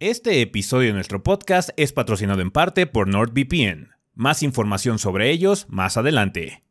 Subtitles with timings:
[0.00, 3.88] Este episodio de nuestro podcast es patrocinado en parte por NordVPN.
[4.14, 6.62] Más información sobre ellos más adelante.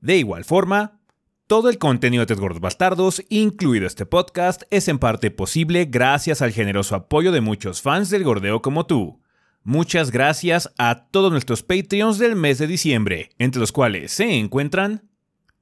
[0.00, 1.00] De igual forma,
[1.46, 6.52] todo el contenido de Gordos Bastardos, incluido este podcast, es en parte posible gracias al
[6.52, 9.22] generoso apoyo de muchos fans del gordeo como tú.
[9.62, 15.08] Muchas gracias a todos nuestros Patreons del mes de diciembre, entre los cuales se encuentran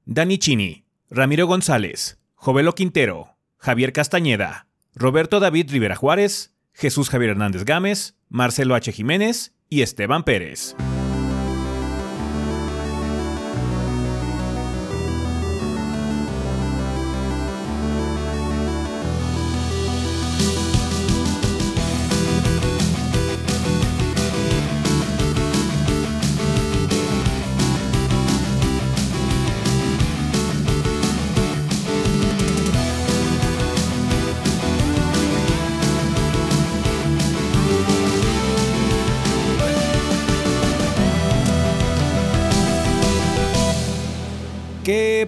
[0.03, 7.65] Dani Chini, Ramiro González, Jovelo Quintero, Javier Castañeda, Roberto David Rivera Juárez, Jesús Javier Hernández
[7.65, 8.91] Gámez, Marcelo H.
[8.91, 10.75] Jiménez y Esteban Pérez.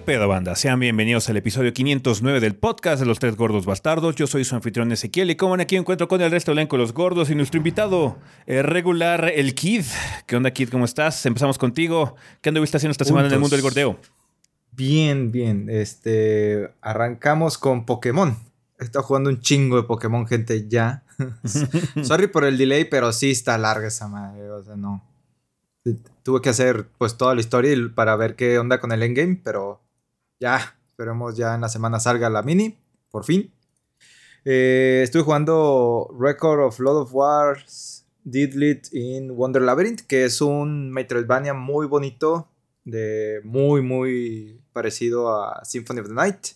[0.00, 0.56] ¿Qué pedo banda?
[0.56, 4.16] Sean bienvenidos al episodio 509 del podcast de los tres gordos bastardos.
[4.16, 7.28] Yo soy su anfitrión Ezequiel y como aquí encuentro con el resto elenco los gordos
[7.28, 9.84] y nuestro invitado eh, regular, el Kid.
[10.24, 10.70] ¿Qué onda Kid?
[10.70, 11.26] ¿Cómo estás?
[11.26, 12.16] Empezamos contigo.
[12.40, 13.98] ¿Qué anduviste haciendo esta semana en el mundo del gordeo?
[14.72, 15.68] Bien, bien.
[15.68, 18.38] Este, arrancamos con Pokémon.
[18.78, 21.04] He estado jugando un chingo de Pokémon, gente, ya.
[22.02, 24.50] Sorry por el delay, pero sí está larga esa madre.
[24.50, 25.04] O sea, no.
[26.22, 29.82] Tuve que hacer pues toda la historia para ver qué onda con el endgame, pero
[30.40, 32.76] ya, esperemos ya en la semana salga la mini,
[33.10, 33.52] por fin.
[34.44, 40.90] Eh, estuve jugando Record of Lord of Wars Lit in Wonder Labyrinth, que es un
[40.90, 42.48] Metroidvania muy bonito,
[42.84, 46.46] de muy, muy parecido a Symphony of the Night.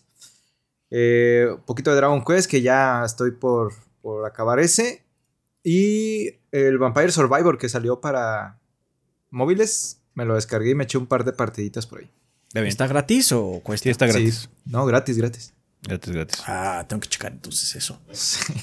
[0.89, 5.03] Eh, un poquito de Dragon Quest, que ya estoy por, por acabar ese.
[5.63, 8.59] Y el Vampire Survivor, que salió para
[9.29, 12.11] móviles, me lo descargué y me eché un par de partiditas por ahí.
[12.63, 13.83] ¿Está gratis o cuesta?
[13.83, 14.49] Sí, está gratis.
[14.65, 15.53] No, gratis, gratis.
[15.81, 16.41] Gratis, gratis.
[16.47, 18.01] Ah, tengo que checar entonces eso.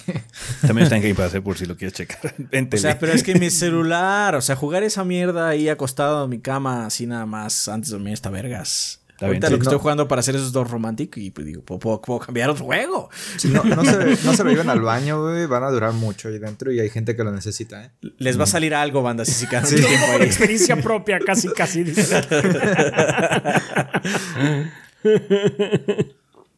[0.62, 2.34] También está en Game Pass, eh, por si lo quieres checar.
[2.34, 6.30] o sea, pero es que mi celular, o sea, jugar esa mierda ahí acostado en
[6.30, 9.02] mi cama, así nada más, antes de dormir, está vergas.
[9.26, 12.50] Ahorita lo que estoy jugando para hacer esos dos románticos y pues digo, ¿puedo, cambiar
[12.50, 13.08] otro juego?
[13.44, 15.46] no, no, se, no se lo llevan al baño, güey.
[15.46, 17.90] Van a durar mucho ahí dentro y hay gente que lo necesita, ¿eh?
[18.18, 19.76] Les va a salir algo, banda, si se quedan sí.
[19.76, 20.22] tiempo ahí.
[20.22, 21.84] experiencia propia, casi, casi.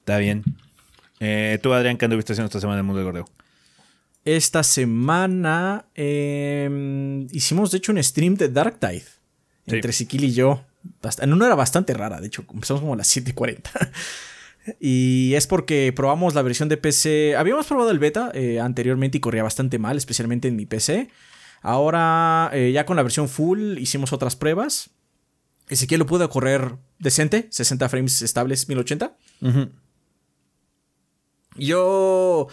[0.00, 0.44] Está bien.
[1.20, 3.24] Eh, tú, Adrián, ¿qué anduviste haciendo esta semana en el mundo del gordeo?
[4.24, 9.04] Esta semana eh, hicimos, de hecho, un stream de Dark Tide.
[9.66, 10.64] Entre Siquil y yo
[11.20, 13.70] en una era bastante rara, de hecho, empezamos como a las 7:40.
[14.80, 17.36] y es porque probamos la versión de PC.
[17.36, 21.08] Habíamos probado el beta eh, anteriormente y corría bastante mal, especialmente en mi PC.
[21.62, 24.90] Ahora, eh, ya con la versión full, hicimos otras pruebas.
[25.74, 29.16] Ezequiel lo pudo correr decente, 60 frames estables, 1080.
[31.56, 32.48] Yo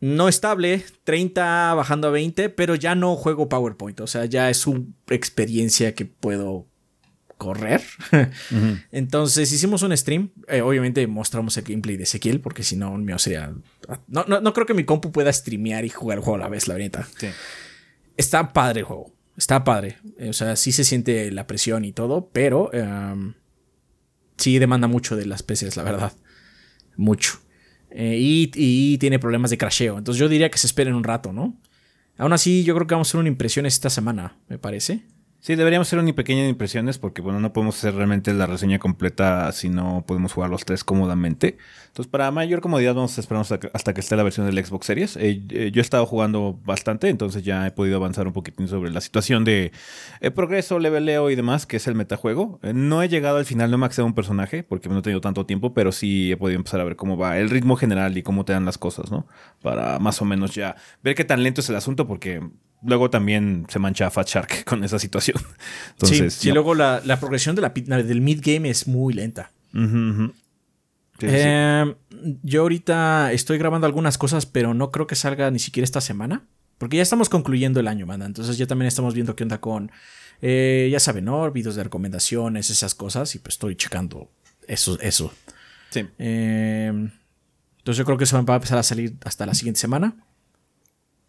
[0.00, 4.00] no estable, 30 bajando a 20, pero ya no juego PowerPoint.
[4.00, 6.66] O sea, ya es una experiencia que puedo
[7.38, 7.82] correr.
[8.92, 10.30] Entonces hicimos un stream.
[10.48, 13.52] Eh, obviamente mostramos el gameplay de Ezequiel, porque si no, mío sería.
[14.06, 16.68] No, no, creo que mi compu pueda streamear y jugar el juego a la vez,
[16.68, 17.06] la verdad.
[18.16, 19.12] Está padre el juego.
[19.36, 19.96] Está padre.
[20.18, 23.34] Eh, o sea, sí se siente la presión y todo, pero em,
[24.36, 26.12] sí demanda mucho de las PCs, la verdad.
[26.96, 27.38] Mucho.
[27.90, 29.98] Eh, y, y, tiene problemas de crasheo.
[29.98, 31.58] Entonces yo diría que se esperen un rato, ¿no?
[32.18, 35.02] Aún así, yo creo que vamos a hacer una impresión esta semana, me parece.
[35.42, 39.50] Sí, deberíamos hacer una pequeña impresiones porque, bueno, no podemos hacer realmente la reseña completa
[39.50, 41.58] si no podemos jugar los tres cómodamente.
[41.88, 45.16] Entonces, para mayor comodidad, vamos a esperar hasta que, esté la versión del Xbox Series.
[45.16, 48.92] Eh, eh, yo he estado jugando bastante, entonces ya he podido avanzar un poquitín sobre
[48.92, 49.72] la situación de
[50.20, 52.60] eh, progreso, leveleo y demás, que es el metajuego.
[52.62, 55.20] no he llegado al final, no me accedo a un personaje porque no he tenido
[55.20, 58.22] tanto tiempo, pero sí he podido empezar a ver cómo va el ritmo general y
[58.22, 59.26] cómo te dan las cosas, ¿no?
[59.60, 62.40] Para más o menos ya ver qué tan lento es el asunto porque
[62.84, 65.38] luego también se mancha a Fat Shark con esa situación.
[65.92, 67.70] Entonces, sí, luego la, progresión de la,
[68.02, 69.50] del mid-game es muy lenta.
[71.20, 71.94] Em,
[72.42, 76.42] yo ahorita estoy grabando algunas cosas, pero no creo que salga ni siquiera esta semana.
[76.78, 78.26] Porque ya estamos concluyendo el año, manda.
[78.26, 79.92] Entonces ya también estamos viendo qué onda con,
[80.40, 81.48] eh, ya saben, ¿no?
[81.52, 83.34] Videos de recomendaciones, esas cosas.
[83.36, 84.28] Y pues estoy checando
[84.66, 84.98] eso.
[85.00, 85.32] eso.
[85.90, 86.00] Sí.
[86.18, 87.10] Em,
[87.78, 90.16] entonces yo creo que eso va a empezar a salir hasta la siguiente semana.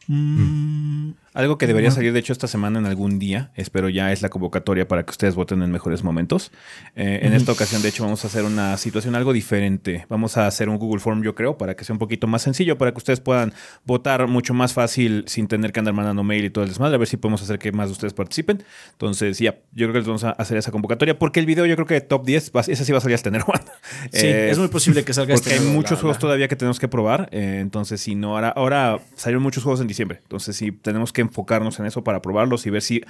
[0.07, 1.11] Mm.
[1.33, 4.29] Algo que debería salir, de hecho, esta semana en algún día, espero ya, es la
[4.29, 6.51] convocatoria para que ustedes voten en mejores momentos.
[6.95, 10.05] Eh, en esta ocasión, de hecho, vamos a hacer una situación algo diferente.
[10.09, 12.77] Vamos a hacer un Google Form, yo creo, para que sea un poquito más sencillo,
[12.77, 13.51] para que ustedes puedan
[13.83, 16.95] votar mucho más fácil sin tener que andar mandando mail y todo el desmadre.
[16.95, 18.63] A ver si podemos hacer que más de ustedes participen.
[18.91, 21.75] Entonces, ya, yo creo que les vamos a hacer esa convocatoria, porque el video yo
[21.75, 23.45] creo que top 10, ese sí va a salir hasta enero.
[24.11, 26.79] sí, eh, es muy posible que salga Porque este hay muchos juegos todavía que tenemos
[26.79, 27.29] que probar.
[27.31, 30.19] Eh, entonces, si no, ahora, ahora salieron muchos juegos en diciembre.
[30.21, 33.03] Entonces, sí, tenemos que enfocarnos en eso para probarlos y ver si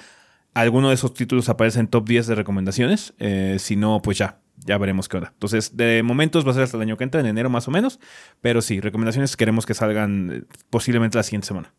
[0.53, 3.13] alguno de esos títulos aparece en top 10 de recomendaciones.
[3.19, 5.31] Eh, si no, pues ya, ya veremos qué onda.
[5.33, 7.71] Entonces, de momentos va a ser hasta el año que entra, en enero más o
[7.71, 7.99] menos.
[8.41, 11.73] Pero sí, recomendaciones queremos que salgan eh, posiblemente la siguiente semana.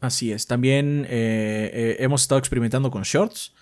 [0.00, 0.46] Así es.
[0.46, 3.54] También eh, hemos estado experimentando con shorts.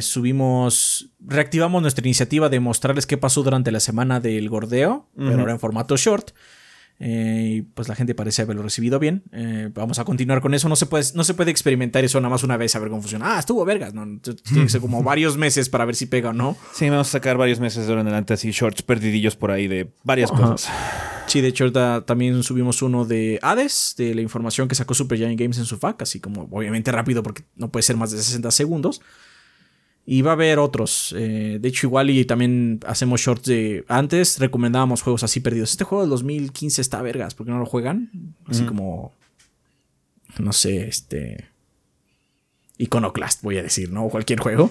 [0.00, 5.52] subimos, reactivamos nuestra iniciativa de mostrarles qué pasó durante la semana del gordeo, pero ahora
[5.52, 6.30] en formato short.
[7.00, 9.22] Eh, y pues la gente parece haberlo recibido bien.
[9.32, 10.68] Eh, vamos a continuar con eso.
[10.68, 13.02] No se, puede, no se puede experimentar eso nada más una vez a ver cómo
[13.02, 13.36] funciona.
[13.36, 13.94] Ah, estuvo vergas.
[13.94, 16.56] No, tiene que ser como varios meses para ver si pega o no.
[16.72, 19.68] Sí, vamos a sacar varios meses de ahora en adelante así shorts perdidillos por ahí
[19.68, 20.68] de varias cosas.
[21.26, 21.70] Sí, de hecho
[22.04, 25.76] también subimos uno de Hades, de la información que sacó Super Giant Games en su
[25.76, 29.02] FAQ, así como obviamente rápido porque no puede ser más de 60 segundos.
[30.10, 31.14] Y va a haber otros.
[31.18, 33.84] Eh, de hecho, igual y también hacemos shorts de...
[33.88, 35.72] Antes recomendábamos juegos así perdidos.
[35.72, 37.34] Este juego del 2015 está vergas.
[37.34, 38.10] ¿Por qué no lo juegan?
[38.46, 39.12] Así como...
[40.38, 41.50] No sé, este...
[42.78, 44.06] Iconoclast, voy a decir, ¿no?
[44.06, 44.70] O cualquier juego.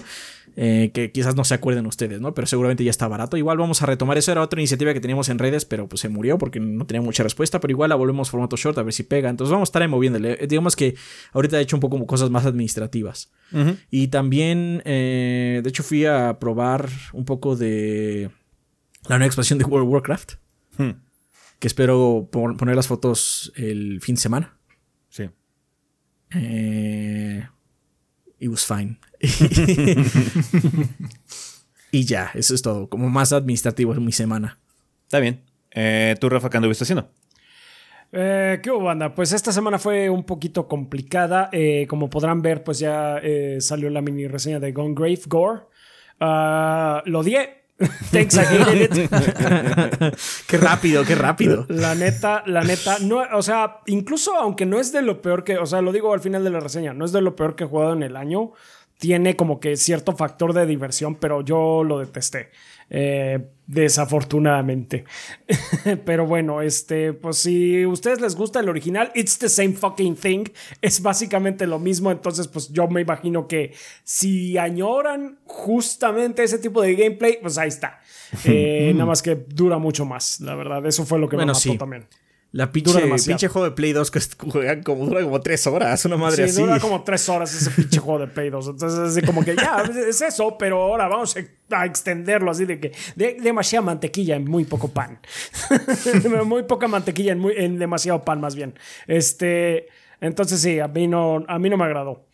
[0.60, 2.34] Eh, que quizás no se acuerden ustedes, ¿no?
[2.34, 3.36] Pero seguramente ya está barato.
[3.36, 4.32] Igual vamos a retomar eso.
[4.32, 7.22] Era otra iniciativa que teníamos en redes, pero pues se murió porque no tenía mucha
[7.22, 7.60] respuesta.
[7.60, 9.30] Pero igual la volvemos formato short a ver si pega.
[9.30, 10.32] Entonces vamos a estar moviéndole.
[10.32, 10.96] Eh, digamos que
[11.32, 13.30] ahorita he hecho un poco cosas más administrativas.
[13.88, 18.28] Y también, eh, de hecho, fui a probar un poco de
[19.08, 20.32] la nueva expansión de World of Warcraft.
[20.76, 20.90] Hmm.
[21.60, 24.58] Que espero poner las fotos el fin de semana.
[25.08, 25.30] Sí.
[26.34, 27.46] Eh,
[28.38, 28.98] it was fine.
[31.90, 32.88] y ya, eso es todo.
[32.88, 34.58] Como más administrativo en mi semana.
[35.04, 35.42] Está bien.
[35.70, 37.10] Eh, ¿Tú, Rafa, qué anduviste haciendo?
[38.12, 39.14] Eh, ¿Qué hubo, banda?
[39.14, 41.50] Pues esta semana fue un poquito complicada.
[41.52, 45.62] Eh, como podrán ver, pues ya eh, salió la mini reseña de Gone Grave Gore.
[46.20, 47.36] Ah, lo di.
[47.80, 48.32] It.
[50.46, 51.64] qué rápido, qué rápido.
[51.68, 55.58] La neta, la neta, no, o sea, incluso aunque no es de lo peor que,
[55.58, 57.64] o sea, lo digo al final de la reseña, no es de lo peor que
[57.64, 58.52] he jugado en el año
[58.98, 62.50] tiene como que cierto factor de diversión, pero yo lo detesté.
[62.90, 65.04] Eh, desafortunadamente.
[66.04, 70.16] pero bueno, este, pues si a ustedes les gusta el original, it's the same fucking
[70.16, 70.44] thing.
[70.80, 72.10] Es básicamente lo mismo.
[72.10, 73.74] Entonces, pues yo me imagino que
[74.04, 78.00] si añoran justamente ese tipo de gameplay, pues ahí está.
[78.44, 80.84] Eh, nada más que dura mucho más, la verdad.
[80.84, 82.06] Eso fue lo que me mató también.
[82.50, 86.16] La pinche, pinche juego de Play 2 que juegan como, dura como tres horas, una
[86.16, 86.62] madre sí, así.
[86.62, 88.68] dura como tres horas ese pinche juego de Play 2.
[88.68, 91.36] Entonces, es como que ya, es eso, pero ahora vamos
[91.70, 95.18] a extenderlo así de que de, demasiada mantequilla en muy poco pan.
[96.46, 98.74] muy poca mantequilla en, muy, en demasiado pan, más bien.
[99.06, 99.88] Este,
[100.22, 102.24] entonces sí, a mí no, a mí no me agradó.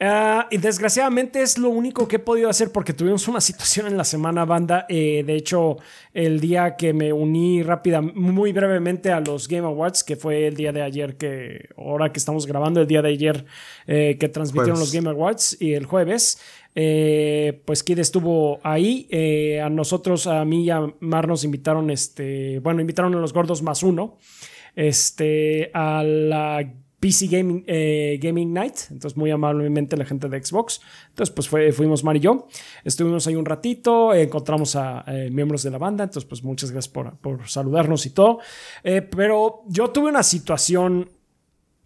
[0.00, 3.96] Ah, y desgraciadamente es lo único que he podido hacer porque tuvimos una situación en
[3.96, 4.86] la semana banda.
[4.88, 5.76] Eh, de hecho,
[6.12, 10.56] el día que me uní rápida, muy brevemente a los Game Awards, que fue el
[10.56, 13.44] día de ayer, que ahora que estamos grabando, el día de ayer
[13.86, 16.40] eh, que transmitieron los Game Awards y el jueves.
[16.74, 19.08] Eh, pues Kid estuvo ahí.
[19.62, 23.62] a nosotros, a mí y a Mar nos invitaron, este, bueno, invitaron a los gordos
[23.62, 24.18] más uno,
[24.74, 26.68] este, a la
[27.04, 30.80] PC Gaming, eh, Gaming Night, entonces muy amablemente la gente de Xbox.
[31.10, 32.48] Entonces pues fuimos Mar y yo,
[32.82, 36.90] estuvimos ahí un ratito, encontramos a eh, miembros de la banda, entonces pues muchas gracias
[36.90, 38.38] por, por saludarnos y todo.
[38.82, 41.10] Eh, pero yo tuve una situación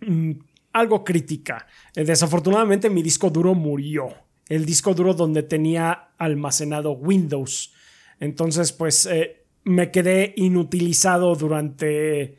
[0.03, 0.31] mm,
[0.75, 1.67] algo crítica.
[1.97, 4.11] desafortunadamente mi disco duro murió.
[4.49, 7.73] El disco duro donde tenía almacenado Windows.
[8.21, 9.09] Entonces pues
[9.65, 12.39] me quedé inutilizado durante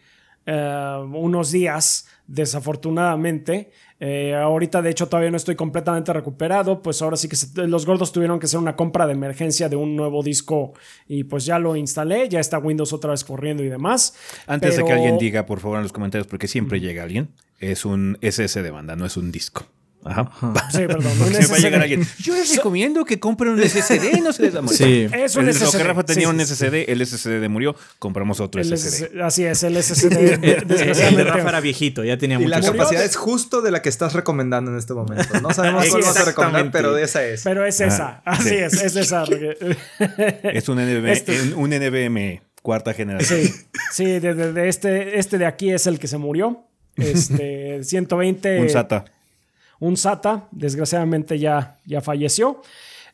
[0.52, 3.72] unos días desafortunadamente.
[4.00, 6.82] Eh, ahorita, de hecho, todavía no estoy completamente recuperado.
[6.82, 7.36] Pues ahora sí que
[7.68, 10.74] los gordos tuvieron que hacer una compra de emergencia de un nuevo disco
[11.08, 12.30] y pues ya lo instalé.
[12.30, 14.16] Ya está Windows otra vez corriendo y demás.
[14.48, 17.30] Antes de que alguien diga, por favor, en los comentarios, porque siempre llega alguien,
[17.60, 19.66] es un SS de banda, no es un disco.
[20.04, 20.32] Ajá.
[20.72, 21.12] Sí, perdón.
[21.20, 22.08] va a llegar alguien.
[22.20, 25.08] Yo les recomiendo que compren un SSD, no se les da Sí.
[25.12, 25.66] Es un SSD.
[25.66, 29.22] Lo que Rafa tenía un SSD, el SSD murió, compramos otro SSD.
[29.22, 30.18] Así es, el SSD.
[30.44, 30.68] el
[31.16, 32.48] de Rafa era viejito, ya tenía mucho.
[32.48, 35.40] Y la capacidad es justo de la que estás recomendando en este momento.
[35.42, 37.44] No sabemos cuál vas a recomendar, pero de esa es.
[37.44, 38.22] Pero es esa.
[38.26, 39.24] Así es, es esa.
[40.44, 43.42] es un, NVMe, este un NVMe cuarta generación.
[43.42, 43.54] Sí,
[43.92, 46.66] sí de, este, este de aquí es el que se murió.
[46.96, 48.62] Este, 120.
[48.62, 49.06] Un SATA.
[49.80, 52.62] Un SATA, desgraciadamente ya, ya falleció.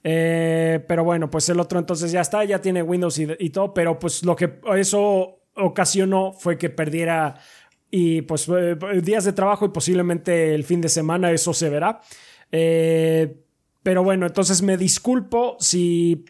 [0.08, 3.74] Eh, pero bueno, pues el otro entonces ya está, ya tiene Windows y, y todo,
[3.74, 7.36] pero pues lo que eso ocasionó fue que perdiera
[7.90, 12.02] y pues eh, días de trabajo y posiblemente el fin de semana, eso se verá.
[12.52, 13.36] Eh,
[13.82, 16.26] pero bueno, entonces me disculpo si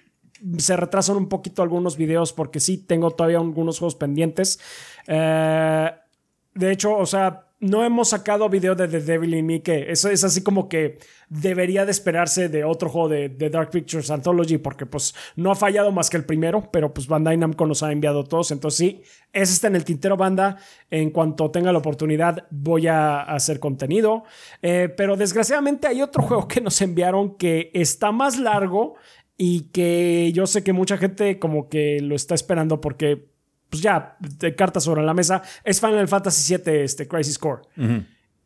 [0.58, 4.60] se retrasan un poquito algunos videos porque sí tengo todavía algunos juegos pendientes.
[5.08, 10.10] De hecho, o sea, no hemos sacado video de The Devil in Me, que eso
[10.10, 14.86] es así como que debería de esperarse de otro juego de, Dark Pictures Anthology, porque
[14.86, 18.26] pues no ha fallado más que el primero, pero pues Bandai Namco nos ha enviado
[18.26, 20.58] todos, entonces sí, ese está en el tintero banda,
[20.92, 24.24] en cuanto tenga la oportunidad voy a hacer contenido,
[24.62, 28.96] eh, pero desgraciadamente hay otro juego que nos enviaron que está más largo
[29.38, 33.35] y que yo sé que mucha gente como que lo está esperando porque
[33.76, 37.64] pues ya, de cartas sobre la mesa, es Final Fantasy VII, este, Crisis Core.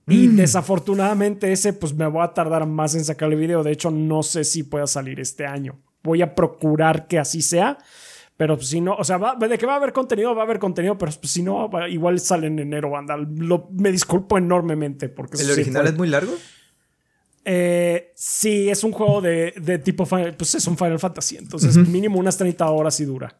[0.07, 0.38] Y mm.
[0.38, 3.63] desafortunadamente ese, pues me voy a tardar más en sacar el video.
[3.63, 5.79] De hecho, no sé si pueda salir este año.
[6.03, 7.77] Voy a procurar que así sea.
[8.36, 10.59] Pero pues, si no, o sea, de que va a haber contenido, va a haber
[10.59, 13.17] contenido, pero pues, si no, igual sale en enero, banda.
[13.17, 15.41] me disculpo enormemente porque...
[15.41, 16.33] ¿El original es muy largo?
[17.43, 21.75] Eh, sí, es un juego de, de tipo Final, pues es un Final Fantasy, entonces
[21.75, 23.38] mínimo unas 30 horas y dura.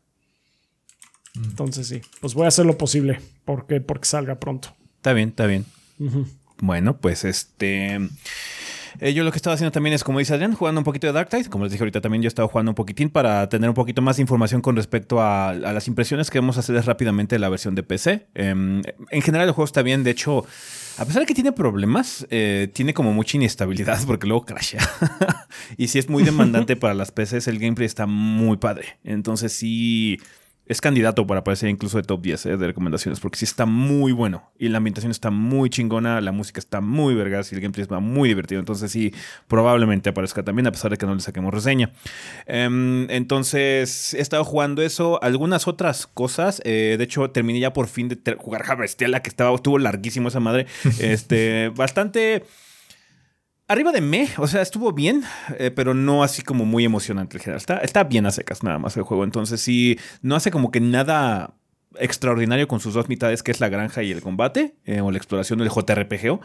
[1.44, 4.70] Entonces sí, pues voy a hacer lo posible porque, porque salga pronto.
[4.98, 5.66] Está bien, está bien.
[6.62, 8.00] Bueno, pues este...
[9.00, 11.14] Eh, yo lo que estaba haciendo también es, como dice Adrián, jugando un poquito de
[11.14, 11.50] Dark Tide.
[11.50, 14.18] Como les dije ahorita, también yo estaba jugando un poquitín para tener un poquito más
[14.18, 17.76] de información con respecto a, las impresiones que vamos a hacer rápidamente de la versión
[17.76, 18.28] de PC.
[18.34, 20.04] Em, en general, el juego está bien.
[20.04, 20.46] De hecho,
[20.98, 24.82] a pesar de que tiene problemas, eh, tiene como mucha inestabilidad porque luego crashea.
[25.78, 28.98] y si es muy demandante para las PCs, el gameplay está muy padre.
[29.04, 30.20] Entonces, sí
[30.70, 34.12] es candidato para aparecer incluso de top 10 eh, de recomendaciones, porque sí está muy
[34.12, 34.52] bueno.
[34.60, 38.00] Y la ambientación está muy chingona, la música está muy vergas y el gameplay está
[38.00, 38.60] muy divertido.
[38.60, 39.12] Entonces sí,
[39.48, 41.92] probablemente aparezca también, a pesar de que no le saquemos reseña.
[42.46, 46.62] Em, entonces he estado jugando eso, algunas otras cosas.
[46.64, 50.40] Eh, de hecho, terminé ya por fin de jugar Harvestella, que estaba, estuvo larguísimo esa
[50.40, 50.68] madre.
[51.00, 52.44] este, bastante
[53.70, 55.24] arriba de me, o sea, estuvo bien,
[55.58, 57.60] eh, pero no así como muy emocionante en general.
[57.60, 59.24] Está, está bien a secas nada más el juego.
[59.24, 61.54] Entonces, sí, no hace como que nada
[61.98, 65.18] extraordinario con sus dos mitades, que es la granja y el combate, eh, o la
[65.18, 66.40] exploración del JRPG.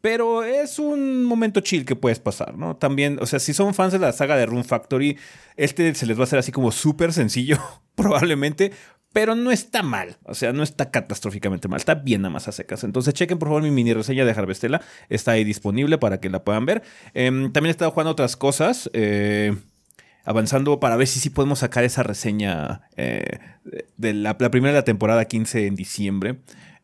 [0.00, 2.76] Pero es un momento chill que puedes pasar, ¿no?
[2.76, 5.18] También, o sea, si son fans de la saga de Rune Factory,
[5.56, 7.58] este se les va a hacer así como súper sencillo,
[7.96, 8.72] probablemente,
[9.12, 10.16] pero no está mal.
[10.24, 11.78] O sea, no está catastróficamente mal.
[11.78, 12.84] Está bien nada más a secas.
[12.84, 14.80] Entonces, chequen por favor mi mini reseña de Harvestella.
[15.08, 16.82] Está ahí disponible para que la puedan ver.
[17.14, 18.90] Em, también he estado jugando otras cosas.
[18.92, 19.56] Eh,
[20.24, 23.38] avanzando para ver si sí podemos sacar esa reseña eh,
[23.96, 26.40] de la, primera de la temporada 15 en diciembre.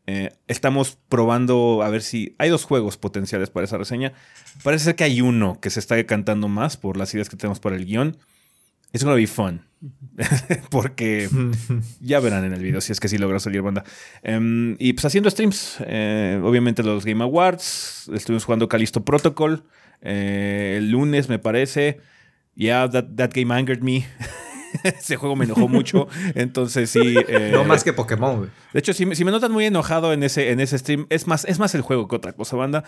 [0.07, 4.15] Eh, estamos probando a ver si hay dos juegos potenciales para esa reseña.
[4.63, 7.61] Parece ser que hay uno que se está decantando más por las ideas que tenemos
[7.61, 8.17] para el guion.
[8.95, 9.61] Es gonna be fun.
[10.71, 11.29] Porque
[12.01, 13.83] ya verán en el video si es que sí logra salir banda.
[14.23, 15.79] Em, y pues haciendo streams.
[15.81, 18.09] Eh, obviamente los Game Awards.
[18.15, 19.65] Estuvimos jugando Callisto Protocol.
[20.01, 21.99] Eh, el lunes me parece.
[22.55, 24.07] Yeah, that, that game angered me.
[24.83, 26.09] Ese juego me enojó mucho.
[26.35, 27.15] Entonces sí.
[27.29, 28.51] Eh, no más que Pokémon, güey.
[28.73, 31.45] De hecho, si, si, me notan muy enojado en ese, en ese stream, es más,
[31.45, 32.85] es más el juego que otra cosa, banda.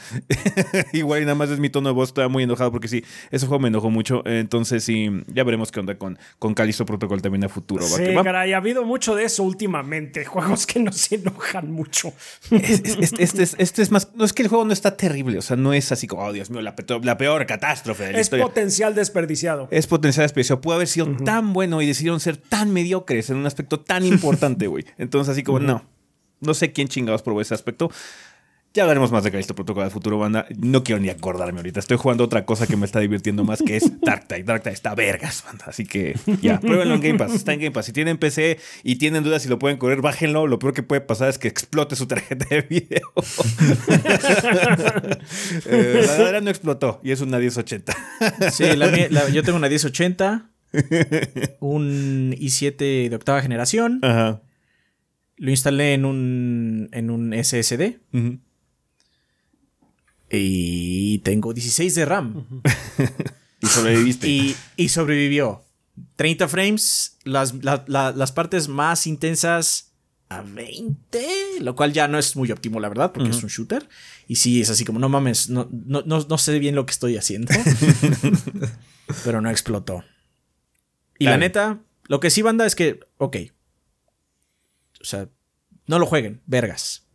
[0.92, 3.46] Igual y nada más es mi tono de voz, estoy muy enojado porque sí, ese
[3.46, 4.22] juego me enojó mucho.
[4.26, 7.84] Entonces sí, ya veremos qué onda con, con Callisto Protocol también a futuro.
[7.84, 10.24] Sí, caray, ha habido mucho de eso últimamente.
[10.24, 12.12] Juegos que no se enojan mucho.
[12.50, 14.10] este, es, este, es, más.
[14.14, 15.38] No es que el juego no está terrible.
[15.38, 18.30] O sea, no es así como, oh Dios mío, la, peor catástrofe de la es
[18.30, 19.68] potencial desperdiciado.
[19.70, 20.60] Es potencial desperdiciado.
[20.60, 24.66] Pudo haber sido tan bueno y decidieron ser tan mediocres en un aspecto tan importante,
[24.68, 24.84] güey.
[24.98, 25.84] Entonces, así como, no.
[26.40, 27.90] No sé quién chingados probó ese aspecto.
[28.76, 30.44] Ya hablaremos más de Callisto Protocol del futuro, banda.
[30.58, 31.80] No quiero ni acordarme ahorita.
[31.80, 34.42] Estoy jugando otra cosa que me está divirtiendo más, que es Dark Tide.
[34.42, 35.64] Dark Tide está vergas, banda.
[35.68, 37.32] Así que ya, pruébenlo en Game Pass.
[37.32, 37.86] Está en Game Pass.
[37.86, 40.46] Si tienen PC y tienen dudas si lo pueden correr, bájenlo.
[40.46, 43.12] Lo peor que puede pasar es que explote su tarjeta de video.
[45.64, 47.94] eh, la verdad no explotó y es una 1080.
[48.50, 48.64] sí,
[49.32, 50.50] yo tengo una 1080
[51.60, 54.00] un i7 de octava generación.
[55.38, 57.98] Lo instalé en un, en un SSD.
[60.30, 62.62] Y tengo 16 de RAM.
[63.60, 64.54] y sobreviviste.
[64.76, 65.64] Y, sobrevivió.
[66.16, 69.92] 30 frames, las, las partes más intensas
[70.28, 73.88] a 20, lo cual ya no es muy óptimo, la verdad, porque es un shooter.
[74.26, 77.16] Y sí, es así como, no mames, no, no, no sé bien lo que estoy
[77.16, 77.54] haciendo.
[79.24, 80.04] pero no explotó.
[81.18, 83.36] Y la neta, lo que sí, banda, es que, ok.
[85.00, 85.28] O sea,
[85.88, 87.06] No lo jueguen, vergas.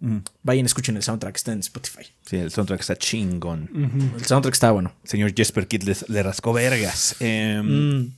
[0.43, 2.03] Vayan, escuchen el soundtrack, está en Spotify.
[2.25, 3.69] Sí, el soundtrack está chingón.
[4.17, 4.93] El soundtrack está bueno.
[5.03, 7.17] Señor Jesper Kid les- le rascó vergas.
[7.19, 8.13] Eh, Mm.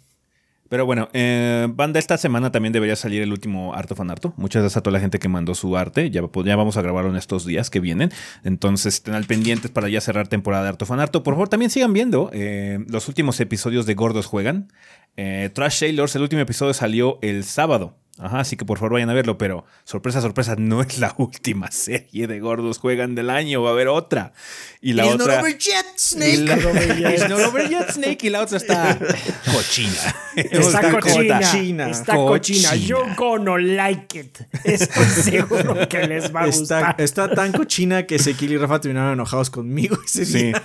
[0.74, 4.34] Pero bueno, eh, banda, esta semana también debería salir el último Arte Fanarto.
[4.38, 6.10] Muchas gracias a toda la gente que mandó su arte.
[6.10, 8.10] Ya, pues, ya vamos a grabarlo en estos días que vienen.
[8.44, 11.22] Entonces, estén al pendientes para ya cerrar temporada de Arte Fanarto.
[11.22, 14.74] Por favor, también sigan viendo eh, los últimos episodios de Gordos Juegan.
[15.16, 18.00] Eh, Trash Sailors, el último episodio salió el sábado.
[18.20, 21.72] Ajá, así que por favor vayan a verlo, pero sorpresa, sorpresa, no es la última
[21.72, 24.34] serie de Gordos Juegan del año, va a haber otra.
[24.82, 25.42] Y la otra...
[25.50, 28.20] Y la- It's not over yet, Snake.
[28.28, 29.00] Y la otra está
[29.52, 30.16] cochina.
[30.36, 31.40] Está cochina.
[31.40, 31.90] cochina.
[31.90, 32.70] Está cochina.
[32.70, 32.76] Cochina.
[32.76, 34.38] Yo gonna like it.
[34.64, 36.96] Estoy seguro que les va a Está, gustar.
[37.02, 40.44] está tan cochina que Ezequiel y Rafa terminaron enojados conmigo ese Sí.
[40.44, 40.62] día.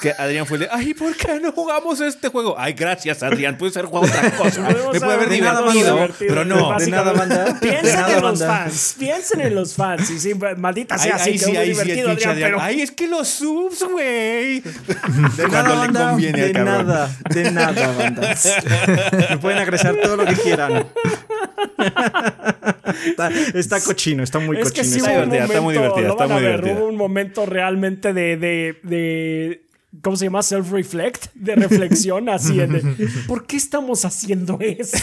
[0.00, 2.54] Que Adrián fue de, ay, ¿por qué no jugamos este juego?
[2.58, 3.56] Ay, gracias, Adrián.
[3.58, 4.60] Puede ser jugado otra cosa.
[4.92, 6.76] Me puede haber divertido, pero no.
[6.78, 7.58] De nada, banda.
[7.60, 8.96] Piensen nada, en los fans.
[8.98, 10.10] Piensen en los fans.
[10.10, 12.50] Y sí, maldita sea, ay, sí, sí, que ay, sí, divertido, Adrián, Adrián.
[12.52, 12.60] pero...
[12.62, 14.60] Ay, es que los subs, güey.
[14.60, 16.10] De nada, le banda.
[16.10, 16.86] conviene de cabrón.
[16.86, 18.34] nada, de nada, banda.
[19.30, 20.86] Me pueden agresar todo lo que quieran.
[23.06, 24.94] Está, está cochino, está muy Es que cochino.
[24.94, 26.74] sí Está hubo un divertida, está muy momento, divertida, está muy ver, divertida.
[26.80, 29.67] Hubo un momento realmente de, de, de
[30.02, 30.40] ¿cómo se llama?
[30.40, 34.98] Self-reflect, de reflexión, así en de, ¿por qué estamos haciendo eso?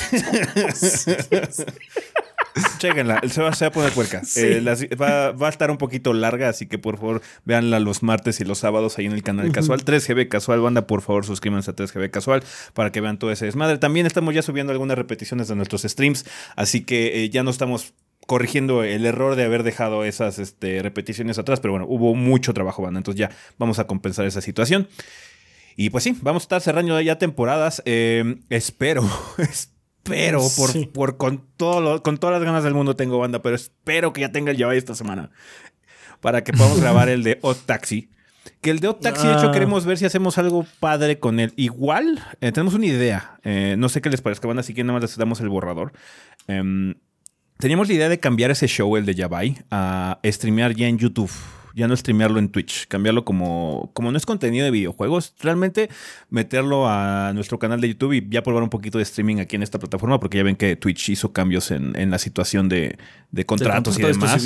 [2.78, 4.24] Chéquenla, se va, se va a poner puerca.
[4.24, 4.42] Sí.
[4.42, 8.40] Eh, va, va a estar un poquito larga, así que por favor véanla los martes
[8.40, 9.84] y los sábados ahí en el canal casual.
[9.84, 13.78] 3GB Casual, banda, por favor suscríbanse a 3GB Casual para que vean todo ese desmadre.
[13.78, 16.26] También estamos ya subiendo algunas repeticiones de nuestros streams,
[16.56, 17.94] así que eh, ya no estamos
[18.26, 22.82] corrigiendo el error de haber dejado esas este, repeticiones atrás, pero bueno, hubo mucho trabajo,
[22.82, 24.88] banda, entonces ya vamos a compensar esa situación.
[25.78, 27.82] Y pues sí, vamos a estar cerrando ya temporadas.
[27.86, 29.04] Eh, espero,
[29.38, 30.86] espero, por, Sí.
[30.86, 34.22] por con, todo lo- con todas las ganas del mundo tengo banda, pero espero que
[34.22, 35.32] ya tenga el Java esta semana.
[36.22, 38.10] Para que podamos grabar el de Odd Taxi.
[38.62, 39.52] Que el de Odd Taxi, de hecho, Ah.
[39.52, 41.52] queremos ver si hacemos algo padre con él.
[41.56, 43.40] Igual, eh, tenemos una idea.
[43.44, 45.92] Eh, no sé qué les parezca, banda, así que nada más les damos el borrador.
[46.48, 46.96] Em,
[47.58, 51.32] teníamos la idea de cambiar ese show, el de Yabai, a streamear ya en YouTube.
[51.78, 55.90] Ya no streamearlo en Twitch, cambiarlo como, como no es contenido de videojuegos, realmente
[56.30, 59.64] meterlo a nuestro canal de YouTube y ya probar un poquito de streaming aquí en
[59.64, 62.98] esta plataforma, porque ya ven que Twitch hizo cambios en, en la situación de,
[63.32, 64.42] de contratos y contrato demás.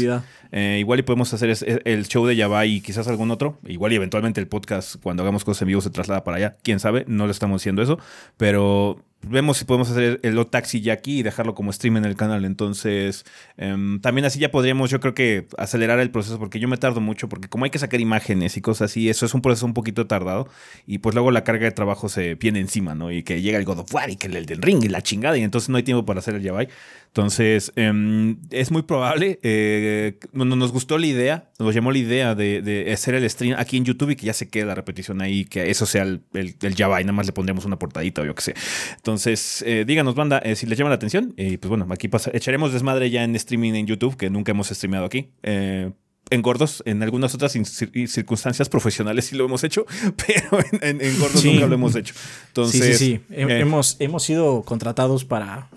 [0.52, 3.60] Eh, igual y podemos hacer es- el show de Yabai y quizás algún otro.
[3.68, 6.58] Igual y eventualmente el podcast, cuando hagamos cosas en vivo, se traslada para allá.
[6.64, 8.00] Quién sabe, no le estamos haciendo eso.
[8.38, 12.06] Pero vemos si podemos hacer el Odd Taxi ya aquí y dejarlo como stream en
[12.06, 12.46] el canal.
[12.46, 13.26] Entonces,
[13.58, 17.02] em, también así ya podríamos, yo creo que acelerar el proceso, porque yo me tardo
[17.02, 19.74] mucho, porque como hay que sacar imágenes y cosas así, eso es un proceso un
[19.74, 20.48] poquito tardado.
[20.88, 23.12] Y pues luego la carga de trabajo se viene encima, ¿no?
[23.12, 25.38] Y que llega el God of War y que el del ring y la chingada,
[25.38, 26.70] y entonces no hay tiempo para hacer el Yabai.
[27.10, 29.40] Entonces, em, es muy probable.
[29.44, 33.28] eh, no- no- nos gustó la idea, nos llamó la idea de, de hacer el
[33.30, 36.04] stream aquí en YouTube y que ya se quede la repetición ahí, que eso sea
[36.04, 38.54] el, el, el Java y nada más le pondremos una portadita o yo qué sé.
[38.96, 41.34] Entonces, eh, díganos, banda, eh, si les llama la atención.
[41.38, 44.68] Y pues bueno, aquí pasa, echaremos desmadre ya en streaming en YouTube, que nunca hemos
[44.68, 45.32] streameado aquí.
[45.44, 45.92] Eh,
[46.32, 49.88] en gordos, en algunas otras cir- circunstancias profesionales sí lo hemos hecho,
[50.28, 51.54] pero en, en- en gordos Sí.
[51.54, 52.14] nunca lo hemos hecho.
[52.50, 53.34] Entonces, sí, sí, sí.
[53.34, 55.70] Eh, hemos, hemos sido contratados para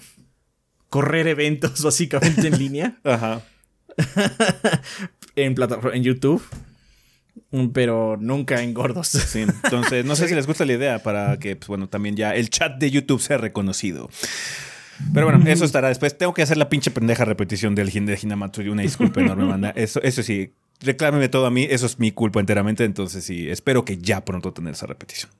[0.93, 3.41] correr eventos básicamente en línea Ajá.
[5.37, 6.43] en plataforma en YouTube,
[7.51, 9.09] mm, pero nunca en gordos.
[9.09, 12.35] Sí, entonces no sé si les gusta la idea para que, pues bueno, también ya
[12.35, 14.11] el chat de YouTube sea reconocido.
[15.15, 16.17] Pero bueno, eso estará después.
[16.17, 18.69] Tengo que hacer la pinche pendeja repetición del de Hinamatsuri.
[18.69, 19.71] Una disculpa enorme, banda.
[19.71, 21.67] Eso, eso sí, reclámeme todo a mí.
[21.69, 22.85] Eso es mi culpa enteramente.
[22.85, 25.33] Entonces sí, espero que ya pronto tener esa repetición.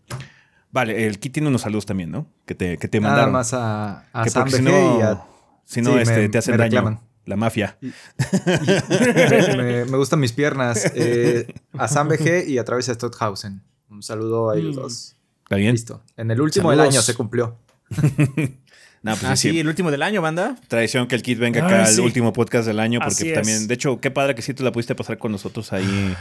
[0.73, 2.27] Vale, el Kit tiene unos saludos también, ¿no?
[2.47, 3.33] Que te, que te Nada mandaron.
[3.35, 5.23] más a, a que Sam porque si BG no, y a...
[5.65, 6.71] si no Sí, este, me- te hacen me daño.
[6.81, 7.01] reclaman.
[7.25, 7.79] La mafia.
[7.81, 10.91] me, me- me gustan mis piernas.
[10.95, 13.63] Eh, a Sam BG y a Travis Stockhausen.
[13.89, 14.81] Un saludo a ellos Mm.
[14.81, 15.17] dos.
[15.45, 15.73] ¿Está bien?
[15.73, 16.03] Listo.
[16.17, 17.59] En el último del año se cumplió.
[19.05, 20.55] No, pues Ah, sí, sí, el último del año, banda.
[20.69, 22.01] tradición que el Kit venga Ay, acá al sí.
[22.01, 23.35] último podcast del año, porque Así es.
[23.35, 26.15] también, de hecho, qué padre que sí te la pudiste pasar con nosotros ahí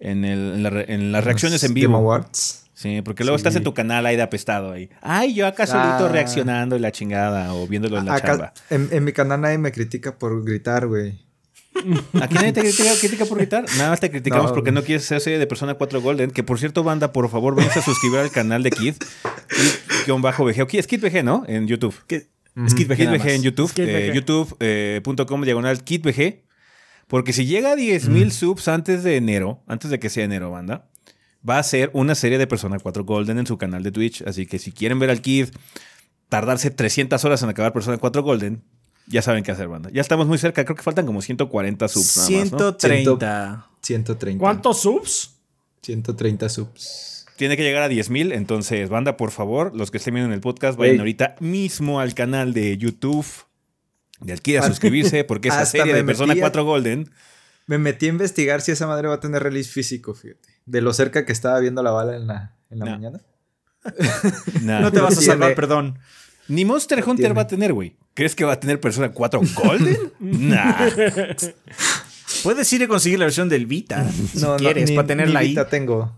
[0.00, 1.96] en, el- en la en las reacciones en Game vivo.
[1.96, 2.64] Awards.
[2.78, 3.40] Sí, porque luego Sí.
[3.40, 4.88] estás en tu canal ahí de apestado ahí.
[5.02, 6.08] Ay, yo acá solito Ah.
[6.12, 8.52] reaccionando y la chingada o viéndolo en la Acá- chamba.
[8.70, 11.18] en, en mi canal nadie me critica por gritar, güey.
[12.22, 13.64] ¿Aquí nadie te critica, critica por gritar?
[13.78, 14.54] Nada más te criticamos No.
[14.54, 16.30] porque no quieres ser serie de Persona 4 Golden.
[16.30, 18.94] Que por cierto, banda, por favor, váyanse a suscribir al canal de Kid.
[20.06, 20.62] Kid bajo VG.
[20.62, 21.44] Ok, es Kid VG, ¿no?
[21.48, 21.94] En YouTube.
[22.56, 22.66] Ujú.
[22.66, 23.32] es Kid VG Kid nada VG más.
[23.34, 23.72] en YouTube.
[23.72, 26.44] Kid eh, youtube.com diagonal Kid VG.
[27.08, 30.50] Porque si llega a 10 mil subs antes de enero, antes de que sea enero,
[30.50, 30.88] banda,
[31.48, 34.22] va a ser una serie de Persona 4 Golden en su canal de Twitch.
[34.22, 35.48] Así que si quieren ver al Kid
[36.28, 38.62] tardarse 300 horas en acabar Persona 4 Golden,
[39.10, 39.88] Ya saben qué hacer, banda.
[39.90, 40.64] Ya estamos muy cerca.
[40.66, 42.16] Creo que faltan como 140 subs.
[42.18, 42.58] nada más, ¿no?
[42.58, 43.66] 130.
[43.80, 44.38] 130.
[44.40, 45.34] ¿Cuántos subs?
[45.82, 47.24] 130 subs.
[47.36, 48.32] Tiene que llegar a 10.000.
[48.34, 50.98] Entonces, banda, por favor, los que estén viendo en el podcast, vayan Ey.
[50.98, 53.24] ahorita mismo al canal de YouTube
[54.20, 57.10] de Alquida a suscribirse porque esa hasta serie me de Persona metí a- 4 Golden.
[57.66, 60.48] Me metí a investigar si esa madre va a tener release físico, fíjate.
[60.68, 62.90] De lo cerca que estaba viendo la bala en la, en la No.
[62.92, 63.20] mañana.
[64.62, 65.98] No te vas a salvar, perdón.
[66.48, 67.34] Ni Monster No Hunter tiene.
[67.34, 67.96] va a tener, güey.
[68.14, 70.12] ¿Crees que va a tener Persona 4 Golden?
[70.20, 70.88] nah.
[72.42, 75.40] Puedes ir a conseguir la versión del Vita si No, no, quieres, ni- para tenerla
[75.40, 75.48] ahí.
[75.48, 76.16] Vita tengo.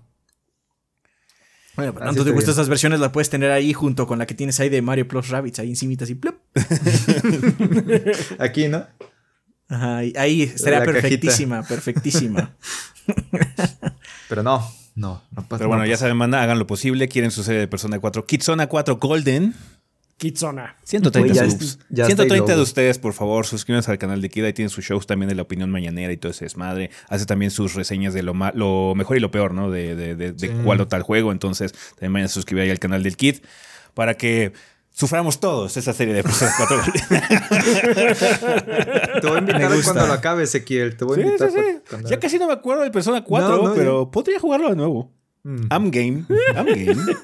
[1.76, 4.34] Bueno, pero tanto te gustan esas versiones, la puedes tener ahí junto con la que
[4.34, 6.14] tienes ahí de Mario Plus Rabbids, ahí encimita así.
[6.14, 6.36] plop.
[8.38, 8.86] Aquí, ¿no?
[9.70, 11.00] Ajá, ahí- estaría cajita.
[11.00, 12.50] perfectísima, perfectísima.
[14.28, 14.59] Pero no,
[14.94, 16.04] no, no pasa Pero bueno, no ya pasa.
[16.04, 17.09] saben, banda, hagan lo posible.
[17.09, 18.26] Quieren su serie de Persona 4.
[18.26, 19.54] Kitsona 4 Golden.
[20.18, 20.76] Kitsona.
[20.85, 21.62] 130 Güey, ya subs.
[21.64, 24.46] es- ya está 130 de ustedes, por favor, suscríbanse al canal de Kida.
[24.48, 26.90] Ahí tienen sus shows también de la opinión mañanera y todo ese desmadre.
[27.09, 29.70] Hace también sus reseñas de lo, ma- lo mejor y lo peor, ¿no?
[29.70, 30.54] De, de, de, de Sí.
[30.62, 31.33] cuál o tal juego.
[31.33, 33.37] Entonces, también vayan a suscribir ahí al canal del Kid
[33.94, 34.52] para que
[35.00, 37.02] suframos todos esa serie de Persona 4 Golden.
[39.20, 40.94] Te voy a invitar cuando lo acabe, Ezequiel.
[40.96, 41.50] Te voy a Sí, invitar.
[41.50, 41.62] sí, sí.
[41.62, 44.68] cu- cuando- Ya casi no me acuerdo del Persona 4, No, no, pero podría jugarlo
[44.68, 45.10] de nuevo.
[45.42, 45.66] Mm.
[45.72, 46.24] I'm game.
[46.54, 47.16] I'm game.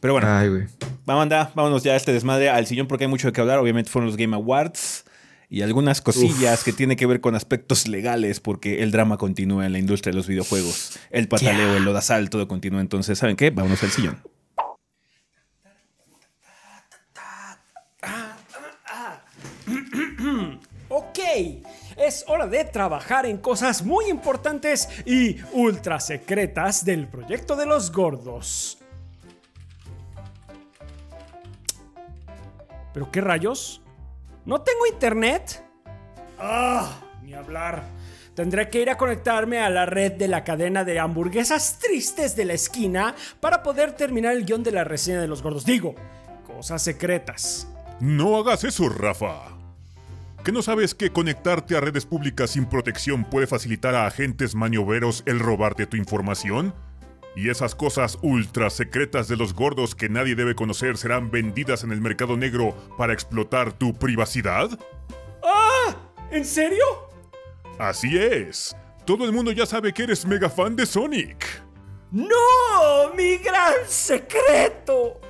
[0.00, 0.64] Pero bueno, Ay, güey.
[1.04, 3.58] vamos, anda, vámonos ya a este desmadre al sillón porque hay mucho de qué hablar.
[3.58, 5.04] Obviamente fueron los Game Awards
[5.48, 9.72] y algunas cosillas que tienen que ver con aspectos legales porque el drama continúa en
[9.72, 10.98] la industria de los videojuegos.
[11.10, 12.80] El pataleo, el lodazal, todo continúa.
[12.80, 13.50] Entonces, ¿saben qué?
[13.50, 14.18] Vámonos al sillón.
[20.88, 21.18] Ok,
[21.96, 27.90] es hora de trabajar en cosas muy importantes y ultra secretas del proyecto de los
[27.90, 28.78] gordos.
[32.94, 33.82] ¿Pero qué rayos?
[34.44, 35.62] ¿No tengo internet?
[36.38, 37.82] Ah, ni hablar.
[38.34, 42.44] Tendré que ir a conectarme a la red de la cadena de hamburguesas tristes de
[42.44, 45.64] la esquina para poder terminar el guion de la reseña de los gordos.
[45.64, 45.96] Digo,
[46.46, 47.66] cosas secretas.
[47.98, 49.55] No hagas eso, Rafa.
[50.46, 55.24] ¿Que no sabes que conectarte a redes públicas sin protección puede facilitar a agentes maniobreros
[55.26, 56.72] el robarte tu información?
[57.34, 61.90] Y esas cosas ultra secretas de los gordos que nadie debe conocer serán vendidas en
[61.90, 64.70] el mercado negro para explotar tu privacidad?
[65.42, 65.96] ¡Ah!
[66.30, 66.84] ¿En serio?
[67.80, 68.76] Así es.
[69.04, 71.44] Todo el mundo ya sabe que eres mega fan de Sonic.
[72.12, 73.12] ¡No!
[73.16, 75.20] ¡Mi gran secreto!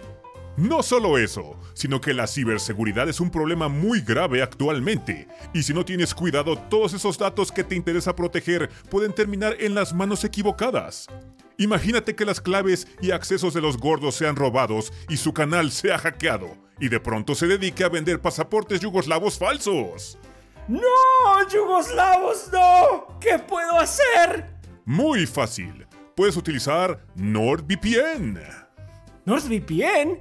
[0.56, 5.28] No solo eso, sino que la ciberseguridad es un problema muy grave actualmente.
[5.52, 9.74] Y si no tienes cuidado, todos esos datos que te interesa proteger pueden terminar en
[9.74, 11.08] las manos equivocadas.
[11.58, 15.98] Imagínate que las claves y accesos de los gordos sean robados y su canal sea
[15.98, 20.18] hackeado, y de pronto se dedique a vender pasaportes yugoslavos falsos.
[20.68, 20.80] ¡No!
[21.52, 23.18] ¡Yugoslavos, no!
[23.20, 24.54] ¿Qué puedo hacer?
[24.86, 25.86] Muy fácil.
[26.14, 28.40] Puedes utilizar NordVPN.
[29.26, 30.20] ¿NordVPN?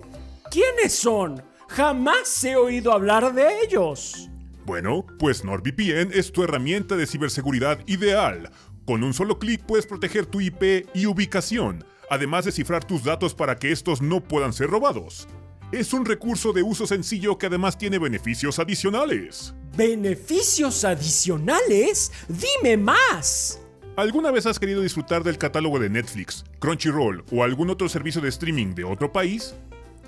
[0.51, 1.43] ¿Quiénes son?
[1.67, 4.29] Jamás he oído hablar de ellos.
[4.65, 8.51] Bueno, pues NordVPN es tu herramienta de ciberseguridad ideal.
[8.85, 13.33] Con un solo clic puedes proteger tu IP y ubicación, además de cifrar tus datos
[13.33, 15.27] para que estos no puedan ser robados.
[15.71, 19.53] Es un recurso de uso sencillo que además tiene beneficios adicionales.
[19.75, 22.11] ¿Beneficios adicionales?
[22.27, 23.59] ¡Dime más!
[23.97, 28.29] ¿Alguna vez has querido disfrutar del catálogo de Netflix, Crunchyroll o algún otro servicio de
[28.29, 29.55] streaming de otro país?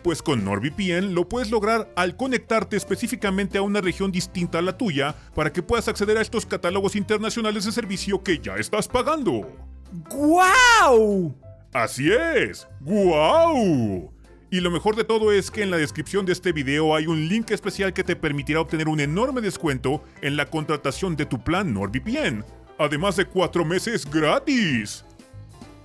[0.03, 4.77] Pues con NordVPN lo puedes lograr al conectarte específicamente a una región distinta a la
[4.77, 9.51] tuya para que puedas acceder a estos catálogos internacionales de servicio que ya estás pagando.
[10.09, 11.35] ¡Guau!
[11.73, 14.11] Así es, ¡guau!
[14.49, 17.27] Y lo mejor de todo es que en la descripción de este video hay un
[17.27, 21.73] link especial que te permitirá obtener un enorme descuento en la contratación de tu plan
[21.73, 22.45] NordVPN,
[22.77, 25.03] además de 4 meses gratis.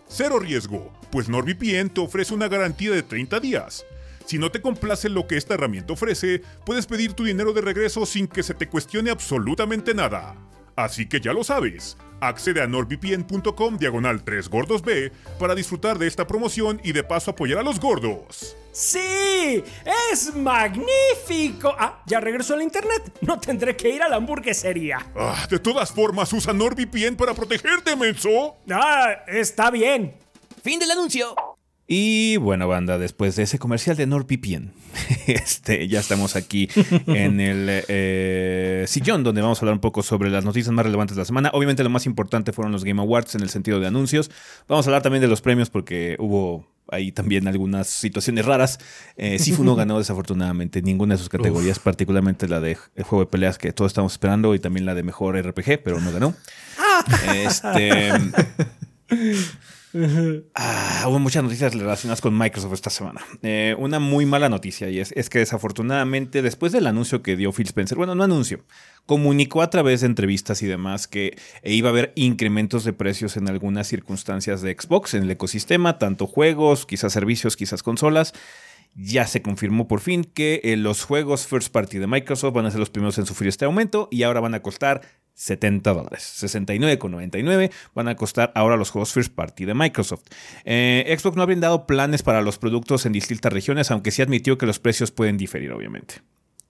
[0.07, 3.85] Cero riesgo, pues NordVPN te ofrece una garantía de 30 días.
[4.24, 8.06] Si no te complace lo que esta herramienta ofrece, puedes pedir tu dinero de regreso
[8.06, 10.37] sin que se te cuestione absolutamente nada.
[10.76, 16.06] Así que ya lo sabes, accede a nordvpn.com diagonal 3 gordos B para disfrutar de
[16.06, 18.56] esta promoción y de paso apoyar a los gordos.
[18.72, 19.62] ¡Sí!
[20.11, 21.74] ¡Es magnífico!
[21.78, 23.12] Ah, ya regresó al internet.
[23.20, 25.06] No tendré que ir a la hamburguesería.
[25.14, 28.56] Ah, de todas formas, usa NordVPN para protegerte, menso.
[28.70, 30.16] Ah, está bien.
[30.62, 31.35] Fin del anuncio.
[31.94, 34.72] Y bueno, banda, después de ese comercial de NordVPN,
[35.26, 36.66] este, ya estamos aquí
[37.07, 41.16] en el eh, sillón donde vamos a hablar un poco sobre las noticias más relevantes
[41.16, 41.50] de la semana.
[41.52, 44.31] Obviamente lo más importante fueron los Game Awards en el sentido de anuncios.
[44.68, 48.78] Vamos a hablar también de los premios porque hubo hay también algunas situaciones raras.
[49.18, 53.31] Eh, Sifu no ganó desafortunadamente ninguna de sus categorías, particularmente la de el juego de
[53.31, 56.35] peleas que todos estamos esperando y también la de mejor RPG, pero no ganó.
[57.35, 58.12] este...
[60.55, 63.20] Ah, hubo muchas noticias relacionadas con Microsoft esta semana.
[63.42, 67.66] Eh, una muy mala noticia y es, que desafortunadamente después del anuncio que dio Phil
[67.66, 68.64] Spencer, bueno, no anuncio,
[69.07, 73.48] comunicó a través de entrevistas y demás que iba a haber incrementos de precios en
[73.48, 78.33] algunas circunstancias de Xbox en el ecosistema, tanto juegos, quizás servicios, quizás consolas.
[78.94, 82.70] Ya se confirmó por fin que eh, los juegos first party de Microsoft van a
[82.70, 85.00] ser los primeros en sufrir este aumento y ahora van a costar
[85.35, 86.38] 70 dólares.
[86.42, 90.25] 69,99 van a costar ahora los juegos first party de Microsoft.
[90.64, 94.59] Eh, Xbox no ha brindado planes para los productos en distintas regiones, aunque sí admitió
[94.59, 96.16] que los precios pueden diferir, obviamente.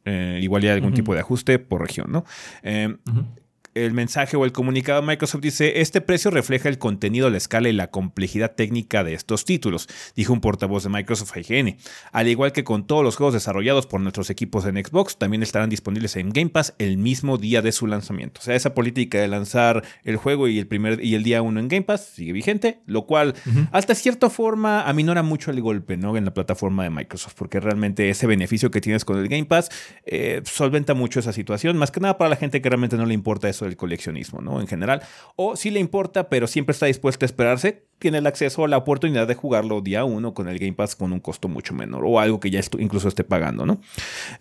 [0.04, 0.96] Eh, igual hay algún uh -huh.
[0.96, 2.24] tipo de ajuste por región, ¿no?
[2.62, 3.41] Eh, uh -huh
[3.74, 7.68] el mensaje o el comunicado de Microsoft dice, este precio refleja el contenido, la escala
[7.68, 11.76] y la complejidad técnica de estos títulos, dijo un portavoz de Microsoft IGN.
[12.12, 15.70] Al igual que con todos los juegos desarrollados por nuestros equipos en Xbox, también estarán
[15.70, 18.40] disponibles en Game Pass el mismo día de su lanzamiento.
[18.40, 21.60] O sea, esa política de lanzar el juego y el primer y el día uno
[21.60, 23.68] en Game Pass sigue vigente, lo cual uh -huh.
[23.72, 26.16] hasta cierta forma aminora mucho el golpe ¿no?
[26.16, 29.70] en la plataforma de Microsoft, porque realmente ese beneficio que tienes con el Game Pass
[30.04, 33.14] eh, solventa mucho esa situación, más que nada para la gente que realmente no le
[33.14, 34.60] importa eso del coleccionismo, ¿no?
[34.60, 35.02] En general.
[35.36, 38.78] O si le importa, pero siempre está dispuesto a esperarse, tiene el acceso a la
[38.78, 42.18] oportunidad de jugarlo día uno con el Game Pass con un costo mucho menor o
[42.18, 43.80] algo que ya incluso esté pagando, ¿no?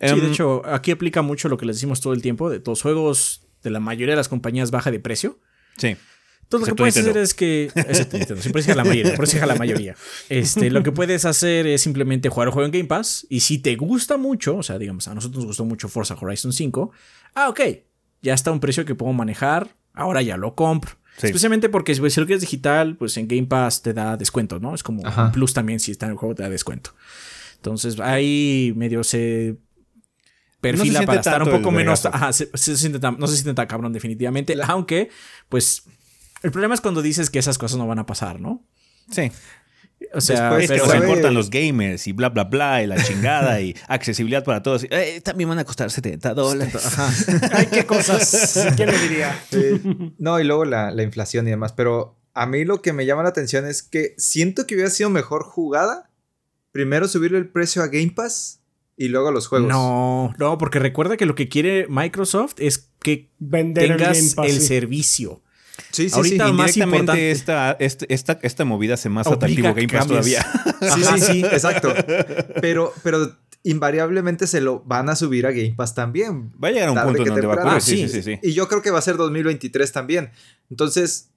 [0.00, 2.62] Sí, um, de hecho, aquí aplica mucho lo que les decimos todo el tiempo, de
[2.64, 5.38] los juegos de la mayoría de las compañías baja de precio.
[5.76, 5.96] Sí.
[6.42, 7.20] Entonces, lo que puedes Nintendo.
[7.20, 7.64] hacer es que.
[7.74, 9.12] Excepto Nintendo, siempre deja la mayoría.
[9.16, 9.96] Deja la mayoría.
[10.28, 13.26] Este, lo que puedes hacer es simplemente jugar el juego en Game Pass.
[13.30, 16.52] Y si te gusta mucho, o sea, digamos, a nosotros nos gustó mucho Forza Horizon
[16.52, 16.90] 5.
[17.34, 17.60] Ah, ok
[18.22, 20.92] ya está a un precio que puedo manejar, ahora ya lo compro.
[21.18, 21.26] Sí.
[21.26, 24.74] Especialmente porque si lo quieres digital, pues en Game Pass te da descuento, ¿no?
[24.74, 25.26] Es como Ajá.
[25.26, 26.94] un plus también si está en el juego te da descuento.
[27.56, 29.56] Entonces ahí medio se
[30.60, 32.06] perfila no para estar un poco menos...
[32.06, 35.10] Ajá, se, se siente tan, no se siente tan cabrón definitivamente, aunque
[35.48, 35.84] pues
[36.42, 38.64] el problema es cuando dices que esas cosas no van a pasar, ¿no?
[39.10, 39.30] Sí.
[40.14, 43.60] O sea, Después, pero se importan los gamers y bla, bla, bla, y la chingada
[43.60, 44.84] y accesibilidad para todos.
[44.90, 46.74] Eh, también van a costar 70 dólares.
[47.52, 48.68] Ay, qué cosas.
[48.76, 49.44] ¿Quién le diría?
[50.18, 51.72] No, y luego la, la, inflación y demás.
[51.72, 55.10] Pero a mí lo que me llama la atención es que siento que hubiera sido
[55.10, 56.10] mejor jugada
[56.72, 58.60] primero subirle el precio a Game Pass
[58.96, 59.68] y luego a los juegos.
[59.68, 64.30] No, no, porque recuerda que lo que quiere Microsoft es que Vender tengas el, el,
[64.30, 64.66] Game Pass, sí.
[64.66, 65.42] servicio.
[65.90, 66.52] Sí, sí, Ahorita sí.
[66.52, 70.46] más importante esta, esta, esta, esta movida hace más atractivo Game Pass todavía.
[70.82, 71.94] Sí, sí, sí, exacto.
[72.60, 76.52] Pero, pero invariablemente se lo van a subir a Game Pass también.
[76.62, 77.56] Va a llegar a un punto donde temprano.
[77.64, 77.82] va a ocurrir.
[77.82, 80.30] Sí, sí, sí, Y yo creo que va a ser 2023 también.
[80.70, 81.30] Entonces,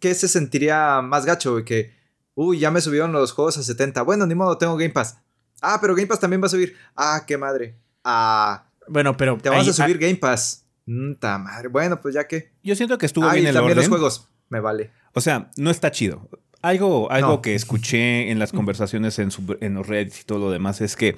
[0.00, 1.62] ¿qué se sentiría más gacho?
[1.64, 1.92] Que,
[2.34, 4.02] uy, ya me subieron los juegos a 70.
[4.02, 5.18] Bueno, ni modo, tengo Game Pass.
[5.60, 6.76] Ah, pero Game Pass también va a subir.
[6.96, 7.76] Ah, qué madre.
[8.04, 8.66] Ah.
[8.88, 9.36] Bueno, pero.
[9.38, 10.61] Te ahí, a subir Game Pass.
[11.20, 11.68] Ta madre.
[11.68, 12.52] Bueno, pues ya que.
[12.62, 13.88] Yo siento que estuvo ah, bien y el también orden.
[13.88, 14.28] los juegos.
[14.48, 14.90] Me vale.
[15.14, 16.28] O sea, no está chido.
[16.60, 17.42] Algo, algo no.
[17.42, 20.94] que escuché en las conversaciones en, su, en, los Reddits y todo lo demás es
[20.94, 21.16] que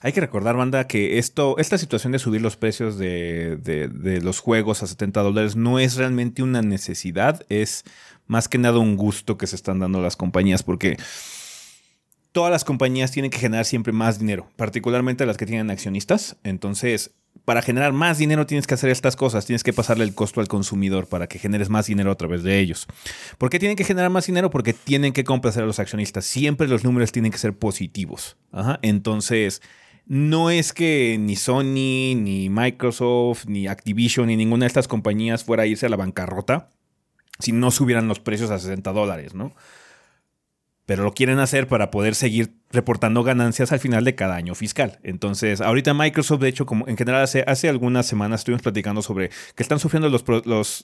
[0.00, 4.22] hay que recordar, banda, que esto, esta situación de subir los precios de, de, de
[4.22, 7.84] los juegos a 70 dólares no es realmente una necesidad, es
[8.26, 10.96] más que nada un gusto que se están dando las compañías porque
[12.36, 16.36] todas las compañías tienen que generar siempre más dinero, particularmente las que tienen accionistas.
[16.42, 17.12] Entonces,
[17.44, 20.48] para generar más dinero tienes que hacer estas cosas, tienes que pasarle el costo al
[20.48, 22.86] consumidor para que generes más dinero a través de ellos.
[23.38, 24.50] ¿Por qué tienen que generar más dinero?
[24.50, 26.24] Porque tienen que complacer a los accionistas.
[26.24, 28.36] Siempre los números tienen que ser positivos.
[28.82, 29.62] Entonces,
[30.06, 35.64] no es que ni Sony, ni Microsoft, ni Activision, ni ninguna de estas compañías fuera
[35.64, 36.70] a irse a la bancarrota
[37.38, 39.54] si no subieran los precios a 60 dólares, ¿no?
[40.86, 44.98] Pero lo quieren hacer para poder seguir reportando ganancias al final de cada año fiscal.
[45.02, 49.30] Entonces, ahorita Microsoft, de hecho, como en general hace, hace algunas semanas estuvimos platicando sobre
[49.54, 50.24] que están sufriendo los,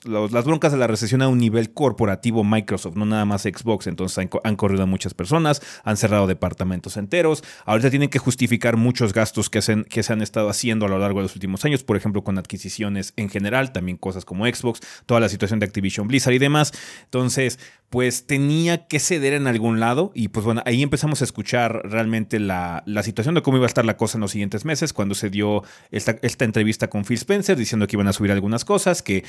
[0.05, 3.87] las broncas de la recesión a un nivel corporativo Microsoft, no nada más Xbox.
[3.87, 7.43] Entonces han, corrido a muchas personas, han cerrado departamentos enteros.
[7.65, 10.99] Ahorita tienen que justificar muchos gastos que, hacen, que se han estado haciendo a lo
[10.99, 14.79] largo de los últimos años, por ejemplo, con adquisiciones en general, también cosas como Xbox,
[15.05, 16.71] toda la situación de Activision Blizzard y demás.
[17.05, 17.59] Entonces,
[17.93, 22.39] pues tenía que ceder en algún lado y pues bueno, ahí empezamos a escuchar realmente
[22.39, 25.15] la, la, situación de cómo iba a estar la cosa en los siguientes meses, cuando
[25.15, 29.01] se dio esta, esta entrevista con Phil Spencer diciendo que iban a subir algunas cosas,
[29.01, 29.23] que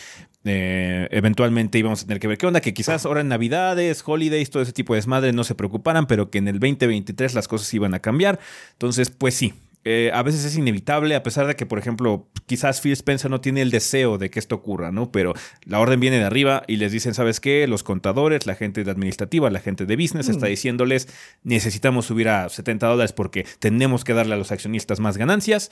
[0.45, 4.51] eh, eventualmente íbamos a tener que ver qué onda, que quizás ahora en Navidades, Holidays,
[4.51, 7.73] todo ese tipo de desmadre no se preocuparan, pero que en el 2023 las cosas
[7.75, 8.39] iban a cambiar.
[8.73, 9.55] Entonces, pues sí,
[9.85, 13.41] Eh, a veces es inevitable, a pesar de que, por ejemplo, quizás Phil Spencer no
[13.41, 15.13] tiene el deseo de que esto ocurra, ¿no?
[15.13, 17.67] Pero la orden viene de arriba y les dicen, ¿sabes qué?
[17.69, 21.09] Los contadores, la gente de administrativa, la gente de business está diciéndoles,
[21.43, 25.71] necesitamos subir a 70 dólares porque tenemos que darle a los accionistas más ganancias.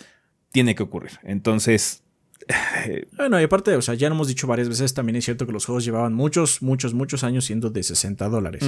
[0.53, 1.13] Tiene que ocurrir.
[1.23, 2.03] Entonces,
[3.17, 5.53] Bueno, y aparte, o sea, ya lo hemos dicho varias veces, también es cierto que
[5.53, 8.65] los juegos llevaban muchos, muchos, muchos años siendo de 60 dólares.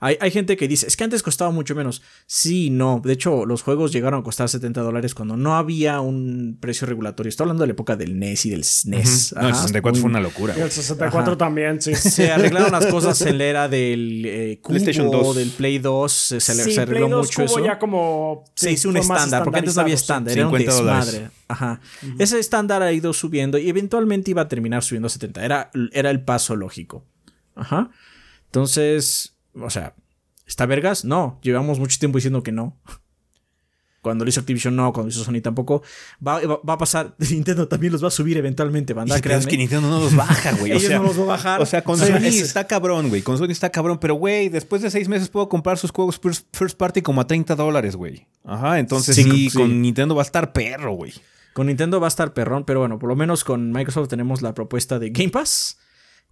[0.00, 2.02] hay, hay gente que dice, es que antes costaba mucho menos.
[2.26, 3.00] Sí, no.
[3.04, 7.28] De hecho, los juegos llegaron a costar 70 dólares cuando no había un precio regulatorio.
[7.28, 9.34] Estoy hablando de la época del NES y del SNES.
[9.36, 10.54] no, el Ajá, 64 muy- fue una locura.
[10.56, 11.94] Y el 64 también, sí.
[11.94, 15.36] Se arreglaron las cosas en la era del eh, Cubo, PlayStation 2.
[15.36, 16.12] del Play 2.
[16.12, 17.64] Se, se, Sí, se arregló Play 2 mucho Cubo eso.
[17.66, 18.44] ya como...
[18.54, 21.22] se hizo un estándar, porque antes no había estándar, era un 50 dólares.
[21.48, 21.80] Ajá.
[22.18, 25.44] Ese estándar ha ido subiendo y eventualmente iba a terminar subiendo a 70.
[25.44, 27.04] Era, era el paso lógico.
[27.54, 27.90] Ajá.
[28.46, 29.94] Entonces, o sea,
[30.46, 31.04] ¿está vergas?
[31.04, 31.38] No.
[31.42, 32.78] Llevamos mucho tiempo diciendo que no.
[34.00, 34.92] Cuando lo hizo Activision, no.
[34.92, 35.82] Cuando lo hizo Sony, tampoco.
[36.26, 37.14] Va, va- va a pasar.
[37.30, 39.18] Nintendo también los va a subir eventualmente, banda.
[39.20, 40.72] pedo es que Nintendo no los baja, güey.
[40.72, 41.60] O Ellos sea, no los va a bajar.
[41.60, 43.22] O sea, con O sea, Sony está cabrón, güey.
[43.22, 43.98] Con Sony está cabrón.
[43.98, 47.56] Pero, güey, después de seis meses puedo comprar sus juegos first, party como a 30
[47.56, 48.26] dólares, güey.
[48.44, 49.58] Ajá, entonces Sí, sí, sí.
[49.58, 51.12] con Nintendo va a estar perro, güey.
[51.58, 54.54] Con Nintendo va a estar perrón, pero bueno, por lo menos con Microsoft tenemos la
[54.54, 55.80] propuesta de Game Pass.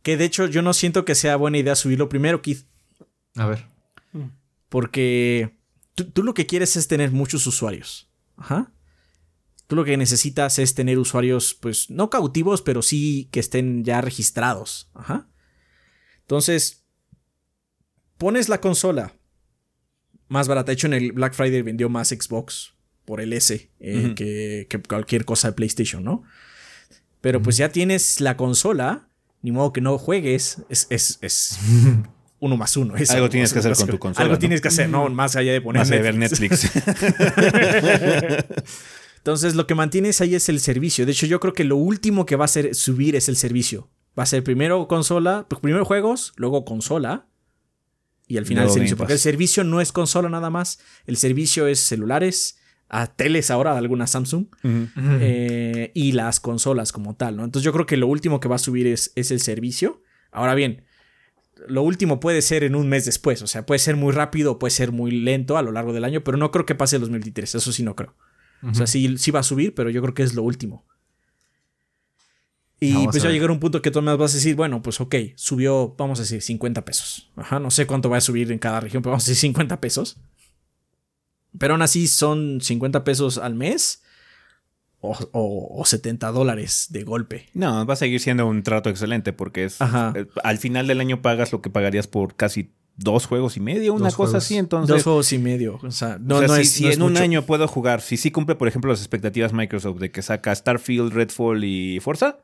[0.04, 2.64] Que de hecho yo no siento que sea buena idea subirlo primero, Keith.
[3.34, 3.66] A ver.
[4.68, 5.58] Porque
[5.96, 8.08] tú, tú lo que quieres es tener muchos usuarios.
[8.36, 8.72] Ajá.
[9.66, 14.00] Tú lo que necesitas es tener usuarios, pues, no cautivos, pero sí que estén ya
[14.02, 14.92] registrados.
[14.94, 15.28] Ajá.
[16.20, 16.86] Entonces,
[18.16, 19.12] pones la consola
[20.28, 20.66] más barata.
[20.66, 22.75] De hecho, en el Black Friday vendió más Xbox
[23.06, 26.24] por el S eh, que, que cualquier cosa de PlayStation, ¿no?
[27.22, 29.08] Pero pues ya tienes la consola,
[29.40, 31.58] ni modo que no juegues, es, es, es
[32.40, 32.96] uno más uno.
[32.96, 34.38] es Algo tienes que hacer con tu consola, Algo ¿no?
[34.38, 36.70] tienes que hacer, no más allá de poner Más de ver Netflix.
[36.74, 38.44] Netflix.
[39.18, 41.04] Entonces, lo que mantienes ahí es el servicio.
[41.04, 43.90] De hecho, yo creo que lo último que va a ser subir es el servicio.
[44.16, 47.26] Va a ser primero consola, pues, primero juegos, luego consola.
[48.28, 48.96] Y al final el servicio.
[48.96, 50.78] Porque el servicio no es consola nada más.
[51.06, 54.46] El servicio es celulares, a teles ahora, algunas Samsung.
[55.20, 57.44] Eh, y las consolas como tal, ¿no?
[57.44, 60.02] Entonces yo creo que lo último que va a subir es, es el servicio.
[60.30, 60.84] Ahora bien,
[61.68, 64.58] lo último puede ser en un mes después, o sea, puede ser muy rápido o
[64.58, 67.00] puede ser muy lento a lo largo del año, pero no creo que pase el
[67.00, 68.14] 2023, eso sí no creo.
[68.62, 70.84] O sea, sí, sí va a subir, pero yo creo que es lo último.
[72.80, 74.56] Y Vamos pues a ya llegar a un punto que tú me vas a decir,
[74.56, 77.30] bueno, pues ok, subió, vamos a decir, 50 pesos.
[77.36, 79.80] Ajá, no sé cuánto va a subir en cada región, pero vamos a decir 50
[79.80, 80.18] pesos.
[81.58, 84.02] Pero aún así son 50 pesos al mes
[85.00, 87.46] o, o- o 70 dólares de golpe.
[87.54, 90.12] No, va a seguir siendo un trato excelente porque es Ajá.
[90.16, 93.92] eh, al final del año pagas lo que pagarías por casi dos juegos y medio,
[93.92, 94.44] una Dos cosa juegos.
[94.44, 94.56] así.
[94.56, 95.78] Entonces, Dos juegos y medio.
[95.82, 97.22] O sea, no, o sea, no si, es, si no es en un mucho.
[97.22, 101.12] año puedo jugar, si sí cumple, por ejemplo, las expectativas Microsoft de que saca Starfield,
[101.12, 102.38] Redfall y Forza,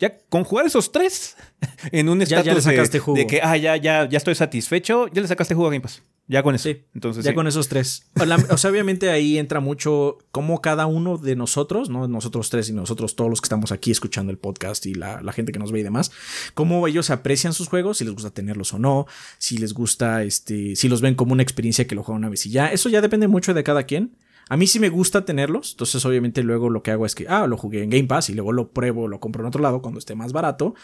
[0.00, 1.36] ya con jugar esos tres
[1.92, 5.54] en un estatus de- de, que ah, ya, ya, ya estoy satisfecho, ya le sacaste
[5.54, 6.02] jugo a Game Pass.
[6.26, 6.68] Ya con eso.
[6.68, 7.34] Sí, Entonces, ya sí.
[7.34, 8.04] con esos tres.
[8.50, 12.82] O, sea, obviamente ahí entra mucho cómo cada uno de nosotros, no nosotros tres, sino
[12.82, 15.72] nosotros todos los que estamos aquí escuchando el podcast y la, la gente que nos
[15.72, 16.12] ve y demás,
[16.54, 19.06] cómo ellos aprecian sus juegos, si les gusta tenerlos o no,
[19.38, 22.46] si les gusta, este, si los ven como una experiencia que lo juegan una vez
[22.46, 22.68] y ya.
[22.68, 24.16] Eso ya depende mucho de cada quien.
[24.50, 27.46] A mí sí me gusta tenerlos, entonces obviamente luego lo que hago es que, ah,
[27.46, 30.00] lo jugué en Game Pass y luego lo pruebo, lo compro en otro lado cuando
[30.00, 30.74] esté más barato.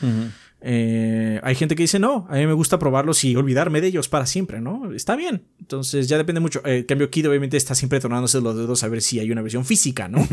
[0.60, 4.08] Eh, hay gente que dice, no, a mí me gusta probarlos y olvidarme de ellos
[4.08, 4.92] para siempre, ¿no?
[4.92, 5.48] Está bien.
[5.58, 6.62] Entonces ya depende mucho.
[6.64, 9.64] Eh, cambio, Kid obviamente está siempre tronándose los dedos a ver si hay una versión
[9.64, 10.26] física, ¿no?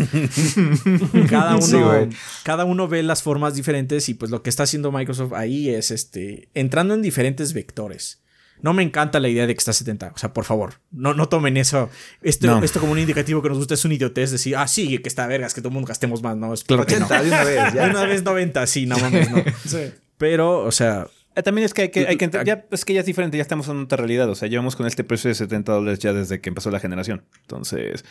[1.28, 2.10] cada, uno,
[2.44, 5.90] cada uno ve las formas diferentes y pues lo que está haciendo Microsoft ahí es
[5.90, 8.23] este, entrando en diferentes vectores.
[8.64, 10.14] No me encanta la idea de que está a 70.
[10.16, 11.92] O sea, por favor, no, no tomen eso.
[12.24, 12.64] Esto, No.
[12.64, 14.32] esto como un indicativo que nos gusta es un idiotez.
[14.32, 16.36] Decir, ah, sí, que está vergas, que todo el mundo gastemos más.
[16.36, 17.06] No, es claro que no.
[17.06, 17.86] 80 de una vez, De ya.
[17.90, 19.44] una vez 90, sí, no mames, no.
[19.66, 19.92] Sí.
[20.18, 22.94] Pero, o sea, Eh, También es que hay que, hay que ent- ya, es que
[22.94, 24.30] ya es diferente, ya estamos en otra realidad.
[24.30, 27.24] O sea, llevamos con este precio de 70 dólares ya desde que empezó la generación.
[27.42, 28.06] Entonces,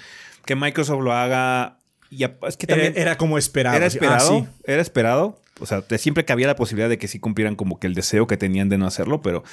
[0.45, 1.79] que Microsoft lo haga.
[2.11, 2.95] Y a- es que era, también.
[2.97, 3.77] era como esperado.
[3.77, 4.49] Era esperado, ah, sí.
[4.71, 5.41] era esperado.
[5.61, 7.95] O sea, de siempre que había la posibilidad de que sí cumplieran como que el
[7.95, 9.45] deseo que tenían de no hacerlo, pero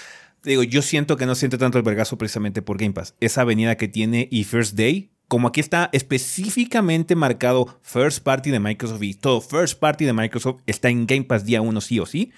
[0.44, 3.16] digo, yo siento que no siente tanto el vergazo precisamente por Game Pass.
[3.20, 8.60] Esa avenida que tiene y First Day, como aquí está específicamente marcado First Party de
[8.60, 12.06] Microsoft y todo First Party de Microsoft está en Game Pass día uno sí o
[12.06, 12.32] sí,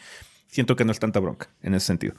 [0.47, 2.15] siento que no es tanta bronca en ese sentido.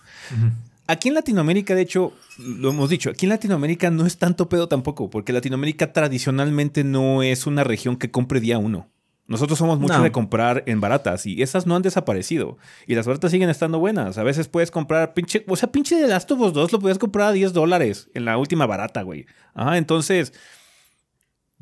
[0.86, 4.68] Aquí en Latinoamérica, de hecho, lo hemos dicho, aquí en Latinoamérica no es tanto pedo
[4.68, 8.88] tampoco, porque Latinoamérica tradicionalmente no es una región que compre día uno.
[9.32, 10.04] Nosotros somos mucho No.
[10.04, 12.58] de comprar en baratas y esas no han desaparecido.
[12.86, 14.18] Y las baratas siguen estando buenas.
[14.18, 16.98] A veces puedes comprar pinche, o sea, pinche de Last of Us 2 lo puedes
[16.98, 19.26] comprar a 10 dólares en la última barata, güey.
[19.54, 20.32] Ajá, entonces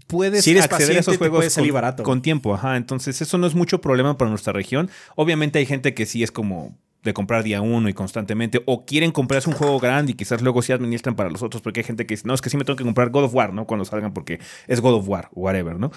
[0.07, 2.03] puedes Si eres acceder a paciente, esos te juegos puede salir con, barato.
[2.03, 2.55] con tiempo.
[2.55, 4.91] Ajá, entonces eso no es mucho problema para nuestra región.
[5.17, 9.11] Obviamente hay gente que sí es como de comprar día uno y constantemente, o quieren
[9.11, 12.05] comprarse un juego grande y quizás luego sí administran para los otros, porque hay gente
[12.05, 13.67] que dice, no, es que sí me tengo que comprar God of War, ¿no?
[13.67, 15.91] Cuando salgan, porque es God of War, whatever, ¿no?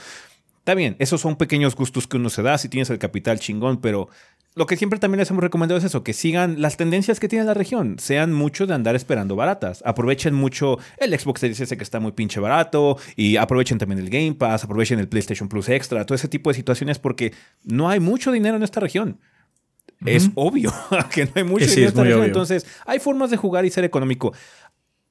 [0.64, 3.82] Está bien, esos son pequeños gustos que uno se da si tienes el capital chingón,
[3.82, 4.08] pero
[4.56, 7.44] lo que siempre también les hemos recomendado es eso, que sigan las tendencias que tiene
[7.44, 11.84] la región, sean mucho de andar esperando baratas, aprovechen mucho el Xbox Series S que
[11.84, 16.06] está muy pinche barato y aprovechen también el Game Pass, aprovechen el PlayStation Plus Extra,
[16.06, 17.34] todo ese tipo de situaciones porque
[17.66, 19.20] no hay mucho dinero en esta región.
[20.06, 20.72] Es obvio
[21.14, 22.28] que no hay mucho Sí, dinero en es esta región, obvio.
[22.28, 24.34] entonces hay formas de jugar y ser económico.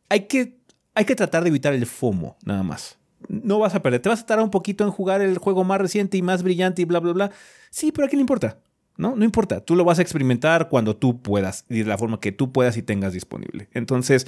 [0.08, 0.60] Hay que,
[0.94, 2.96] hay que tratar de evitar el FOMO, nada más.
[3.28, 4.00] No vas a perder.
[4.00, 6.82] Te vas a tardar un poquito en jugar el juego más reciente y más brillante
[6.82, 7.30] y bla, bla, bla.
[7.70, 8.58] Sí, pero ¿a le importa?
[8.96, 9.60] No, no importa.
[9.60, 12.76] Tú lo vas a experimentar cuando tú puedas y de la forma que tú puedas
[12.76, 13.68] y tengas disponible.
[13.72, 14.26] Entonces,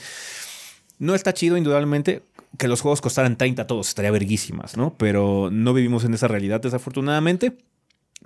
[0.99, 2.22] no está chido, indudablemente,
[2.59, 3.88] que los juegos costaran 30 todos.
[3.88, 4.95] Estaría verguísimas, ¿no?
[4.97, 7.57] Pero no vivimos en esa realidad, desafortunadamente.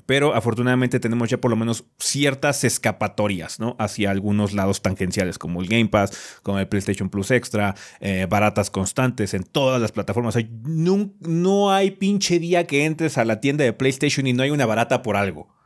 [0.07, 3.77] Pero afortunadamente tenemos ya por lo menos ciertas escapatorias, ¿no?
[3.79, 8.71] Hacia algunos lados tangenciales, como el Game Pass, como el PlayStation Plus Extra, eh, baratas
[8.71, 10.37] constantes en todas las plataformas.
[10.63, 14.51] No, no hay pinche día que entres a la tienda de PlayStation y no hay
[14.51, 15.58] una barata por algo.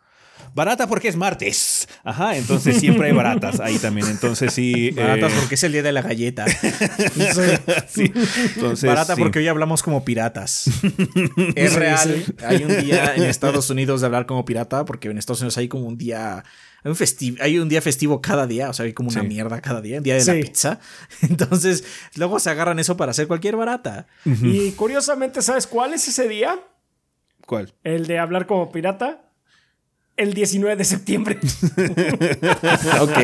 [0.54, 1.88] Barata porque es martes.
[2.04, 4.06] Ajá, entonces siempre hay baratas ahí también.
[4.08, 4.90] Entonces sí.
[4.90, 6.44] Baratas eh, porque es el día de la galleta.
[7.88, 8.12] sí.
[8.54, 9.20] Entonces, Barata sí.
[9.22, 10.70] porque hoy hablamos como piratas.
[11.54, 12.24] es real.
[12.46, 15.68] Hay un día en Estados Unidos de hablar como pirata, porque en Estados Unidos hay
[15.68, 16.44] como un día.
[16.84, 19.26] Hay un, festi- hay un día festivo cada día, o sea, hay como una Sí.
[19.28, 20.32] mierda cada día, el día de Sí.
[20.32, 20.80] la pizza.
[21.22, 21.84] Entonces,
[22.16, 24.06] luego se agarran eso para hacer cualquier barata.
[24.24, 26.58] Y curiosamente, ¿sabes cuál es ese día?
[27.46, 27.72] ¿Cuál?
[27.84, 29.20] El de hablar como pirata.
[30.16, 31.38] El 19 de septiembre.
[33.00, 33.18] ok.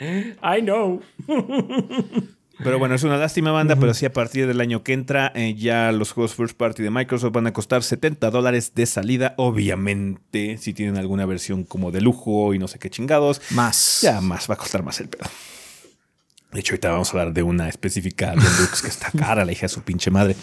[0.00, 1.00] I know.
[2.62, 5.54] Pero bueno, es una lástima banda, pero sí a partir del año que entra eh,
[5.54, 9.34] ya los juegos first party de Microsoft van a costar 70 dólares de salida.
[9.36, 14.00] Obviamente, si tienen alguna versión como de lujo y no sé qué chingados, Más.
[14.02, 15.24] ya más va a costar más el pedo.
[16.52, 19.62] De hecho, ahorita vamos a hablar de una específica Deluxe que está cara, la hija
[19.62, 20.36] de su pinche madre.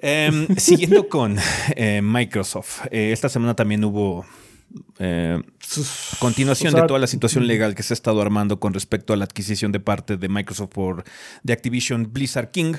[0.00, 1.36] Em, siguiendo con
[1.76, 4.24] eh, Microsoft, eh, esta semana también hubo
[4.98, 5.40] eh,
[6.18, 9.12] continuación O sea, de toda la situación legal que se ha estado armando con respecto
[9.12, 11.04] a la adquisición de parte de Microsoft por
[11.42, 12.74] de Activision Blizzard King.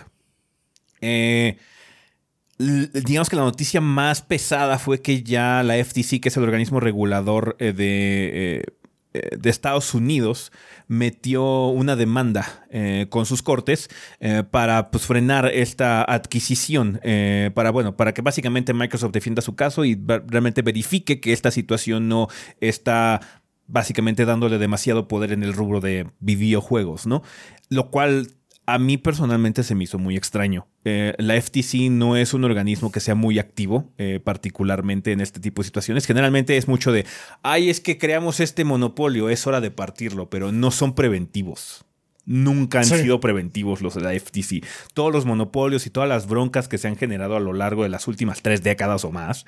[2.59, 6.79] Digamos que la noticia más pesada fue que ya la FTC, que es el organismo
[6.81, 8.65] regulador de,
[9.13, 10.51] de Estados Unidos,
[10.87, 13.89] metió una demanda eh, con sus cortes
[14.19, 19.55] eh, para pues, frenar esta adquisición, eh, para, bueno, para que básicamente Microsoft defienda su
[19.55, 22.27] caso y realmente verifique que esta situación no
[22.59, 23.21] está
[23.67, 27.21] básicamente dándole demasiado poder en el rubro de videojuegos, ¿no?
[27.69, 28.38] Lo cual
[28.73, 30.67] a mí personalmente se me hizo muy extraño.
[30.85, 35.39] Eh, la FTC no es un organismo que sea muy activo, eh, particularmente en este
[35.39, 36.05] tipo de situaciones.
[36.05, 37.05] Generalmente es mucho de,
[37.43, 41.85] ay, es que creamos este monopolio, es hora de partirlo, pero no son preventivos.
[42.25, 42.97] Nunca han Sí.
[42.97, 44.61] sido preventivos los de la FTC.
[44.93, 47.89] Todos los monopolios y todas las broncas que se han generado a lo largo de
[47.89, 49.45] las últimas tres décadas o más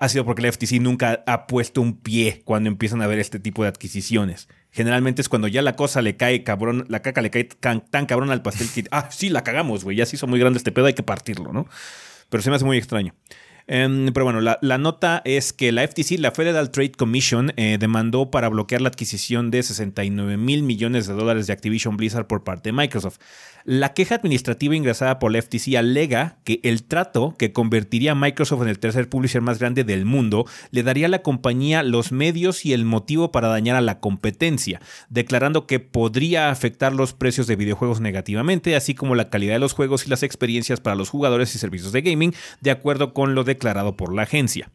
[0.00, 3.38] ha sido porque la FTC nunca ha puesto un pie cuando empiezan a haber este
[3.40, 4.48] tipo de adquisiciones.
[4.78, 8.30] Generalmente es cuando ya la cosa le cae cabrón, la caca le cae tan, cabrón
[8.30, 10.86] al pastel que, ah, sí, la cagamos, güey, ya se hizo muy grande este pedo,
[10.86, 11.66] hay que partirlo, ¿no?
[12.28, 13.12] Pero se me hace muy extraño.
[13.70, 17.76] Em, pero bueno, la, la nota es que la FTC, la Federal Trade Commission, eh,
[17.78, 22.44] demandó para bloquear la adquisición de 69 mil millones de dólares de Activision Blizzard por
[22.44, 23.18] parte de Microsoft.
[23.64, 28.62] La queja administrativa ingresada por la FTC alega que el trato que convertiría a Microsoft
[28.62, 32.64] en el tercer publisher más grande del mundo le daría a la compañía los medios
[32.64, 37.56] y el motivo para dañar a la competencia, declarando que podría afectar los precios de
[37.56, 41.54] videojuegos negativamente, así como la calidad de los juegos y las experiencias para los jugadores
[41.54, 44.70] y servicios de gaming, de acuerdo con lo declarado por la agencia.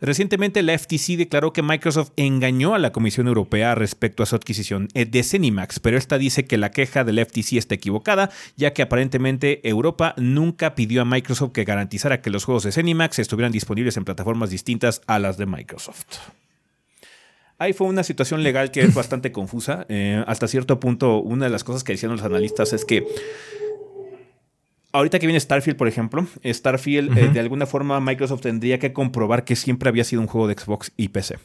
[0.00, 4.88] Recientemente la FTC declaró que Microsoft engañó a la Comisión Europea respecto a su adquisición
[4.94, 8.80] eh, de Zenimax, pero esta dice que la queja del FTC está equivocada, ya que
[8.80, 13.98] aparentemente Europa nunca pidió a Microsoft que garantizara que los juegos de Zenimax estuvieran disponibles
[13.98, 16.06] en plataformas distintas a las de Microsoft.
[17.58, 19.84] Ahí fue una situación legal que es bastante confusa.
[19.90, 23.06] Eh, hasta cierto punto, una de las cosas que decían los analistas es que
[24.92, 29.44] ahorita que viene Starfield, por ejemplo, Starfield, eh, de alguna forma Microsoft tendría que comprobar
[29.44, 31.38] que siempre había sido un juego de Xbox y PC.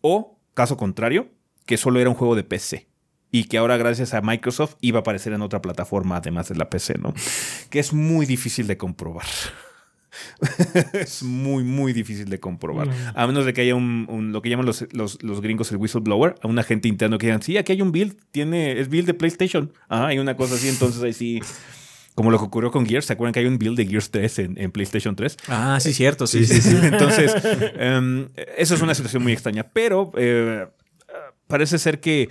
[0.00, 1.28] O, caso contrario,
[1.66, 2.86] que solo era un juego de PC.
[3.32, 6.68] Y que ahora, gracias a Microsoft, iba a aparecer en otra plataforma además de la
[6.68, 7.14] PC, ¿no?
[7.70, 9.26] Que es muy difícil de comprobar.
[10.94, 12.88] es muy, muy difícil de comprobar.
[13.14, 15.76] A menos de que haya un, un- lo que llaman los, los- los gringos el
[15.78, 19.06] whistleblower, a un agente interno que digan, sí, aquí hay un build, tiene, es build
[19.06, 19.72] de PlayStation.
[19.88, 21.40] Ah, hay una cosa así, entonces ahí sí.
[22.14, 23.06] Como lo que ocurrió con Gears.
[23.06, 25.36] ¿Se acuerdan que hay un build de Gears 3 en, en PlayStation 3?
[25.48, 26.26] Ah, sí, cierto.
[26.26, 26.76] Sí, sí, sí.
[26.82, 27.32] Entonces,
[27.78, 29.64] em, eso es una situación muy extraña.
[29.72, 30.66] Pero eh,
[31.46, 32.28] parece ser que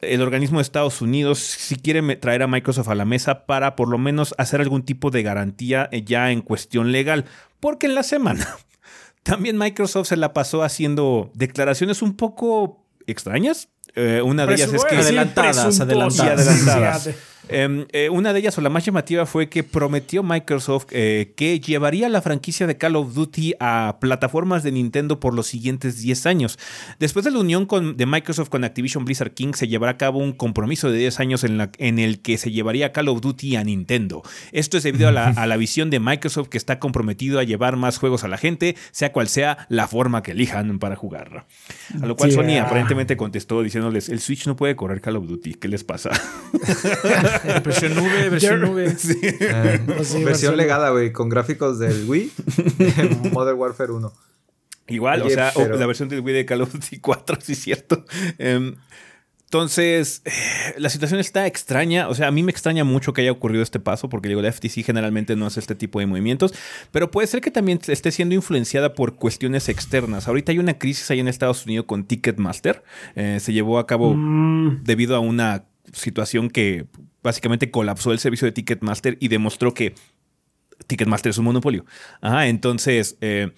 [0.00, 3.88] el organismo de Estados Unidos sí quiere traer a Microsoft a la mesa para por
[3.88, 7.24] lo menos hacer algún tipo de garantía eh, ya en cuestión legal.
[7.60, 8.46] Porque en la semana
[9.22, 13.68] también Microsoft se la pasó haciendo declaraciones un poco extrañas.
[13.94, 14.96] Eh, una de ellas es que...
[14.96, 15.80] Presu- Adelantadas, presuntuosas.
[15.80, 16.44] adelantadas.
[16.44, 17.10] Sí, adelantadas.
[17.48, 21.60] Em, eh, una de ellas, o la más llamativa, fue que prometió Microsoft eh, que
[21.60, 26.26] llevaría la franquicia de Call of Duty a plataformas de Nintendo por los siguientes 10
[26.26, 26.58] años.
[26.98, 30.18] Después de la unión con- de Microsoft con Activision Blizzard King, se llevará a cabo
[30.18, 33.56] un compromiso de 10 años en, la- en el que se llevaría Call of Duty
[33.56, 34.22] a Nintendo.
[34.52, 37.76] Esto es debido a la, a la visión de Microsoft que está comprometido a llevar
[37.76, 41.46] más juegos a la gente, sea cual sea la forma que elijan para jugar.
[42.02, 42.64] A lo cual Sony ah.
[42.64, 46.10] aparentemente contestó diciéndoles, el Switch no puede correr Call of Duty, ¿qué les pasa?
[47.64, 48.62] Versión nube, versión.
[48.78, 52.32] Eh, Pues sí, versión versión- legada, güey, con gráficos del Wii.
[53.32, 54.12] Modern Warfare 1.
[54.88, 57.58] Igual, o sea, pero- la versión del Wii de Call of Duty 4, sí es
[57.60, 58.04] cierto.
[58.38, 58.74] Em,
[59.44, 60.30] entonces, eh,
[60.76, 62.08] la situación está extraña.
[62.08, 64.52] O sea, a mí me extraña mucho que haya ocurrido este paso, porque digo, la
[64.52, 66.52] FTC generalmente no hace este tipo de movimientos,
[66.92, 70.28] pero puede ser que también esté siendo influenciada por cuestiones externas.
[70.28, 72.82] Ahorita hay una crisis ahí en Estados Unidos con Ticketmaster.
[73.14, 75.64] Eh, se llevó a cabo Mm, debido a una
[75.94, 76.84] situación que
[77.22, 79.94] básicamente colapsó el servicio de Ticketmaster y demostró que
[80.86, 81.84] Ticketmaster es un monopolio.
[82.20, 83.52] Ajá, entonces, eh,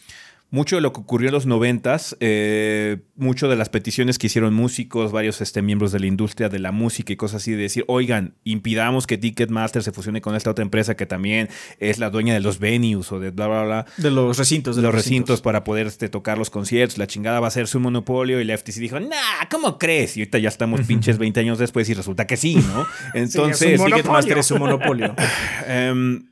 [0.50, 4.52] mucho de lo que ocurrió en los noventas, eh, mucho de las peticiones que hicieron
[4.52, 7.84] músicos, varios este, miembros de la industria de la música y cosas así, de decir,
[7.86, 11.48] oigan, impidamos que Ticketmaster se fusione con esta otra empresa que también
[11.78, 14.76] es la dueña de los venues o de bla, bla, bla De los recintos.
[14.76, 16.98] de los recintos para poder este, tocar los conciertos.
[16.98, 18.40] La chingada va a ser su monopolio.
[18.40, 20.16] Y la FTC dijo, nah, ¿cómo crees?
[20.16, 22.86] Y ahorita ya estamos pinches 20 años después y resulta que sí, ¿no?
[23.14, 23.80] Entonces.
[23.82, 25.14] Ticketmaster es un monopolio.
[25.66, 26.29] em,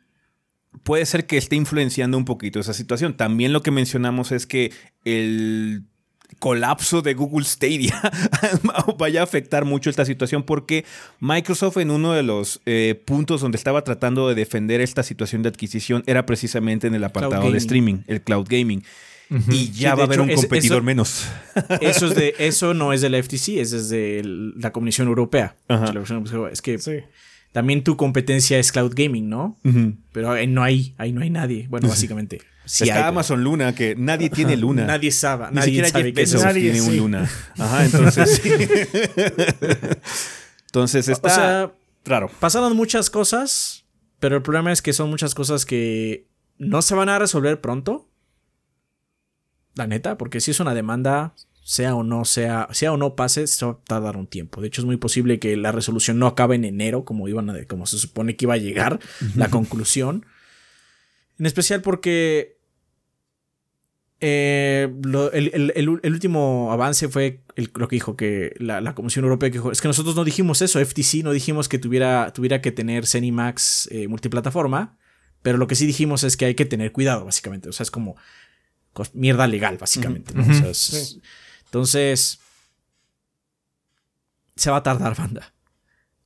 [0.82, 3.16] puede ser que esté influenciando un poquito esa situación.
[3.16, 4.72] También lo que mencionamos es que
[5.04, 5.84] el
[6.38, 8.00] colapso de Google Stadia
[8.98, 10.84] vaya a afectar mucho esta situación porque
[11.20, 15.48] Microsoft en uno de los eh, puntos donde estaba tratando de defender esta situación de
[15.48, 18.84] adquisición era precisamente en el apartado de streaming, el cloud gaming.
[19.50, 21.26] Y ya Sí, va a haber hecho, un competidor eso- menos.
[21.82, 25.54] Eso, es de, eso no es de la FTC, es desde el- la Comisión Europea.
[25.68, 25.86] Ajá.
[25.86, 26.92] La Comisión Europea, Es que sí.
[27.58, 29.58] También tu competencia es cloud gaming, ¿no?
[30.12, 31.66] Pero ahí no hay, ahí no hay nadie.
[31.68, 32.40] Bueno, básicamente.
[32.68, 34.84] Sí Está hay, pero Amazon Luna, que nadie tiene Luna.
[34.84, 36.44] Nadie sabe, Ni nadie siquiera sabe Bezos eso.
[36.44, 36.96] Nadie, tiene un.
[36.98, 37.30] Luna.
[37.58, 38.52] Ajá, entonces sí.
[40.66, 41.72] entonces está O sea,
[42.04, 42.30] raro.
[42.38, 43.86] pasaron muchas cosas,
[44.20, 46.26] pero el problema es que son muchas cosas que
[46.58, 48.08] no se van a resolver pronto.
[49.74, 51.34] La neta, porque si es una demanda,
[51.70, 54.62] sea o no sea, sea o no pase, se va a tardar un tiempo.
[54.62, 57.64] De hecho, es muy posible que la resolución no acabe en enero, como iban a,
[57.66, 59.00] como se supone que iba a llegar
[59.36, 60.24] la conclusión.
[61.38, 62.56] En especial porque
[64.20, 68.80] eh, lo- el, el- el- el último avance fue el- lo que dijo que la,
[68.80, 71.78] la Comisión Europea que dijo, es que nosotros no dijimos eso, FTC no dijimos que
[71.78, 74.96] tuviera, tuviera que tener Cenimax eh, multiplataforma,
[75.42, 77.68] pero lo que sí dijimos es que hay que tener cuidado, básicamente.
[77.68, 78.16] O sea, es como
[79.12, 80.34] mierda legal, básicamente.
[80.34, 80.42] ¿no?
[80.42, 81.20] O sea, es- Sí.
[81.68, 82.40] Entonces,
[84.56, 85.54] se va a tardar, banda.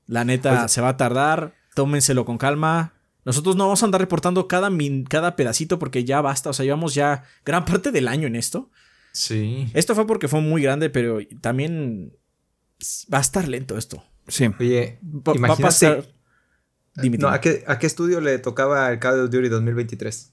[0.07, 1.55] La neta, Pues- se va a tardar.
[1.75, 2.93] Tómenselo con calma.
[3.25, 6.51] Nosotros no vamos a andar reportando cada, min- cada pedacito porque ya basta.
[6.51, 8.71] O sea, llevamos ya gran parte del año en esto.
[9.13, 9.71] Sí.
[9.75, 12.13] Esto fue porque fue muy grande, pero también
[13.13, 14.03] va a estar lento esto.
[14.29, 14.51] Sí.
[14.59, 15.63] Oye, Va, va a imagínate.
[15.63, 16.05] pasar.
[16.95, 17.37] Dime, No, dime.
[17.37, 20.33] ¿a, qué, ¿A qué estudio le tocaba el Call of Duty 2023?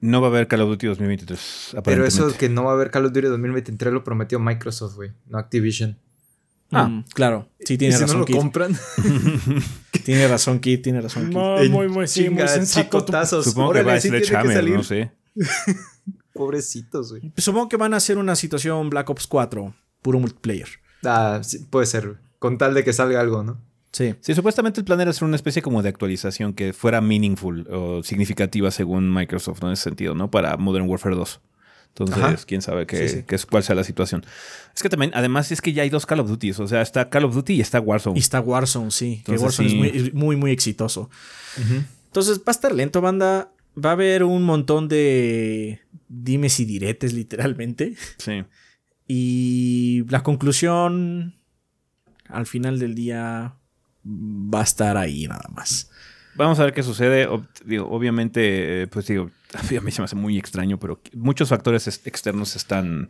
[0.00, 1.68] No va a haber Call of Duty 2023.
[1.72, 2.14] Pero Aparentemente.
[2.28, 5.38] eso que no va a haber Call of Duty 2023 lo prometió Microsoft, güey, no
[5.38, 5.98] Activision.
[6.72, 6.86] Ah.
[6.88, 7.48] Mm, claro.
[7.60, 8.36] Sí, tiene ¿Y si razón, no lo Kid.
[8.36, 8.76] compran?
[10.04, 10.82] Tiene razón, Kid.
[10.82, 11.36] Tiene razón, Kid.
[11.36, 12.88] Muy, muy, muy, sí, muy Chinga, sensato.
[12.88, 13.44] tu- chicotazos.
[13.44, 15.10] Supongo que va a sí no sé.
[16.32, 17.32] Pobrecitos, güey.
[17.36, 20.68] Supongo que van a hacer una situación Black Ops 4, puro multiplayer.
[21.04, 22.18] Ah, sí, puede ser.
[22.38, 23.60] Con tal de que salga algo, ¿no?
[23.92, 24.14] Sí.
[24.20, 28.02] Sí, supuestamente el plan era hacer una especie como de actualización que fuera meaningful o
[28.02, 29.68] significativa según Microsoft, ¿no?
[29.68, 30.30] En ese sentido, ¿no?
[30.30, 31.40] Para Modern Warfare 2.
[31.88, 32.36] Entonces, Ajá.
[32.46, 33.24] quién sabe qué, Sí, sí.
[33.26, 34.24] qué es, cuál sea la situación.
[34.74, 36.52] Es que también, además, es que ya hay dos Call of Duty.
[36.52, 38.16] O sea, está Call of Duty y está Warzone.
[38.16, 39.22] Y está Warzone, sí.
[39.26, 39.90] que Warzone sí.
[39.92, 41.10] es muy, muy, muy exitoso.
[42.06, 43.52] Entonces va a estar lento, banda.
[43.82, 47.94] Va a haber un montón de dimes y diretes, literalmente.
[48.18, 48.44] Sí.
[49.08, 51.34] Y la conclusión,
[52.28, 53.56] al final del día,
[54.04, 55.90] va a estar ahí nada más.
[56.34, 57.26] Vamos a ver qué sucede.
[57.26, 62.06] Obviamente, eh, pues digo, a mí se me hace muy extraño, pero muchos factores ex-
[62.06, 63.08] externos están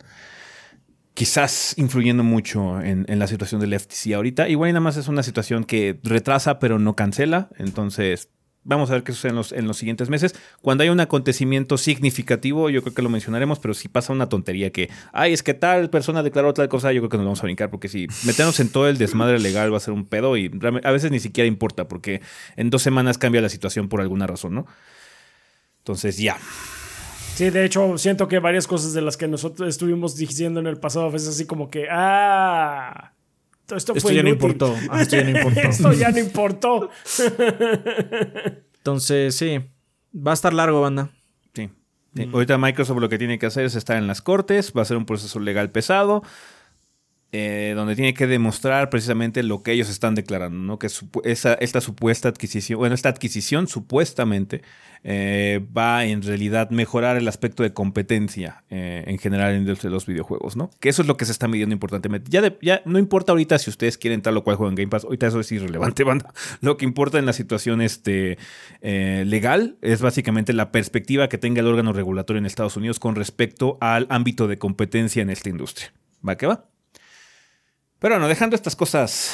[1.14, 4.48] quizás influyendo mucho en, en la situación del FTC ahorita.
[4.48, 7.50] Igual y nada más es una situación que retrasa, pero no cancela.
[7.58, 8.30] Entonces,
[8.62, 10.34] Vamos a ver qué sucede en los, en los siguientes meses.
[10.60, 14.70] Cuando hay un acontecimiento significativo, yo creo que lo mencionaremos, pero si pasa una tontería
[14.70, 17.44] que, ay, es que tal persona declaró tal cosa, yo creo que nos vamos a
[17.44, 20.50] brincar, porque si meternos en todo el desmadre legal va a ser un pedo y
[20.84, 22.20] a veces ni siquiera importa, porque
[22.56, 24.66] en dos semanas cambia la situación por alguna razón, ¿no?
[25.78, 26.36] Entonces, ya.
[27.34, 30.76] Sí, de hecho, siento que varias cosas de las que nosotros estuvimos diciendo en el
[30.76, 33.14] pasado, a veces así como que, ah,
[33.76, 34.76] esto, fue ya no importó.
[34.90, 35.60] Ah, esto ya no importó.
[35.68, 36.90] esto ya no importó.
[38.78, 39.60] Entonces, sí,
[40.14, 41.10] va a estar largo, banda.
[41.54, 41.70] Sí.
[42.32, 44.96] Ahorita Microsoft lo que tiene que hacer es estar en las cortes, va a ser
[44.96, 46.22] un proceso legal pesado.
[47.32, 50.80] Eh, donde tiene que demostrar precisamente lo que ellos están declarando, ¿no?
[50.80, 50.88] Que
[51.22, 54.62] esta supuesta adquisición, bueno, esta adquisición supuestamente
[55.04, 60.56] eh, va en realidad mejorar el aspecto de competencia eh, en general en los videojuegos,
[60.56, 60.70] ¿no?
[60.80, 62.32] Que eso es lo que se está midiendo importantemente.
[62.32, 65.28] Ya, no importa ahorita si ustedes quieren tal o cual juego en Game Pass, ahorita
[65.28, 66.34] eso es irrelevante, banda.
[66.60, 68.38] Lo que importa en la situación este,
[68.82, 73.78] legal es básicamente la perspectiva que tenga el órgano regulatorio en Estados Unidos con respecto
[73.80, 75.92] al ámbito de competencia en esta industria.
[76.26, 76.69] ¿Va que va?
[78.00, 79.30] Pero bueno, dejando estas cosas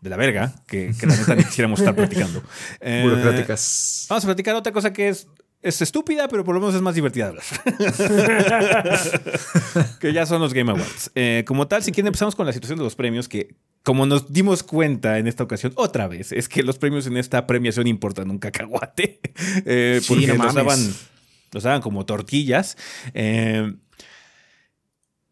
[0.00, 2.42] de la verga, que, la neta ni quisiéramos estar platicando.
[2.80, 4.06] Eh, Burocráticas.
[4.08, 5.28] Vamos a platicar otra cosa que es,
[5.62, 7.44] es estúpida, pero por lo menos es más divertida de hablar.
[10.00, 11.10] que ya son los Game Awards.
[11.14, 14.32] Eh, como tal, si quieren empezamos con la situación de los premios, que como nos
[14.32, 18.30] dimos cuenta en esta ocasión, otra vez, es que los premios en esta premiación importan
[18.30, 19.20] un cacahuate.
[19.64, 20.94] Eh, porque los daban,
[21.52, 22.76] los daban como tortillas.
[23.14, 23.72] Eh,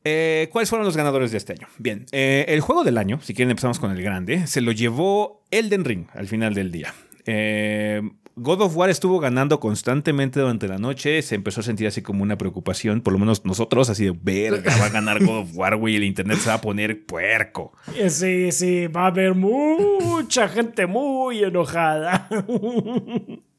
[0.04, 1.68] eh, ¿Cuáles fueron los ganadores de este año?
[1.78, 5.44] Bien, eh, el juego del año, si quieren empezamos con el grande, se lo llevó
[5.50, 6.94] Elden Ring al final del día.
[7.26, 8.00] Eh,
[8.36, 12.22] God of War estuvo ganando constantemente durante la noche, se empezó a sentir así como
[12.22, 15.76] una preocupación, por lo menos nosotros, así de, verga, va a ganar God of War,
[15.76, 17.72] güey, el internet se va a poner puerco.
[18.08, 22.28] Sí, sí, va a haber mucha gente muy enojada.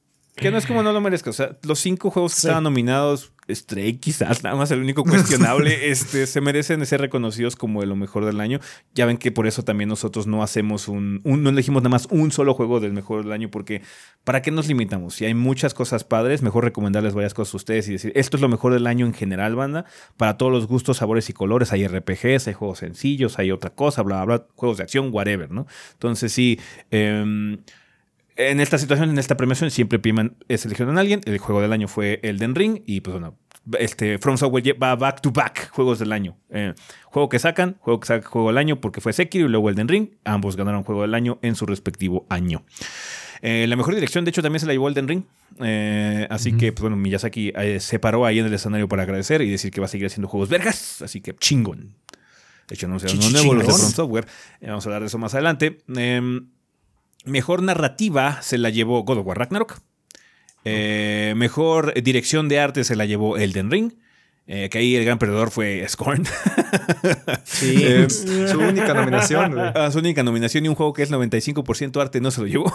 [0.41, 1.29] Que no es como no lo merezca.
[1.29, 5.91] O sea, los cinco juegos que estaban nominados, Stray quizás, nada más el único cuestionable,
[5.91, 8.59] este, se merecen ser reconocidos como de lo mejor del año.
[8.93, 12.31] Ya ven que por eso también nosotros no hacemos un, no elegimos nada más un
[12.31, 13.81] solo juego del mejor del año, porque
[14.23, 15.15] ¿para qué nos limitamos?
[15.15, 18.41] Si hay muchas cosas padres, mejor recomendarles varias cosas a ustedes y decir, esto es
[18.41, 19.85] lo mejor del año en general, banda,
[20.17, 21.71] para todos los gustos, sabores y colores.
[21.71, 25.51] Hay RPGs, hay juegos sencillos, hay otra cosa, bla, bla, bla, juegos de acción, whatever,
[25.51, 25.67] ¿no?
[25.93, 27.57] Entonces sí, eh,
[28.36, 31.21] en esta situación, en esta premiación, siempre priman, seleccionan a alguien.
[31.25, 32.82] El juego del año fue Elden Ring.
[32.86, 33.38] Y pues bueno,
[33.77, 36.38] este, From Software va back to back juegos del año.
[36.49, 36.73] Eh,
[37.05, 39.88] juego que sacan, juego que saca juego del año porque fue Sekiro y luego Elden
[39.88, 40.09] Ring.
[40.23, 42.63] Ambos ganaron juego del año en su respectivo año.
[43.41, 45.23] Eh, la mejor dirección, de hecho, también se la llevó Elden Ring.
[45.59, 49.49] Eh, así que, pues bueno, Miyazaki se paró ahí en el escenario para agradecer y
[49.49, 51.01] decir que va a seguir haciendo juegos vergas.
[51.01, 51.95] Así que chingón.
[52.67, 54.27] De hecho, no no nuevo los de From Software.
[54.61, 55.79] vamos a hablar de eso más adelante.
[55.95, 56.41] Eh,
[57.26, 59.80] Mejor narrativa se la llevó God of War Ragnarok.
[60.63, 63.93] Eh, mejor dirección de arte se la llevó Elden Ring.
[64.47, 66.25] Eh, que ahí el gran perdedor fue Scorn.
[67.43, 69.57] Sí, eh, su única nominación.
[69.57, 72.73] Ah, su única nominación y un juego que es 95% arte no se lo llevó.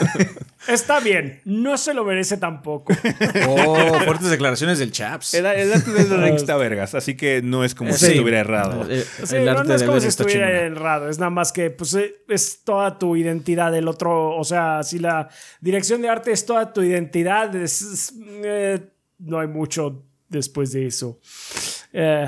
[0.68, 2.92] Está bien, no se lo merece tampoco.
[3.48, 5.34] Oh, fuertes declaraciones del Chaps.
[5.34, 8.86] El, arte de Elden Ring está vergas, así que no es como si estuviera errado.
[9.24, 11.96] Sí, no, es como si estuviera errado, es nada más que pues,
[12.28, 13.74] es toda tu identidad.
[13.74, 15.28] El otro, o sea, si la
[15.60, 17.52] dirección de arte es toda tu identidad,
[19.18, 21.20] no hay mucho después de eso.
[21.92, 22.26] Eh,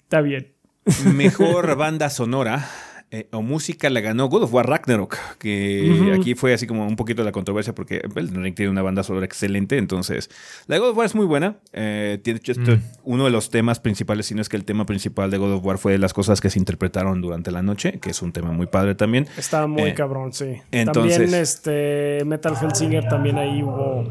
[0.00, 0.54] está bien.
[1.14, 2.68] Mejor banda sonora.
[3.10, 6.96] Eh, o música la ganó God of War Ragnarok, que aquí fue así como un
[6.96, 10.30] poquito la controversia porque el Ring tiene una banda sonora excelente, entonces
[10.66, 11.58] la de God of War es muy buena.
[11.72, 12.80] Eh, tiene mm.
[13.04, 15.64] uno de los temas principales, si no es que el tema principal de God of
[15.64, 18.50] War fue de las cosas que se interpretaron durante la noche, que es un tema
[18.50, 19.28] muy padre también.
[19.36, 20.56] Está muy cabrón, sí.
[20.92, 24.08] también este Metal Hellsinger también ahí hubo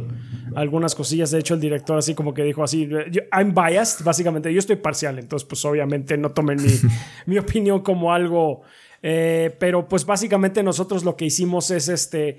[0.55, 1.31] algunas cosillas.
[1.31, 2.89] De hecho, el director así como que dijo así,
[3.31, 6.71] I'm biased, básicamente, yo estoy parcial, entonces pues obviamente no tomen mi,
[7.25, 8.61] mi opinión como algo...
[9.05, 12.37] Eh, pero pues básicamente nosotros lo que hicimos es este...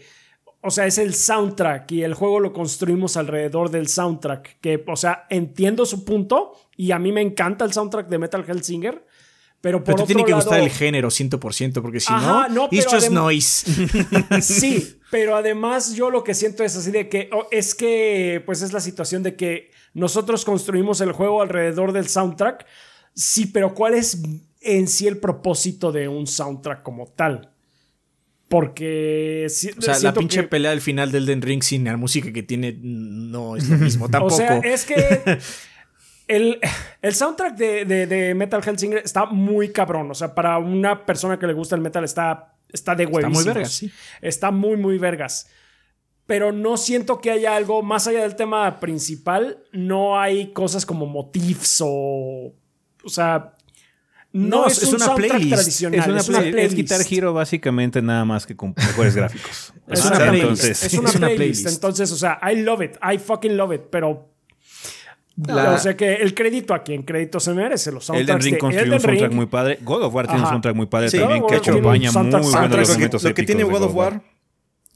[0.67, 4.61] O sea, es el soundtrack y el juego lo construimos alrededor del soundtrack.
[4.63, 8.45] Que, o sea, entiendo su punto y a mí me encanta el soundtrack de Metal
[8.49, 9.05] Hellsinger.
[9.65, 12.87] Pero, por pero te tiene que gustar el género 100%, porque si no, no it's
[12.87, 13.65] just noise.
[14.43, 18.63] sí, pero además yo lo que siento es así de que oh, es que pues
[18.63, 22.67] es la situación de que nosotros construimos el juego alrededor del soundtrack.
[23.15, 24.21] Sí, pero ¿cuál es
[24.61, 27.53] en sí el propósito de un soundtrack como tal?
[28.49, 29.47] Porque.
[29.47, 32.77] o sea, la pinche pelea del final del Den Ring sin la música que tiene
[32.83, 34.35] no es lo mismo tampoco.
[34.35, 34.97] O sea, es que.
[36.27, 36.59] El,
[37.13, 40.11] soundtrack de, Metal Hellsinger está muy cabrón.
[40.11, 43.39] O sea, para una persona que le gusta el metal está, está de huevísimos.
[43.39, 43.91] Está muy vergas, sí.
[44.21, 45.47] Está muy, muy vergas.
[46.27, 49.59] pero no siento que haya algo más allá del tema principal.
[49.73, 52.53] No hay cosas como motifs o.
[53.05, 53.53] O sea.
[54.33, 55.53] No, No, es, es un una playlist.
[55.55, 56.01] tradicional.
[56.01, 56.77] Es una, es una play- es playlist.
[56.77, 59.73] Guitar Hero básicamente nada más que con mejores gráficos.
[59.89, 60.43] Es una playlist.
[60.43, 61.37] Entonces, es una es una playlist.
[61.63, 61.67] playlist.
[61.69, 62.97] Entonces, o sea, I love it.
[63.03, 63.83] I fucking love it.
[63.91, 64.34] Pero.
[65.37, 67.91] La- O sea que el crédito a quien crédito se merece.
[67.91, 69.35] Los Elden Ring construyó un soundtrack Ring.
[69.35, 69.79] muy padre.
[69.83, 72.23] God of War tiene un soundtrack muy padre Sí, también God que tiene acompaña muy
[72.31, 74.23] buenos soundtrack Lo que, momentos lo que tiene God of War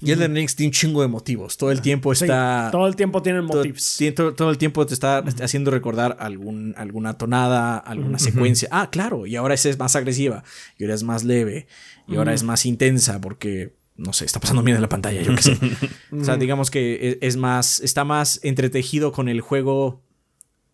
[0.01, 1.57] y Elden Ring tiene un chingo de motivos.
[1.57, 2.69] Todo el tiempo Sí, está.
[2.71, 3.83] todo el tiempo tienen motifs.
[3.83, 8.69] sí, todo- todo el tiempo te está haciendo recordar algún, alguna tonada, alguna secuencia.
[8.71, 10.45] Ah, claro, y ahora esa es más agresiva,
[10.79, 11.67] y ahora es más leve,
[12.07, 15.35] y ahora es más intensa porque, no sé, está pasando bien en la pantalla, yo
[15.35, 15.59] qué sé.
[16.13, 20.05] o sea, digamos que es, es más, está más entretejido con el juego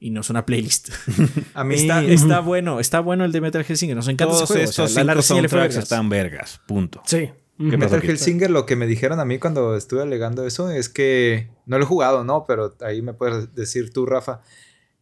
[0.05, 0.91] y no es una playlist.
[1.55, 4.69] A mí está, bueno, está bueno el de Metal Hellsinger, nos encanta Todos ese juego.
[4.71, 5.83] o sea, estos la- la cinco soundtracks vergas.
[5.85, 6.61] están vergas.
[6.67, 7.03] Punto.
[7.07, 7.31] Sí.
[7.57, 8.03] ¿Qué Metal?
[8.05, 11.85] Hellsinger, lo que me dijeron a mí cuando estuve alegando eso es que no lo
[11.85, 12.45] he jugado, ¿no?
[12.47, 14.41] Pero ahí me puedes decir tú, Rafa.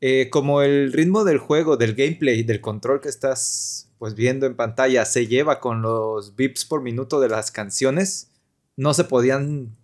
[0.00, 4.56] Eh, como el ritmo del juego, del gameplay, del control que estás pues viendo en
[4.56, 8.30] pantalla se lleva con los beeps por minuto de las canciones,
[8.76, 9.76] no se podían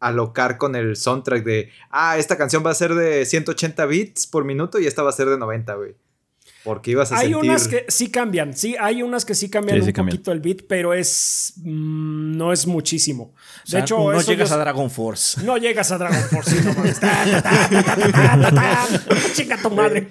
[0.00, 4.44] alocar con el soundtrack de, ah, esta canción va a ser de 180 bits por
[4.44, 5.94] minuto y esta va a ser de 90, güey.
[6.62, 7.48] Porque ibas a Hay sentir...
[7.48, 10.16] unas que sí cambian, sí, hay unas que sí cambian Sí, sí un cambian.
[10.16, 13.34] poquito el beat, pero es mm, no es muchísimo.
[13.64, 15.44] O sea, de hecho, no eso llegas yo- a Dragon Force.
[15.44, 16.56] no llegas a Dragon Force.
[19.34, 20.08] Chica tu madre.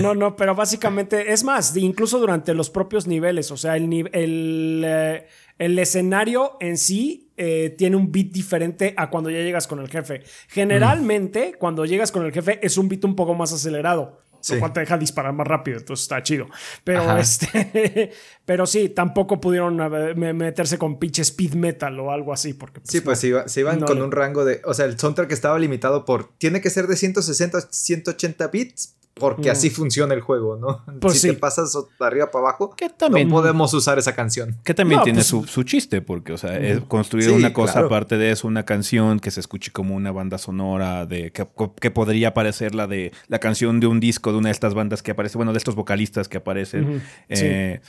[0.00, 4.82] No, no, pero básicamente es más, incluso durante los propios niveles, o sea, el, el,
[4.86, 5.26] eh,
[5.58, 9.88] el escenario en sí eh, tiene un beat diferente a cuando ya llegas con el
[9.88, 10.22] jefe.
[10.48, 14.20] Generalmente, cuando llegas con el jefe, es un beat un poco más acelerado.
[14.40, 14.54] Sí.
[14.54, 16.46] Lo cual te deja disparar más rápido, entonces está chido.
[16.84, 17.18] Pero Ajá.
[17.18, 18.12] este.
[18.44, 22.54] pero sí, tampoco pudieron eh, me- meterse con pinche speed metal o algo así.
[22.54, 23.20] Porque, Sí, pues no.
[23.20, 24.60] se, iba- se iban No con le- un rango de.
[24.64, 26.30] O sea, el soundtrack estaba limitado por.
[26.38, 28.94] Tiene que ser de 160 a 180 bits.
[29.18, 29.52] Porque Mm.
[29.52, 30.84] así funciona el juego, ¿no?
[31.00, 31.28] Pues si sí.
[31.28, 34.56] te pasas de arriba para abajo, Que también, no podemos usar esa canción.
[34.64, 37.52] que también No, tiene pues- su, su chiste, porque, o sea, es construir Sí, una
[37.52, 37.86] cosa claro.
[37.88, 41.46] aparte de eso, una canción que se escuche como una banda sonora de que,
[41.80, 45.02] que podría parecer la de la canción de un disco de una de estas bandas
[45.02, 46.84] que aparece, bueno, de estos vocalistas que aparecen.
[46.96, 47.80] Ujú, eh,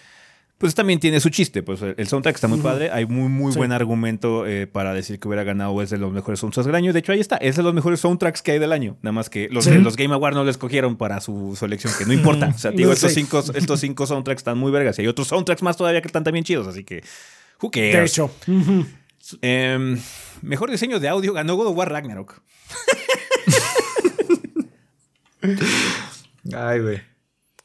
[0.60, 3.58] Pues también tiene su chiste, pues el soundtrack está muy padre, hay muy muy Sí.
[3.58, 6.92] buen argumento eh, para decir que hubiera ganado es de los mejores soundtracks del año,
[6.94, 9.30] de hecho ahí está, es de los mejores soundtracks que hay del año, nada más
[9.30, 9.72] que los, Sí.
[9.78, 12.90] los Game Awards no lo escogieron para su selección, que no importa, o sea, digo,
[12.90, 16.02] No, estos, cinco, estos cinco soundtracks están muy vergas y hay otros soundtracks más todavía
[16.02, 17.04] que están también chidos, así que,
[17.62, 17.94] who cares?
[17.94, 18.30] De hecho.
[19.42, 19.98] Em,
[20.42, 22.42] mejor diseño de audio ganó God of War Ragnarok.
[26.54, 27.02] Ay, güey.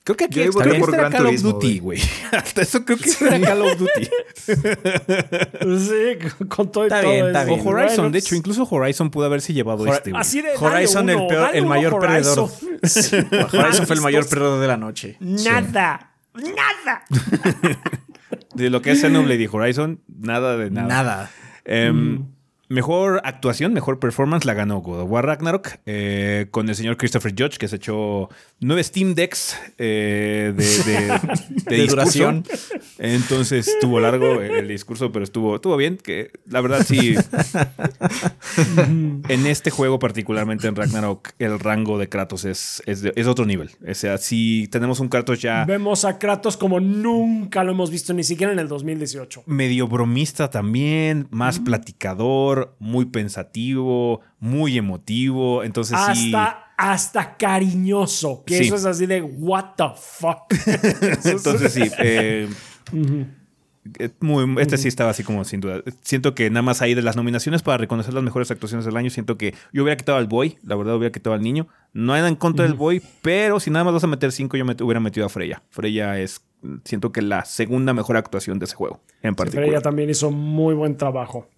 [0.04, 1.98] Creo que aquí Yo voté por este Gran Call of Duty, güey.
[2.32, 4.08] Hasta eso creo que este era Call of Duty.
[5.78, 7.10] Sí, con todo y Está todo.
[7.10, 7.60] bien, está es- bien.
[7.60, 10.20] O Horizon, Bueno, de hecho, incluso Horizon pudo haberse llevado Hor- este, güey.
[10.20, 10.48] Así de.
[10.52, 12.50] dale Horizon, el peor, el mayor Horizon.
[12.80, 13.48] perdedor.
[13.54, 15.16] Horizon fue el mayor perdedor de la noche.
[15.20, 16.10] Nada.
[16.34, 17.04] Nada.
[18.54, 20.88] De lo que es Xenoblade y Horizon, nada de nada.
[20.88, 21.30] Nada.
[21.64, 22.26] Em,
[22.68, 27.32] Mejor actuación, mejor performance la ganó God of War Ragnarok eh, con el señor Christopher
[27.36, 28.28] Judge, que se echó
[28.60, 31.08] nueve Steam Decks eh, de, de,
[31.48, 31.96] de De discurso.
[31.96, 32.44] duración.
[32.98, 35.98] Entonces estuvo largo el discurso, pero estuvo, estuvo bien.
[35.98, 37.14] Que la verdad sí.
[39.28, 43.70] en este juego, particularmente en Ragnarok, el rango de Kratos es, es, es otro nivel.
[43.88, 48.14] O sea, si tenemos un Kratos ya Vemos a Kratos como nunca lo hemos visto,
[48.14, 49.44] ni siquiera en el 2018.
[49.46, 55.62] medio bromista también, más platicador, muy pensativo, muy emotivo.
[55.64, 56.32] Entonces sí.
[56.34, 58.42] Hasta, hasta cariñoso.
[58.46, 58.64] Que Sí.
[58.64, 60.42] eso es así de, what the fuck.
[61.24, 61.82] Entonces sí.
[61.98, 62.48] eh,
[63.98, 65.82] eh, muy- este sí estaba así como sin duda.
[66.02, 69.10] Siento que nada más ahí de las nominaciones para reconocer las mejores actuaciones del año,
[69.10, 71.68] siento que yo hubiera quitado al Boy, la verdad hubiera quitado al niño.
[71.92, 74.56] No hay nada en contra del Boy, pero si nada más vas a meter cinco,
[74.56, 75.62] yo me hubiera metido a Freya.
[75.70, 76.42] Freya es,
[76.84, 79.68] siento que la segunda mejor actuación de ese juego, en particular.
[79.68, 81.48] ella también hizo muy buen trabajo.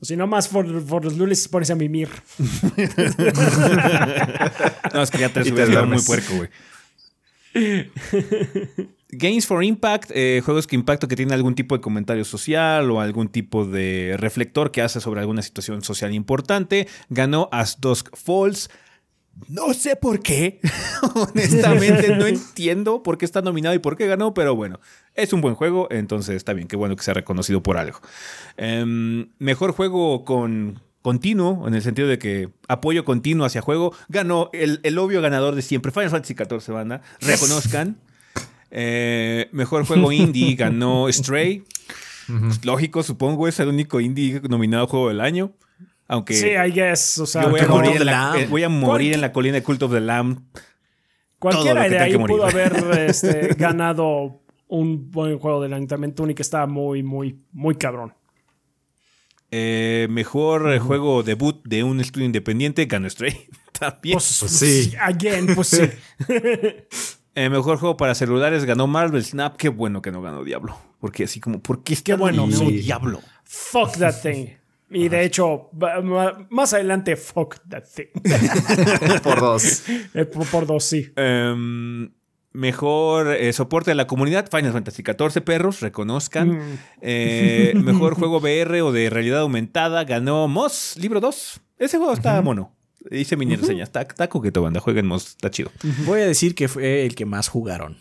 [0.00, 2.08] Si no más por, por los lunes pones a mimir.
[4.94, 6.48] No, es que ya te subes muy puerco, güey.
[9.10, 13.00] Games for Impact, eh, juegos que impacto que tienen algún tipo de comentario social o
[13.00, 16.88] algún tipo de reflector que hace sobre alguna situación social importante.
[17.08, 18.70] Ganó As Dusk Falls.
[19.46, 20.60] No sé por qué.
[21.14, 24.80] Honestamente, no entiendo por qué está nominado y por qué ganó, pero bueno,
[25.14, 28.00] es un buen juego, entonces está bien, qué bueno que sea reconocido por algo.
[28.56, 34.50] Em, mejor juego con continuo, en el sentido de que apoyo continuo hacia juego, ganó
[34.52, 37.02] el, el obvio ganador de siempre, Final Fantasy XIV, banda.
[37.20, 37.98] Reconozcan.
[38.70, 41.64] Eh, mejor juego indie ganó Stray.
[42.62, 45.52] Lógico, supongo, es el único indie nominado a juego del año.
[46.08, 47.18] Aunque Sí, I guess.
[47.18, 49.30] O sea, yo voy a morir, en the la, eh, voy a morir en la
[49.30, 50.42] colina de Cult of the Lamb.
[51.38, 52.72] cualquiera que de ahí que pudo haber
[53.08, 56.40] este, ganado un buen juego de lanzamiento único.
[56.40, 58.14] Estaba muy, muy, muy cabrón.
[59.50, 63.48] Eh, mejor eh, juego debut de un estudio independiente, ganó Stray.
[63.78, 64.14] También.
[64.14, 64.94] Pues, Pues sí.
[65.00, 65.82] Again, pues sí.
[67.34, 69.56] Eh, mejor juego para celulares ganó Marvel Snap.
[69.56, 70.76] Qué bueno que no ganó Diablo.
[70.98, 72.78] Porque así como, ¿por qué está bueno, nominado sí.
[72.78, 73.20] Diablo?
[73.44, 74.57] Fuck that thing.
[74.90, 75.70] Y de hecho,
[76.50, 78.06] más adelante, fuck that thing.
[79.22, 79.84] Por dos.
[80.14, 81.12] Eh, por, por dos, sí.
[81.16, 82.10] Em,
[82.52, 86.50] mejor eh, soporte de la comunidad, Final Fantasy XIV, perros, reconozcan.
[86.50, 86.78] Mm.
[87.02, 91.60] Eh, mejor juego VR o de realidad aumentada, ganó Moss, libro 2.
[91.78, 92.74] Ese juego está mono.
[93.10, 93.84] Hice mini reseña.
[93.84, 94.80] Está, está coqueto, banda.
[94.80, 95.70] Jueguen Moss, está chido.
[96.04, 97.98] Voy a decir que fue el que más jugaron.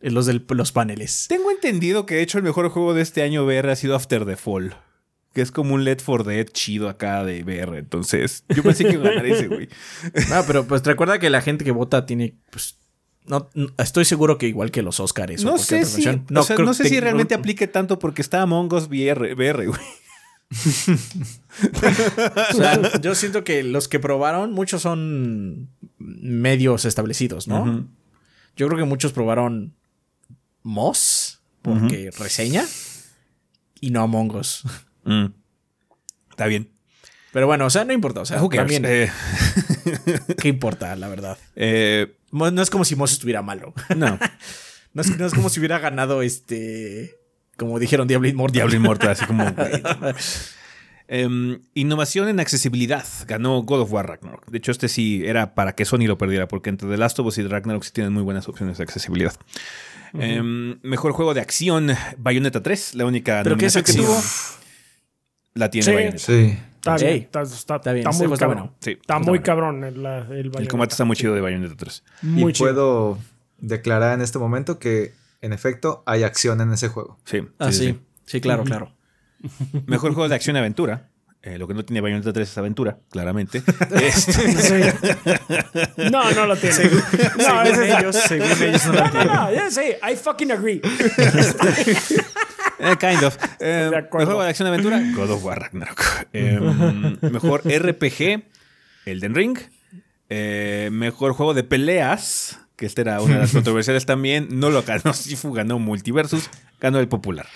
[0.00, 1.26] Los de los paneles.
[1.28, 4.26] Tengo entendido que de hecho el mejor juego de este año VR ha sido After
[4.26, 4.74] the Fall.
[5.32, 7.78] Que es como un Let for Dead chido acá de VR.
[7.78, 9.68] Entonces, yo pensé que ganar ese, güey.
[10.28, 12.76] No, pero pues recuerda que la gente que vota tiene, pues,
[13.26, 15.42] no, no- estoy seguro que igual que los Oscars.
[15.44, 17.98] o No sé si, no, sé, creo no sé si te- realmente no- aplique tanto
[17.98, 19.80] porque está Among Us VR, VR, güey.
[22.52, 25.68] O sea, yo siento que los que probaron, muchos son
[25.98, 27.86] medios establecidos, ¿no?
[28.56, 29.74] Yo creo que muchos probaron
[30.62, 32.64] Moss, porque reseña,
[33.80, 34.64] y no Among Us.
[35.04, 35.26] Mm.
[36.30, 36.70] Está bien.
[37.32, 38.20] Pero bueno, o sea, no importa.
[38.20, 39.10] O sea, también, Eh,
[40.38, 41.38] ¿qué importa, la verdad?
[41.56, 43.72] eh, No es como si Moss estuviera malo.
[43.96, 44.18] no,
[44.92, 47.16] No es, no es como si hubiera ganado este.
[47.56, 48.52] Como dijeron, Diablo Immortal.
[48.54, 49.44] Diablo Inmortal, así como.
[51.08, 53.04] Em, innovación en accesibilidad.
[53.26, 54.46] Ganó God of War Ragnarok.
[54.50, 57.26] De hecho, este sí era para que Sony lo perdiera, porque entre The Last of
[57.26, 59.34] Us y Ragnarok sí tienen muy buenas opciones de accesibilidad.
[60.14, 64.22] Em, mejor juego de acción, Bayonetta 3, la única ¿Pero qué es nominación que tuvo.
[65.54, 65.92] La tiene Sí.
[65.92, 66.18] Bayonetta.
[66.18, 66.58] Sí.
[66.76, 67.04] Está Sí.
[67.04, 67.16] bien.
[67.18, 68.58] Está, está- Está bien, está muy cabrón.
[68.58, 68.74] bueno.
[68.80, 69.42] Sí, Está muy bueno.
[69.44, 72.02] cabrón el, el El combate está muy chido de Bayonetta 3.
[72.22, 72.66] Muy y chido.
[72.68, 73.18] puedo
[73.58, 77.18] declarar en este momento que, en efecto, hay acción en ese juego.
[77.24, 77.86] Sí, Ah, sí, sí.
[77.92, 78.92] sí, Sí, claro, claro.
[79.42, 79.82] sí.
[79.86, 81.08] Mejor juego de acción y aventura.
[81.44, 83.62] Eh, lo que no tiene Bayonetta 3 es aventura, claramente.
[84.00, 85.08] Este, Sí.
[86.10, 86.76] No, no lo tiene.
[86.76, 89.26] no, según ellos, según ellos no lo No, no, tienen.
[89.34, 90.80] no, ya sí, I fucking agree.
[92.82, 93.36] Eh, kind of.
[93.60, 96.00] Eh, mejor de acción aventura, God of War Ragnarok.
[96.32, 96.58] Eh,
[97.30, 98.42] mejor RPG,
[99.06, 99.58] Elden Ring.
[100.28, 104.48] Eh, mejor juego de peleas, que esta era una de las controversiales también.
[104.50, 106.48] No lo ganó Sifu, ganó Multiversus,
[106.80, 107.46] ganó el popular.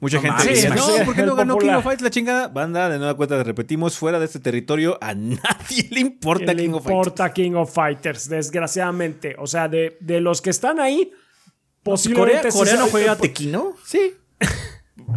[0.00, 2.48] Mucha gente mames, dice, sí, no, ¿por qué no ganó King of Fights la chingada?
[2.48, 6.72] Banda, de nueva cuenta repetimos, fuera de este territorio a nadie le importa le King
[6.74, 6.96] of Fights.
[6.96, 9.36] importa King of Fighters, desgraciadamente.
[9.38, 11.14] O sea, de, de los que están ahí, ¿Corea,
[11.84, 12.50] posiblemente...
[12.50, 13.76] sí Corea no sea- juega Tequino?
[13.86, 14.14] Sí.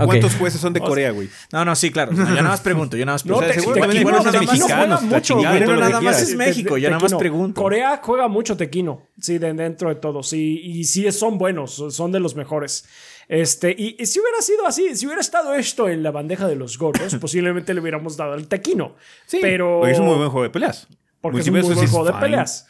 [0.05, 1.30] ¿Cuántos jueces son de Corea, güey?
[1.51, 2.11] No, no, sí, claro.
[2.11, 3.61] No, yo nada más pregunto, yo nada más No, pregunto.
[3.61, 5.59] sea, te- también Tequino hay buenos nada más mexicanos, juega mucho, güey.
[5.59, 7.61] lo nada más es México, Te- yo nada más pregunto.
[7.61, 12.11] Corea juega mucho tequino, sí, de dentro de todo, sí, y sí son buenos, son
[12.11, 12.86] de los mejores.
[13.30, 16.55] Este, y, y si hubiera sido así, si hubiera estado esto en la bandeja de
[16.55, 18.95] los gordos, posiblemente le hubiéramos dado el tequino.
[19.25, 20.88] Sí, pero porque es un muy buen juego de peleas.
[21.21, 22.21] porque es un muy buen juego de fine.
[22.21, 22.67] peleas.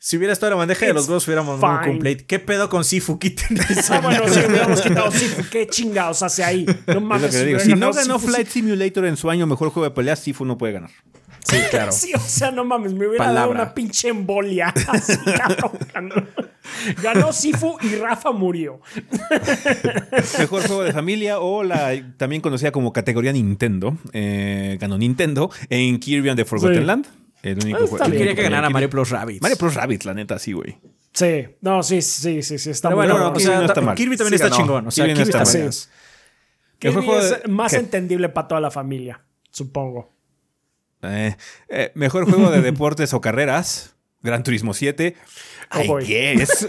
[0.00, 1.72] Si hubiera estado en la bandeja de los dos, hubiéramos fine.
[1.72, 2.24] un complete.
[2.24, 3.18] ¿Qué pedo con Sifu?
[3.20, 3.58] Quiten
[3.90, 5.42] Ah, bueno, sí, hubiéramos quitado Sifu.
[5.50, 6.64] ¿Qué chingados hace ahí?
[6.64, 7.34] No Es lo mames.
[7.64, 10.56] Si no ganó Sifu, Flight Simulator en su año mejor juego de peleas, Sifu no
[10.56, 10.90] puede ganar.
[11.44, 11.90] Sí, claro.
[11.90, 14.68] Sí, o sea, no mames, me hubiera dado una pinche embolia.
[14.88, 16.14] Así, cabrón, ganó.
[17.02, 18.80] Ganó Sifu y Rafa murió.
[20.38, 23.96] Mejor juego de familia o la también conocida como categoría Nintendo.
[24.12, 26.84] Eh, ganó Nintendo en Kirby and the Forgotten Sí.
[26.84, 27.06] Land.
[27.42, 28.18] El único está juego- bien.
[28.18, 28.70] Quería que ganara.
[28.70, 29.42] Mario Plus Rabbids.
[29.42, 30.78] Mario Plus Rabbids, la neta, sí, güey.
[31.12, 33.30] Sí, no, sí, sí, sí, sí, está Pero bueno, cabrón.
[33.30, 33.96] o Kirby sea, no está mal.
[33.96, 34.56] Kirby también Sí está ganó.
[34.56, 34.86] chingón.
[34.86, 35.68] O sea, Kirby no Kirby está está mal.
[35.68, 35.80] bien.
[36.80, 37.78] Mejor Kirby juego es de- más ¿qué?
[37.78, 39.20] entendible para toda la familia,
[39.50, 40.12] supongo.
[41.02, 41.36] Eh,
[41.68, 43.94] eh, mejor juego de deportes o carreras.
[44.20, 45.14] Gran Turismo 7.
[45.72, 46.04] Oh, I boy.
[46.04, 46.68] guess.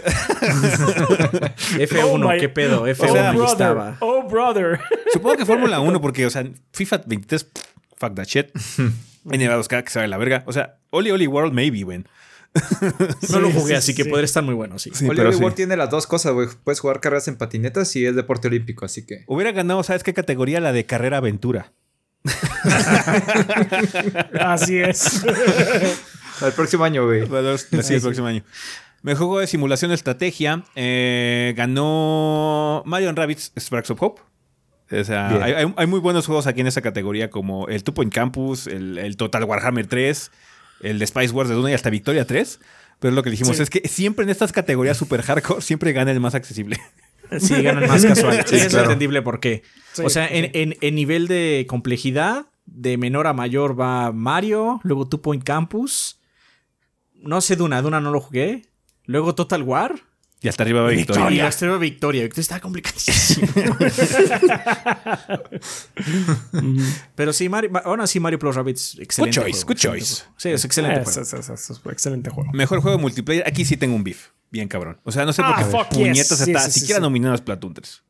[1.78, 2.86] F1, Oh my- ¿qué pedo?
[2.86, 3.96] F1 O sea, ahí brother, estaba.
[4.00, 4.80] oh, brother.
[5.12, 7.46] Supongo que Fórmula 1, porque, o sea, FIFA 23,
[7.96, 8.50] fuck that shit.
[9.24, 10.42] NBA 2K, que sabe la verga.
[10.46, 12.04] O sea, Oli Oli World, maybe, güey.
[13.30, 14.08] No lo jugué, sí, así que sí.
[14.10, 14.90] podría estar muy bueno, sí.
[15.14, 15.40] Pero sí.
[15.40, 16.48] World tiene las dos cosas, güey.
[16.64, 19.24] Puedes jugar carreras en patinetas y es deporte olímpico, así que.
[19.26, 20.60] Hubiera ganado, ¿sabes qué categoría?
[20.60, 21.72] La de carrera aventura.
[24.40, 25.22] Así es.
[26.42, 27.26] El próximo año, güey.
[27.82, 28.42] Sí, el próximo año.
[29.02, 30.64] Mejor juego de simulación de estrategia.
[30.74, 34.22] eh, ganó Mario Rabbits Sparks of Hope.
[34.92, 37.94] O sea, hay, hay- hay muy buenos juegos aquí en esa categoría, como el Two
[37.94, 40.30] Point Campus, el, el Total Warhammer 3,
[40.82, 42.60] el de Spice Wars de Duna y hasta Victoria 3.
[42.98, 43.62] Pero lo que dijimos Sí.
[43.62, 46.78] es que siempre en estas categorías super hardcore, siempre gana el más accesible.
[47.38, 48.44] Sí, ganan más casual.
[48.44, 48.86] Sí, es claro.
[48.86, 49.62] entendible por qué.
[49.92, 50.34] Sí, o sea, sí.
[50.34, 55.44] en, en- en nivel de complejidad, De menor a mayor va Mario, luego Two Point
[55.44, 56.18] Campus.
[57.14, 58.62] No sé Duna, Duna no lo jugué.
[59.04, 59.94] Luego Total War.
[60.42, 61.30] Y hasta arriba va Victoria.
[61.30, 62.22] Y hasta arriba Victoria.
[62.22, 63.46] Victoria está complicadísimo.
[67.14, 69.38] Pero sí, Mario, bueno, sí, Mario Plus Rabbids, excelente.
[69.38, 70.14] Good choice, juego, good choice.
[70.22, 70.34] juego.
[70.38, 71.00] Sí, es excelente.
[71.00, 71.22] Es, juego.
[71.22, 72.50] es- es- es un excelente juego.
[72.52, 73.46] Mejor juego multiplayer.
[73.46, 74.28] Aquí sí tengo un beef.
[74.50, 74.98] Bien cabrón.
[75.04, 76.40] O sea, no sé Ah, por qué puñetas yes.
[76.48, 77.02] Está sí, sí, siquiera sí.
[77.02, 78.02] nominado a Splatoon 3.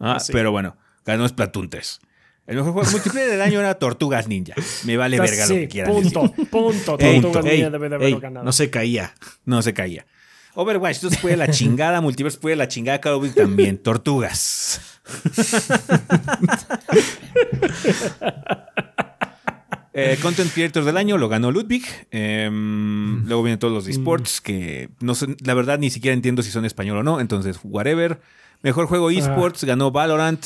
[0.00, 0.32] Ah, sí.
[0.32, 2.00] Pero bueno, ganó Splatoon 3.
[2.46, 4.54] El mejor juego multiplayer del año era Tortugas Ninja.
[4.84, 6.48] Me vale verga lo que quieran punto, decir.
[6.48, 6.96] punto.
[6.96, 8.44] Tortugas ey, Ninja debe de haberlo ey, ganado.
[8.44, 9.14] no se caía.
[9.44, 10.06] No se caía.
[10.54, 13.78] Overwatch 2 fue de la chingada, Multiverse fue de la chingada, Call of Duty también.
[13.78, 14.80] Tortugas.
[19.94, 21.84] Eh, Content Creators del año lo ganó Ludwig.
[22.10, 26.50] Em, luego vienen todos los esports que no sé, la verdad ni siquiera entiendo si
[26.50, 27.20] son español o no.
[27.20, 28.20] Entonces, whatever.
[28.62, 30.44] Mejor juego esports ganó Valorant.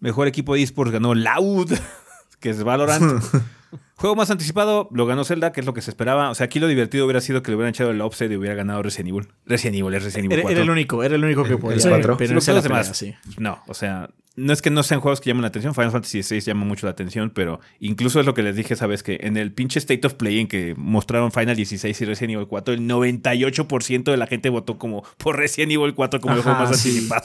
[0.00, 1.72] Mejor equipo de esports ganó Loud,
[2.40, 3.22] que es Valorant.
[3.98, 6.30] Juego más anticipado lo ganó Zelda, que es lo que se esperaba.
[6.30, 8.54] O sea, aquí lo divertido hubiera sido que le hubieran echado el offset y hubiera
[8.54, 9.26] ganado Resident Evil.
[9.44, 10.56] Resident Evil es Resident Evil Era, 4.
[10.56, 11.80] era el único, era el único que podía.
[11.80, 11.88] Sí.
[11.90, 13.16] Pero Pero no todos los demás, sí.
[13.38, 15.74] No, o sea, no es que no sean juegos que llaman la atención.
[15.74, 19.02] Final Fantasy VI llama mucho la atención, pero incluso es lo que les dije, sabes
[19.02, 22.46] que en el pinche State of Play en que mostraron Final 16 y Resident Evil
[22.46, 26.56] 4, el 98% de la gente votó como por Resident Evil 4 como el juego
[26.56, 26.88] más sí.
[26.88, 27.24] anticipado.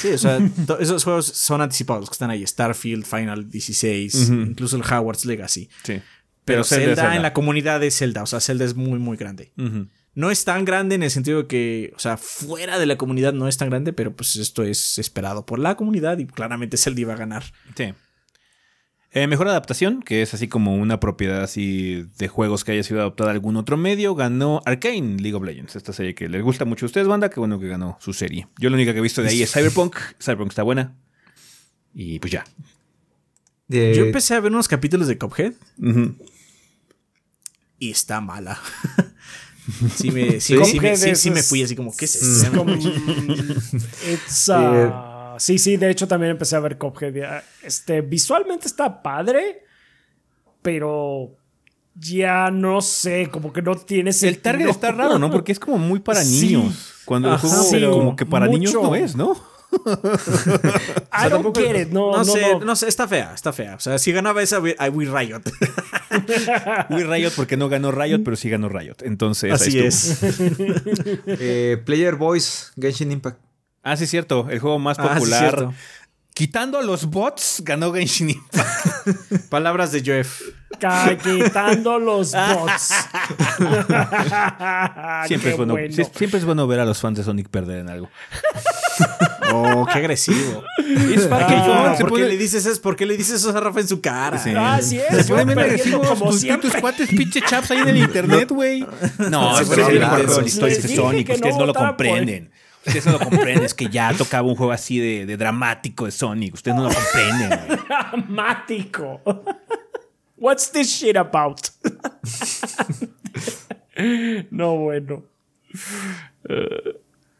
[0.00, 0.38] Sí, o sea,
[0.80, 2.46] esos juegos son anticipados que están ahí.
[2.46, 4.32] Starfield, Final 16, Ujú.
[4.34, 5.68] incluso el Howard's Legacy.
[5.84, 6.00] Sí.
[6.44, 7.16] Pero, Zelda Zelda, es Zelda.
[7.16, 9.52] en la comunidad de Zelda, o sea, Zelda es muy, muy grande.
[10.14, 13.32] No es tan grande en el sentido de que, o sea, fuera de la comunidad
[13.32, 17.00] no es tan grande, pero pues esto es esperado por la comunidad y claramente Zelda
[17.00, 17.44] iba a ganar.
[17.76, 17.94] Sí.
[19.14, 23.00] Eh, mejor adaptación, que es así como una propiedad así de juegos que haya sido
[23.00, 26.64] adaptada a algún otro medio, ganó Arcane League of Legends, esta serie que les gusta
[26.64, 28.48] mucho a ustedes, banda, que bueno que ganó su serie.
[28.58, 30.96] Yo lo único que he visto de ahí es Cyberpunk, Cyberpunk está buena.
[31.94, 32.44] Y pues ya.
[33.68, 36.16] De- Yo empecé a ver unos capítulos de Cuphead Ujú.
[37.78, 38.58] y está mala.
[39.94, 40.64] sí, me, sí, Sí.
[40.64, 42.64] sí me, sí- me fui así como, ¿qué es Es esto?
[44.10, 44.90] It's, uh,
[45.38, 47.14] sí, sí, de hecho también empecé a ver Cuphead.
[47.14, 47.44] ya.
[47.62, 49.64] Este, visualmente está padre,
[50.62, 51.34] pero
[51.94, 54.42] ya no sé, como que no tiene El sentido.
[54.42, 55.30] target está raro, ¿no?
[55.30, 56.46] Porque es como muy para Sí.
[56.56, 57.02] niños.
[57.04, 59.34] Cuando el Ajá, juego sí, como que para niños no es, ¿no?
[61.12, 61.88] I don't get it.
[61.88, 62.60] No, no, sé, no.
[62.60, 63.74] no sé, está fea, está fea.
[63.76, 65.40] O sea, si ganaba esa, I will Riot.
[66.90, 68.96] Muy Riot porque no ganó Riot, pero sí ganó Riot.
[69.02, 70.18] Entonces, Así es.
[71.26, 73.38] eh, Player Voice, Genshin Impact.
[73.82, 74.46] Ah, sí, es cierto.
[74.50, 75.70] El juego más Ah, sí, popular.
[76.34, 79.44] Quitando a los bots, ganó Genshin Impact.
[79.50, 80.40] Palabras de Jeff.
[81.22, 82.88] Quitando los bots.
[85.26, 87.90] Siempre es, bueno, sí, siempre es bueno ver a los fans de Sonic perder en
[87.90, 88.08] algo.
[89.52, 90.64] Oh, qué agresivo.
[91.14, 92.80] Es para que Ah, yo se ¿Por qué, le dices eso?
[92.80, 94.38] ¿Por qué le dices eso a Rafa en su cara?
[94.38, 94.52] Sí.
[94.56, 95.26] Ah, sí Se es.
[95.28, 96.70] ponen bien perdiendo agresivos como tus, siempre.
[96.70, 98.86] tus cuates pinche chaps ahí en el internet, güey.
[99.30, 99.76] No, Sí, es de
[100.88, 101.28] que Sonic.
[101.28, 102.50] no Ustedes no lo comprenden.
[102.86, 103.64] Ustedes no lo comprenden.
[103.64, 106.54] Es que ya tocaba un juego así de, de dramático de Sonic.
[106.54, 107.78] Ustedes no lo comprenden, güey.
[107.88, 109.20] Dramático.
[110.36, 111.60] What's this shit about?
[114.50, 115.22] no, bueno.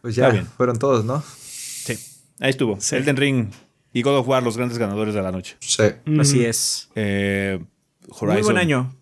[0.00, 0.46] Pues ya, bien.
[0.46, 1.22] fueron todos, ¿no?
[1.40, 1.98] Sí,
[2.40, 2.78] ahí estuvo.
[2.92, 3.50] Elden Ring
[3.92, 5.56] y God of War, los grandes ganadores de la noche.
[5.60, 5.82] Sí.
[6.18, 6.88] Así es.
[6.94, 7.60] Eh,
[8.08, 8.94] Horizon, Muy buen año.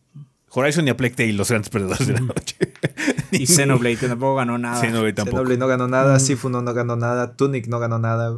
[0.51, 2.57] Horizon y a Plague Tale, los grandes perdedores de la noche.
[3.41, 4.81] Y Xenoblade, que tampoco ganó nada.
[4.81, 5.37] Xenoblade tampoco.
[5.39, 8.31] Xenoblade no ganó nada, Sifu no, no ganó nada, Tunic no ganó nada.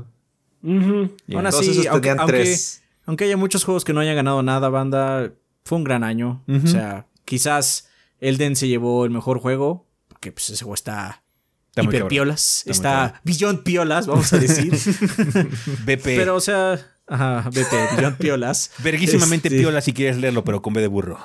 [0.62, 0.94] Ujú.
[0.94, 2.82] Aún Todos así, esos aunque, aunque- tres.
[3.06, 5.32] aunque haya muchos juegos que no hayan ganado nada, banda,
[5.64, 6.42] fue un gran año.
[6.48, 7.88] O sea, quizás
[8.20, 11.22] Elden se llevó el mejor juego, porque pues, ese juego está,
[11.70, 14.72] Está hiper piolas, muy está beyond piolas, vamos a decir.
[15.86, 16.04] BP.
[16.04, 16.78] Pero, o sea,
[17.08, 18.70] ajá, vete, beyond piolas.
[18.84, 21.18] Verguísimamente Este, piola si quieres leerlo, pero con B de burro.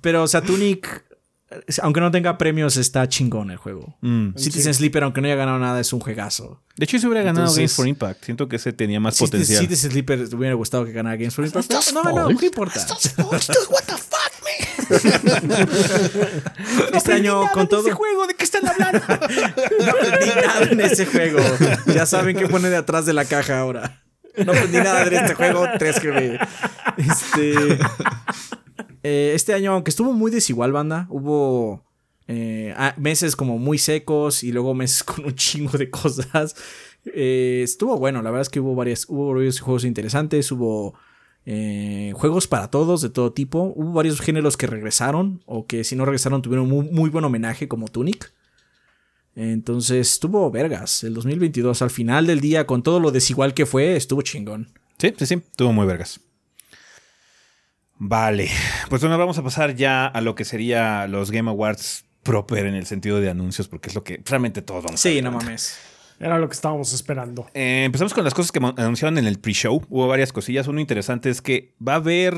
[0.00, 1.04] Pero, o sea, Tunic,
[1.82, 3.96] aunque no tenga premios, está chingón el juego.
[4.02, 4.36] Mm.
[4.36, 6.60] Citizen Sleeper, aunque no haya ganado nada, es un juegazo.
[6.76, 8.24] De hecho, se hubiera ganado Entonces- Games for Impact.
[8.24, 9.60] Siento que ese tenía más Citizen, potencial.
[9.62, 11.66] Citizen Sleeper te hubiera gustado que ganara Games for Impact.
[11.68, 12.86] pero No, no, no, importa.
[16.92, 17.94] Este año, con todo.
[17.94, 18.26] juego?
[18.26, 18.98] ¿De qué están hablando?
[19.08, 21.38] No aprendí nada en ese juego.
[21.86, 24.02] Ya saben qué pone de atrás de la caja ahora.
[24.44, 26.48] No aprendí nada de este juego 3GB.
[26.96, 27.78] Este.
[29.02, 31.84] Eh, este año, aunque estuvo muy desigual, banda, hubo
[32.26, 36.54] eh, meses como muy secos y luego meses con un chingo de cosas.
[37.04, 40.94] Eh, estuvo bueno, la verdad es que hubo hubo varios juegos interesantes, hubo
[42.14, 43.72] juegos para todos, de todo tipo.
[43.74, 47.68] Hubo varios géneros que regresaron o que si no regresaron tuvieron muy, muy buen homenaje
[47.68, 48.32] como Tunic.
[49.34, 51.04] Entonces estuvo vergas.
[51.04, 54.68] El 2022 al final del día con todo lo desigual que fue, estuvo chingón.
[54.98, 55.34] Sí, sí, sí.
[55.36, 56.20] Estuvo muy vergas.
[57.98, 58.48] Vale,
[58.88, 62.74] pues bueno, vamos a pasar ya a lo que sería los Game Awards proper en
[62.74, 65.78] el sentido de anuncios, porque es lo que realmente todos vamos a Sí, no mames.
[66.20, 67.46] Era lo que estábamos esperando.
[67.54, 69.84] Eh, empezamos con las cosas que anunciaron en el pre-show.
[69.88, 70.66] Hubo varias cosillas.
[70.66, 72.34] Uno interesante es que va a haber.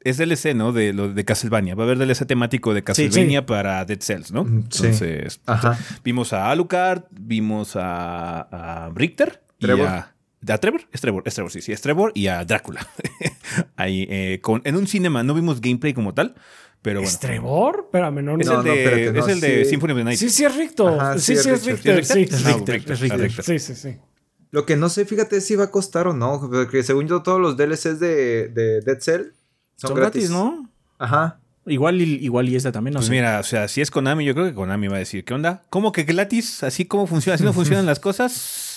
[0.00, 0.72] Es DLC, ¿no?
[0.72, 1.74] De lo de Castlevania.
[1.74, 4.44] Va a haber DLC temático de Castlevania para Dead Cells, ¿no?
[4.44, 4.78] Mm, sí.
[4.86, 5.78] Entonces, Ajá.
[6.04, 9.42] vimos a Alucard, vimos a, a Richter.
[9.58, 9.88] y Trevor.
[9.88, 10.14] a,
[10.46, 10.82] ¿a Trevor?
[10.92, 12.86] Es Trevor, es Trevor, sí, sí, es Trevor y a Drácula.
[13.76, 16.34] Ahí, eh, con, en un cinema no vimos gameplay como tal,
[16.82, 17.10] pero bueno.
[17.10, 17.80] ¿Es Trevor?
[17.86, 18.52] Espérame, no, Es no.
[18.52, 19.70] el no, de, no, es el de sí.
[19.70, 20.18] Symphony of the Night.
[20.18, 20.86] Sí, sí es Richter.
[20.86, 22.04] Ajá, sí, sí, sí es es Richter.
[22.04, 22.96] ¿Sí Sí, es sí, Richter?
[22.96, 23.08] sí.
[23.10, 23.44] Ah, es.
[23.44, 23.96] Sí, sí, sí.
[24.50, 27.40] Lo que no sé, fíjate si va a costar o no, porque según yo todos
[27.40, 29.22] los DLCs de, de Dead Cell
[29.76, 30.70] son, Son gratis, ¿no?
[30.98, 31.40] Ajá.
[31.66, 33.12] Igual y, igual y esta también, no Pues sé.
[33.12, 35.64] mira, o sea, si es Konami, yo creo que Konami va a decir, ¿qué onda?
[35.68, 36.62] ¿Cómo que gratis?
[36.62, 37.34] ¿Así cómo funciona?
[37.34, 38.67] ¿Así no funcionan las cosas?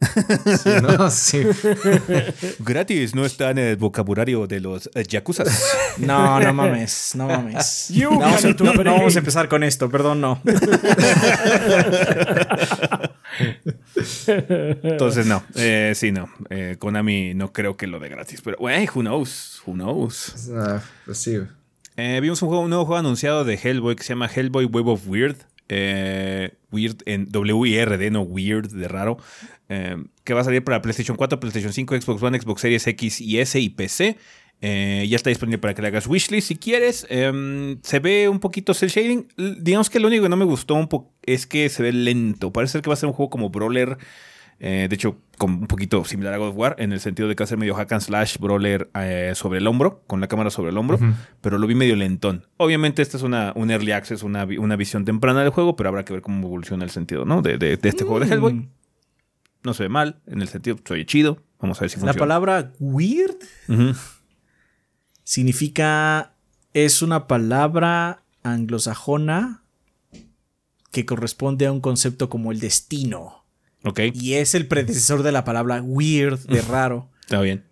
[0.00, 1.10] Sí, ¿no?
[1.10, 1.42] Sí.
[2.60, 5.48] Gratis, no está en el vocabulario de los eh, yakuzas.
[5.98, 7.88] No, no mames, no mames.
[7.88, 8.94] You no, vamos a, can no- no play.
[8.94, 10.40] vamos a empezar con esto, perdón, no.
[14.82, 16.28] Entonces, no, eh, sí, no.
[16.50, 19.62] Eh, Konami no creo que lo de gratis, pero, wey, who knows?
[19.66, 20.50] Who knows?
[21.04, 21.38] Pues sí.
[21.96, 24.88] Eh, vimos un, juego, un nuevo juego anunciado de Hellboy que se llama Hellboy Web
[24.88, 25.36] of Weird.
[25.70, 29.18] Eh, weird en W-I-R-D, no Weird, de raro.
[29.68, 33.20] Eh, que va a salir para PlayStation 4, PlayStation 5, Xbox One, Xbox Series X
[33.20, 34.16] y S y PC.
[34.60, 37.06] Eh, ya está disponible para que le hagas wishlist si quieres.
[37.10, 39.28] Eh, se ve un poquito cel shading.
[39.60, 40.88] Digamos que lo único que no me gustó un
[41.22, 42.52] es que se ve lento.
[42.52, 43.98] Parece ser que va a ser un juego como Brawler.
[44.60, 47.36] eh, de hecho, como un poquito similar a God of War, en el sentido de
[47.36, 50.26] que va a ser medio hack and slash brawler eh, sobre el hombro, con la
[50.26, 50.98] cámara sobre el hombro,
[51.40, 52.44] pero lo vi medio lentón.
[52.56, 56.04] Obviamente, esta es una, un early access, una, una visión temprana del juego, pero habrá
[56.04, 57.40] que ver cómo evoluciona el sentido ¿no?
[57.40, 58.68] de, de- de este juego de Hellboy.
[59.64, 61.42] No se ve mal, en el sentido, se oye chido.
[61.60, 62.18] Vamos a ver si La funciona.
[62.20, 63.36] palabra weird
[65.24, 66.34] significa.
[66.74, 69.62] Es una palabra anglosajona
[70.92, 73.44] que corresponde a un concepto como el destino.
[73.84, 77.10] Ok, Y es el predecesor de la palabra weird, de raro.
[77.22, 77.64] está bien.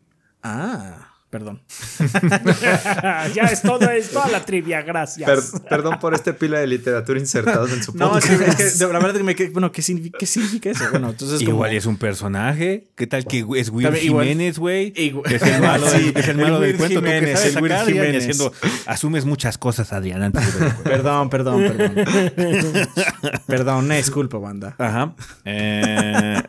[0.43, 1.61] Ah, perdón.
[3.35, 5.29] ya es todo, es toda la trivia, gracias.
[5.29, 8.57] Per- perdón por este pila de literatura insertados en su No, es podcast.
[8.57, 10.85] que, es que de- la verdad que me quedé- Bueno, ¿qué significa, qué significa eso?
[10.91, 11.43] Bueno, entonces.
[11.43, 12.89] Igual es un personaje.
[12.97, 14.95] ¿Qué tal que es Will También Jiménez, güey?
[14.97, 17.01] Igual- Es el malo, Sí, del- es el el malo del Will cuento.
[17.01, 18.17] ¿Tú Jiménez, sabes el Will Jiménez.
[18.29, 18.53] haciendo,
[18.87, 20.75] asumes muchas cosas, Adrián, antes de el.
[20.85, 22.89] Perdón, perdón, perdón.
[23.47, 24.75] perdón, disculpa, banda.
[24.79, 25.15] Ajá.
[25.45, 26.43] Eh,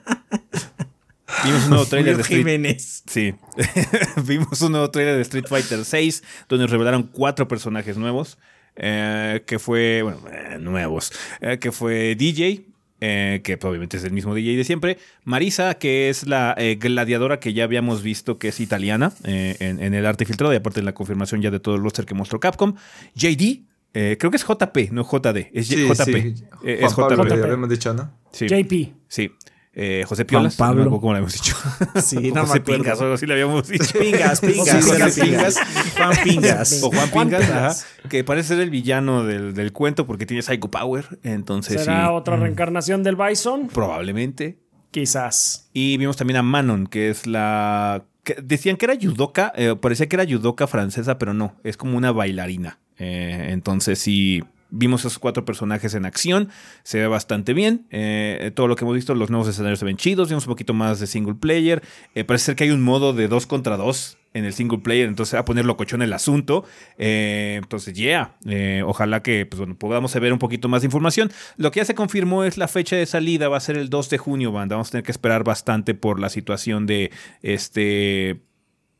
[1.47, 3.03] vimos un nuevo trailer de Street Jiménez.
[3.07, 3.33] Sí.
[4.25, 8.37] Vimos un nuevo trailer de Street Fighter 6, donde nos revelaron cuatro personajes nuevos.
[8.75, 11.11] eh, que fue, bueno, eh, nuevos.
[11.41, 12.65] eh, que fue DJ,
[13.01, 14.97] eh, que pues, obviamente es el mismo DJ de siempre.
[15.23, 19.81] Marisa, que es la eh, gladiadora que ya habíamos visto que es italiana eh, en,
[19.81, 22.13] en el arte filtrado, y aparte en la confirmación ya de todo el roster que
[22.13, 22.75] mostró Capcom.
[23.15, 23.61] JD.
[23.93, 25.95] eh, creo que es JP, no JD, es Sí, JP.
[26.05, 26.33] sí.
[26.63, 27.43] eh, Juan es Pablo, JP.
[27.43, 28.11] habíamos dicho, ¿no?
[28.31, 28.93] Sí, JP.
[29.07, 29.31] sí.
[29.79, 30.81] Eh, José Piolas, Juan no Pablo.
[30.85, 31.55] acuerdo cómo le habíamos dicho.
[32.01, 32.61] Sí, no José.
[32.61, 33.99] Pingas, o algo así le habíamos dicho.
[33.99, 34.67] Pingas, pingas.
[34.83, 35.55] Sí, José Pingas.
[35.95, 36.83] Juan Pingas.
[36.83, 37.75] O Juan Pingas, ajá,
[38.09, 41.19] que parece ser el villano del, del cuento porque tiene Psycho Power.
[41.21, 43.67] Entonces, ¿Será sí, otra reencarnación del Bison?
[43.67, 44.57] probablemente.
[44.89, 45.69] Quizás.
[45.73, 48.03] Y vimos también a Manon, que es la.
[48.23, 51.97] que decían que era judoka, eh, parecía que era judoka francesa, pero no, es como
[51.97, 52.79] una bailarina.
[52.97, 54.43] Eh, entonces, sí.
[54.69, 56.49] Vimos esos cuatro personajes en acción,
[56.83, 57.87] se ve bastante bien.
[57.91, 60.29] Eh, todo lo que hemos visto, los nuevos escenarios se ven chidos.
[60.29, 61.81] Vimos un poquito más de single player.
[62.15, 65.07] Eh, parece ser que hay un modo de dos contra dos en el single player,
[65.07, 66.63] entonces a poner locochón el asunto.
[66.97, 71.31] Eh, entonces, yeah, eh, ojalá que pues, bueno, podamos ver un poquito más de información.
[71.57, 74.09] Lo que ya se confirmó es la fecha de salida, va a ser el 2
[74.09, 74.75] de junio, banda.
[74.75, 77.11] Vamos a tener que esperar bastante por la situación de
[77.41, 78.41] este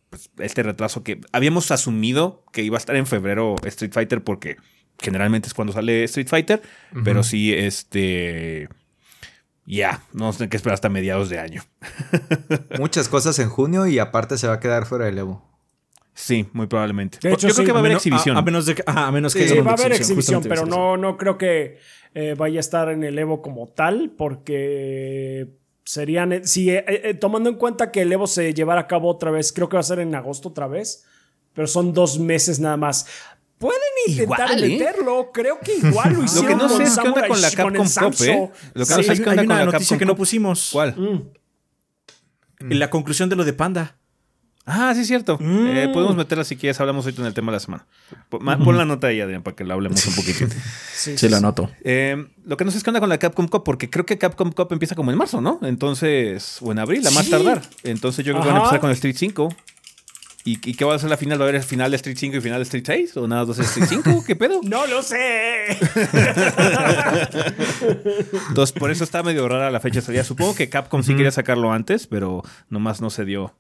[0.10, 4.58] pues, este retraso que habíamos asumido que iba a estar en febrero Street Fighter porque
[5.00, 6.62] generalmente es cuando sale Street Fighter,
[7.04, 8.68] pero sí, este...
[9.70, 11.62] Ya, no tener que esperar hasta mediados de año.
[12.80, 15.44] Muchas cosas en junio y aparte se va a quedar fuera del Evo.
[16.14, 17.20] Sí, muy probablemente.
[17.22, 18.38] De hecho, Yo creo que va a haber menos- exhibición.
[18.38, 20.70] A, a menos de ajá, a menos que Sí, va a haber exhibición, pero exhibición.
[20.80, 21.78] no, no creo que
[22.16, 25.50] eh, vaya a estar en el Evo como tal, porque
[25.84, 26.48] serían.
[26.48, 29.52] Si, eh, eh, tomando en cuenta que el Evo se llevará a cabo otra vez,
[29.52, 31.06] creo que va a ser en agosto otra vez,
[31.54, 33.06] pero son dos meses nada más.
[33.60, 34.70] Pueden intentar Igual, ¿eh?
[34.78, 37.42] meterlo, creo que igual lo Lo hicieron que no sé con es qué onda con
[37.42, 38.24] la Capcom Samso.
[38.26, 38.52] ¿eh?
[38.74, 40.00] Lo que no Sí, sé es hay, qué hay onda con una la noticia Capcom
[40.00, 40.70] que no pusimos.
[40.72, 40.96] ¿Cuál?
[40.96, 42.72] Mm.
[42.72, 43.96] La conclusión de lo de Panda.
[44.70, 45.38] Ah, sí, es cierto.
[45.40, 45.68] Mm.
[45.68, 46.78] Eh, podemos meterla si quieres.
[46.82, 47.86] Hablamos ahorita en el tema de la semana.
[48.30, 50.46] Pon, ma- pon la nota ahí, Adrián, para que la hablemos un poquito.
[50.94, 51.70] Sí, Sí, lo anoto.
[51.84, 54.18] Eh, lo que no sé es qué onda con la Capcom Cup, porque creo que
[54.18, 55.60] Capcom Cup empieza como en marzo, ¿no?
[55.62, 57.32] Entonces, o en abril, a más Sí.
[57.32, 57.62] tardar.
[57.84, 59.56] Entonces yo creo que van a empezar con el Street 5.
[60.48, 61.38] ¿Y, y qué va a ser la final?
[61.40, 63.18] ¿Va a haber el final de Street 5 y final de Street 6?
[63.18, 64.24] ¿O nada más de Street 5?
[64.26, 64.62] ¿Qué pedo?
[64.64, 65.66] No lo sé.
[68.50, 70.24] Entonces, por eso está medio rara la fecha de salida.
[70.24, 73.54] Supongo que Capcom sí quería sacarlo antes, pero nomás no se dio.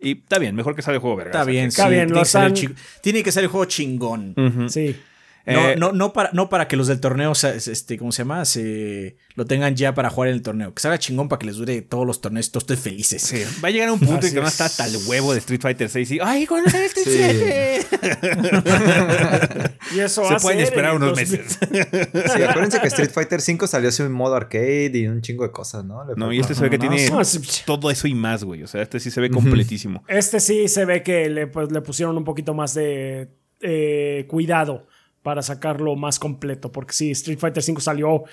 [0.00, 1.30] Y está bien, mejor que salga el juego verga.
[1.32, 3.50] Está bien, Está sí, bien, tiene, que ser el están- chi- tiene que ser el
[3.50, 4.34] juego chingón.
[4.68, 4.96] Sí.
[5.44, 8.22] No, Eh, no, no, para, no para que los del torneo, se- este, ¿cómo se
[8.22, 8.44] llama?
[8.44, 10.72] Se, lo tengan ya para jugar en el torneo.
[10.72, 13.22] Que salga chingón para que les dure todos los torneos, todos estén felices.
[13.22, 14.54] Sí, va a llegar a un punto en que van a es.
[14.54, 17.86] estar hasta el huevo de Street Fighter 6 y ¡ay, cuando sale Street Sí.
[17.90, 18.52] 7!
[19.94, 21.38] Y eso Se pueden esperar unos 2000.
[21.38, 21.58] meses.
[22.34, 25.50] Sí, acuérdense que Street Fighter 5 salió así un modo arcade y un chingo de
[25.50, 26.04] cosas, ¿no?
[26.06, 27.20] Le No, y este se ve que No, tiene no,
[27.66, 28.62] todo eso y más, güey.
[28.62, 30.04] O sea, este sí se ve completísimo.
[30.08, 33.28] Este sí se ve que le, pues, le pusieron un poquito más de
[33.60, 34.86] eh, cuidado
[35.22, 36.72] para sacarlo más completo.
[36.72, 38.24] Porque sí, Street Fighter V salió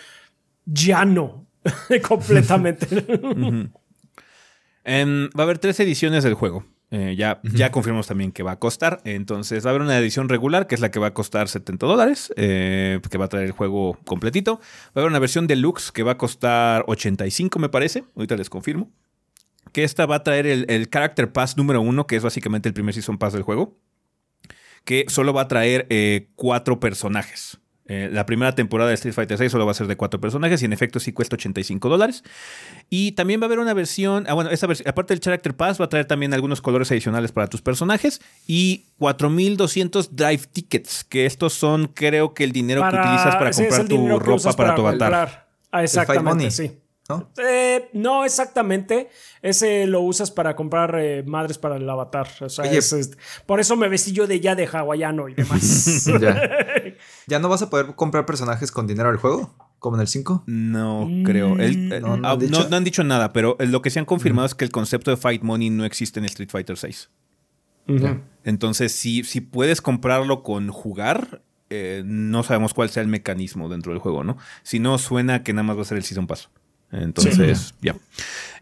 [0.66, 1.46] llano
[2.08, 2.88] completamente.
[4.86, 6.66] Va a haber tres ediciones del juego.
[6.92, 9.02] Eh, ya, ya confirmamos también que va a costar.
[9.04, 11.86] Entonces va a haber una edición regular, que es la que va a costar 70
[11.86, 14.56] dólares, eh, que va a traer el juego completito.
[14.56, 14.62] Va
[14.96, 18.06] a haber una versión deluxe que va a costar 85, me parece.
[18.16, 18.92] Ahorita les confirmo.
[19.72, 22.74] Que esta va a traer el, el Character Pass número uno, que es básicamente el
[22.74, 23.78] primer Season Pass del juego.
[24.90, 27.60] Que solo va a traer eh, cuatro personajes.
[27.92, 30.62] Eh, la primera temporada de Street Fighter 6 solo va a ser de cuatro personajes
[30.62, 32.24] y en efecto sí cuesta 85 dólares.
[32.90, 35.80] Y también va a haber una versión, ah, bueno, esta vers- aparte del Character Pass
[35.82, 41.26] va a traer también algunos colores adicionales para tus personajes y 4200 Drive Tickets, que
[41.26, 45.12] estos son creo que el dinero que utilizas para comprar tu ropa para, tu avatar.
[45.12, 45.50] comprar.
[45.72, 46.48] Ah, Fight Money.
[46.48, 46.72] exactamente, sí.
[47.10, 47.30] ¿No?
[47.44, 49.10] Eh, no exactamente.
[49.42, 52.28] Ese lo usas para comprar eh, madres para el avatar.
[52.42, 52.78] O sea, Oye.
[52.78, 56.06] es- es- por eso me vestí yo de ya de hawaiano y demás.
[56.22, 56.42] Ya.
[57.28, 59.54] ¿Ya no vas a poder comprar personajes con dinero del juego?
[59.80, 60.44] ¿Como en el 5?
[60.48, 61.58] No creo.
[61.58, 64.46] El- No, no ah, han no, han dicho nada, pero lo que se han confirmado
[64.46, 67.10] es que el concepto de Fight Money no existe en Street Fighter 6.
[67.88, 68.20] Ujú.
[68.44, 73.92] Entonces, si, si puedes comprarlo con jugar, eh, no sabemos cuál sea el mecanismo dentro
[73.94, 74.38] del juego, ¿no?
[74.64, 76.50] Si no, suena que nada más va a ser el Season Pass.
[76.92, 77.96] Entonces, ya.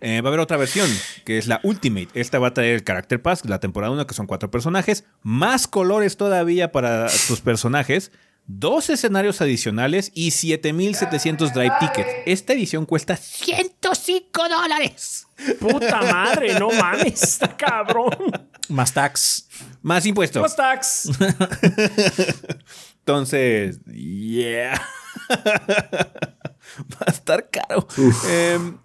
[0.02, 0.90] Eh, va a haber otra versión,
[1.26, 2.10] que es la Ultimate.
[2.14, 5.68] Esta va a traer el Character Pass, la temporada 1, que son cuatro personajes, más
[5.68, 8.12] colores todavía para tus personajes,
[8.46, 12.10] dos escenarios adicionales y 7700 Drive Tickets.
[12.26, 15.28] Esta edición cuesta 105 dólares.
[15.60, 18.32] Puta madre, no mames, está cabrón.
[18.70, 19.48] Más tax.
[19.82, 20.42] Más impuestos.
[20.42, 21.10] Los tax.
[23.00, 24.82] Entonces, yeah.
[26.94, 27.88] Va a estar caro.
[28.30, 28.78] Em,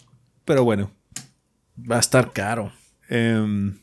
[0.45, 0.91] pero bueno.
[1.91, 2.73] Va a estar caro.
[3.09, 3.79] em,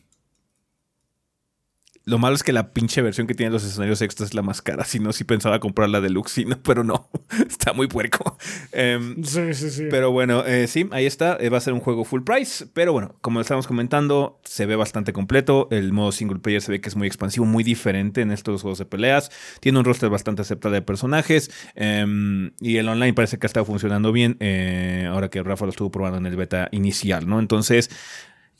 [2.09, 4.61] lo malo es que la pinche versión que tiene los escenarios extras es la más
[4.61, 4.83] cara.
[4.85, 7.09] Si no, sí pensaba comprar la deluxe, no, pero no.
[7.49, 8.37] Está muy puerco.
[8.71, 9.83] Em, Sí, sí, sí.
[9.89, 11.37] pero bueno, eh, sí, ahí está.
[11.39, 12.65] Eh, va a ser un juego full price.
[12.73, 15.67] Pero bueno, como estábamos comentando, se ve bastante completo.
[15.71, 18.79] El modo single player se ve que es muy expansivo, muy diferente en estos juegos
[18.79, 19.29] de peleas.
[19.59, 21.51] Tiene un roster bastante aceptable de personajes.
[21.75, 24.37] em, y el online parece que ha estado funcionando bien.
[24.39, 27.39] eh, ahora que Rafa lo estuvo probando en el beta inicial, ¿no?
[27.39, 27.89] Entonces.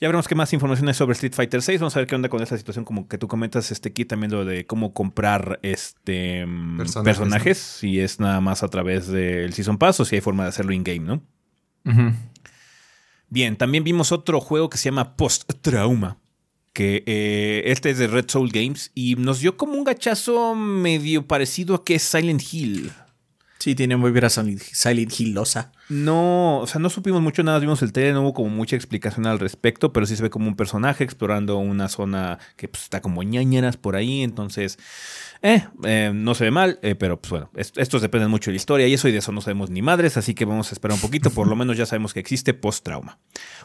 [0.01, 1.81] Ya veremos qué más información hay sobre Street Fighter 6.
[1.81, 4.31] Vamos a ver qué onda con esta situación, como que tú comentas, este aquí también
[4.31, 9.51] lo de cómo comprar este mm, Personajes, personajes, si es nada más a través del
[9.53, 11.21] Season Pass o si hay forma de hacerlo in-game, ¿no?
[13.27, 16.17] Bien, también vimos otro juego que se llama Post Trauma.
[16.71, 21.27] Que eh, este es de Red Soul Games y nos dio como un gachazo medio
[21.27, 22.91] parecido a que es Silent Hill.
[23.57, 25.73] Sí, tiene muy bien Silent, Silent Hillosa.
[25.89, 29.25] No, o sea, no supimos mucho nada, vimos el trailer, no hubo como mucha explicación
[29.25, 33.01] al respecto, pero sí se ve como un personaje explorando una zona que pues, está
[33.01, 34.77] como ñañeras por ahí, entonces,
[35.41, 38.53] eh, eh, no se ve mal, eh, pero pues bueno, est- estos dependen mucho de
[38.53, 40.75] la historia y eso y de eso no sabemos ni madres, así que vamos a
[40.75, 43.17] esperar un poquito, por lo menos ya sabemos que existe post-trauma.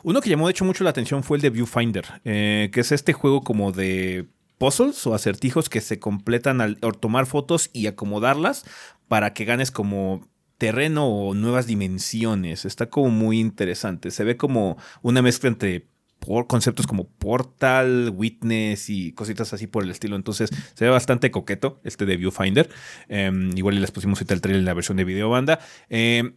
[0.03, 2.91] Uno que llamó de hecho mucho la atención fue el de Viewfinder, eh, que es
[2.91, 8.65] este juego como de puzzles o acertijos que se completan al tomar fotos y acomodarlas
[9.09, 10.27] para que ganes como
[10.59, 12.65] terreno o nuevas dimensiones.
[12.65, 14.11] Está como muy interesante.
[14.11, 15.87] Se ve como una mezcla entre
[16.25, 20.17] por conceptos como Portal, Witness y cositas así por el estilo.
[20.17, 22.71] Entonces se ve bastante coqueto este de Viewfinder.
[23.09, 25.61] Eh, igual les pusimos ahorita el trailer en la versión de video banda.
[25.91, 26.35] Eh,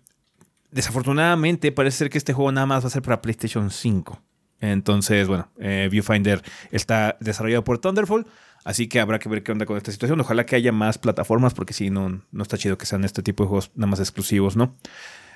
[0.71, 4.21] desafortunadamente parece ser que este juego nada más va a ser para PlayStation 5.
[4.59, 6.41] Entonces, bueno, eh, Viewfinder
[6.71, 8.25] está desarrollado por Thunderful,
[8.67, 10.19] así que habrá que ver qué onda con esta situación.
[10.19, 13.43] Ojalá que haya más plataformas, porque si no, no está chido que sean este tipo
[13.43, 14.75] de juegos nada más exclusivos, ¿no?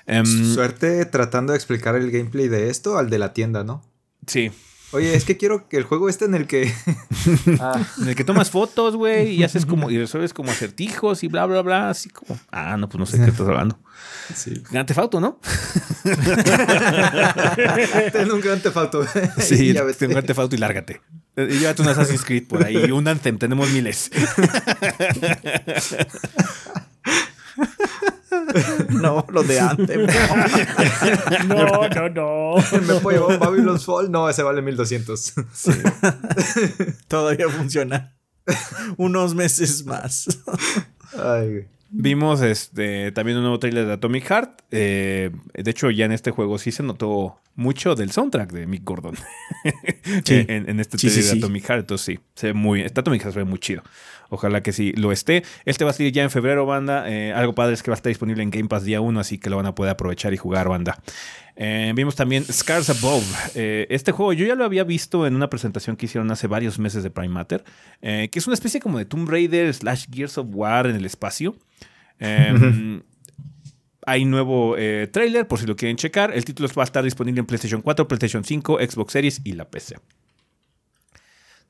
[0.04, 3.82] Em, Suerte tratando de explicar el gameplay de esto al de la tienda, ¿no?
[4.26, 4.52] sí.
[4.92, 6.72] Oye, es que quiero que el juego este en el que.
[7.60, 11.28] Ah, En el que tomas fotos, güey, y haces como, y resuelves como acertijos y
[11.28, 12.38] bla, bla, bla, así como.
[12.50, 13.78] Ah, no, pues no sé de qué estás hablando.
[14.34, 14.62] sí.
[15.20, 15.38] ¿no?
[18.12, 19.06] Ten un gran tefauto.
[19.38, 21.00] Sí, ya tengo Grand Theft Auto y lárgate.
[21.36, 24.10] Eh, Llévate un Assassin's Creed por ahí, un Anthem, tenemos miles.
[28.90, 29.98] No, lo de antes.
[31.46, 32.54] No, no, no.
[32.86, 34.10] Me puedo llevar Babylon's Fall.
[34.10, 35.34] No, ese vale 1200.
[37.08, 38.14] Todavía funciona.
[38.96, 40.26] Unos meses más.
[41.16, 41.66] Ay.
[41.94, 44.62] Vimos este también un nuevo trailer de Atomic Heart.
[44.70, 48.82] Eh, de hecho, ya en este juego sí se notó mucho del soundtrack de Mick
[48.82, 49.14] Gordon.
[50.24, 50.44] Sí.
[50.48, 51.38] en, en este Sí, trailer sí, de sí.
[51.38, 51.80] Atomic Heart.
[51.80, 52.80] Entonces sí, se ve muy.
[52.80, 53.82] Este Atomic Heart se ve muy chido.
[54.34, 55.44] Ojalá que sí lo esté.
[55.66, 57.04] Este va a salir ya en febrero, banda.
[57.06, 59.36] Eh, algo padre es que va a estar disponible en Game Pass día 1, así
[59.36, 60.98] que lo van a poder aprovechar y jugar, banda.
[61.54, 63.26] Eh, vimos también Scars Above.
[63.54, 66.78] Eh, este juego yo ya lo había visto en una presentación que hicieron hace varios
[66.78, 67.62] meses de Prime Matter,
[68.00, 71.54] que es una especie como de Tomb Raider slash Gears of War en el espacio.
[72.18, 73.02] Eh,
[74.06, 74.76] Hay nuevo
[75.12, 76.32] trailer por si lo quieren checar.
[76.32, 79.66] El título va a estar disponible en PlayStation 4, PlayStation 5, Xbox Series y la
[79.70, 79.96] PC.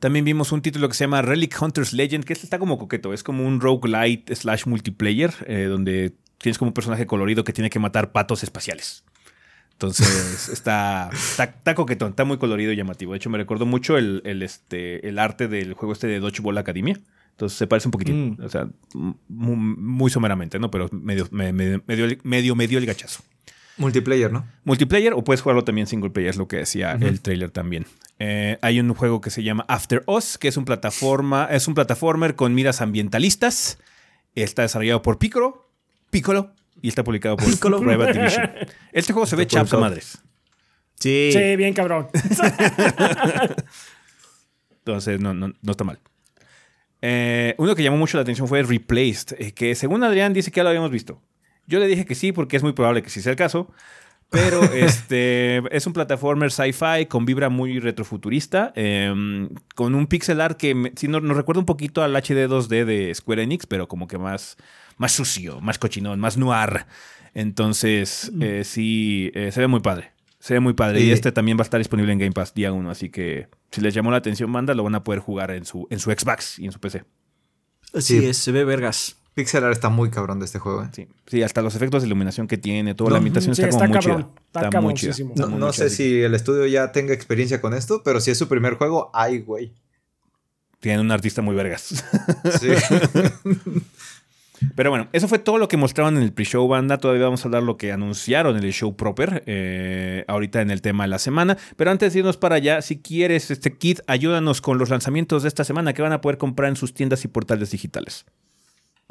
[0.03, 3.13] También vimos un título que se llama Relic Hunters Legend, que este está como coqueto.
[3.13, 7.71] Es como un roguelite slash multiplayer, eh, donde tienes como un personaje colorido que tiene
[7.71, 9.05] que matar patos espaciales.
[9.75, 13.13] Entonces está, está, está coquetón, está muy colorido y llamativo.
[13.13, 16.59] De hecho, me recordó mucho el, el, este, el arte del juego este de Dodgeball
[16.59, 16.99] Academia.
[17.31, 18.37] Entonces se parece un poquitín.
[18.41, 18.45] Mm.
[18.45, 18.69] O sea,
[19.29, 20.69] muy, muy someramente, ¿no?
[20.69, 23.23] Pero medio, me- me- medio, medio, medio el gachazo.
[23.79, 24.47] Multiplayer, ¿no?
[24.65, 27.87] Multiplayer o puedes jugarlo también single player, es lo que decía el trailer también.
[28.19, 31.75] Eh, hay un juego que se llama After Us, que es un plataforma, es un
[31.75, 33.79] plataformer con miras ambientalistas.
[34.35, 35.69] Está desarrollado por Piccolo,
[36.11, 37.81] Piccolo, y está publicado por Piccolo.
[37.81, 38.51] Private Division.
[38.93, 39.91] Este juego se ve Está chaps a publicado.
[39.91, 40.19] madres.
[41.01, 41.31] Sí.
[41.33, 42.09] Sí, bien cabrón.
[44.79, 45.99] Entonces, no, no, no está mal.
[47.01, 50.59] Eh, uno que llamó mucho la atención fue Replaced, eh, que según Adrián dice que
[50.59, 51.21] ya lo habíamos visto.
[51.73, 53.71] Yo le dije que sí, porque es muy probable que sí sea el caso.
[54.29, 60.57] Pero este es un plataformer sci-fi con vibra muy retrofuturista, eh, con un pixel art
[60.59, 63.89] que me- sí, nos, nos recuerda un poquito al HD 2D de Square Enix, pero
[63.89, 64.57] como que más,
[64.99, 66.85] más sucio, más cochinón, más noir.
[67.35, 70.13] Entonces, eh, sí, eh, se ve muy padre.
[70.39, 71.01] Se ve muy padre.
[71.01, 72.91] Y este también va a estar disponible en Game Pass día 1.
[72.91, 75.87] Así que si les llamó la atención, banda, lo van a poder jugar en su,
[75.91, 77.05] en su Xbox y en su PC.
[77.95, 78.27] Así Sí.
[78.27, 79.17] es, se ve vergas.
[79.35, 80.83] Pixel art está muy cabrón de este juego.
[80.85, 80.89] ¿eh?
[80.93, 83.71] Sí, sí hasta los efectos de iluminación que tiene, toda No, la ambientación sí, está,
[83.71, 84.23] está como muy cabrón.
[84.23, 84.35] chida.
[84.45, 85.11] Está muy chida.
[85.11, 85.31] cabroncísimo.
[85.31, 85.97] Está No, muy, no muy sé chida.
[85.97, 89.39] si el estudio ya tenga experiencia con esto, pero si es su primer juego, ay,
[89.41, 89.73] güey.
[90.81, 92.05] Tiene un artista muy vergas.
[92.61, 92.69] Sí.
[94.77, 96.99] Pero bueno, eso fue todo lo que mostraban en el pre-show banda.
[96.99, 100.81] Todavía vamos a hablar lo que anunciaron en el show proper, eh, ahorita en el
[100.83, 101.59] tema de la semana.
[101.77, 105.49] Pero antes de irnos para allá, si quieres, este kit, ayúdanos con los lanzamientos de
[105.49, 108.25] esta semana que van a poder comprar en sus tiendas y portales digitales.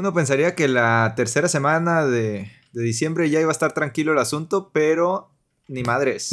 [0.02, 4.18] Uno pensaría que la tercera semana de, de diciembre ya iba a estar tranquilo el
[4.18, 5.30] asunto, pero
[5.68, 6.32] ni madres.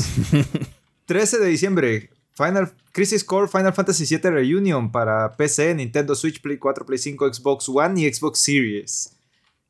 [1.05, 6.57] 13 de diciembre, Final Crisis Core Final Fantasy VII Reunion para PC, Nintendo Switch, Play
[6.57, 9.15] 4, Play 5, Xbox One y Xbox Series.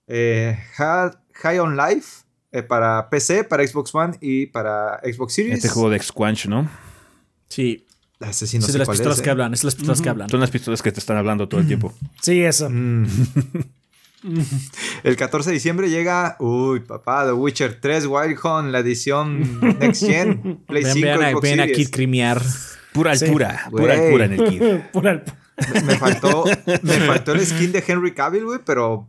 [0.07, 2.23] Eh, High on Life
[2.53, 5.57] eh, para PC, para Xbox One y para Xbox Series.
[5.57, 6.71] Este juego de Squanch, ¿no?
[7.49, 7.85] Sí.
[8.21, 9.33] Ese sí no es sé de las cuál pistolas es, que eh.
[9.33, 10.31] hablan, es las pistolas que hablan.
[10.31, 11.93] Son las pistolas que te están hablando todo el tiempo.
[12.23, 12.71] Sí, eso.
[12.71, 13.07] Mm.
[15.05, 20.05] El 14 de diciembre llega, uy, papá, The Witcher 3 Wild Hunt, la edición Next
[20.05, 21.91] Gen, Play Vean, 5, vean, a- Xbox vean aquí Series.
[21.91, 22.43] crimear.
[22.93, 23.27] Pura Sí.
[23.27, 24.63] altura, pura altura en el kit.
[24.93, 25.23] Pura el-
[25.75, 26.45] Me, me faltó,
[26.83, 29.09] me faltó el skin de Henry Cavill, güey, pero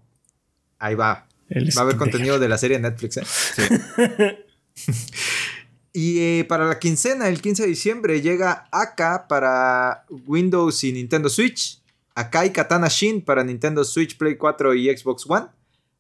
[0.80, 1.28] ahí va.
[1.50, 3.26] el Va a haber de- contenido de la serie Netflix, ¿eh?
[5.92, 11.30] Y eh, para la quincena, el 15 de diciembre, llega Aka para Windows y Nintendo
[11.30, 11.79] Switch.
[12.20, 15.48] Akai Katana Shin para Nintendo Switch, Play 4 y Xbox One.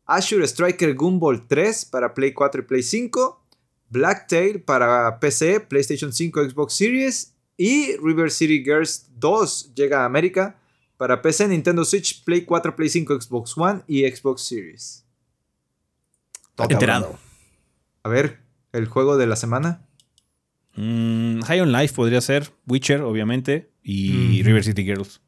[0.05, 3.45] Azure Striker Gumball 3 para Play 4 y Play 5.
[3.89, 7.35] Blacktail para PC, PlayStation 5, Xbox Series.
[7.57, 10.59] Y River City Girls 2 llega a América
[10.97, 15.05] para PC, Nintendo Switch, Play 4, Play 5, Xbox One y Xbox Series.
[16.55, 17.03] Todo Enterado.
[17.03, 17.19] cabrón.
[18.03, 18.39] A ver,
[18.73, 19.85] el juego de la semana.
[20.75, 24.45] Mm, High on Life podría ser, Witcher, obviamente, y Mm.
[24.45, 25.21] River City Girls.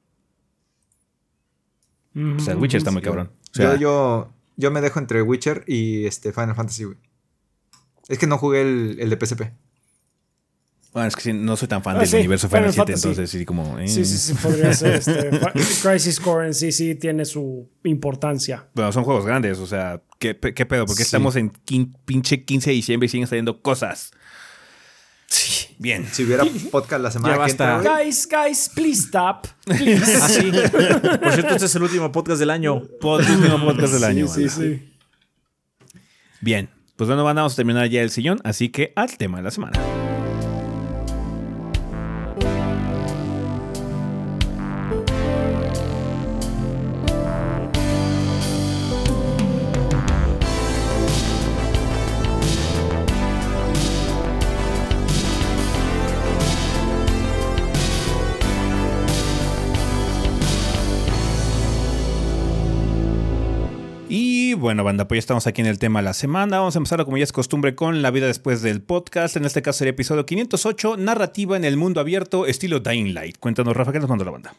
[2.15, 3.31] O sea, el Witcher está muy cabrón.
[3.51, 6.97] O sea, yo, yo, yo me dejo entre Witcher y este Final Fantasy, güey.
[8.09, 9.41] Es que no jugué el, el de PSP.
[10.93, 12.91] Bueno, es que sí, no soy tan fan Ah, del sí, universo Final, Final 7,
[12.91, 13.07] Fantasy.
[13.07, 13.79] entonces sí, como...
[13.79, 13.87] eh.
[13.87, 14.95] Sí, sí, sí, podría ser.
[14.95, 15.29] Este,
[15.81, 18.67] Crisis Core en sí sí tiene su importancia.
[18.75, 20.85] Bueno, son juegos grandes, o sea, ¿qué, qué pedo?
[20.85, 21.07] Porque Sí.
[21.07, 24.11] estamos en quin- pinche 15 de diciembre y siguen saliendo cosas.
[25.31, 25.67] Sí.
[25.79, 26.05] Bien.
[26.11, 27.89] Si hubiera podcast la semana Ya que entra, basta.
[27.93, 29.47] güey, Guys, guys, please stop.
[29.65, 30.17] Please.
[30.21, 30.51] Ah, sí.
[30.51, 32.81] Por cierto, este es el último podcast del año.
[32.99, 34.27] Pod- último podcast del año.
[34.27, 34.53] Sí, banda.
[34.55, 34.93] sí, sí.
[36.41, 36.69] Bien.
[36.97, 39.51] Pues bueno, banda, vamos a terminar ya el sillón, así que al tema de la
[39.51, 39.79] semana.
[64.71, 66.59] Bueno, banda, pues ya estamos aquí en el tema de la semana.
[66.59, 69.35] Vamos a empezar, como ya es costumbre, con la vida después del podcast.
[69.35, 73.37] En este caso sería episodio 508, narrativa en el mundo abierto, estilo Dying Light.
[73.37, 74.53] Cuéntanos, Rafa, ¿qué nos mandó la banda?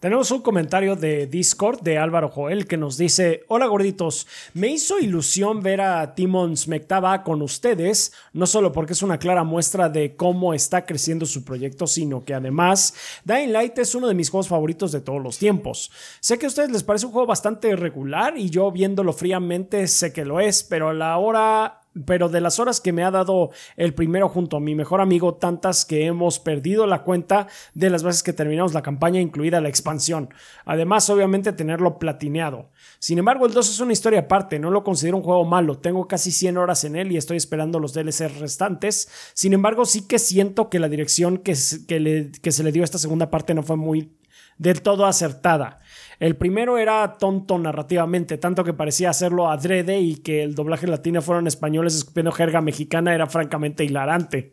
[0.00, 4.98] Tenemos un comentario de Discord de Álvaro Joel que nos dice: Hola gorditos, me hizo
[4.98, 10.16] ilusión ver a Timon Smektava con ustedes, no solo porque es una clara muestra de
[10.16, 12.94] cómo está creciendo su proyecto, sino que además
[13.26, 15.90] Dying Light es uno de mis juegos favoritos de todos los tiempos.
[16.20, 20.14] Sé que a ustedes les parece un juego bastante regular y yo viéndolo fríamente sé
[20.14, 23.50] que lo es, pero a la hora pero de las horas que me ha dado
[23.76, 28.02] el primero junto a mi mejor amigo, tantas que hemos perdido la cuenta de las
[28.02, 30.32] veces que terminamos la campaña, incluida la expansión.
[30.64, 32.70] Además, obviamente, tenerlo platineado.
[32.98, 36.06] Sin embargo, el 2 es una historia aparte, no lo considero un juego malo, tengo
[36.06, 39.08] casi 100 horas en él y estoy esperando los DLC restantes.
[39.34, 41.54] Sin embargo, sí que siento que la dirección que,
[41.88, 44.16] que, que se le dio a esta segunda parte no fue muy
[44.60, 45.78] del todo acertada.
[46.20, 51.22] El primero era tonto narrativamente, tanto que parecía hacerlo adrede y que el doblaje latino
[51.22, 54.52] fueron españoles escupiendo jerga mexicana era francamente hilarante.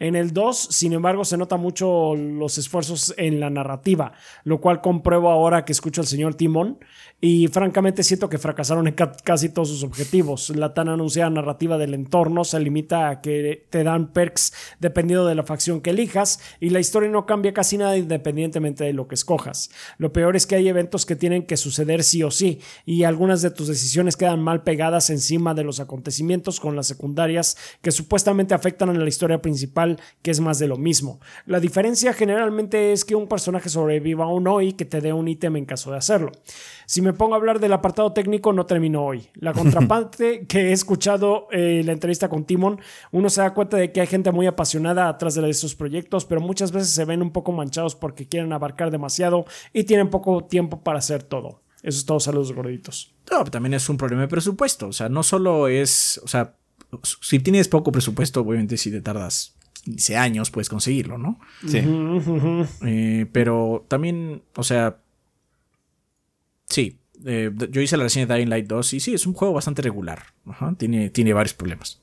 [0.00, 4.12] En el 2, sin embargo, se nota mucho los esfuerzos en la narrativa,
[4.42, 6.80] lo cual compruebo ahora que escucho al señor Timón
[7.20, 10.50] y francamente siento que fracasaron en casi todos sus objetivos.
[10.50, 15.36] La tan anunciada narrativa del entorno se limita a que te dan perks dependiendo de
[15.36, 19.14] la facción que elijas y la historia no cambia casi nada independientemente de lo que
[19.14, 19.70] escojas.
[19.96, 23.42] Lo peor es que hay eventos que tienen que suceder sí o sí, y algunas
[23.42, 28.54] de tus decisiones quedan mal pegadas encima de los acontecimientos con las secundarias que supuestamente
[28.54, 31.20] afectan a la historia principal, que es más de lo mismo.
[31.46, 35.28] La diferencia generalmente es que un personaje sobreviva o no y que te dé un
[35.28, 36.32] ítem en caso de hacerlo.
[36.86, 39.28] Si me pongo a hablar del apartado técnico, no termino hoy.
[39.34, 42.80] La contraparte que he escuchado eh, la entrevista con Timon,
[43.12, 46.40] uno se da cuenta de que hay gente muy apasionada atrás de esos proyectos, pero
[46.40, 50.82] muchas veces se ven un poco manchados porque quieren abarcar demasiado y tienen poco tiempo
[50.82, 51.62] para hacer todo.
[51.82, 53.14] Eso es todo, saludos gorditos.
[53.30, 54.88] No, también es un problema de presupuesto.
[54.88, 56.18] O sea, no solo es.
[56.24, 56.54] O sea,
[57.20, 59.54] si tienes poco presupuesto, obviamente si te tardas
[59.84, 61.38] 15 años puedes conseguirlo, ¿no?
[61.66, 61.82] Sí.
[62.86, 64.96] Eh, pero también, o sea,
[66.74, 69.54] Sí, eh, yo hice la reseña de Dying Light 2 y sí, es un juego
[69.54, 70.24] bastante regular.
[70.76, 72.02] tiene, tiene varios problemas.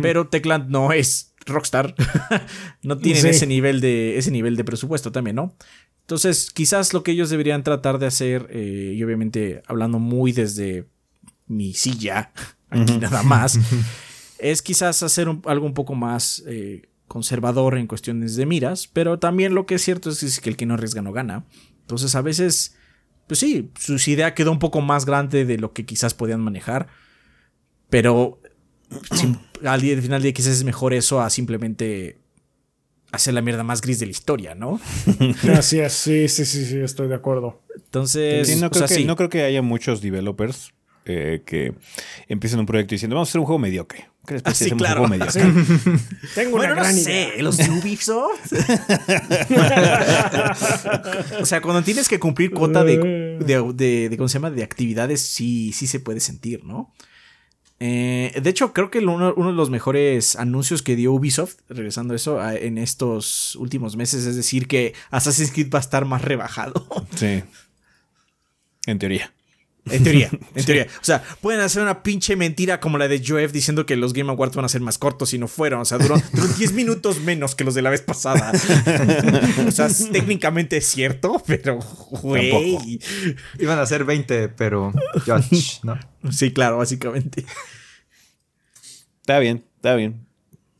[0.00, 1.94] Pero Techland no es Rockstar.
[2.82, 5.54] no tienen ese, nivel de, ese nivel de presupuesto también, ¿no?
[6.00, 10.88] Entonces, quizás lo que ellos deberían tratar de hacer, eh, y obviamente hablando muy desde
[11.46, 12.32] mi silla,
[12.70, 13.60] aquí nada más,
[14.38, 19.54] es quizás hacer algo un poco más eh, conservador en cuestiones de miras, pero también
[19.54, 21.44] lo que es cierto es que el que no arriesga no gana.
[21.82, 22.76] Entonces, a veces
[23.26, 26.88] pues sí, su idea quedó un poco más grande de lo que quizás podían manejar.
[27.88, 28.40] Pero
[29.64, 32.18] al, día, al final del día quizás es mejor eso a simplemente
[33.12, 34.80] hacer la mierda más gris de la historia, ¿no?
[35.56, 37.60] Así es, sí, sí, sí, sí, estoy de acuerdo.
[37.76, 40.72] Entonces, no, creo que, no creo que haya muchos developers
[41.04, 41.74] eh, que
[42.28, 44.08] empiecen un proyecto diciendo, vamos a hacer un juego mediocre.
[44.26, 44.70] ¿Qué les parece?
[44.76, 45.02] claro.
[45.02, 45.52] Un juego mediocre?
[46.34, 47.30] Tengo una gran idea.
[47.38, 48.52] los Ubisoft.
[51.40, 52.98] o sea, cuando tienes que cumplir cuota de,
[53.74, 54.50] de, ¿cómo se llama?
[54.50, 56.92] De actividades, sí, sí se puede sentir, ¿no?
[57.84, 62.16] Eh, de hecho, creo que uno, de los mejores anuncios que dio Ubisoft, regresando a
[62.16, 66.86] eso, en estos últimos meses, es decir, que Assassin's Creed va a estar más rebajado.
[67.16, 67.42] Sí.
[68.86, 69.32] En teoría.
[69.90, 70.86] En teoría, en teoría.
[71.00, 74.30] O sea, pueden hacer una pinche mentira como la de Joef diciendo que los Game
[74.30, 75.80] Awards van a ser más cortos y no fueron.
[75.80, 76.16] O sea, duró,
[76.58, 78.52] 10 minutos menos que los de la vez pasada.
[79.66, 81.80] o sea, técnicamente es cierto, pero,
[82.22, 83.00] güey.
[83.58, 84.92] Iban a ser 20, pero
[85.82, 85.98] ¿no?
[86.30, 87.44] Sí, claro, básicamente.
[89.20, 90.26] Está bien, está bien.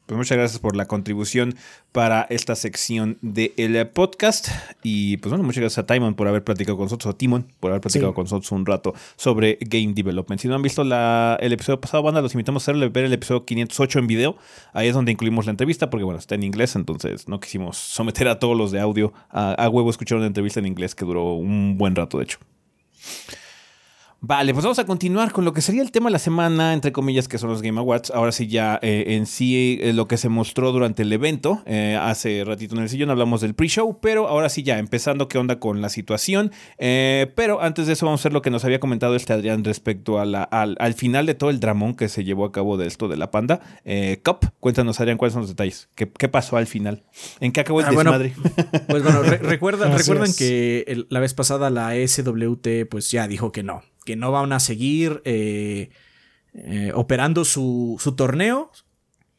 [0.07, 1.57] Pues muchas gracias por la contribución
[1.93, 4.49] para esta sección del podcast.
[4.83, 7.71] Y pues bueno, muchas gracias a Timon por haber platicado con nosotros, a Timon por
[7.71, 10.41] haber platicado con nosotros un rato sobre Game Development.
[10.41, 13.99] Si no han visto el episodio pasado, banda, los invitamos a ver el episodio 508
[13.99, 14.37] en video.
[14.73, 18.29] Ahí es donde incluimos la entrevista, porque bueno, está en inglés, entonces no quisimos someter
[18.29, 21.35] a todos los de audio a, a huevo escuchar una entrevista en inglés que duró
[21.35, 22.39] un buen rato, de hecho.
[24.25, 26.93] Vale, pues vamos a continuar con lo que sería el tema de la semana, entre
[26.93, 28.13] comillas, que son los Game Awards.
[28.13, 31.61] Ahora sí, ya eh, en sí eh, lo que se mostró durante el evento.
[31.67, 35.39] Eh, hace ratito en el sillón hablamos del pre-show, pero ahora sí, ya empezando qué
[35.39, 36.53] onda con la situación.
[36.79, 40.21] pero antes de eso, vamos a ver lo que nos había comentado este Adrián respecto
[40.21, 43.09] a la, al, final de todo el dramón que se llevó a cabo de esto
[43.09, 43.59] de la panda.
[44.25, 45.89] Cup, cuéntanos, Adrián, cuáles son los detalles.
[45.97, 47.03] ¿Qué, pasó al final?
[47.41, 48.35] ¿En qué acabó el ah, desmadre?
[48.87, 53.83] pues bueno, recuerdan, recuerdan que la vez pasada la SWT pues ya dijo que no
[54.05, 55.91] que no van a seguir eh,
[56.55, 58.71] eh, operando su, su, torneo,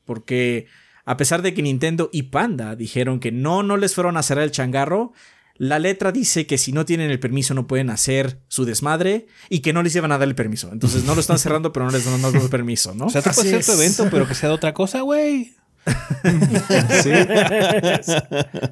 [0.06, 0.68] porque
[1.06, 4.44] a pesar de que Nintendo y Panda dijeron que no, no les fueron a cerrar
[4.44, 5.14] el changarro,
[5.56, 9.60] La letra dice que si no tienen el permiso no pueden hacer su desmadre y
[9.60, 10.72] que no les llevan a dar el permiso.
[10.72, 13.06] Entonces no lo están cerrando, pero no les dan el permiso, ¿no?
[13.06, 15.53] O sea, tú puedes Así hacer tu evento, pero que sea de otra cosa, güey.
[17.03, 17.11] Sí.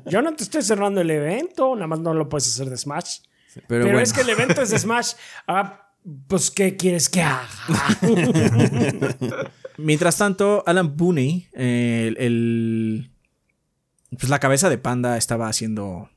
[0.05, 3.19] Yo no te estoy cerrando el evento, nada más no lo puedes hacer de Smash.
[3.53, 3.99] Pero, Pero, bueno.
[3.99, 5.13] es que el evento es de Smash.
[5.47, 5.89] Ah,
[6.27, 7.49] pues, ¿qué quieres que haga?
[9.77, 13.11] Mientras tanto, Alan Booney, eh, el, el-
[14.17, 16.09] pues la cabeza de Panda, estaba haciendo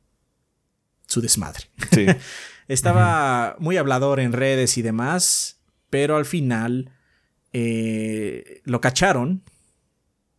[1.07, 1.65] su desmadre.
[1.93, 2.07] Sí.
[2.67, 6.91] Estaba muy hablador en redes y demás, pero al final
[7.53, 9.43] eh, lo cacharon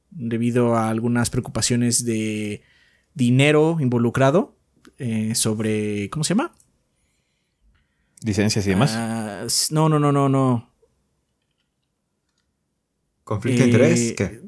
[0.09, 2.63] debido a algunas preocupaciones de
[3.13, 4.57] dinero involucrado
[4.97, 6.54] eh, sobre, ¿cómo se llama?
[8.25, 8.91] Licencias y demás.
[8.95, 10.69] Ah, no, no, no, no, no.
[13.23, 14.13] ¿Conflicto de Eh, interés?
[14.17, 14.41] ¿Qué?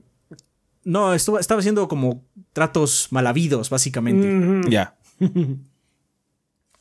[0.83, 2.23] No, estuvo- estaba haciendo como
[2.53, 4.69] tratos mal habidos, básicamente.
[4.69, 4.97] Ya.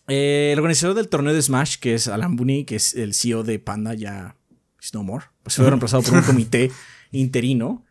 [0.09, 3.43] Eh, el organizador del torneo de Smash, que es Alan Booney, que es el CEO
[3.43, 4.36] de Panda, ya
[4.81, 5.24] is no more.
[5.43, 6.70] Pues fue reemplazado por un comité
[7.10, 7.85] interino.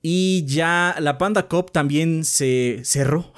[0.00, 3.30] Y ya la Panda Cup también se cerró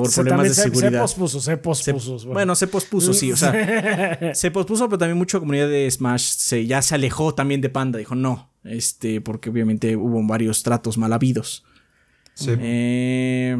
[0.00, 1.00] por Se- problemas de se- Se seguridad.
[1.02, 2.18] pospuso, se Se- pospuso.
[2.28, 3.32] bueno, se pospuso, sí.
[3.32, 3.52] O sea,
[4.34, 7.98] se pospuso, pero también mucha comunidad de Smash se, ya se alejó también de Panda.
[7.98, 11.64] Dijo no, este, porque obviamente hubo varios tratos mal habidos.
[12.34, 12.50] Sí.
[12.58, 13.56] Eh,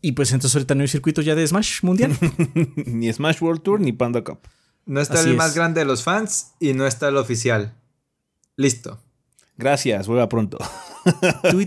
[0.00, 2.16] y pues entonces ahorita no hay circuito ya de Smash mundial.
[2.86, 4.38] ni Smash World Tour ni Panda Cup.
[4.86, 5.38] No está así el es.
[5.38, 7.74] más grande de los fans y no está el oficial.
[8.56, 9.02] Listo.
[9.56, 10.58] Gracias, vuelva pronto.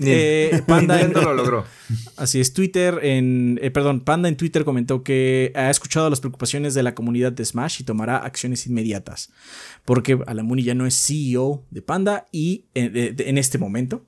[0.04, 1.66] Eh, Panda en, lo logró.
[2.18, 6.74] así es, Twitter en, eh, perdón, Panda en Twitter comentó que ha escuchado las preocupaciones
[6.74, 9.32] de la comunidad de Smash y tomará acciones inmediatas.
[9.86, 14.06] Porque Alamuni ya no es CEO de Panda y eh, de- de- en este momento,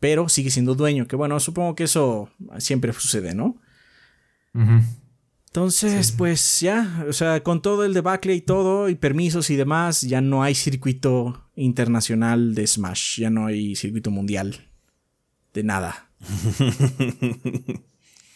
[0.00, 1.06] pero sigue siendo dueño.
[1.06, 3.56] Que bueno, supongo que eso siempre sucede, ¿no?
[4.54, 4.80] Ujú.
[5.56, 10.02] Entonces, pues ya, o sea, con todo el debacle y todo, y permisos y demás,
[10.02, 14.68] ya no hay circuito internacional de Smash, ya no hay circuito mundial
[15.54, 16.10] de nada.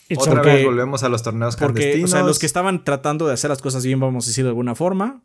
[0.08, 2.10] It's Otra Porque- vez volvemos a los torneos Porque, o clandestinos.
[2.10, 4.74] sea, los que estaban tratando de hacer las cosas bien, vamos a decir de alguna
[4.74, 5.22] forma,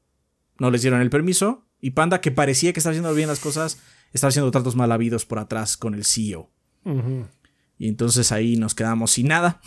[0.60, 3.80] no les dieron el permiso, y Panda, que parecía que estaba haciendo bien las cosas,
[4.12, 6.52] estaba haciendo tratos mal habidos por atrás con el CEO.
[7.78, 9.62] Y entonces ahí nos quedamos sin nada.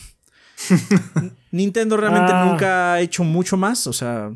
[1.50, 2.44] Nintendo realmente Ah.
[2.44, 4.30] nunca ha hecho mucho más, o sea,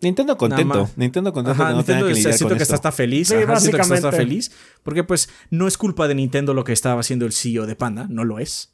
[0.00, 0.88] Nintendo contento.
[0.96, 2.74] Nintendo contento Ajá, que no Nintendo tenga que o sea, lidiar siento con que está,
[2.76, 2.88] esto.
[2.88, 3.28] está feliz.
[3.28, 4.52] Sí, ajá, siento que está, feliz.
[4.84, 8.06] Porque pues no es culpa de Nintendo lo que estaba haciendo el CEO de Panda,
[8.08, 8.72] no lo es.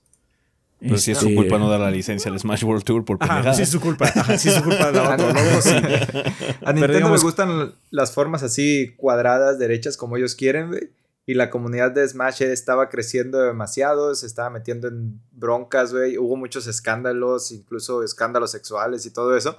[0.80, 3.16] Pero si es su Este, culpa no dar la licencia al Smash World Tour por
[3.20, 3.56] Ajá, pendejadas.
[3.56, 4.04] sí es su culpa.
[4.14, 5.70] Ajá, sí es su culpa de la otra, loco, sí.
[5.70, 10.90] A Nintendo digamos- le gustan las formas así cuadradas, derechas, como ellos quieren, güey.
[11.26, 16.18] Y la comunidad de Smash estaba creciendo demasiado, se estaba metiendo en broncas, güey.
[16.18, 19.56] Hubo muchos escándalos, incluso escándalos sexuales y todo eso,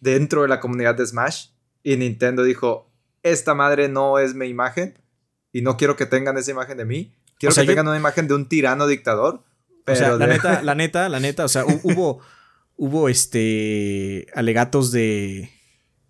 [0.00, 1.48] dentro de la comunidad de Smash.
[1.82, 2.90] Y Nintendo dijo,
[3.22, 4.98] esta madre no es mi imagen
[5.52, 7.14] y no quiero que tengan esa imagen de mí.
[7.38, 9.42] Quiero O sea, que yo- tengan una imagen de un tirano dictador.
[9.86, 12.20] O sea, pero la neta, la neta, la neta, o sea, hu- hubo,
[12.76, 15.50] hubo este alegatos de.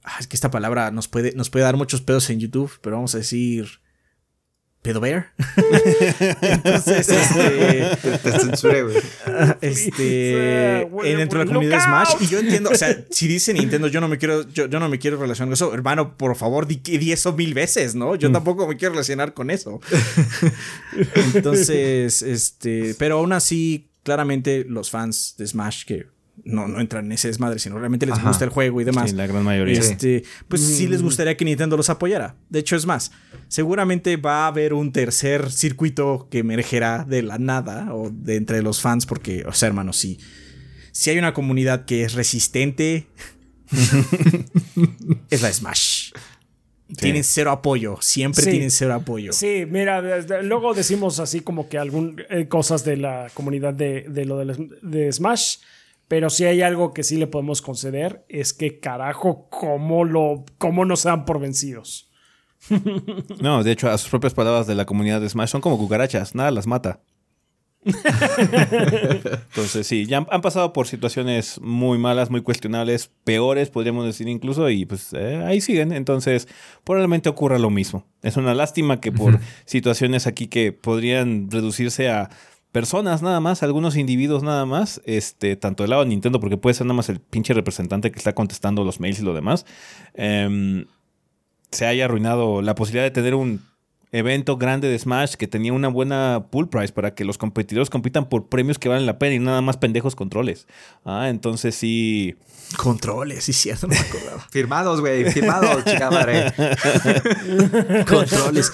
[0.05, 2.95] Ah, es que esta palabra nos puede, nos puede dar muchos pedos en YouTube, pero
[2.97, 3.83] vamos a decir.
[4.85, 5.32] ¿Pedo bear?
[6.43, 8.19] Entonces, este.
[8.19, 8.97] te, censuré, güey.
[9.62, 10.86] este
[11.16, 12.20] dentro de la comunidad Smash out.
[12.20, 14.90] y yo entiendo, o sea, si dice Nintendo, yo no me quiero yo, yo no
[14.90, 18.15] me quiero relacionar con eso, hermano, por favor, di, di eso mil veces, ¿no?
[18.15, 19.81] Yo tampoco me quiero relacionar con eso.
[21.35, 26.09] Entonces, este, pero aún así, claramente los fans de Smash que
[26.44, 28.28] no, no entran en ese desmadre, sino realmente les Ajá.
[28.28, 29.11] gusta el juego y demás.
[29.11, 29.81] Sí, la gran mayoría.
[29.82, 29.93] Sí.
[29.93, 32.36] Este, pues sí les gustaría que Nintendo los apoyara.
[32.51, 33.12] De hecho, es más,
[33.48, 38.62] seguramente va a haber un tercer circuito que emergerá de la nada o de entre
[38.62, 40.19] los fans, porque, o sea, hermanos, si,
[40.93, 43.06] si hay una comunidad que es resistente,
[45.31, 46.12] es la Smash.
[46.98, 48.51] Tienen cero apoyo, siempre Sí.
[48.51, 49.32] tienen cero apoyo.
[49.32, 50.01] Sí, mira,
[50.43, 54.69] luego decimos así como que algún eh, cosas de la comunidad de, de lo de,
[54.82, 55.56] de Smash,
[56.15, 60.85] pero si hay algo que sí le podemos conceder es que carajo, cómo lo, cómo
[60.85, 62.09] nos dan por vencidos.
[63.41, 66.36] No, de hecho, a sus propias palabras de la comunidad de Smash son como cucarachas,
[66.36, 67.01] nada las mata.
[67.85, 74.28] Entonces, sí, ya han, han pasado por situaciones muy malas, muy cuestionables, peores, podríamos decir
[74.28, 75.91] incluso, y pues eh, ahí siguen.
[75.91, 76.47] Entonces,
[76.85, 78.07] probablemente ocurra lo mismo.
[78.23, 82.31] Es una lástima que por situaciones aquí que podrían reducirse a
[82.75, 86.75] personas nada más, algunos individuos nada más, este, tanto del lado de Nintendo, porque puede
[86.75, 89.65] ser nada más el pinche representante que está contestando los mails y lo demás,
[90.15, 90.85] em,
[91.71, 93.63] se haya arruinado la posibilidad de tener un
[94.11, 98.29] evento grande de Smash que tenía una buena pool price para que los competidores compitan
[98.29, 100.67] por premios que valen la pena y nada más pendejos controles.
[101.05, 102.35] Ah, entonces sí.
[102.77, 104.41] Controles, sí, cierto, no me acordaba.
[104.51, 106.53] Firmados, güey, firmados, chica madre.
[108.05, 108.73] Controles.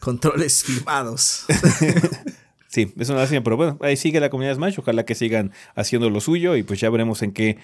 [0.00, 1.44] Controles firmados.
[2.72, 4.78] Sí, es una lástima, pero bueno, ahí sigue la comunidad Smash.
[4.78, 7.58] Ojalá que sigan haciendo lo suyo y pues ya veremos en qué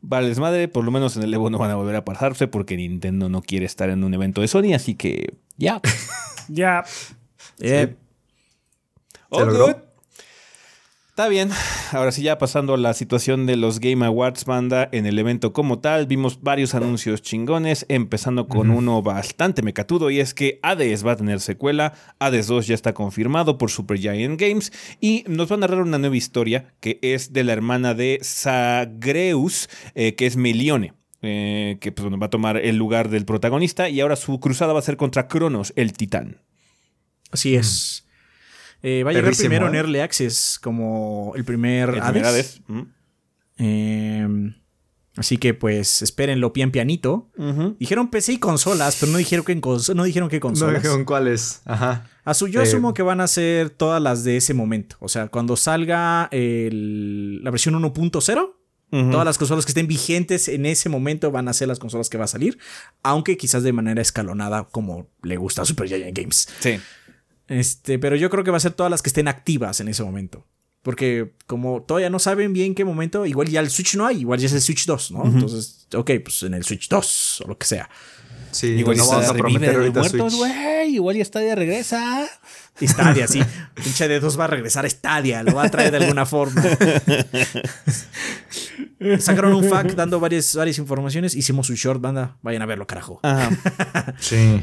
[0.00, 0.68] va el desmadre.
[0.68, 3.42] Por lo menos en el Evo no van a volver a pasarse porque Nintendo no
[3.42, 5.80] quiere estar en un evento de Sony, así que ya.
[6.48, 6.84] Ya.
[9.30, 9.66] All logró?
[9.66, 9.76] good.
[11.14, 11.50] Está bien.
[11.92, 15.52] Ahora sí, ya pasando a la situación de los Game Awards, banda, en el evento
[15.52, 21.06] como tal, vimos varios anuncios chingones, empezando con uno bastante mecatudo, y es que Hades
[21.06, 21.92] va a tener secuela.
[22.18, 26.16] Hades 2 ya está confirmado por Supergiant Games, y nos va a narrar una nueva
[26.16, 30.94] historia que es de la hermana de Zagreus, eh, que es Melione.
[31.22, 34.80] eh, que pues, va a tomar el lugar del protagonista y ahora su cruzada va
[34.80, 36.42] a ser contra Cronos, el titán.
[37.30, 38.03] así es.
[38.86, 39.78] Eh, va a llegar Perrísimo, primero en ¿eh?
[39.78, 42.60] Early Access como el primer El Hades.
[42.66, 42.82] Mm.
[43.58, 44.52] Eh,
[45.16, 47.30] así que pues espérenlo pian pianito.
[47.78, 50.82] Dijeron PC y consolas, pero no dijeron que cons- no dijeron qué No consolas.
[50.82, 51.62] dijeron cuáles.
[51.64, 52.08] Ajá.
[52.24, 54.96] Asu- yo Eh, asumo que van a ser todas las de ese momento.
[55.00, 58.56] O sea, cuando salga el- la versión 1.0,
[58.92, 59.10] Ujú.
[59.10, 62.18] todas las consolas que estén vigentes en ese momento van a ser las consolas que
[62.18, 62.58] va a salir.
[63.02, 66.48] Aunque quizás de manera escalonada, como le gusta a Super Giant Games.
[66.60, 66.78] Sí.
[67.48, 70.02] Este, pero yo creo que va a ser todas las que estén activas en ese
[70.02, 70.46] momento.
[70.82, 74.38] Porque como todavía no saben bien qué momento, igual ya el Switch no hay, igual
[74.38, 75.24] ya es el Switch 2, ¿no?
[75.24, 77.88] Entonces, ok, pues en el Switch 2 o lo que sea.
[78.50, 80.94] Sí, Igual no está vamos a prometer ahorita muertos, güey.
[80.94, 82.28] Igual ya Stadia regresa.
[82.80, 83.42] Stadia, sí.
[83.74, 86.62] Pinche de 2 va a regresar a Stadia, lo va a traer de alguna forma.
[89.18, 91.34] Sacaron un fact dando varias, varias informaciones.
[91.34, 92.36] Hicimos un short, banda.
[92.42, 93.20] Vayan a verlo, carajo.
[93.22, 93.50] Ajá.
[94.20, 94.62] Sí.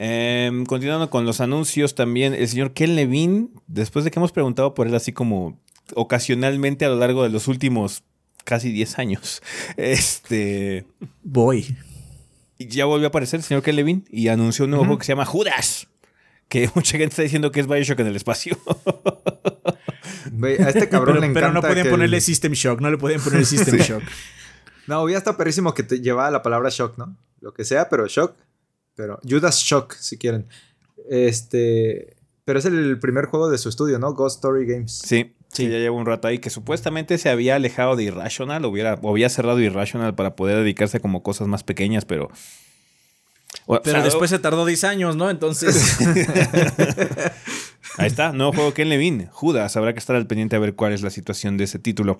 [0.00, 4.72] Em, continuando con los anuncios también, el señor Ken Levine, después de que hemos preguntado
[4.72, 5.60] por él así como
[5.94, 8.04] ocasionalmente a lo largo de los últimos
[8.44, 9.42] casi 10 años,
[9.76, 10.86] este
[11.24, 11.76] Voy.
[12.60, 15.12] ya volvió a aparecer el señor Ken Levine y anunció un nuevo juego que se
[15.12, 15.88] llama Judas.
[16.48, 18.56] Que mucha gente está diciendo que es Bioshock en el espacio.
[20.40, 22.90] A este cabrón Pero, le encanta pero no pueden que ponerle el- System Shock, no
[22.90, 24.02] le pueden poner System Shock.
[24.86, 27.16] No, ya está perrísimo que te llevaba la palabra shock, ¿no?
[27.40, 28.34] Lo que sea, pero shock.
[28.98, 30.48] Pero Judas Shock, si quieren.
[31.08, 32.16] Este.
[32.44, 34.12] Pero es el primer juego de su estudio, ¿no?
[34.12, 34.90] Ghost Story Games.
[34.90, 38.94] Sí, sí, ya lleva un rato ahí que supuestamente se había alejado de Irrational, hubiera,
[39.00, 42.28] o había cerrado Irrational para poder dedicarse como cosas más pequeñas, pero...
[43.66, 45.30] Pero o sea, después se tardó 10 años, ¿no?
[45.30, 45.98] Entonces.
[47.98, 49.76] Ahí está, nuevo juego Ken Levine, Judas.
[49.76, 52.18] Habrá que estar al pendiente a ver cuál es la situación de ese título.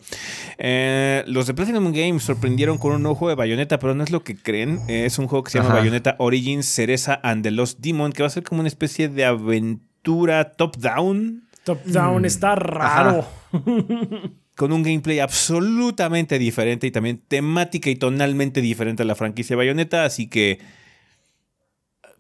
[0.58, 4.10] Eh, los de Platinum Games sorprendieron con un nuevo juego de Bayonetta, pero no es
[4.10, 4.80] lo que creen.
[4.88, 5.78] Eh, es un juego que se llama Ajá.
[5.78, 9.24] Bayonetta Origins Cereza and the Lost Demon, que va a ser como una especie de
[9.24, 11.44] aventura top-down.
[11.64, 13.26] Top Down está raro.
[14.56, 20.04] Con un gameplay absolutamente diferente y también temática y tonalmente diferente a la franquicia Bayonetta.
[20.04, 20.58] Así que,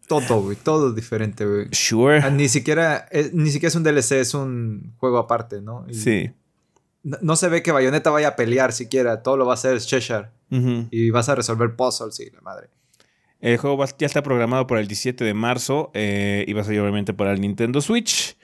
[0.08, 0.56] Todo, güey.
[0.56, 1.68] Todo diferente, güey.
[1.72, 2.18] sure.
[2.22, 5.84] Ah, Ni siquiera, es, ni siquiera es un DLC, es un juego aparte, ¿no?
[5.88, 6.30] Y Sí.
[7.04, 9.22] No, no se ve que Bayonetta vaya a pelear siquiera.
[9.22, 10.28] Todo lo va a hacer Cheshire.
[10.50, 10.88] Ujú.
[10.90, 12.68] Y vas a resolver puzzles y la madre.
[13.40, 16.64] El juego va- ya está programado para el 17 de marzo eh, y va a
[16.64, 18.36] salir obviamente para el Nintendo Switch.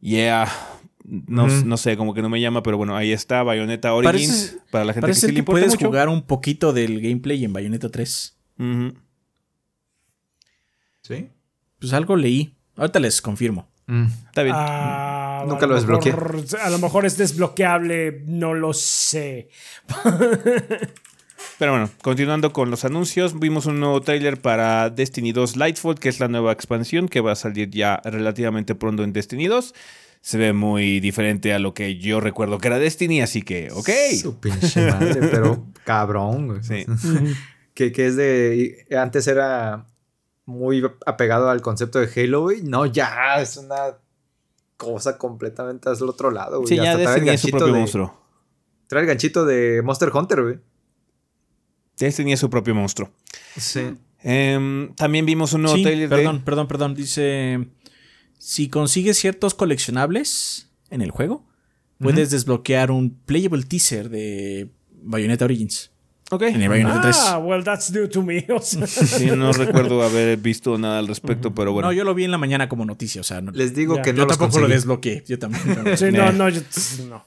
[0.00, 0.48] Yeah.
[1.04, 4.58] No, no sé, como que no me llama, pero bueno, ahí está Bayonetta Origins Parece-
[4.70, 5.86] para la gente que sí le que importa puedes mucho.
[5.86, 8.36] jugar un poquito del gameplay en Bayonetta 3.
[8.58, 8.94] Ujú.
[11.06, 11.28] ¿Sí?
[11.78, 12.54] Pues algo leí.
[12.76, 13.68] Ahorita les confirmo.
[13.86, 14.06] Mm.
[14.28, 14.56] Está bien.
[14.58, 16.12] Ah, Nunca a lo desbloqueé.
[16.12, 19.48] mejor- A lo mejor es desbloqueable, no lo sé.
[21.58, 26.08] Pero bueno, continuando con los anuncios, vimos un nuevo tráiler para Destiny 2 Lightfall, que
[26.08, 29.74] es la nueva expansión que va a salir ya relativamente pronto en Destiny 2.
[30.20, 33.90] Se ve muy diferente a lo que yo recuerdo que era Destiny, así que, ok.
[34.20, 36.60] Su pinche madre, pero cabrón.
[36.64, 36.86] Sí.
[37.74, 38.86] Que, que es de.
[38.96, 39.84] Antes era
[40.46, 42.62] muy apegado al concepto de Halo, güey.
[42.62, 43.96] No, ya es una
[44.76, 46.68] cosa completamente al otro lado, güey.
[46.68, 48.20] Sí, ya el Destiny es su ganchito propio de- monstruo.
[48.86, 50.58] Trae el ganchito de Monster Hunter, güey.
[51.96, 53.10] Destiny es su propio monstruo.
[53.56, 53.94] Sí.
[54.20, 56.94] Em, también vimos un nuevo Sí, trailer de- perdón, perdón, perdón.
[56.94, 57.68] Dice:
[58.38, 61.46] Si consigues ciertos coleccionables en el juego,
[61.98, 64.70] puedes desbloquear un playable teaser de
[65.02, 65.92] Bayonetta Origins.
[66.30, 66.42] Ok.
[66.42, 67.16] En el Bayonetta 3.
[67.20, 68.44] Ah, well, that's new to me.
[68.50, 71.88] O sea, Sí, no recuerdo haber visto nada al respecto, pero bueno.
[71.88, 73.20] No, yo lo vi en la mañana como noticia.
[73.20, 75.22] O sea, no, Les digo que yo no los tampoco lo desbloqueé.
[75.28, 75.62] Yo también.
[75.96, 76.62] sí, no, no, yo-
[77.08, 77.24] no.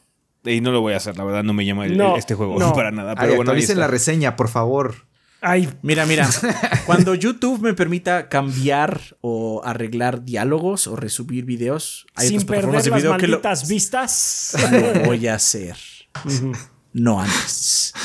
[0.51, 2.57] Y no lo voy a hacer, la verdad, no me llama el- No, este juego
[2.57, 2.73] no.
[2.73, 3.11] para nada.
[3.11, 3.81] Ay, Pero bueno, ahí actualicen está.
[3.81, 4.95] la reseña, por favor.
[5.41, 6.27] Ay, Mira, mira,
[6.87, 12.81] cuando YouTube me permita cambiar o arreglar diálogos o resubir videos, hay sin otras perder
[12.83, 14.55] de las video que lo, malditas vistas.
[14.71, 15.75] lo voy a hacer.
[16.93, 17.93] No antes.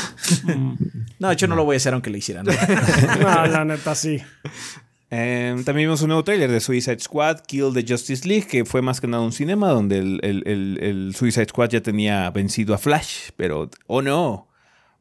[1.18, 2.46] No, de hecho no lo voy a hacer aunque lo hicieran.
[3.20, 4.18] no, la neta sí.
[5.10, 8.80] Eh, también vimos un nuevo trailer de Suicide Squad, Kill the Justice League, que fue
[8.82, 12.74] más que nada un cinema donde el, el- el- el Suicide Squad ya tenía vencido
[12.74, 14.48] a Flash, pero, oh no,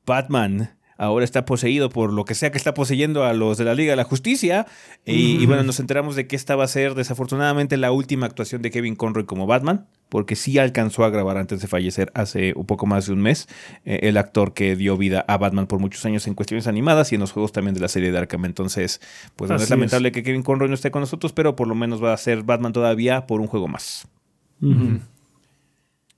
[0.06, 3.73] Batman ahora está poseído por lo que sea que está poseyendo a los de la
[3.73, 4.68] Liga de la Justicia.
[5.03, 8.61] Y, y bueno, nos enteramos de que esta va a ser desafortunadamente la última actuación
[8.61, 12.68] de Kevin Conroy como Batman, porque sí alcanzó a grabar antes de fallecer hace un
[12.68, 13.48] poco más de un mes,
[13.84, 17.15] eh, el actor que dio vida a Batman por muchos años en cuestiones animadas y
[17.15, 18.45] en los juegos también de la serie de Arkham.
[18.45, 19.02] Entonces,
[19.36, 22.03] pues Así es lamentable que Kevin Conroy no esté con nosotros, pero por lo menos
[22.03, 24.07] va a ser Batman todavía por un juego más.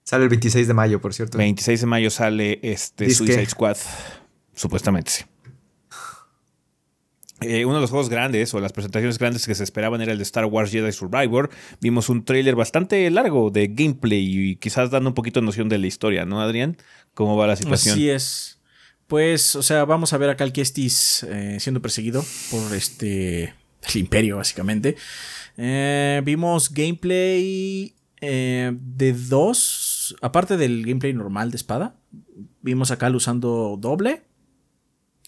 [0.04, 1.38] Sale el 26 de mayo, por cierto.
[1.38, 3.26] 26 de mayo sale este Disque.
[3.26, 3.78] Suicide Squad,
[4.54, 5.24] supuestamente sí.
[7.42, 10.18] Eh, uno de los juegos grandes o las presentaciones grandes que se esperaban era el
[10.18, 11.50] de Star Wars Jedi Survivor.
[11.82, 15.78] Vimos un tráiler bastante largo de gameplay y quizás dando un poquito de noción de
[15.78, 16.78] la historia, ¿no, Adrián?
[17.14, 17.96] ¿Cómo va la situación?
[17.96, 18.60] Así es.
[19.08, 23.54] Pues, o sea, vamos a ver a Cal Kestis eh, siendo perseguido por este.
[23.94, 24.96] el Imperio, básicamente.
[25.58, 30.16] Eh, vimos gameplay eh, de dos.
[30.22, 31.96] Aparte del gameplay normal de espada.
[32.62, 34.24] Vimos a Cal usando doble.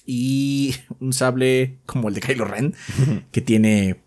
[0.06, 2.76] Y un sable como el de Kylo Ren.
[3.32, 3.98] que tiene.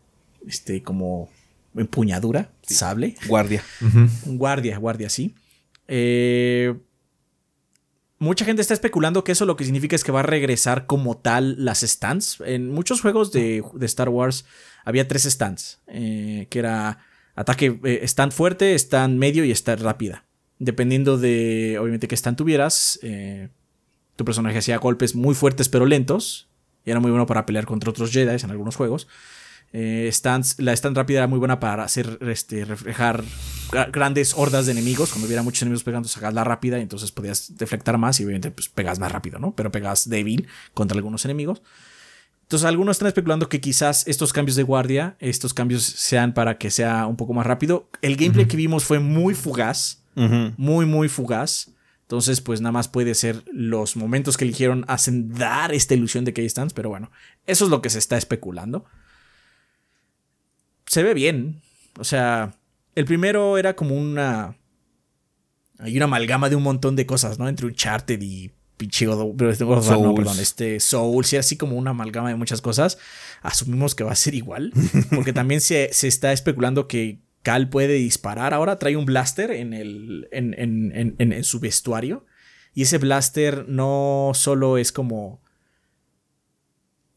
[0.47, 1.29] Este, como.
[1.77, 2.51] empuñadura.
[2.63, 3.15] Sable.
[3.27, 3.63] Guardia.
[3.81, 5.35] Un guardia, guardia, sí.
[5.87, 6.75] Eh,
[8.19, 11.17] mucha gente está especulando que eso lo que significa es que va a regresar como
[11.17, 12.43] tal las stands.
[12.45, 14.45] En muchos juegos de, de Star Wars
[14.85, 16.99] había tres stands, eh, que era
[17.35, 20.25] ataque, eh, stand fuerte, stand medio y stand rápida.
[20.59, 23.49] Dependiendo de, obviamente, qué stand tuvieras, eh,
[24.19, 26.49] tu personaje hacía golpes muy fuertes pero lentos.
[26.85, 29.07] Y era muy bueno para pelear contra otros Jedi en algunos juegos.
[29.73, 33.23] Eh, stands- la stand rápida era muy buena para hacer este, reflejar
[33.71, 35.11] gra- grandes hordas de enemigos.
[35.11, 38.51] Cuando hubiera muchos enemigos pegando, sacas la rápida y entonces podías deflectar más y obviamente
[38.51, 39.53] pues, pegas más rápido, ¿no?
[39.55, 41.63] Pero pegas débil contra algunos enemigos.
[42.43, 46.71] Entonces algunos están especulando que quizás estos cambios de guardia, estos cambios sean para que
[46.71, 47.89] sea un poco más rápido.
[48.01, 50.03] El gameplay que vimos fue muy fugaz,
[50.57, 51.69] muy, muy fugaz.
[52.09, 56.33] Entonces, pues nada más puede ser los momentos que eligieron hacen dar esta ilusión de
[56.33, 57.11] que hay stands, pero bueno,
[57.47, 58.87] eso es lo que se está especulando
[60.89, 61.61] se ve bien.
[61.99, 62.55] O sea,
[62.95, 64.57] el primero era como una.
[65.79, 67.49] Hay una amalgama de un montón de cosas, ¿no?
[67.49, 69.07] Entre Uncharted y pinche
[69.51, 72.99] este no, perdón, este Souls, y así como una amalgama de muchas cosas.
[73.43, 74.73] Asumimos que va a ser igual.
[75.15, 78.53] Porque también se, se está especulando que Cal puede disparar.
[78.55, 82.27] Ahora trae un blaster en, el, en, en- en- en- en su vestuario.
[82.75, 85.41] Y ese blaster no solo es como.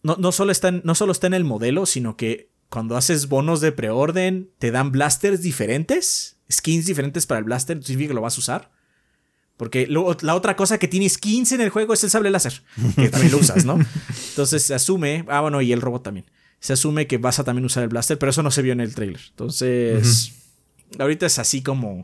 [0.03, 3.27] No, no, solo está en, no solo está en el modelo, sino que cuando haces
[3.27, 8.15] bonos de preorden, te dan blasters diferentes, skins diferentes para el blaster, ¿Eso significa que
[8.15, 8.71] lo vas a usar.
[9.57, 12.63] Porque lo- la otra cosa que tiene skins en el juego es el sable láser,
[12.95, 13.77] que también lo usas, ¿no?
[14.29, 16.25] Entonces se asume, ah, bueno, y el robot también.
[16.61, 18.79] Se asume que vas a también usar el blaster, pero eso no se vio en
[18.79, 19.19] el trailer.
[19.31, 20.31] Entonces,
[20.97, 22.03] ahorita es así como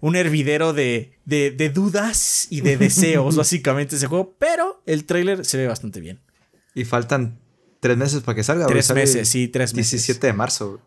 [0.00, 4.34] un hervidero de, de, de dudas y de deseos, básicamente, ese juego.
[4.38, 6.20] Pero el trailer se ve bastante bien.
[6.74, 7.38] Y faltan
[7.80, 8.66] tres meses para que salga.
[8.66, 9.90] Tres Sale meses, sí, tres meses.
[9.90, 10.80] 17 de marzo.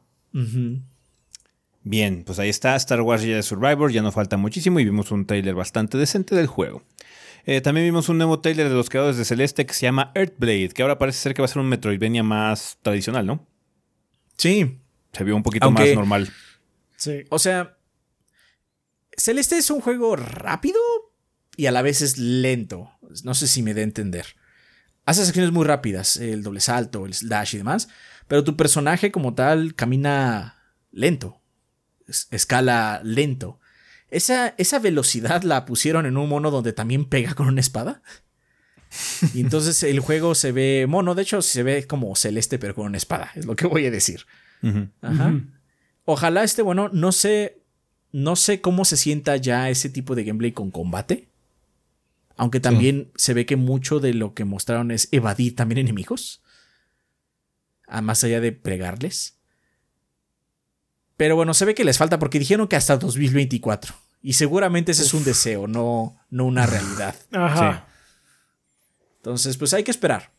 [1.84, 5.26] Bien, pues ahí está Star Wars Jedi Survivor, ya no falta muchísimo y vimos un
[5.26, 6.84] trailer bastante decente del juego.
[7.50, 10.70] Eh, también vimos un nuevo trailer de los creadores de Celeste que se llama Earthblade,
[10.70, 13.48] que ahora parece ser que va a ser un Metroidvania más tradicional, ¿no?
[14.38, 14.82] Sí,
[15.14, 16.30] Se vio un poquito Aunque- más normal.
[16.98, 17.24] Sí.
[17.30, 17.78] o sea,
[19.16, 20.80] Celeste es un juego rápido
[21.56, 22.92] y a la vez es lento.
[23.24, 24.26] No sé si me da a entender.
[25.06, 27.88] Haces acciones muy rápidas, el doble salto, el slash y demás,
[28.28, 30.62] pero tu personaje como tal camina
[30.92, 31.42] lento,
[32.08, 33.60] es- escala lento.
[34.10, 38.02] Esa, esa velocidad la pusieron en un mono donde también pega con una espada.
[39.34, 42.86] Y entonces el juego se ve mono, de hecho se ve como celeste pero con
[42.86, 44.26] una espada, es lo que voy a decir.
[45.02, 45.34] Ajá.
[46.06, 47.62] Ojalá este, bueno, no sé.
[48.14, 51.28] No sé cómo se sienta ya ese tipo de gameplay con combate.
[52.38, 56.42] Aunque también se ve que mucho de lo que mostraron es evadir también enemigos.
[57.86, 59.37] A más allá de pregarles.
[61.18, 63.94] Pero bueno, se ve que les falta porque dijeron que hasta 2024.
[64.22, 67.16] Y seguramente ese es un deseo, no, no una realidad.
[67.32, 67.88] Ajá.
[69.18, 70.32] Entonces, pues hay que esperar.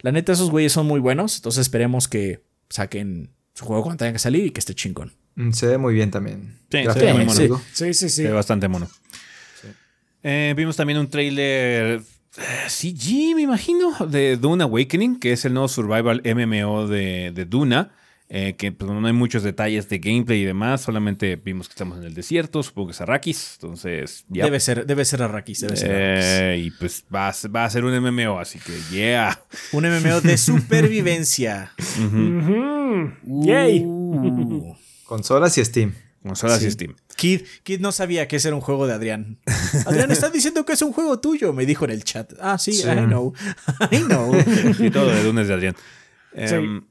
[0.00, 1.36] La neta, esos güeyes son muy buenos.
[1.36, 5.12] Entonces esperemos que saquen su juego cuando tengan que salir y que esté chingón.
[5.34, 6.58] Mm, Se ve muy bien también.
[6.70, 7.62] Sí, se Gráficamente, ve muy mono.
[7.72, 8.22] Sí, sí, sí.
[8.22, 8.88] Se ve bastante mono.
[10.22, 12.02] Eh, vimos también un trailer
[12.68, 17.90] CG, me imagino, de Dune Awakening, que es el nuevo survival MMO de, de Duna.
[18.32, 21.98] Eh, que pues, no hay muchos detalles de gameplay y demás, solamente vimos que estamos
[21.98, 24.44] en el desierto, supongo que es Arrakis, entonces ya.
[24.44, 26.24] Debe ser, debe ser Arrakis, debe ser Arrakis.
[26.26, 29.38] Eh, y pues va a, ser- va a ser un MMO, así que yeah.
[29.72, 31.72] Un MMO de supervivencia.
[33.24, 33.82] Yay.
[33.84, 34.74] Uh.
[35.04, 35.94] Consolas y Steam.
[36.22, 36.70] Consolas y Sí.
[36.72, 36.94] Steam.
[37.16, 39.38] Kid, Kid no sabía que ese era un juego de Adrián.
[39.86, 42.32] Adrián está diciendo que es un juego tuyo, me dijo en el chat.
[42.40, 42.86] Ah, sí, Sí.
[42.88, 43.32] I know.
[43.90, 44.32] I know.
[44.78, 45.74] Y todo de lunes de Adrián.
[46.34, 46.82] Em,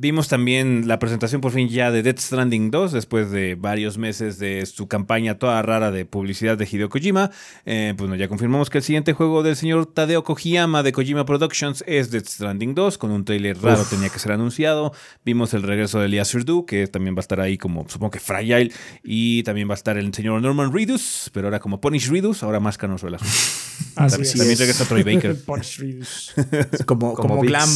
[0.00, 4.38] Vimos también la presentación por fin ya de Death Stranding 2, después de varios meses
[4.38, 7.32] de su campaña toda rara de publicidad de Hideo Kojima.
[7.66, 11.26] Eh, pues bueno, ya confirmamos que el siguiente juego del señor Tadeo Kojima de Kojima
[11.26, 14.92] Productions es Death Stranding 2, con un trailer raro tenía que ser anunciado.
[15.24, 18.20] Vimos el regreso de Elias Sirdu, que también va a estar ahí como, supongo que
[18.20, 18.70] Fragile,
[19.02, 22.60] y también va a estar el señor Norman Reedus, pero ahora como Punish Reedus, ahora
[22.60, 23.34] más canoso el asunto.
[23.96, 24.38] Así también, es.
[24.38, 26.34] también regresa Troy Baker, Punch Readers.
[26.86, 27.68] Como, como, glam.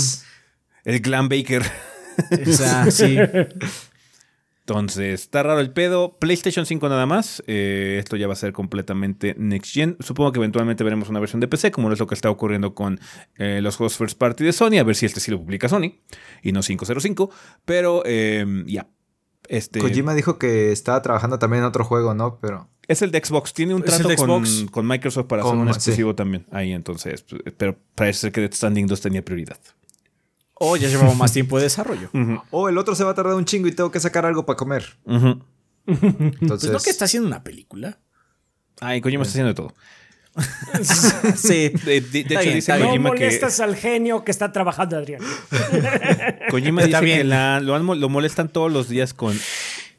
[0.85, 1.65] el Glam Baker.
[2.47, 3.17] O sea, sí.
[4.67, 6.19] Entonces, está raro el pedo.
[6.19, 7.43] PlayStation 5 nada más.
[7.49, 9.97] Eh, esto ya va a ser completamente next gen.
[9.99, 13.01] Supongo que eventualmente veremos una versión de PC, como es lo que está ocurriendo con
[13.37, 14.79] eh, los juegos first party de Sony.
[14.79, 15.97] A ver si este sí lo publica Sony
[16.43, 17.31] y no 505.
[17.65, 18.87] Pero eh, ya.
[19.49, 22.39] Este Kojima dijo que estaba trabajando también en otro juego, ¿no?
[22.41, 23.53] Pero es el de Xbox.
[23.53, 24.71] Tiene un trato de con, Xbox.
[24.71, 25.79] con Microsoft para hacer Con- un sí.
[25.79, 26.47] exclusivo también.
[26.53, 27.23] Ahí entonces.
[27.23, 29.59] pues, Pero parece ser que Death Standing 2 tenía prioridad.
[30.65, 32.11] O ya llevaba más tiempo de desarrollo.
[32.51, 34.57] Oh, el otro se va a tardar un chingo y tengo que sacar algo para
[34.57, 34.85] comer.
[35.07, 37.99] Entonces, Pues no que está haciendo una película.
[38.81, 39.75] Ay, Kojima está haciendo de todo.
[41.37, 41.69] sí.
[41.85, 42.79] De, de- de hecho, bien, dice.
[42.79, 43.17] No Kojima que.
[43.25, 45.21] molestas al genio que está trabajando, Adrián.
[46.51, 47.19] Kojima Está dice bien.
[47.19, 49.39] que la- lo, han mo- lo molestan todos los días con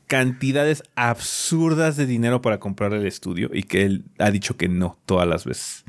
[0.07, 4.97] cantidades absurdas de dinero para comprar el estudio y que él ha dicho que no
[5.05, 5.83] todas las veces.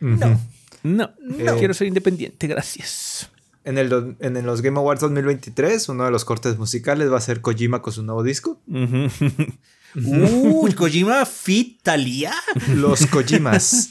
[0.00, 0.40] no.
[0.84, 1.56] No, No.
[1.56, 3.30] quiero ser independiente, gracias.
[3.68, 7.20] En, el, do- en los Game Awards 2023, uno de los cortes musicales va a
[7.20, 8.60] ser Kojima con su nuevo disco.
[9.94, 12.32] Uh, Kojima Fit Thalía.
[12.74, 13.90] Los Kojimas.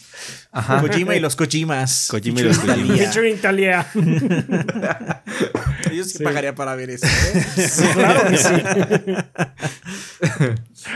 [0.52, 0.82] Ajá.
[0.82, 2.08] Kojima y los Kojimas.
[2.10, 2.96] Kojima y los Featuring Kojima.
[2.98, 3.12] Thalía.
[3.12, 5.24] Featuring Talia.
[5.94, 7.06] Yo sí, pagaría para ver eso.
[7.06, 7.46] ¿eh?
[7.94, 8.54] Claro que sí.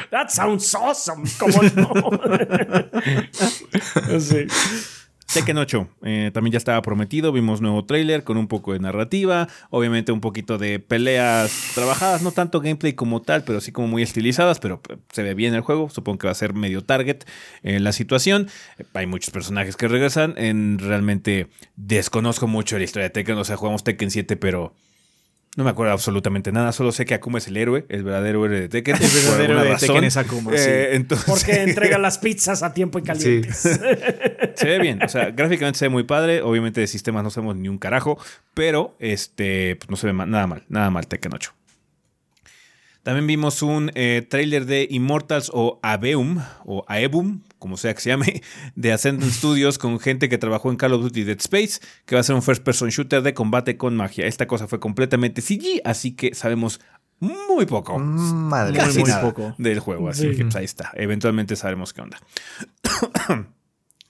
[0.10, 1.30] That sounds awesome.
[1.38, 1.92] ¿Cómo no?
[4.20, 4.48] sí.
[5.34, 7.32] Tekken 8 eh, también ya estaba prometido.
[7.32, 9.48] Vimos nuevo tráiler con un poco de narrativa.
[9.70, 12.22] Obviamente un poquito de peleas trabajadas.
[12.22, 14.60] No tanto gameplay como tal, pero sí como muy estilizadas.
[14.60, 15.90] Pero eh, se ve bien el juego.
[15.90, 17.24] Supongo que va a ser medio target
[17.64, 18.50] en la situación.
[18.78, 20.34] Eh, hay muchos personajes que regresan.
[20.38, 23.38] En, realmente desconozco mucho la historia de Tekken.
[23.38, 24.74] O sea, jugamos Tekken 7, pero...
[25.58, 28.62] No me acuerdo absolutamente nada, solo sé que Akuma es el héroe, el verdadero héroe
[28.62, 28.96] de Tekken.
[29.02, 29.86] El verdadero alguna de.
[29.86, 30.58] Tekken es Akuma, sí.
[30.70, 33.58] Eh, entonces, Porque entrega las pizzas a tiempo y calientes.
[34.56, 36.42] se ve bien, o sea, gráficamente se ve muy padre.
[36.42, 38.18] Obviamente de sistemas no sabemos ni un carajo,
[38.54, 41.54] pero este, pues no se ve ma- nada mal, nada mal Tekken 8.
[43.04, 48.10] También vimos un eh, trailer de Immortals o Abeum, o Aebum, como sea que se
[48.10, 48.42] llame,
[48.76, 52.22] de Ascendant Studios con gente que trabajó en Call of Duty Dead Space, que va
[52.22, 54.26] a ser un first person shooter de combate con magia.
[54.26, 56.82] Esta cosa fue completamente CG, así que sabemos
[57.20, 58.00] muy poco.
[58.00, 58.76] Madre.
[58.78, 59.54] Casi muy nada poco.
[59.60, 60.36] del juego, así Sí.
[60.38, 60.92] que pues, ahí está.
[60.96, 62.20] Eventualmente sabremos qué onda.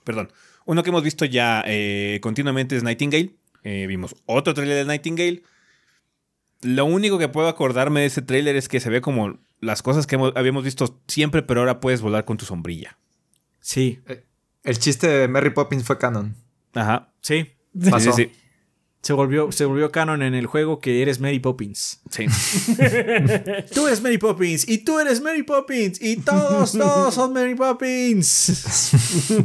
[0.04, 0.32] Perdón.
[0.66, 3.36] Uno que hemos visto ya eh, continuamente es Nightingale.
[3.64, 5.44] Eh, vimos otro trailer de Nightingale.
[6.62, 10.08] Lo único que puedo acordarme de ese trailer es que se ve como las cosas
[10.08, 12.98] que hemos- habíamos visto siempre, pero ahora puedes volar con tu sombrilla.
[13.62, 14.00] Sí,
[14.64, 16.36] El chiste de Mary Poppins fue canon.
[16.74, 17.14] Ajá.
[17.22, 17.48] sí.
[17.80, 18.12] Sí, Pasó.
[18.12, 18.32] sí, sí.
[19.02, 22.02] Se volvió, se volvió canon en el juego que eres Mary Poppins.
[22.12, 22.26] Sí.
[23.74, 28.92] Tú eres Mary Poppins y tú eres Mary Poppins y todos, todos son Mary Poppins.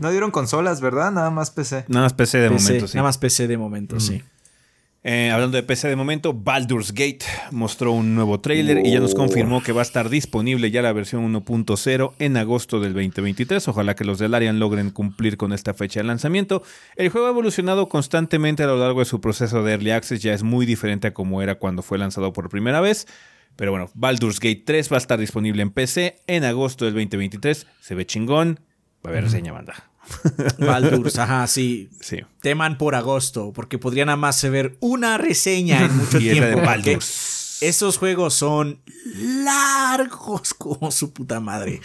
[0.00, 1.12] No dieron consolas, ¿verdad?
[1.12, 1.84] Nada más PC.
[1.88, 2.96] Nada más PC de PC, momento, sí.
[2.96, 4.22] Nada más PC de momento, sí.
[5.02, 9.14] Eh, hablando de PC de momento, Baldur's Gate mostró un nuevo tráiler y ya nos
[9.14, 13.66] confirmó que va a estar disponible ya la versión 1.0 en agosto del 2023.
[13.68, 16.62] Ojalá que los de Larian logren cumplir con esta fecha de lanzamiento.
[16.96, 20.34] El juego ha evolucionado constantemente a lo largo de su proceso de Early Access, ya
[20.34, 23.06] es muy diferente a como era cuando fue lanzado por primera vez.
[23.56, 27.66] Pero bueno, Baldur's Gate 3 va a estar disponible en PC en agosto del 2023.
[27.80, 28.60] Se ve chingón.
[29.04, 29.89] Va a haber reseña banda.
[30.58, 31.88] Baldur's, ajá, sí.
[32.00, 32.18] Sí.
[32.42, 36.60] Teman por agosto, porque podrían nada más ver una reseña en mucho Y tiempo.
[36.62, 37.58] Baldur's.
[37.60, 38.80] Esos juegos son
[39.44, 41.80] largos como su puta madre.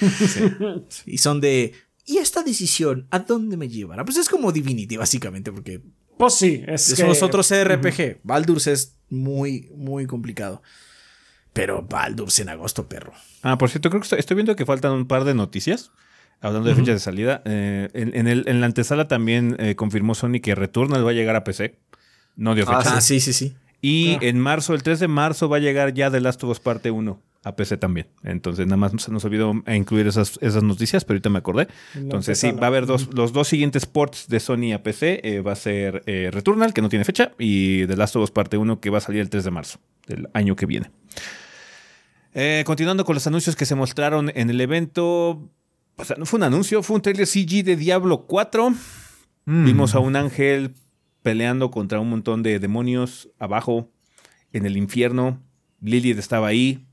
[1.06, 1.74] Y son de.
[2.06, 4.06] ¿Y esta decisión a dónde me llevará?
[4.06, 5.82] Pues es como Divinity, básicamente, porque
[6.18, 6.96] Pues sí, es que...
[7.02, 8.20] somos otros RPG.
[8.24, 10.62] Baldur's es muy, muy complicado.
[11.52, 13.14] Pero Baldur's en agosto, perro.
[13.42, 15.92] Ah, por cierto, creo que estoy, estoy viendo que faltan un par de noticias.
[16.41, 20.14] Hablando de fechas de salida, eh, en, en el- en la antesala también eh, confirmó
[20.16, 21.80] Sony que Returnal va a llegar a PC.
[22.36, 22.98] No dio Ah, fecha.
[22.98, 23.56] Ah, sí, sí, sí.
[23.82, 26.60] Y en marzo, el 3 de marzo, va a llegar ya The Last of Us
[26.60, 28.07] Parte 1 a PC también.
[28.24, 31.68] Entonces, nada más se nos olvidó incluir esas, esas noticias, pero ahorita me acordé.
[31.94, 35.22] Entonces, sí, va a haber dos, los dos siguientes ports de Sony a PC.
[35.24, 38.32] eh, va a ser eh, Returnal, que no tiene fecha, y The Last of Us
[38.32, 40.90] Parte 1, que va a salir el 3 de marzo del año que viene.
[42.34, 45.49] Eh, continuando con los anuncios que se mostraron en el evento.
[45.98, 48.70] O sea, no fue un anuncio, fue un trailer CG de Diablo 4.
[49.46, 49.66] Mm.
[49.66, 50.74] Vimos a un ángel
[51.22, 53.92] peleando contra un montón de demonios abajo
[54.52, 55.42] en el infierno.
[55.82, 56.86] Lilith estaba ahí.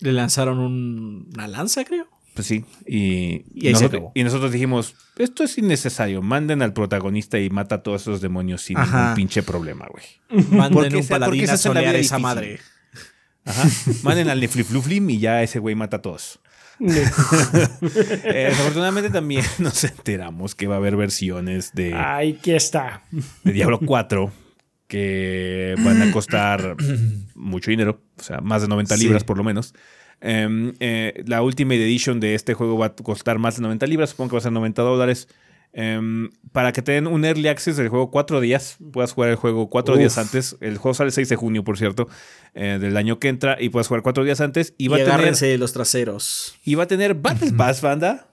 [0.00, 2.06] Le lanzaron un- una lanza, creo.
[2.34, 2.64] Pues sí.
[2.86, 4.12] Y, nosotros, acabó.
[4.14, 6.22] y nosotros dijimos: Esto es innecesario.
[6.22, 9.00] Manden al protagonista y mata a todos esos demonios sin Ajá.
[9.00, 10.04] ningún pinche problema, güey.
[10.50, 12.60] Manden Porque un paladín a solear esa madre.
[13.44, 13.68] Ajá.
[14.04, 16.38] Manden al Neflifluflim y ya ese güey mata a todos.
[18.24, 23.02] Eh, desafortunadamente también nos enteramos que va a haber versiones de, Ahí que está.
[23.44, 24.30] de Diablo 4
[24.86, 26.76] que van a costar
[27.34, 29.04] mucho dinero, o sea, más de 90 Sí.
[29.04, 29.74] libras por lo menos.
[30.20, 34.10] Em, eh, la Ultimate Edition de este juego va a costar más de 90 libras,
[34.10, 35.28] supongo que va a ser 90 dólares.
[35.80, 39.36] Em, para que te den un early access del juego cuatro días, puedas jugar el
[39.36, 40.00] juego cuatro Uf.
[40.00, 40.56] días antes.
[40.60, 42.08] El juego sale el 6 de junio, por cierto,
[42.54, 44.74] eh, del año que entra, y puedes jugar cuatro días antes.
[44.76, 46.58] Y Y, va, a tener, agárrense los traseros.
[46.64, 48.26] y va a tener Battle Pass, banda.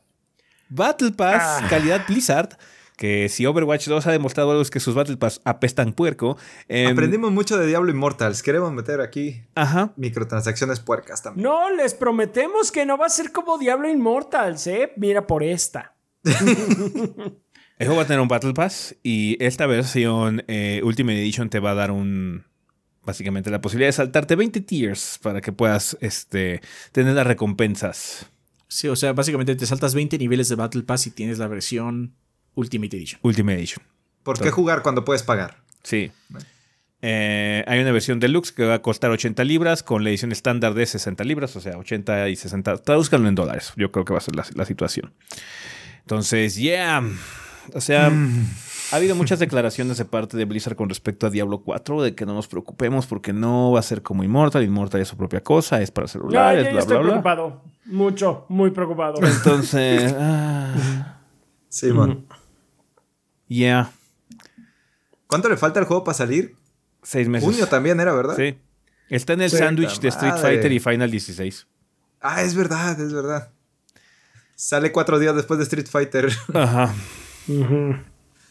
[0.70, 1.68] Battle Pass, Ah.
[1.70, 2.58] calidad Blizzard.
[2.98, 6.38] Que si Overwatch 2 ha demostrado algo es que sus Battle Pass apestan puerco.
[6.70, 8.42] em, Aprendimos mucho de Diablo Immortals.
[8.42, 9.92] Queremos meter aquí Ajá.
[9.98, 11.44] microtransacciones puercas también.
[11.44, 14.94] No, les prometemos que no va a ser como Diablo Immortals, ¿eh?
[14.96, 15.95] Mira por esta.
[17.78, 21.60] El juego va a tener un Battle Pass y esta versión eh, Ultimate Edition te
[21.60, 22.46] va a dar un.
[23.04, 26.62] Básicamente la posibilidad de saltarte 20 tiers para que puedas este,
[26.92, 28.28] tener las recompensas.
[28.68, 32.16] Sí, o sea, básicamente te saltas 20 niveles de Battle Pass y tienes la versión
[32.56, 33.20] Ultimate Edition.
[33.22, 33.86] Ultimate Edition.
[34.24, 35.58] ¿Por qué jugar cuando puedes pagar?
[35.84, 36.12] Sí.
[37.02, 40.74] Eh, hay una versión deluxe que va a costar 80 libras con la edición estándar
[40.74, 42.78] de 60 libras, o sea, 80 y 60.
[42.78, 43.74] Tradúzcanlo en dólares.
[43.76, 45.14] Yo creo que va a ser la, la situación.
[46.06, 47.04] Entonces, yeah.
[47.74, 48.12] O sea,
[48.92, 52.28] ha habido muchas declaraciones de parte de Blizzard con respecto a Diablo 4 de que
[52.28, 54.64] no nos preocupemos porque no va a ser como Immortal.
[54.64, 57.10] Immortal es su propia cosa, es para celulares, ya bla, estoy bla, bla.
[57.10, 57.64] preocupado.
[57.86, 59.16] Mucho, muy preocupado.
[59.26, 61.18] Entonces, ah,
[61.70, 62.28] Simón.
[63.48, 63.92] yeah.
[65.26, 66.56] ¿Cuánto le falta al juego para salir?
[67.02, 67.50] Seis meses.
[67.50, 68.36] Junio también era, ¿verdad?
[68.36, 68.60] Sí.
[69.10, 70.36] Está en el sándwich de Street.
[70.36, 71.68] Fighter y Final 16.
[72.22, 73.55] Ah, es verdad, es verdad.
[74.56, 76.30] Sale cuatro días después de Street Fighter.
[76.54, 76.94] Ajá.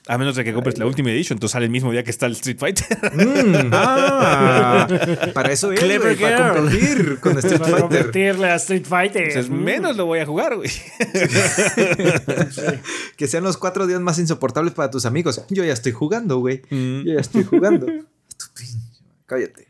[0.06, 2.26] A menos de que compres la Ultimate Edition, entonces sale el mismo día que está
[2.26, 2.86] el Street Fighter.
[3.14, 4.86] Mm, ah,
[5.32, 6.56] para eso es, Clever güey, para girl.
[6.62, 7.80] competir con Street Para Fighter.
[7.88, 9.22] convertirle a Street Fighter.
[9.28, 9.64] Entonces, Mm.
[9.64, 10.68] menos lo voy a jugar, güey.
[13.16, 15.40] Que sean los cuatro días más insoportables para tus amigos.
[15.48, 16.60] Yo ya estoy jugando, güey.
[16.70, 17.04] Mm.
[17.06, 17.86] Yo ya estoy jugando.
[19.26, 19.68] Cállate.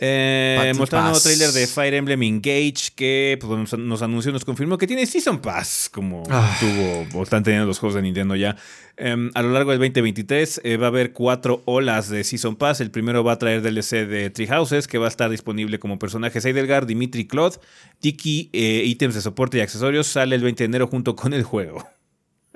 [0.00, 4.86] Eh, mostrando un trailer de Fire Emblem Engage que pues, nos, anunció, nos confirmó que
[4.86, 6.56] tiene Season Pass, como Ah.
[6.60, 8.54] tuvo o están teniendo los juegos de Nintendo ya.
[8.96, 12.80] Em, a lo largo del 2023 eh, va a haber cuatro olas de Season Pass.
[12.80, 15.98] El primero va a traer DLC de Three Houses, que va a estar disponible como
[15.98, 17.56] personajes Heidelgard, Dimitri Claude,
[18.00, 20.06] Tiki, eh, ítems de soporte y accesorios.
[20.06, 21.84] Sale el 20 de enero junto con el juego.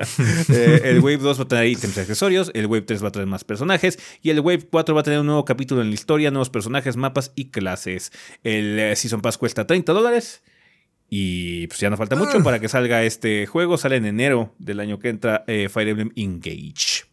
[0.49, 3.13] Eh, el Wave 2 va a traer ítems y accesorios, el Wave 3 va a
[3.13, 5.95] traer más personajes y el Wave 4 va a tener un nuevo capítulo en la
[5.95, 8.13] historia, nuevos personajes, mapas y clases.
[8.43, 10.43] El eh, Season Pass cuesta 30 dólares
[11.09, 12.43] y pues ya no falta mucho Ah.
[12.43, 13.77] para que salga este juego.
[13.79, 17.05] Sale en enero del año que entra eh, Fire Emblem Engage.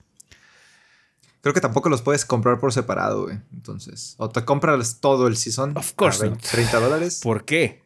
[1.41, 3.37] Creo que tampoco los puedes comprar por separado, güey.
[3.53, 5.77] Entonces, o te compras todo el season.
[5.77, 6.51] Of course a 20, not.
[6.51, 7.19] 30 dólares.
[7.23, 7.81] ¿Por qué?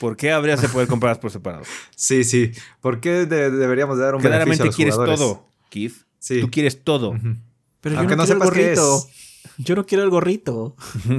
[0.00, 1.64] ¿Por qué habrías de poder comprarlas por separado?
[1.96, 2.52] Sí, sí.
[2.80, 5.20] ¿Por qué de- deberíamos de dar un beneficio a Claramente los quieres jugadores?
[5.20, 5.94] todo, Keith.
[6.18, 6.40] Sí.
[6.40, 7.12] Tú quieres todo.
[7.80, 8.78] Pero Aunque yo no no, quiero sepas el qué es.
[8.78, 9.08] gorrito.
[9.58, 10.76] Yo no quiero el gorrito.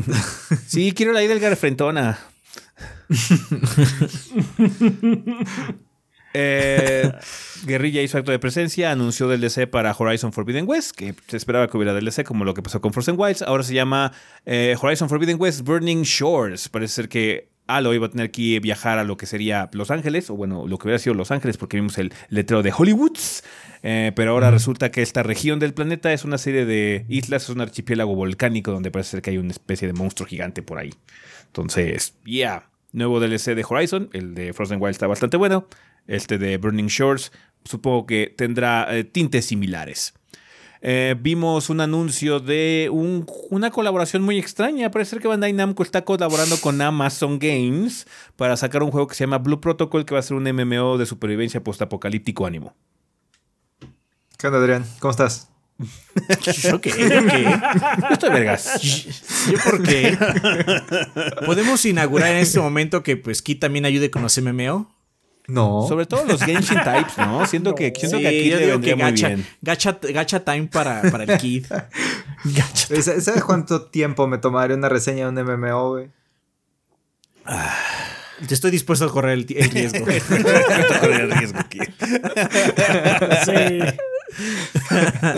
[0.67, 2.19] Sí, quiero la del Frentona.
[6.33, 7.11] eh,
[7.65, 11.77] Guerrilla hizo acto de presencia, anunció DLC para Horizon Forbidden West, que se esperaba que
[11.77, 13.41] hubiera DLC como lo que pasó con Frozen Wilds.
[13.41, 14.11] Ahora se llama
[14.45, 16.69] eh, Horizon Forbidden West Burning Shores.
[16.69, 20.29] Parece ser que Aloy va a tener que viajar a lo que sería Los Ángeles,
[20.29, 23.43] o bueno, lo que hubiera sido Los Ángeles, porque vimos el letrero de Hollywoods.
[23.83, 27.49] Eh, pero ahora resulta que esta región del planeta es una serie de islas, es
[27.49, 30.93] un archipiélago volcánico donde parece ser que hay una especie de monstruo gigante por ahí.
[31.45, 32.69] Entonces, yeah.
[32.93, 35.67] Nuevo DLC de Horizon, el de Frozen Wild está bastante bueno.
[36.07, 37.31] Este de Burning Shores,
[37.65, 40.13] supongo que tendrá eh, tintes similares.
[40.81, 44.91] Eh, vimos un anuncio de un- una colaboración muy extraña.
[44.91, 49.15] Parece ser que Bandai Namco está colaborando con Amazon Games para sacar un juego que
[49.15, 52.75] se llama Blue Protocol, que va a ser un MMO de supervivencia postapocalíptico ánimo.
[54.37, 54.85] ¿Qué onda, Adrián?
[54.99, 55.49] ¿Cómo estás?
[56.63, 56.89] ¿Yo qué?
[56.89, 57.43] ¿Yo qué?
[57.43, 58.81] Yo estoy vergas.
[59.51, 60.17] ¿Yo por qué?
[61.45, 64.91] ¿Podemos inaugurar en este momento que pues Kit también ayude con los MMO?
[65.47, 65.85] No.
[65.87, 67.45] Sobre todo los Genshin Types, ¿no?
[67.45, 69.47] Siento que, siento Sí, que aquí yo le digo que gacha, bien.
[69.61, 71.65] gacha, gacha time para, para el Kid.
[72.43, 76.09] gacha ¿Sabes sabes cuánto tiempo me tomaría una reseña de un MMO, güey?
[78.47, 80.05] Te estoy dispuesto a correr el, el riesgo.
[80.99, 81.79] Correr el riesgo aquí.
[83.45, 83.79] Sí.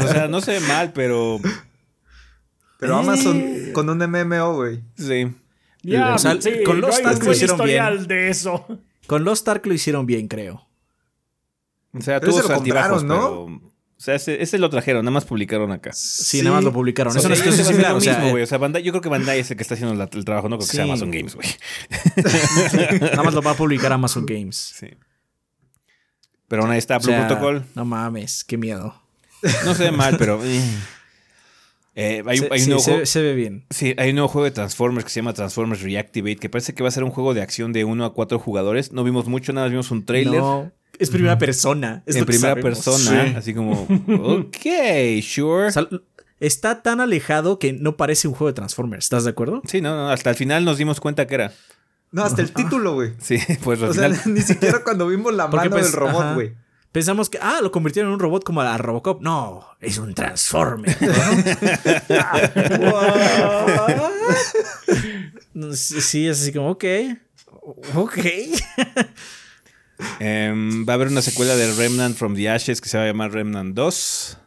[0.04, 1.40] O sea, no se ve mal, pero
[2.80, 4.82] Pero Amazon con un MMO, güey.
[4.98, 5.32] sí.
[5.82, 8.66] Ya, O sea, sí, con no los buen hicieron historial de eso.
[9.10, 10.66] Con Lost Ark lo hicieron bien, creo.
[11.94, 13.16] O sea, Pero tuvo sus altibajos, ¿no?
[13.16, 13.70] pero...
[13.98, 15.92] O sea, ese, ese lo trajeron, nada más publicaron acá.
[15.94, 17.14] Sí, nada más lo publicaron.
[17.14, 18.42] O Eso no es que lo o sea, mismo, güey.
[18.42, 20.24] eh, O sea, Bandai, yo creo que Bandai es el que está haciendo la- el
[20.24, 20.86] trabajo, no creo que sea.
[20.86, 21.48] Amazon Games, güey.
[23.02, 24.56] nada más lo va a publicar Amazon Games.
[24.56, 24.88] Sí.
[26.48, 27.66] Pero bueno, ahí está O Blue sea, Protocol.
[27.76, 28.96] No mames, qué miedo.
[29.66, 30.40] No se ve mal, pero...
[31.96, 32.24] eh.
[32.26, 33.66] Hay, Se, hay un sí, nuevo se, juego- se ve bien.
[33.70, 36.84] Sí, hay un nuevo juego de Transformers que se llama Transformers Reactivate, que parece que
[36.84, 38.92] va a ser un juego de acción de 1 a 4 jugadores.
[38.92, 42.04] No vimos mucho, nada más vimos un trailer No, es primera persona.
[42.06, 42.64] es en primera sabemos.
[42.86, 43.34] persona, Sí.
[43.36, 45.68] así como, ok, sure.
[45.68, 45.88] O sea,
[46.40, 49.06] está tan alejado que no parece un juego de Transformers.
[49.06, 49.62] ¿Estás de acuerdo?
[49.68, 51.52] Sí, no, no, hasta el final nos dimos cuenta que era.
[52.12, 53.12] No, hasta el título, güey.
[53.20, 56.22] Sí, pues al O sea, ni siquiera cuando vimos la Porque, mano pues, del robot,
[56.24, 56.34] ajá.
[56.34, 56.54] güey.
[56.92, 59.22] Pensamos que, ah, lo convirtieron en un robot como a la Robocop.
[59.22, 60.98] No, es un Transformer.
[65.54, 65.74] ¿no?
[65.76, 66.86] sí, es así como, ok.
[67.96, 68.18] Ok.
[70.20, 73.08] Em, va a haber una secuela de Remnant from the Ashes que se va a
[73.08, 74.38] llamar Remnant 2.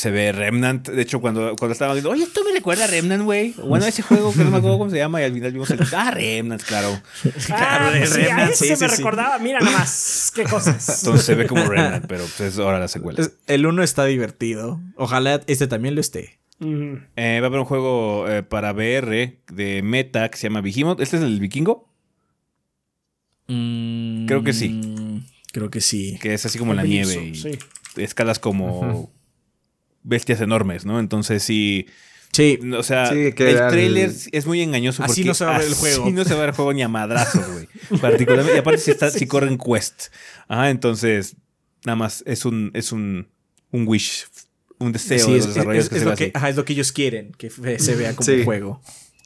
[0.00, 0.88] Se ve Remnant.
[0.88, 3.52] De hecho, cuando, cuando estaba viendo, oye, esto me recuerda a Remnant, güey.
[3.62, 5.20] Bueno, ese juego que no me acuerdo cómo se llama.
[5.20, 5.80] Y al final vimos el.
[5.94, 6.88] Ah, Remnant, claro.
[7.46, 8.96] Claro, ah, sí, a Remnant, ese sí, me sí, sí.
[8.96, 9.38] recordaba.
[9.40, 10.32] Mira nada más.
[10.34, 11.02] Qué cosas.
[11.02, 13.22] Entonces se ve como Remnant, pero pues es ahora la secuela.
[13.46, 14.80] El uno está divertido.
[14.96, 16.40] Ojalá este también lo esté.
[16.62, 21.00] Eh, va a haber un juego eh, para VR de Meta que se llama Behemoth.
[21.00, 21.92] ¿Este es el vikingo?
[23.48, 24.80] Mm, Creo que sí.
[25.52, 26.18] Creo que sí.
[26.22, 27.58] Que es así como en la nieve y sí.
[27.96, 29.10] escalas como
[30.02, 30.98] bestias enormes, ¿no?
[31.00, 31.86] Entonces sí.
[32.32, 32.58] Sí.
[32.76, 35.02] O sea, Sí, que el trailer es muy engañoso.
[35.02, 36.10] Así porque no se va a ver el así juego.
[36.10, 37.68] no se va a ver el juego ni a madrazos, güey.
[38.00, 38.56] Particularmente.
[38.56, 40.08] Y aparte si, está, si corren quest.
[40.46, 41.34] Ajá, entonces
[41.84, 43.28] nada más es un, es un,
[43.72, 44.26] un wish,
[44.78, 46.32] un deseo Sí, de es, los desarrolladores es- que es se lo que, así.
[46.34, 48.32] ajá, es lo que ellos quieren, que se vea como Sí.
[48.32, 48.82] un juego.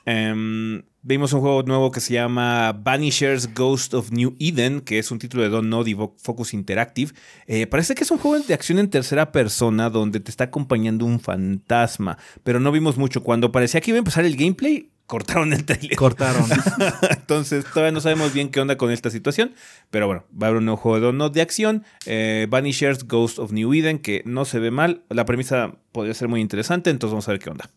[0.07, 5.11] Em, vimos un juego nuevo que se llama Vanishers Ghost of New Eden, que es
[5.11, 7.13] un título de Don Nod y Focus Interactive.
[7.47, 11.05] Eh, parece que es un juego de acción en tercera persona donde te está acompañando
[11.05, 13.23] un fantasma, pero no vimos mucho.
[13.23, 15.95] Cuando parecía que iba a empezar el gameplay, cortaron el trailer.
[15.97, 16.47] Cortaron.
[17.11, 19.53] Entonces todavía no sabemos bien qué onda con esta situación.
[19.91, 21.85] Pero bueno, va a haber un nuevo juego de Don Nod de acción.
[22.07, 25.03] eh, Vanishers Ghost of New Eden, que no se ve mal.
[25.11, 27.69] La premisa podría ser muy interesante, entonces vamos a ver qué onda.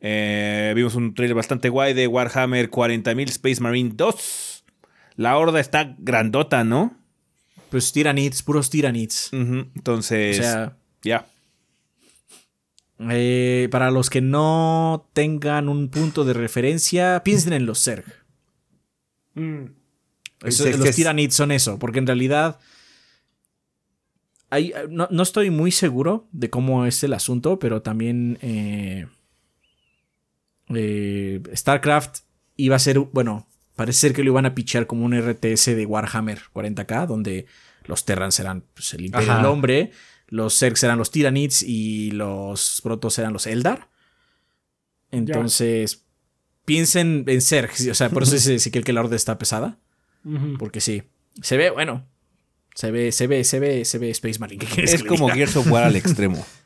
[0.00, 4.64] Eh, vimos un trailer bastante guay de Warhammer 40.000 Space Marine 2.
[5.16, 6.96] La horda está grandota, ¿no?
[7.70, 9.28] pues tiranids, puros tiranids.
[9.32, 11.26] Entonces, sea, ya.
[13.10, 18.04] eh, para los que no tengan un punto de referencia, piensen en los Zerg.
[19.34, 19.66] Mm.
[20.42, 22.58] Eso- Sí, es los tiranids son eso, porque en realidad
[24.50, 29.06] hay, no, no estoy muy seguro de cómo es el asunto, pero también eh,
[30.74, 32.18] eh, StarCraft
[32.56, 35.86] iba a ser, bueno, parece ser que lo iban a pichar como un RTS de
[35.86, 37.46] Warhammer 40k, donde
[37.84, 39.38] los Terrans serán pues, el Imperio Ajá.
[39.38, 39.92] del Hombre,
[40.28, 43.88] los Zerg serán los Tiranids y los Protoss serán los Eldar.
[45.10, 46.04] Entonces,
[46.64, 49.78] piensen en Zerg, o sea, por eso dice sí que la orden está pesada.
[50.58, 51.02] Porque sí.
[51.42, 52.06] Se ve, bueno.
[52.74, 54.64] Se ve, se ve, se ve, se ve Space Marine.
[54.64, 55.28] ¿Qué quieres Es que como?
[55.28, 56.46] Gears of War al extremo.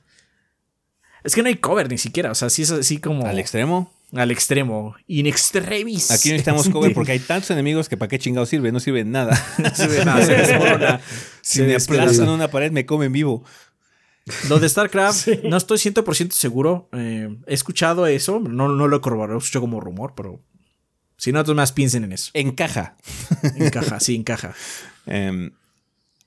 [1.25, 2.31] Es que no hay cover ni siquiera.
[2.31, 3.27] O sea, sí es así como.
[3.27, 3.91] ¿Al extremo?
[4.15, 4.95] al extremo.
[5.09, 6.11] In extremis.
[6.11, 9.37] Aquí necesitamos cover porque hay tantos enemigos que para qué chingados sirve, no sirve nada.
[9.59, 11.01] No se ve nada, se desmorona.
[11.41, 12.03] Si Se me despedaza.
[12.05, 13.45] aplastan una pared, me comen vivo.
[14.49, 16.89] Lo de StarCraft, no estoy 100% seguro.
[16.93, 18.41] Eh, he escuchado eso.
[18.41, 19.35] No, no lo he corroborado.
[19.35, 20.41] Lo escucho como rumor, pero.
[21.17, 22.31] Si no, más piensen en eso.
[22.35, 22.97] Encaja.
[23.57, 24.55] Encaja, sí, encaja.
[25.07, 25.53] Em,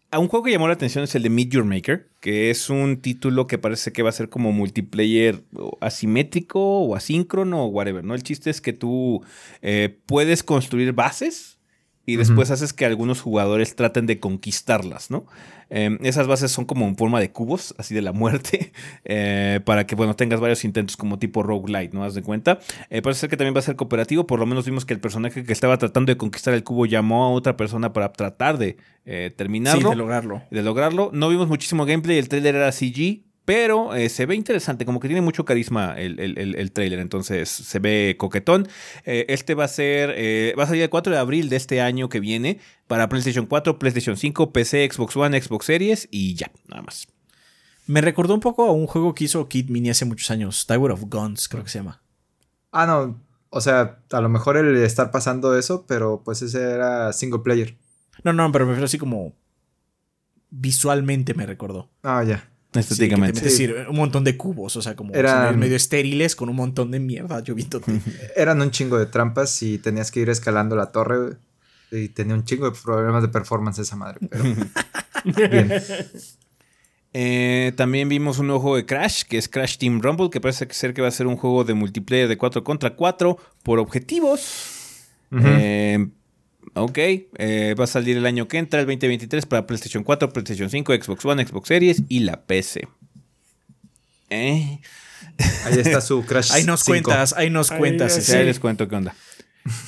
[0.09, 2.69] a un juego que llamó la atención es el de Meet Your Maker, que es
[2.69, 5.43] un título que parece que va a ser como multiplayer
[5.81, 8.15] asimétrico o asíncrono o whatever, ¿no?
[8.15, 9.23] El chiste es que tú
[9.61, 11.57] eh, puedes construir bases
[12.05, 15.25] y después haces que algunos jugadores traten de conquistarlas, ¿no?
[15.69, 18.71] Eh, esas bases son como en forma de cubos, así de la muerte,
[19.05, 22.03] eh, para que, bueno, tengas varios intentos como tipo roguelite, ¿no?
[22.03, 22.59] Haz de cuenta.
[22.89, 24.99] Eh, parece ser que también va a ser cooperativo, por lo menos vimos que el
[24.99, 28.77] personaje que estaba tratando de conquistar el cubo llamó a otra persona para tratar de
[29.05, 29.81] eh, terminarlo.
[29.81, 30.41] Sí, de lograrlo.
[30.51, 31.09] de lograrlo.
[31.13, 35.07] No vimos muchísimo gameplay, el trailer era CG, pero eh, se ve interesante, como que
[35.07, 38.67] tiene mucho carisma el, el, el- el trailer, entonces se ve coquetón.
[39.05, 41.79] Eh, este va a ser, eh, va a salir el 4 de abril de este
[41.79, 46.51] año que viene para PlayStation 4, PlayStation 5, PC, Xbox One, Xbox Series y ya,
[46.67, 47.07] nada más.
[47.85, 50.91] Me recordó un poco a un juego que hizo Kid Mini hace muchos años, Tower
[50.91, 52.01] of Guns, creo que se llama.
[52.73, 53.23] Ah, no.
[53.49, 57.77] O sea, a lo mejor el estar pasando eso, pero pues ese era single player.
[58.25, 59.33] No, no, pero me refiero así como
[60.49, 61.89] visualmente me recordó.
[62.03, 62.49] Ah, ya.
[62.79, 63.39] Estéticamente.
[63.39, 66.91] es decir, un montón de cubos, o sea, como Eran- medio estériles con un montón
[66.91, 67.99] de mierda lloviéndote.
[68.35, 71.37] Eran un chingo de trampas y tenías que ir escalando la torre.
[71.91, 74.19] Y tenía un chingo de problemas de performance esa madre.
[74.29, 74.43] Pero
[75.49, 75.71] bien.
[77.13, 80.67] Eh, también vimos un nuevo juego de Crash, que es Crash Team Rumble, que parece
[80.71, 84.75] ser que va a ser un juego de multiplayer de 4 contra 4 por objetivos.
[85.31, 86.07] Eh,
[86.81, 90.69] ok, eh, va a salir el año que entra, el 2023, para PlayStation 4, PlayStation
[90.69, 92.87] 5, Xbox One, Xbox Series y la PC.
[94.29, 94.79] Eh,
[95.65, 96.51] Ahí está su Crash.
[96.51, 97.03] Ahí nos 5.
[97.03, 98.17] cuentas, ahí nos Ahí cuentas.
[98.17, 99.15] es, ya ese- les cuento qué onda.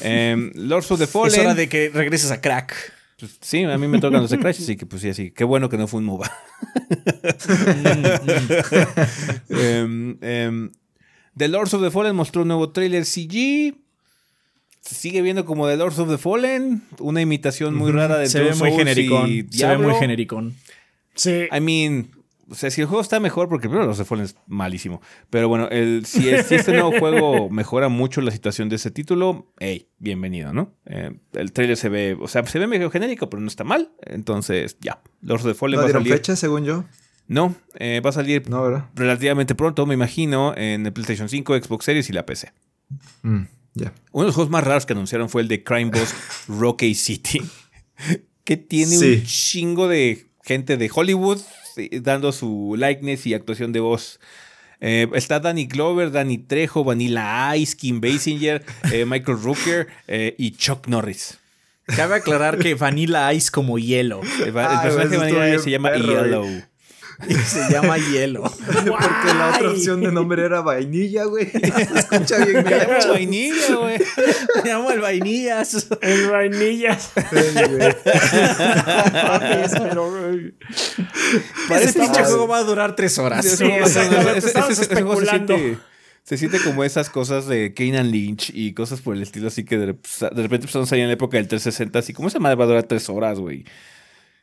[0.01, 1.39] Eh, Lords of the Es Fallen.
[1.41, 2.75] hora de que regreses a crack.
[3.19, 5.31] Pues, sí, a mí me tocan los de Crash, así que pues sí, así.
[5.31, 6.31] Qué bueno que no fue un MOBA.
[9.49, 10.71] Em,
[11.37, 13.75] The Lords of the Fallen mostró un nuevo trailer CG.
[14.89, 16.81] Se sigue viendo como The Lords of the Fallen.
[16.99, 19.29] Una imitación muy rara de Se ve muy genericón.
[19.51, 20.55] Se ve muy genericón.
[21.13, 21.47] Sí.
[21.55, 22.09] I mean,
[22.49, 24.99] o sea, si el juego está mejor, porque primero Lords of the Fallen es malísimo.
[25.29, 28.89] Pero bueno, el, si, es- si este nuevo juego mejora mucho la situación de ese
[28.89, 30.73] título, hey, bienvenido, ¿no?
[30.87, 33.91] Eh, el trailer se ve, o sea, se ve medio genérico, pero no está mal.
[34.01, 35.01] Entonces, ya.
[35.21, 36.11] Lords of the Fallen ¿No va a salir.
[36.13, 36.83] fecha, según yo?
[37.27, 38.85] No, eh, va a salir No, ¿verdad?
[38.95, 42.51] relativamente pronto, me imagino, en el PlayStation 5, Xbox Series y la PC.
[43.21, 43.41] Mm,
[44.11, 46.13] Uno de los juegos más raros que anunciaron fue el de Crime Boss
[46.47, 47.41] Rocky City,
[48.43, 49.13] que tiene Sí.
[49.21, 51.39] un chingo de gente de Hollywood
[52.01, 54.19] dando su likeness y actuación de voz.
[54.81, 60.51] Eh, está Danny Glover, Danny Trejo, Vanilla Ice, Kim Basinger, eh, Michael Rooker eh, y
[60.51, 61.37] Chuck Norris.
[61.85, 64.21] Cabe aclarar que Vanilla Ice como hielo.
[64.45, 65.91] El, Ay, personaje de Vanilla Ice se llama.
[65.95, 66.47] Yellow.
[67.27, 68.43] Y se llama hielo.
[68.65, 71.49] Porque la otra opción de nombre era vainilla, güey.
[71.51, 71.57] Se
[71.99, 73.09] escucha bien Me llamo gacho.
[73.09, 73.99] vainilla, güey.
[74.63, 75.87] Me llamo el vainillas.
[76.01, 77.11] El vainillas.
[77.31, 77.95] Güey.
[81.81, 83.45] Ese pinche juego va a durar tres horas.
[83.45, 85.55] Sí, exactamente, estamos ese- ese juego se especulando.
[85.57, 85.79] siente-
[86.23, 89.77] Se siente como esas cosas de Kanan Lynch y cosas por el estilo, así que
[89.77, 92.55] de, rep- de repente empezamos ahí en la época del 360, así como esa madre
[92.55, 93.65] va a durar tres horas, güey.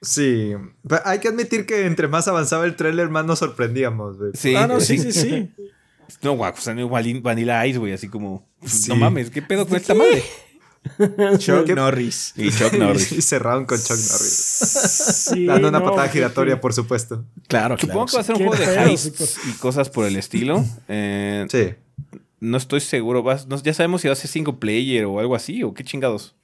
[0.03, 0.53] Sí.
[0.87, 4.31] Pero hay que admitir que entre más avanzaba el tráiler, más nos sorprendíamos, güey.
[4.35, 5.51] Sí, Ah, no, sí, sí, sí.
[6.23, 8.89] No, guau, o sea, no, Vanilla Ice, güey, así como, Sí.
[8.91, 10.23] no mames, ¿qué pedo con esta madre?
[11.39, 11.69] Chuck.
[11.71, 12.33] Norris.
[12.37, 13.11] Y Chuck Norris.
[13.19, 14.33] Y cerraron con Chuck Norris.
[15.33, 17.25] Sí, Dando una no, patada giratoria, por supuesto.
[17.49, 18.11] Claro, Supongo claro.
[18.11, 20.65] que va a ser un juego de heists y cosas por el estilo.
[20.89, 21.75] Eh, Sí.
[22.39, 25.35] No estoy seguro, vas- no- ya sabemos si va a ser single player o algo
[25.35, 26.37] así, o qué chingados.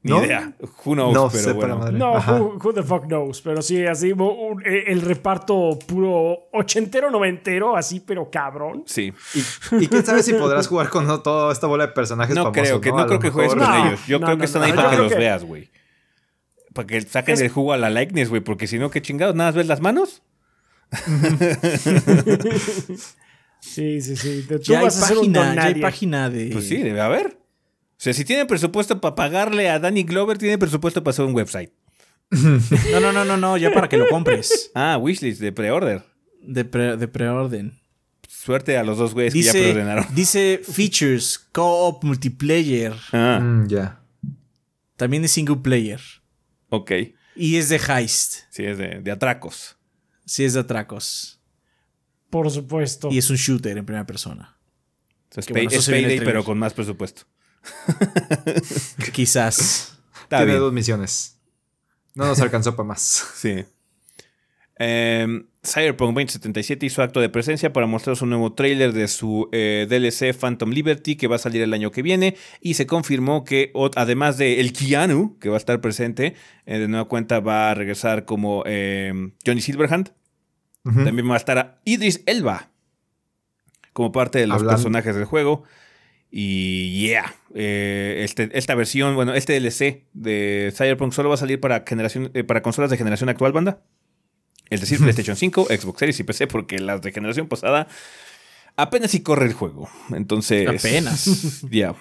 [0.00, 0.24] Ni ¿No?
[0.24, 0.52] idea.
[0.84, 1.90] Who knows, No pero bueno.
[1.90, 3.42] No, who, who the fuck knows.
[3.42, 8.84] Pero sí, así un- eh, el reparto puro ochentero, noventero, así, pero cabrón.
[8.86, 9.12] Sí.
[9.34, 12.44] Y, y quién sabe si podrás jugar con no- toda esta bola de personajes No
[12.44, 14.00] famosos, creo que no, lo creo que juegues con No, ellos.
[14.06, 15.68] Yo no, creo no, que están no, ahí para que los que- veas, güey.
[16.74, 18.40] Para que saquen Es- el jugo a la likeness, güey.
[18.40, 20.22] Porque si no, qué chingados, nada más ves las manos.
[23.60, 24.44] Sí, sí, sí.
[24.48, 26.50] Tú Ya hay, a página, ya hay página de.
[26.52, 27.36] Pues sí, debe haber.
[27.98, 31.34] O sea, si tienen presupuesto para pagarle a Danny Glover, tienen presupuesto para hacer un
[31.34, 31.72] website.
[32.30, 34.70] No, no, no, no, no, ya para que lo compres.
[34.74, 36.04] Ah, wishlist de pre-order.
[36.42, 37.78] De, pre- de preorden.
[38.28, 40.06] Suerte a los dos güeyes que ya preordenaron.
[40.14, 42.94] dice features, co-op, multiplayer.
[43.12, 44.00] Ah, Mm, ya.
[44.96, 46.00] También es single player.
[46.68, 46.92] ok.
[47.34, 48.40] Y es de heist.
[48.50, 49.76] Sí, es de, de atracos.
[50.26, 51.40] Sí, es de atracos.
[52.30, 53.08] Por supuesto.
[53.10, 54.58] Y es un shooter en primera persona.
[55.34, 57.22] Es, bueno, Payday, pero con más presupuesto.
[59.12, 59.98] Quizás.
[60.22, 60.60] Está Tiene bien.
[60.60, 61.38] dos misiones.
[62.14, 63.24] No nos alcanzó para más.
[63.36, 63.64] Sí.
[64.80, 69.88] Em, Cyberpunk 2077 hizo acto de presencia para mostrar su nuevo tráiler de su eh,
[69.90, 73.72] DLC Phantom Liberty que va a salir el año que viene y se confirmó que
[73.96, 77.74] además de el Keanu que va a estar presente eh, de nueva cuenta va a
[77.74, 80.12] regresar como em, Johnny Silverhand
[80.84, 82.70] también va a estar a Idris Elba
[83.92, 85.64] como parte de los Hablando- personajes del juego
[86.30, 91.58] Y yeah, eh, este- esta versión, bueno, este DLC de Cyberpunk solo va a salir
[91.60, 93.82] para, generación, eh, para consolas de generación actual, banda.
[94.70, 97.88] Es decir, PlayStation 5, Xbox Series y PC, porque las de generación pasada
[98.76, 99.88] apenas si corre el juego.
[100.14, 100.68] Entonces.
[100.68, 101.62] Apenas.
[101.70, 101.94] Ya.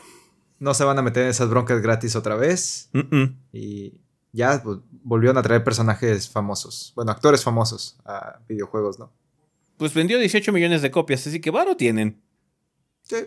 [0.60, 2.90] No se van a meter en esas broncas gratis otra vez.
[3.54, 4.02] Y
[4.34, 4.62] ya
[5.04, 6.94] volvieron a traer personajes famosos.
[6.96, 9.14] Bueno, actores famosos a videojuegos, ¿no?
[9.78, 12.20] Pues vendió 18 millones de copias, así que varo tienen.
[13.04, 13.18] Sí.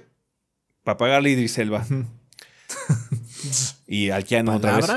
[0.85, 1.85] Para pagarle a Idris Elba.
[3.87, 4.91] y al Keanu otra vez.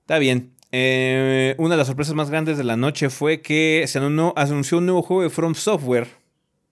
[0.00, 0.54] Está bien.
[0.72, 4.86] Eh, una de las sorpresas más grandes de la noche fue que se anunció, un
[4.86, 6.08] nuevo juego de From Software.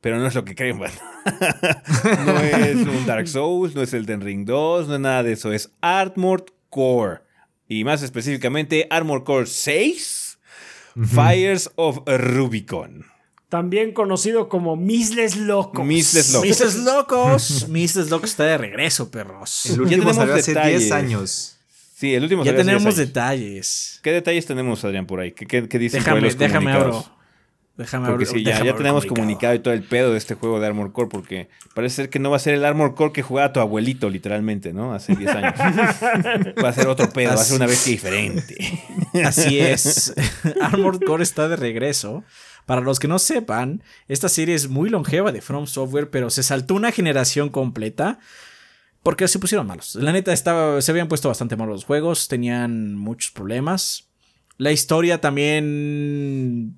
[0.01, 0.93] Pero no es lo que creen, man.
[2.27, 5.33] no es un Dark Souls, no es el Den Ring 2, no es nada de
[5.33, 5.53] eso.
[5.53, 7.21] Es Armored Core.
[7.69, 10.39] Y más específicamente, Armored Core 6,
[10.95, 13.05] Fires of Rubicon.
[13.49, 15.85] También conocido como Misles Locos.
[15.85, 16.47] Misles Locos.
[16.49, 17.69] Misles Locos.
[17.71, 19.67] Misles Locos está de regreso, perros.
[19.67, 20.81] El último tenemos salió hace detalles.
[20.81, 21.55] 10 años.
[21.97, 22.97] Sí, el último Ya tenemos 10 años.
[22.97, 24.01] detalles.
[24.03, 25.33] ¿Qué detalles tenemos, Adrián, por ahí?
[25.33, 27.05] ¿Qué, qué, qué dicen por ahí Déjame, los déjame abro.
[27.77, 30.59] Déjame Porque abro- sí, ya, ya tenemos comunicado y todo el pedo de este juego
[30.61, 33.23] de Armor Core, porque parece ser que no va a ser el Armor Core que
[33.23, 34.93] jugaba tu abuelito, literalmente, ¿no?
[34.95, 35.55] Hace 10 años.
[36.65, 38.57] va a ser otro pedo, va a ser una bestia diferente.
[39.25, 40.13] Así es.
[40.61, 42.25] Armored Core está de regreso.
[42.69, 46.43] Para los que no sepan, esta serie es muy longeva de From Software, pero se
[46.43, 48.19] saltó una generación completa
[49.03, 49.95] porque se pusieron malos.
[49.95, 54.11] La neta estaba, se habían puesto bastante malos los juegos, tenían muchos problemas.
[54.59, 56.77] La historia también,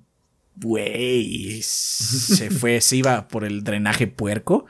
[0.55, 4.67] güey, se fue, se iba por el drenaje puerco.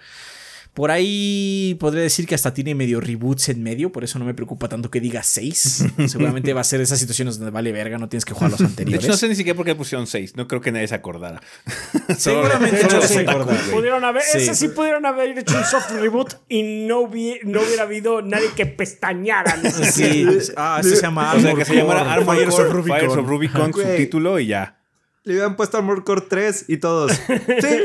[0.74, 4.34] Por ahí podría decir que hasta tiene medio reboots en medio, por eso no me
[4.34, 5.86] preocupa tanto que diga 6.
[6.08, 8.68] Seguramente va a ser esas situaciones donde vale verga, no tienes que jugar los De
[8.68, 9.04] anteriores.
[9.04, 10.38] hecho, no sé ni siquiera por qué pusieron 6.
[10.38, 11.42] No creo que nadie se acordara.
[12.18, 13.26] Seguramente no se
[13.72, 14.38] pudieron haber, Sí.
[14.38, 18.48] ese sí pudieron haber hecho un soft reboot y no, hubi- no hubiera habido nadie
[18.56, 19.62] que pestañara.
[19.92, 20.26] Sí,
[20.56, 22.74] ah, eso se llama O sea, Armored que se llamara Core, Armor Fires Core, of
[22.74, 23.00] Rubicon.
[23.00, 23.88] Fires of Rubicon, Güey.
[23.88, 24.78] subtítulo y ya.
[25.24, 27.12] Le habían puesto Armor Core 3 y todos.
[27.12, 27.18] Sí,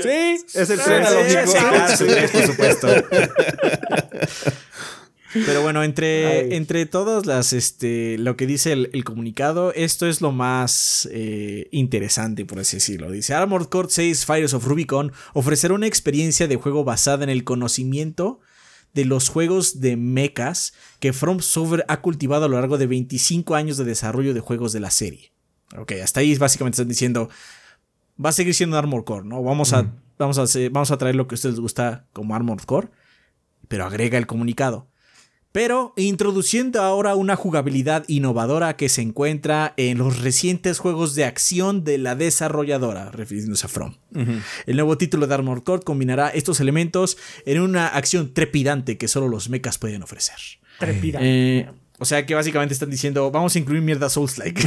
[0.03, 1.47] Sí, es el suena 3.
[1.47, 1.97] lógico.
[1.97, 2.89] Sí, por supuesto.
[5.45, 6.49] Pero bueno, entre, Ay.
[6.53, 11.69] entre todas las, este, lo que dice el, el comunicado, esto es lo más eh,
[11.73, 13.11] interesante, por así decirlo.
[13.11, 17.45] Dice, Armored Core 6 Fires of Rubicon ofrecerá una experiencia de juego basada en el
[17.45, 18.41] conocimiento
[18.95, 23.55] de los juegos de mechas que From Software ha cultivado a lo largo de 25
[23.55, 25.33] años de desarrollo de juegos de la serie.
[25.77, 27.29] Ok, hasta ahí básicamente están diciendo,
[28.23, 29.43] va a seguir siendo Armored Core, ¿no?
[29.43, 32.35] Vamos a, vamos a, hacer- vamos a traer lo que a ustedes les gusta como
[32.35, 32.89] Armored Core,
[33.69, 34.89] pero agrega el comunicado.
[35.53, 41.83] Pero introduciendo ahora una jugabilidad innovadora que se encuentra en los recientes juegos de acción
[41.83, 43.95] de la desarrolladora, refiriéndose a From.
[44.67, 47.17] El nuevo título de Armored Core combinará estos elementos
[47.47, 50.37] en una acción trepidante que solo los mechas pueden ofrecer.
[50.79, 51.27] Trepidante.
[51.61, 54.63] Eh, o sea que básicamente están diciendo, vamos a incluir mierda Souls-like.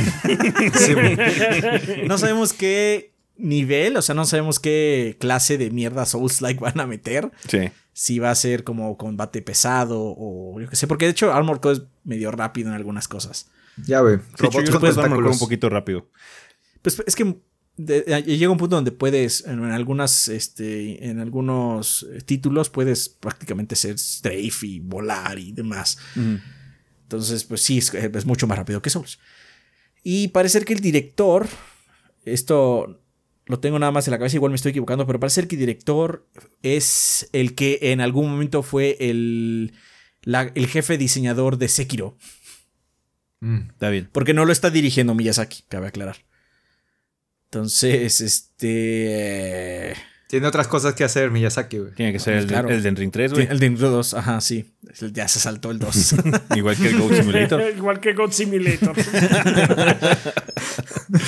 [2.08, 6.88] no sabemos qué nivel, o sea, no sabemos qué clase de mierda Souls-like van a
[6.88, 7.32] meter.
[7.48, 7.70] Sí.
[7.94, 11.60] Si va a ser como combate pesado o yo qué sé, porque de hecho Armored
[11.62, 13.50] Core es medio rápido en algunas cosas.
[13.86, 16.10] Ya, hecho, Robots yo con puedes Armor un poquito rápido.
[16.82, 17.36] Pues es que
[17.78, 22.70] de- de- llega un punto donde puedes, en, en algunas, este, en algunos eh, títulos
[22.70, 25.98] puedes prácticamente ser strafe y volar y demás.
[27.10, 29.18] Entonces, pues sí, es, es mucho más rápido que Souls.
[30.04, 31.48] Y parece que el director,
[32.24, 33.02] esto
[33.48, 35.60] lo tengo nada más en la cabeza, igual me estoy equivocando, pero parece que el
[35.60, 36.28] director
[36.62, 39.74] es el que en algún momento fue el,
[40.22, 42.16] la- el jefe diseñador de Sekiro.
[43.40, 43.70] Mm.
[43.72, 44.08] Está bien.
[44.12, 46.18] Porque no lo está dirigiendo Miyazaki, cabe aclarar.
[47.46, 49.96] Entonces, este.
[50.30, 51.92] Tiene otras cosas que hacer Miyazaki, güey.
[51.96, 52.70] Tiene que ser Pues el, claro.
[52.70, 53.48] el de Ring 3, güey.
[53.50, 54.64] El de 2, ajá, sí.
[55.12, 56.16] Ya se saltó el 2.
[56.56, 57.64] Igual que el Goat Simulator.
[57.76, 58.96] Igual que God Simulator.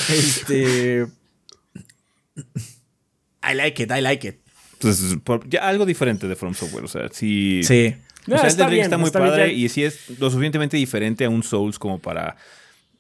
[0.09, 1.07] este.
[3.43, 4.35] I like it, I like it.
[4.73, 6.85] Entonces, por- ya algo diferente de From Software.
[6.85, 7.61] O sea, sí.
[7.63, 7.95] Sí.
[8.31, 11.25] O sea, el de Ring bien, está muy padre y sí es lo suficientemente diferente
[11.25, 12.35] a un Souls como para.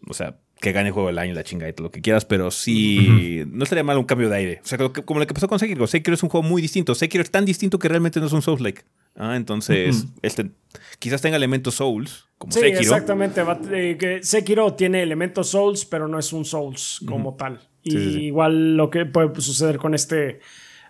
[0.07, 2.51] O sea, que gane juego del año, la chingada y todo lo que quieras, pero
[2.51, 3.43] sí.
[3.51, 4.61] No estaría mal un cambio de aire.
[4.63, 5.85] O sea, como, como lo que pasó con Sekiro.
[5.87, 6.95] Sekiro es un juego muy distinto.
[6.95, 8.83] Sekiro es tan distinto que realmente no es un Souls-like.
[9.17, 10.51] Ah, entonces, este,
[10.99, 12.79] quizás tenga elementos Souls, como Sí, Sekiro.
[12.79, 13.43] exactamente.
[13.43, 17.59] va- eh, que Sekiro tiene elementos Souls, pero no es un Souls como tal.
[17.83, 18.19] Y Sí, sí, sí.
[18.25, 20.39] igual lo que puede suceder con este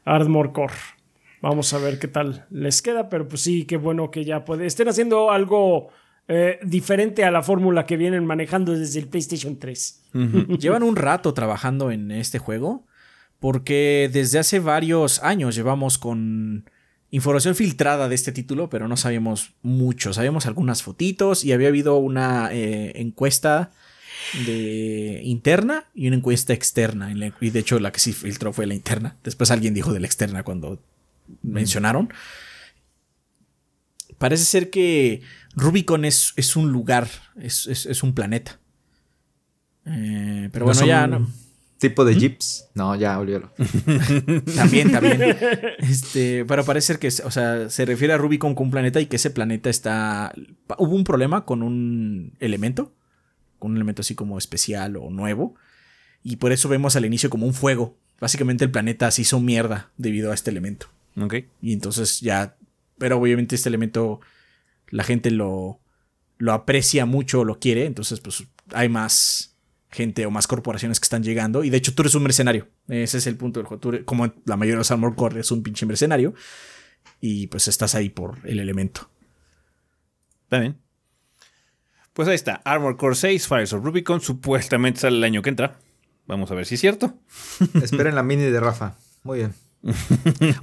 [0.06, 0.74] Ardmore Core.
[1.42, 4.68] Vamos a ver qué tal les queda, pero pues sí, qué bueno que ya puede.
[4.68, 5.90] Estén haciendo algo
[6.28, 10.04] eh, diferente a la fórmula que vienen manejando desde el PlayStation 3.
[10.60, 12.86] Llevan un rato trabajando en este juego.
[13.42, 16.70] Porque desde hace varios años llevamos con
[17.10, 20.14] información filtrada de este título, pero no sabíamos mucho.
[20.14, 23.72] Sabíamos algunas fotitos y había habido una eh, encuesta
[24.46, 27.12] de interna y una encuesta externa.
[27.42, 29.18] Y de hecho la que sí filtró fue la interna.
[29.24, 30.80] Después alguien dijo de la externa cuando
[31.42, 32.14] mencionaron.
[34.22, 35.22] Parece ser que
[35.56, 38.60] Rubicon es, es un lugar, es, es, un planeta.
[39.86, 41.28] Eh, pero bueno, ya no.
[41.80, 42.70] ¿Tipo de jeeps?
[42.76, 43.52] No, ya, olvídalo.
[44.56, 45.20] también, también.
[45.80, 49.08] Este, pero parece ser que, o sea, se refiere a Rubicon como un planeta y
[49.08, 50.32] que ese planeta está.
[50.78, 52.94] Hubo un problema con un elemento
[53.62, 55.54] con un elemento así como especial o nuevo.
[56.24, 57.96] Y por eso vemos al inicio como un fuego.
[58.20, 60.88] Básicamente el planeta se hizo mierda debido a este elemento.
[61.16, 61.36] Ok.
[61.62, 62.56] Y entonces ya.
[63.02, 64.22] Pero obviamente este elemento
[64.90, 65.80] la gente lo,
[66.38, 67.88] lo aprecia mucho, lo quiere.
[67.88, 68.44] Entonces, pues
[68.76, 69.58] hay más
[69.90, 71.64] gente o más corporaciones que están llegando.
[71.64, 72.68] Y de hecho, tú eres un mercenario.
[72.88, 74.06] Ese es el punto del juego.
[74.06, 76.36] como la mayoría de los Armor Core es un pinche mercenario.
[77.20, 79.10] Y pues estás ahí por el elemento.
[80.44, 80.78] Está bien.
[82.14, 85.80] Pues ahí está, Armor Core 6, Fires of Rubicon, supuestamente sale el año que entra.
[86.28, 87.16] Vamos a ver si es cierto.
[87.82, 88.96] Esperen la mini de Rafa.
[89.24, 89.56] Muy bien.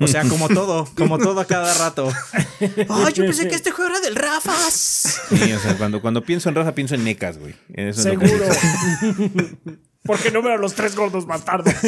[0.01, 2.09] O sea, como todo, como todo a cada rato.
[2.61, 5.21] ¡Ay, yo pensé que este juego era del Rafas!
[5.29, 7.55] Sí, o sea, cuando, cuando pienso en Rafa, pienso en Necas, güey.
[7.93, 8.31] Seguro.
[10.05, 11.75] Porque no veo los tres gordos bastardos.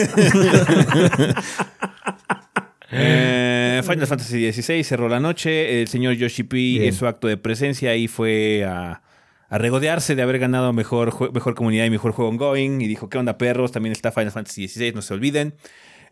[2.93, 5.81] Eh, Final Fantasy XVI cerró la noche.
[5.81, 9.01] El señor Yoshi P hizo acto de presencia y fue a
[9.51, 12.81] a regodearse de haber ganado mejor, mejor comunidad y mejor juego ongoing.
[12.81, 13.73] Y dijo, ¿qué onda, perros?
[13.73, 15.55] También está Final Fantasy XVI, no se olviden.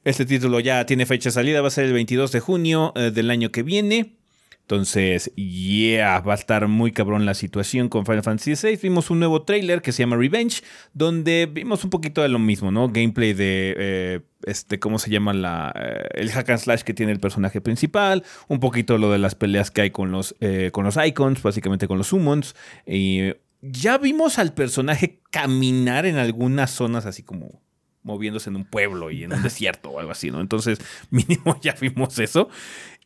[0.08, 3.10] Este título ya tiene fecha de salida, va a ser el 22 de junio eh,
[3.10, 4.16] del año que viene.
[4.62, 8.78] Entonces, yeah, va a estar muy cabrón la situación con Final Fantasy VI.
[8.84, 10.62] Vimos un nuevo trailer que se llama Revenge,
[10.94, 12.88] donde vimos un poquito de lo mismo, ¿no?
[12.88, 15.34] Gameplay de, eh, este, ¿cómo se llama?
[15.34, 19.18] La, eh, el hack and slash que tiene el personaje principal, un poquito lo de
[19.18, 20.34] las peleas que hay con los,
[20.72, 22.56] con los icons, básicamente con los summons.
[22.86, 27.60] Y ya vimos al personaje caminar en algunas zonas así como
[28.08, 30.40] moviéndose en un pueblo y en un desierto o algo así, ¿no?
[30.40, 30.80] Entonces,
[31.10, 32.48] mínimo ya vimos eso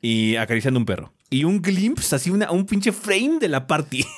[0.01, 4.05] y acariciando un perro y un glimpse, así una, un pinche frame de la party.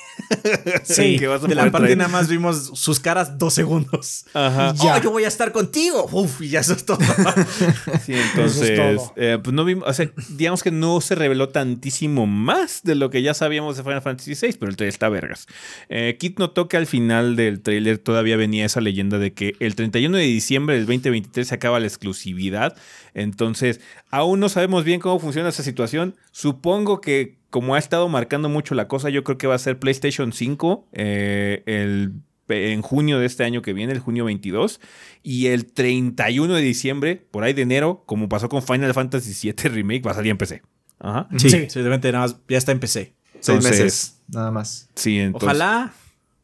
[0.85, 4.25] Sí, de la party nada más vimos sus caras dos segundos.
[4.33, 4.73] Ajá.
[4.73, 4.95] Ya.
[4.95, 6.07] Oh, yo voy a estar contigo.
[6.11, 6.97] Uf, y ya eso es todo.
[8.05, 12.81] sí, entonces, eh, pues no vimos, o sea, digamos que no se reveló tantísimo más
[12.83, 15.47] de lo que ya sabíamos de Final Fantasy VI, pero el trailer está vergas.
[15.89, 19.75] Eh, Kit notó que al final del trailer todavía venía esa leyenda de que el
[19.75, 22.75] 31 de diciembre del 2023 se acaba la exclusividad.
[23.13, 23.79] Entonces,
[24.09, 26.15] aún no sabemos bien cómo funciona esa situación.
[26.31, 27.04] Supongo que
[27.49, 30.89] como ha estado marcando mucho la cosa, yo creo que va a ser PlayStation 5
[30.93, 32.13] eh, el,
[32.49, 34.81] en junio de este año que viene, el junio 22.
[35.23, 39.69] Y el 31 de diciembre, por ahí de enero, como pasó con Final Fantasy VII
[39.69, 40.61] Remake, va a salir en PC.
[40.99, 41.27] Ajá.
[41.37, 41.67] Sí, sí.
[41.79, 43.15] nada más, ya está en PC.
[43.39, 44.89] Seis meses, nada más.
[44.95, 45.93] Sí, Ojalá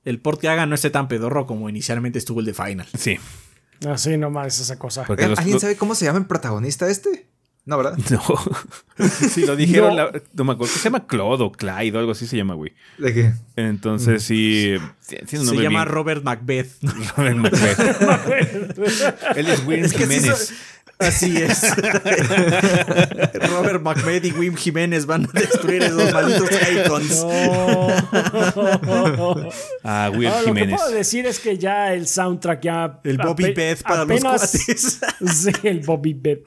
[0.06, 2.88] el port que haga no esté tan pedorro como inicialmente estuvo el de Final.
[2.98, 3.18] Sí.
[3.88, 5.06] Así nomás esa cosa.
[5.38, 7.28] ¿Alguien sabe cómo se llama el protagonista este?
[7.66, 7.98] No, ¿verdad?
[8.10, 8.22] No.
[9.08, 9.96] sí, lo dijeron.
[10.34, 10.44] No.
[10.44, 10.74] me acuerdo.
[10.74, 12.74] Se llama Claude o Clyde o algo así se llama, güey.
[12.98, 13.34] ¿De qué?
[13.56, 14.76] Entonces, sí.
[15.00, 16.72] se llama Robert Macbeth.
[17.18, 17.80] Robert Macbeth.
[19.36, 20.54] Él es Will Jiménez.
[21.00, 21.62] Así es.
[23.50, 27.26] Robert Macbeth y Wim Jiménez van a destruir esos malditos icons.
[29.84, 30.72] Ah, Will Jiménez.
[30.72, 33.00] Lo que puedo decir es que ya el soundtrack ya.
[33.04, 35.00] El Bobby Beth para los cuates.
[35.26, 36.46] sí, el Bobby Beth.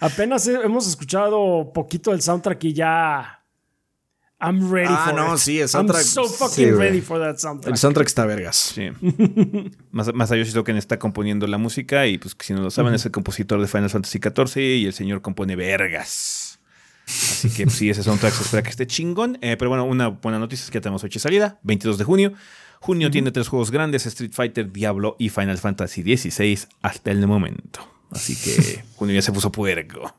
[0.00, 3.42] Apenas hemos escuchado poquito del soundtrack y ya.
[4.38, 6.02] I'm ready ah, no, sí, el soundtrack.
[6.02, 7.72] I'm so fucking ready for that soundtrack.
[7.72, 8.56] El soundtrack está vergas.
[8.56, 8.90] Sí.
[9.90, 13.58] Masayoshi Token está componiendo la música y, pues, si no lo saben, es el compositor
[13.60, 16.60] de Final Fantasy XIV y el señor compone vergas.
[17.06, 19.38] Así que, sí, ese soundtrack se espera que esté chingón.
[19.40, 22.04] Eh, pero bueno, una buena noticia es que ya tenemos fecha de salida, 22 de
[22.04, 22.32] junio.
[22.80, 27.95] Junio tiene tres juegos grandes: Street Fighter, Diablo y Final Fantasy XVI hasta el momento.
[28.10, 30.14] Así que junio ya se puso puerco.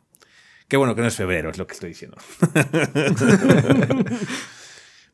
[0.67, 2.17] Qué bueno que no es febrero, es lo que estoy diciendo.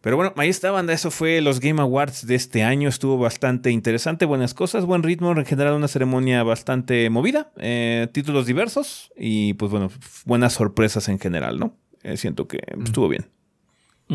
[0.02, 0.92] Pero bueno, ahí está, banda.
[0.92, 2.90] Eso fue los Game Awards de este año.
[2.90, 5.32] Estuvo bastante interesante, buenas cosas, buen ritmo.
[5.32, 7.54] En general, una ceremonia bastante movida.
[7.56, 9.90] Eh, títulos diversos y, pues bueno,
[10.26, 11.78] buenas sorpresas en general, ¿no?
[12.02, 13.30] Eh, siento que estuvo bien.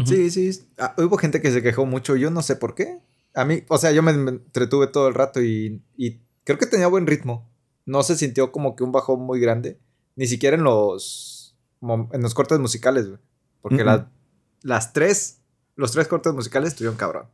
[0.05, 0.51] Sí, sí.
[0.77, 2.17] Ah, hubo gente que se quejó mucho.
[2.17, 2.99] Yo no sé por qué.
[3.35, 6.89] A mí, o sea, yo me entretuve todo el rato y, y creo que tenía
[6.89, 7.49] buen ritmo
[7.89, 9.79] no se sintió como que un bajón muy grande.
[10.15, 13.19] Ni siquiera en los, en los cortes musicales, güey.
[13.63, 13.85] Porque
[14.63, 15.41] las tres,
[15.75, 17.27] los tres cortes musicales estuvieron cabrón.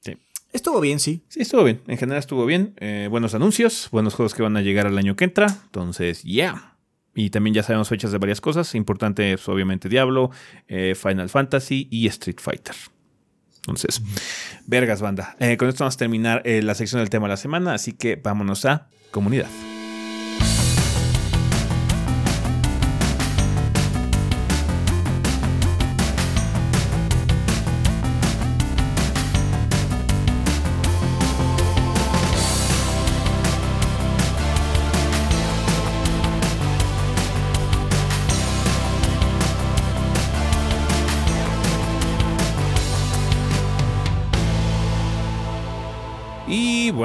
[0.00, 0.16] Sí.
[0.52, 1.22] Estuvo bien, sí.
[1.28, 1.82] Sí, estuvo bien.
[1.88, 2.74] En general estuvo bien.
[2.78, 5.46] Eh, buenos anuncios, buenos juegos que van a llegar al año que entra.
[5.66, 6.30] Entonces, ya.
[6.32, 6.76] Yeah.
[7.14, 8.74] Y también ya sabemos fechas de varias cosas.
[8.74, 10.30] Importante es obviamente Diablo,
[10.68, 12.76] eh, Final Fantasy y Street Fighter.
[13.58, 14.00] Entonces,
[14.66, 15.36] vergas, banda.
[15.38, 17.92] Eh, con esto vamos a terminar eh, la sección del tema de la semana, así
[17.92, 19.75] que vámonos a comunidad.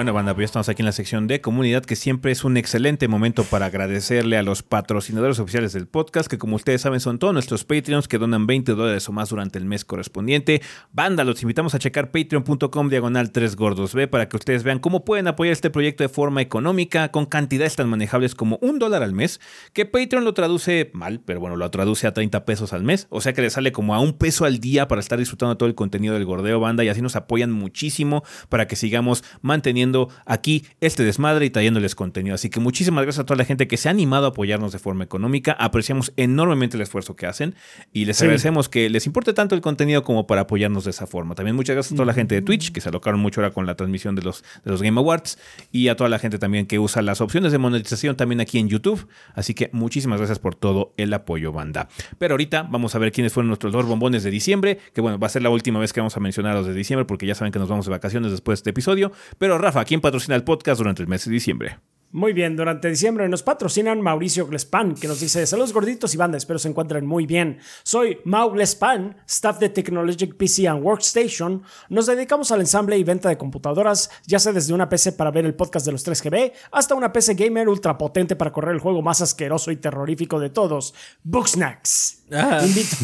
[0.02, 2.58] Bueno, banda, pues ya estamos aquí en la sección de comunidad, que siempre es un
[2.58, 7.20] excelente momento para agradecerle a los patrocinadores oficiales del podcast, que como ustedes saben son
[7.20, 10.64] todos nuestros Patreons que donan 20 dólares o más durante el mes correspondiente.
[10.92, 15.06] Banda, los invitamos a checar patreon.com diagonal 3 gordos B para que ustedes vean cómo
[15.06, 19.14] pueden apoyar este proyecto de forma económica con cantidades tan manejables como un dólar al
[19.14, 19.40] mes,
[19.72, 23.22] que Patreon lo traduce mal, pero bueno, lo traduce a 30 pesos al mes, o
[23.22, 25.76] sea que le sale como a un peso al día para estar disfrutando todo el
[25.76, 29.91] contenido del gordeo banda y así nos apoyan muchísimo para que sigamos manteniendo
[30.26, 32.36] aquí este desmadre y trayéndoles contenido.
[32.36, 34.80] Así que muchísimas gracias a toda la gente que se ha animado a apoyarnos de
[34.80, 35.54] forma económica.
[35.54, 37.56] Apreciamos enormemente el esfuerzo que hacen
[37.94, 41.36] y les agradecemos que les importe tanto el contenido como para apoyarnos de esa forma.
[41.36, 43.66] También muchas gracias a toda la gente de Twitch que se alocaron mucho ahora con
[43.66, 45.38] la transmisión de los, de los Game Awards
[45.72, 48.70] y a toda la gente también que usa las opciones de monetización también aquí en
[48.70, 49.08] YouTube.
[49.34, 51.88] Así que muchísimas gracias por todo el apoyo, banda.
[52.18, 55.28] Pero ahorita vamos a ver quiénes fueron nuestros dos bombones de diciembre, que bueno, va
[55.28, 57.52] a ser la última vez que vamos a mencionar los de diciembre porque ya saben
[57.52, 59.12] que nos vamos de vacaciones después de este episodio.
[59.38, 61.80] Pero Rafa, ¿quién patrocina el podcast durante el mes de diciembre?
[62.14, 66.38] Muy bien, durante diciembre nos patrocinan Mauricio Glespan, que nos dice, saludos gorditos y banda,
[66.38, 67.60] espero se encuentren muy bien.
[67.84, 71.64] Soy Mau Glespan, staff de Technologic PC and Workstation.
[71.88, 75.46] Nos dedicamos al ensamble y venta de computadoras, ya sea desde una PC para ver
[75.46, 79.02] el podcast de los 3GB, hasta una PC gamer ultra potente para correr el juego
[79.02, 80.94] más asqueroso y terrorífico de todos,
[81.24, 82.18] Booksnacks.
[82.34, 82.62] Ah.
[82.66, 82.96] Invito,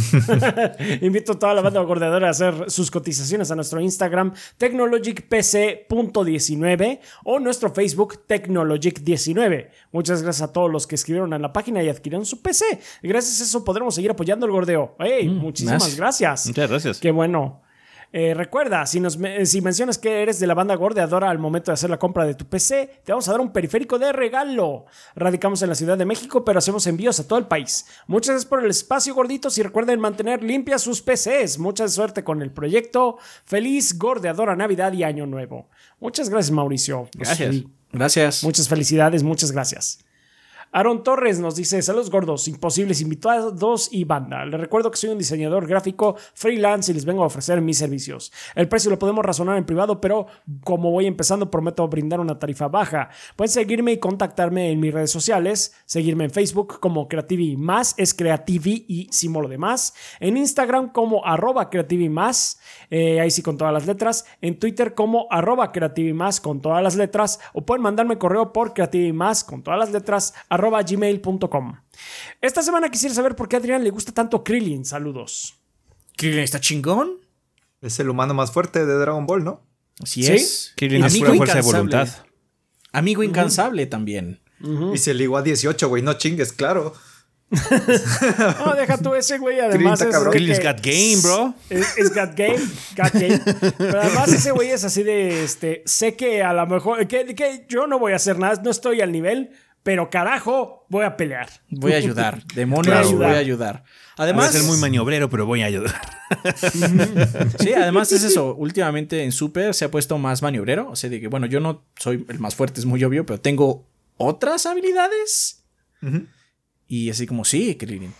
[1.05, 7.39] invito a toda la banda gordeadora a hacer sus cotizaciones a nuestro Instagram technologicpc.19 o
[7.39, 8.19] nuestro Facebook
[9.03, 9.69] technologic19.
[9.91, 12.65] Muchas gracias a todos los que escribieron en la página y adquirieron su PC.
[13.03, 14.95] Gracias a eso podremos seguir apoyando el gordeo.
[14.99, 15.97] Hey, muchísimas nice.
[15.97, 16.47] gracias.
[16.47, 16.99] Muchas gracias.
[16.99, 17.61] Qué bueno.
[18.13, 21.71] Eh, recuerda, si, nos, me- si mencionas que eres de la banda gordeadora al momento
[21.71, 24.85] de hacer la compra de tu PC, te vamos a dar un periférico de regalo.
[25.13, 27.85] Radicamos en la Ciudad de México, pero hacemos envíos a todo el país.
[28.07, 31.59] Muchas gracias por el espacio, gorditos, y recuerden mantener limpias sus PCs.
[31.59, 33.17] Mucha suerte con el proyecto.
[33.43, 35.67] Feliz gordeadora Navidad y Año Nuevo.
[35.99, 37.09] Muchas gracias, Mauricio.
[37.11, 37.55] Pues, Gracias.
[37.55, 38.43] sí, Gracias.
[38.43, 39.99] Muchas felicidades, muchas gracias.
[40.71, 44.45] Aaron Torres nos dice, saludos gordos, imposibles invitados y banda.
[44.45, 48.33] Les recuerdo que soy un diseñador gráfico freelance y les vengo a ofrecer mis servicios.
[48.53, 50.27] El precio lo podemos razonar en privado, pero
[50.63, 53.09] como voy empezando prometo brindar una tarifa baja.
[53.35, 58.13] Pueden seguirme y contactarme en mis redes sociales, seguirme en Facebook como Creativi Más, es
[58.13, 63.57] Creativi y símbolo de más, en Instagram como arroba Creativi Más, eh, ahí sí con
[63.57, 67.81] todas las letras, en Twitter como arroba Creativi Más con todas las letras, o pueden
[67.81, 71.75] mandarme correo por Creativi Más con todas las letras gmail.com.
[72.41, 74.85] Esta semana quisiera saber por qué a Adrián le gusta tanto Krillin.
[74.85, 75.55] Saludos.
[76.17, 77.17] Krillin está chingón.
[77.81, 79.61] Es el humano más fuerte de Dragon Ball, ¿no?
[80.01, 80.33] Así ¿Sí?
[80.33, 80.73] es.
[80.75, 81.77] Krillin es Amigo pura fuerza de incansable.
[81.77, 82.25] voluntad.
[82.91, 84.41] Amigo incansable también.
[84.93, 86.01] Y se ligó a 18, güey.
[86.01, 86.93] No chingues, claro.
[88.65, 89.59] No, deja tú ese güey.
[89.59, 91.53] Además, está es Krillin's got game, bro.
[91.69, 92.59] Es, es got game,
[92.95, 93.39] got game.
[93.77, 97.65] Pero además ese güey es así de, este, sé que a lo mejor, que, que
[97.69, 99.51] yo no voy a hacer nada, no estoy al nivel,
[99.87, 101.47] pero carajo, voy a pelear.
[101.69, 102.43] Voy a ayudar.
[102.53, 103.29] Demonios, Voy a ayudar.
[103.29, 103.73] voy a ayudar.
[103.83, 103.83] Voy
[104.17, 105.95] a Además, ser muy maniobrero, pero voy a ayudar.
[107.59, 108.53] sí, además es eso.
[108.57, 110.89] Últimamente en Super se ha puesto más maniobrero.
[110.89, 113.39] O sea, de que, bueno, yo no soy el más fuerte, es muy obvio, pero
[113.39, 113.85] tengo
[114.17, 115.63] otras habilidades.
[116.89, 118.13] Y así como, sí, Krillin.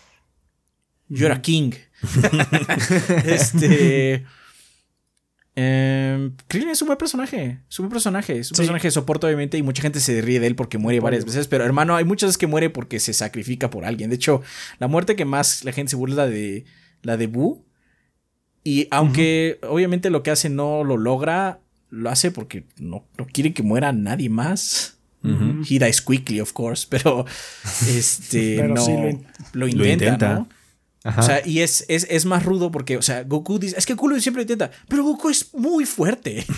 [1.09, 1.73] You're a king.
[3.25, 4.25] este.
[5.59, 7.59] Em, Krillin es un buen personaje.
[7.69, 8.37] Es un buen personaje.
[8.39, 8.61] Es un Sí.
[8.61, 11.47] personaje de soporte, obviamente, y mucha gente se ríe de él porque muere varias veces.
[11.47, 14.09] Pero, hermano, hay muchas veces que muere porque se sacrifica por alguien.
[14.11, 14.41] De hecho,
[14.79, 16.65] la muerte que más la gente se burla es la de
[17.01, 17.65] la de Boo.
[18.63, 21.59] Y aunque obviamente lo que hace no lo logra,
[21.89, 24.93] lo hace porque no, no quiere que muera nadie más.
[25.23, 27.25] He dies quickly, of course, pero
[27.87, 29.01] este Pero no sí lo,
[29.53, 30.33] lo intenta, in- intenta.
[30.35, 30.49] ¿no?
[31.03, 33.93] O sea, y es, es, es más rudo porque, o sea, Goku dice, es que
[33.93, 36.45] Goku siempre intenta, pero Goku es muy fuerte.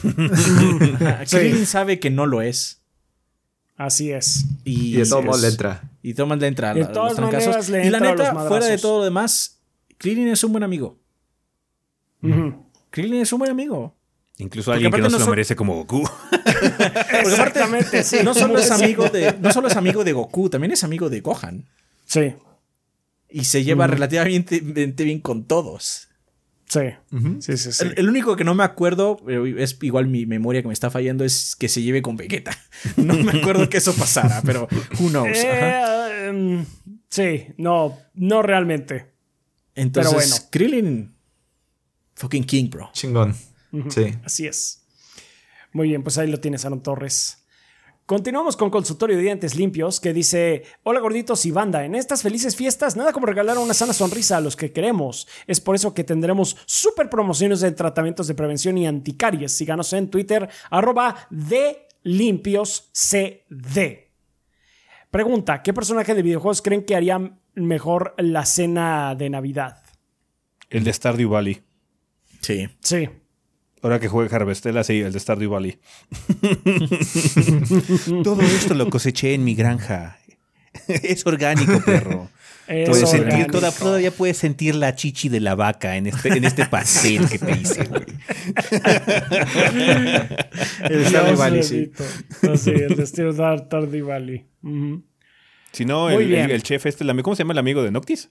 [1.25, 1.37] Sí.
[1.37, 2.81] Krillin sabe que no lo es.
[3.75, 4.45] Así es.
[4.63, 5.83] Y, Y de todos modos le entra.
[6.01, 6.73] Y maneras le entra.
[6.73, 9.59] De todas maneras le y la entra a los neta, fuera de todo lo demás,
[9.97, 10.97] Krillin es un buen amigo.
[12.21, 12.65] Ujú.
[12.89, 13.95] Krillin es un buen amigo.
[14.37, 16.09] Incluso alguien que aparte no se lo merece como Goku.
[17.23, 18.17] Exactamente, sí.
[18.23, 21.19] No solo es amigo de, no solo es amigo de Goku, también es amigo de
[21.21, 21.65] Gohan.
[22.05, 22.33] Sí,
[23.29, 24.59] Y se lleva relativamente
[25.03, 26.07] bien con todos.
[26.67, 26.79] sí.
[27.39, 27.83] Sí, sí, sí.
[27.83, 30.89] El, el único que no me acuerdo, pero es igual mi memoria que me está
[30.89, 32.51] fallando, es que se lleve con Vegeta.
[32.97, 34.67] No me acuerdo que eso pasara, pero
[34.99, 35.29] who knows.
[35.35, 36.65] Eh, em,
[37.09, 39.11] sí, no, no realmente.
[39.75, 40.35] Entonces, bueno.
[40.51, 41.15] Krillin,
[42.15, 42.89] fucking king, bro.
[42.93, 43.35] Chingón.
[43.89, 44.15] Sí.
[44.23, 44.83] Así es.
[45.71, 47.38] Muy bien, pues ahí lo tienes, Aaron Torres.
[48.09, 52.55] Continuamos con consultorio de dientes limpios que dice, hola gorditos y banda, en estas felices
[52.55, 55.27] fiestas nada como regalar una sana sonrisa a los que queremos.
[55.45, 59.51] Es por eso que tendremos super promociones de tratamientos de prevención y anticaries.
[59.51, 64.09] Síganos en Twitter, arroba de limpios CD.
[65.11, 69.83] Pregunta, ¿qué personaje de videojuegos creen que haría mejor la cena de Navidad?
[70.71, 71.61] El de Stardew Valley.
[72.41, 72.69] Sí.
[72.79, 73.07] Sí.
[73.81, 75.79] Ahora que juegue Harvestella, sí, el de Stardew Valley.
[78.23, 80.17] Todo esto lo coseché en mi granja.
[80.87, 82.29] Es orgánico, perro.
[82.67, 83.51] Es Puedes sentir orgánico.
[83.53, 87.39] toda- todavía puedes sentir la chichi de la vaca en este, en este pastel que
[87.39, 88.03] te hice, güey.
[90.89, 91.91] El Stardew Valley, sí.
[92.43, 94.45] No, sí, el de Stardew Valley.
[95.71, 96.45] Si no, el, bien.
[96.45, 98.29] el- el chef este, el ami- ¿cómo se llama el amigo de Noctis?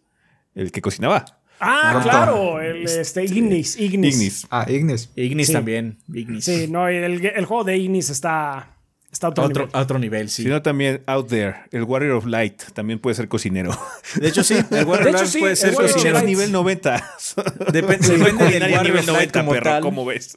[0.55, 1.25] El que cocinaba.
[1.61, 2.09] Ah, Pronto.
[2.09, 4.15] claro, el este, Ignis, Ignis.
[4.15, 4.47] Ignis.
[4.51, 5.11] Ah, Ignis.
[5.17, 5.53] Ignis Sí.
[5.53, 5.99] también.
[6.13, 6.45] Ignis.
[6.45, 8.77] Sí, no, el, el juego de Ignis está,
[9.11, 9.77] está a otro, A otro, nivel.
[9.77, 10.43] a otro nivel, sí.
[10.45, 13.77] Si no, también Out There, el Warrior of Light, también puede ser cocinero.
[14.21, 14.55] De hecho, sí.
[14.71, 16.15] El Warrior De hecho, Light sí, puede el ser Warrior cocinero.
[16.19, 16.27] Light.
[16.29, 16.97] nivel 90.
[17.37, 19.83] Dep- depende del Culinaria Warrior Light como perro, tal.
[19.83, 20.37] ¿cómo ves?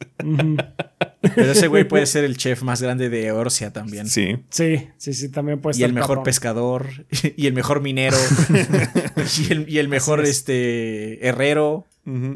[1.22, 4.08] Pero ese güey puede ser el chef más grande de Orcia también.
[4.08, 4.38] Sí.
[4.50, 6.24] Sí, sí, sí, también puede Y estar el mejor cabrón.
[6.24, 6.88] pescador.
[7.38, 8.18] Y el mejor minero.
[9.40, 11.86] y, el, y el mejor este herrero.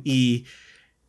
[0.03, 0.45] Y.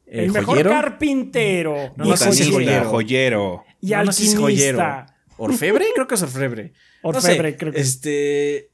[0.06, 0.70] eh, El mejor joyero.
[0.70, 1.94] carpintero.
[1.96, 2.88] No, y no sé si joyero.
[2.88, 2.90] joyero.
[2.90, 3.64] joyero.
[3.80, 4.80] Y No, no sé si es joyero.
[4.80, 5.16] alquimista.
[5.38, 5.84] ¿Orfebre?
[5.94, 6.72] Creo que es orfebre.
[7.04, 7.88] No sé, Orfebre, creo que es.
[7.88, 8.70] Este.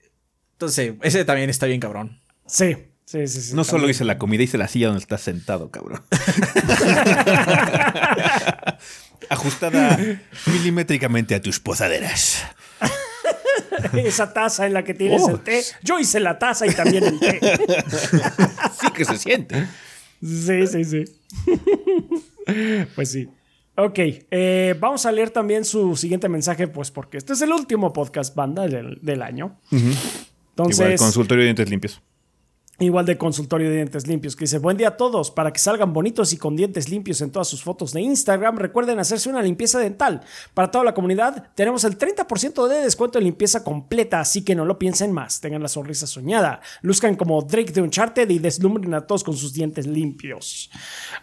[0.53, 2.21] Entonces, ese también está bien cabrón.
[2.47, 2.77] Sí,
[3.13, 3.41] sí, sí.
[3.43, 6.03] sí No solo hice la comida, hice la silla donde estás sentado, cabrón.
[9.29, 9.99] Ajustada
[10.47, 12.43] milimétricamente a tus posaderas.
[13.95, 15.31] Esa taza en la que tienes Oh.
[15.31, 15.63] el té.
[15.83, 17.41] Yo hice la taza y también el té.
[18.81, 19.67] Sí que se siente.
[20.23, 21.05] Sí, sí, sí.
[22.95, 23.29] pues sí.
[23.77, 23.99] Ok,
[24.31, 28.35] eh, vamos a leer también su siguiente mensaje, pues porque este es el último podcast
[28.35, 29.59] banda del, del año.
[29.71, 32.03] Entonces, Igual, consultorio de dientes limpios.
[32.79, 35.93] Igual de consultorio de dientes limpios, que dice, buen día a todos, para que salgan
[35.93, 39.79] bonitos y con dientes limpios en todas sus fotos de Instagram, recuerden hacerse una limpieza
[39.79, 40.23] dental.
[40.55, 44.65] Para toda la comunidad tenemos el 30% de descuento en limpieza completa, así que no
[44.65, 49.07] lo piensen más, tengan la sonrisa soñada, luzcan como Drake de Uncharted y deslumbren a
[49.07, 50.71] todos con sus dientes limpios.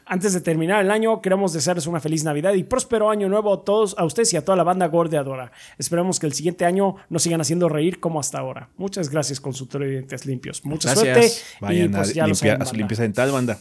[0.06, 3.64] Antes de terminar el año, queremos desearles una feliz Navidad y próspero año nuevo a
[3.66, 5.52] todos, a ustedes y a toda la banda gordeadora.
[5.78, 8.70] Esperemos que el siguiente año nos sigan haciendo reír como hasta ahora.
[8.78, 10.64] Muchas gracias, consultorio de dientes limpios.
[10.64, 11.18] Mucha Gracias.
[11.18, 11.39] suerte.
[11.60, 13.60] Vayan y pues a, ya limpiar- saben, a su limpieza dental, banda.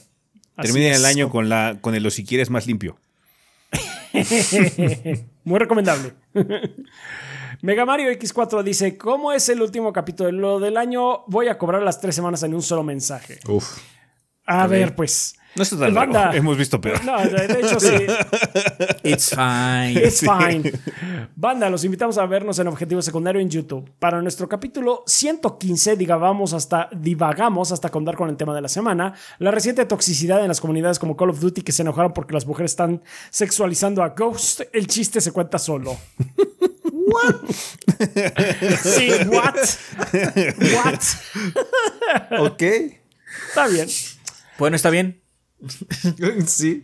[0.60, 2.98] Terminen el año con, la, con el o si quieres más limpio.
[5.44, 6.14] Muy recomendable.
[7.62, 11.24] Mega Mario X4 dice: ¿Cómo es el último capítulo del año?
[11.26, 13.38] Voy a cobrar las tres semanas en un solo mensaje.
[13.48, 13.78] Uf.
[14.46, 15.34] A ver, pues.
[15.58, 16.24] No está tan Banda.
[16.26, 16.38] raro.
[16.38, 17.04] Hemos visto peor.
[17.04, 17.92] No, de hecho sí.
[19.02, 19.92] It's fine.
[20.06, 20.72] It's fine.
[21.36, 23.90] Banda, los invitamos a vernos en Objetivo Secundario en YouTube.
[23.98, 29.14] Para nuestro capítulo 115, divagamos hasta, divagamos hasta contar con el tema de la semana.
[29.38, 32.46] La reciente toxicidad en las comunidades como Call of Duty que se enojaron porque las
[32.46, 34.62] mujeres están sexualizando a Ghost.
[34.72, 35.96] El chiste se cuenta solo.
[38.82, 39.54] Sí, what?
[40.74, 41.00] What?
[42.40, 42.62] Ok.
[43.48, 43.88] Está bien,
[44.58, 45.20] Bueno, está bien.
[46.46, 46.82] sí.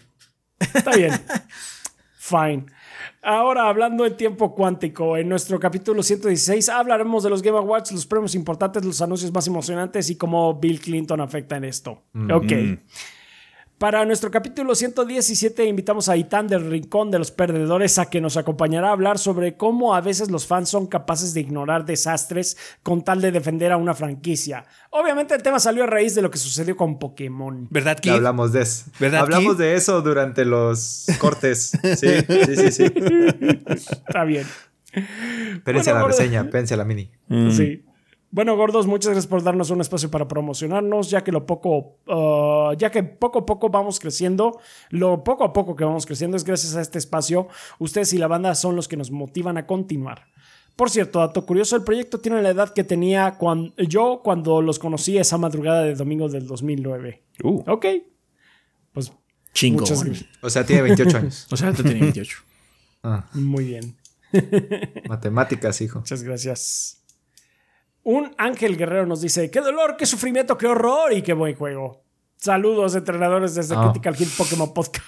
[0.59, 1.13] está bien.
[2.19, 2.67] Fine.
[3.23, 8.07] Ahora, hablando en tiempo cuántico, en nuestro capítulo 116 hablaremos de los Game Awards, los
[8.07, 12.03] premios importantes, los anuncios más emocionantes y cómo Bill Clinton afecta en esto.
[12.31, 12.53] Ok.
[13.85, 18.39] Para nuestro capítulo 117 invitamos a Itán del Rincón de los Perdedores a que nos
[18.39, 23.05] acompañará a hablar sobre cómo a veces los fans son capaces de ignorar desastres con
[23.05, 24.65] tal de defender a una franquicia.
[24.89, 27.69] Obviamente el tema salió a raíz de lo que sucedió con Pokémon.
[27.71, 28.13] ¿Verdad, Kid?
[28.13, 28.87] hablamos de eso.
[28.99, 31.79] ¿Verdad, Hablamos de eso durante los cortes.
[31.83, 32.85] Sí, sí, sí, sí.
[32.87, 34.47] Está bien.
[35.57, 37.11] Espérense a la Bueno, reseña, espérense a la mini.
[37.51, 37.84] Sí.
[38.35, 42.75] Bueno, gordos, muchas gracias por darnos un espacio para promocionarnos, ya que lo poco, uh,
[42.77, 44.59] ya que poco a poco vamos creciendo,
[44.91, 47.47] lo poco a poco que vamos creciendo es gracias a este espacio.
[47.79, 50.27] Ustedes y la banda son los que nos motivan a continuar.
[50.75, 54.81] Por cierto, dato curioso, el proyecto tiene la edad que tenía cuan- yo cuando los
[54.81, 57.23] conocí esa madrugada de domingo del 2009.
[57.45, 57.87] Uh, Ok.
[58.93, 59.13] Pues
[59.53, 59.83] Chingo.
[59.83, 60.05] muchas.
[60.43, 61.47] O sea, tiene 28 años.
[61.53, 62.39] O sea, tú tenías 28.
[63.05, 63.97] Ah, Muy bien.
[65.09, 66.01] matemáticas, hijo.
[66.01, 67.04] Muchas gracias.
[68.05, 72.03] Un Ángel Guerrero nos dice: ¡Qué dolor, qué sufrimiento, qué horror y qué buen juego!
[72.37, 73.85] Saludos, entrenadores desde Ah.
[73.85, 75.07] Critical Hit Pokémon Podcast.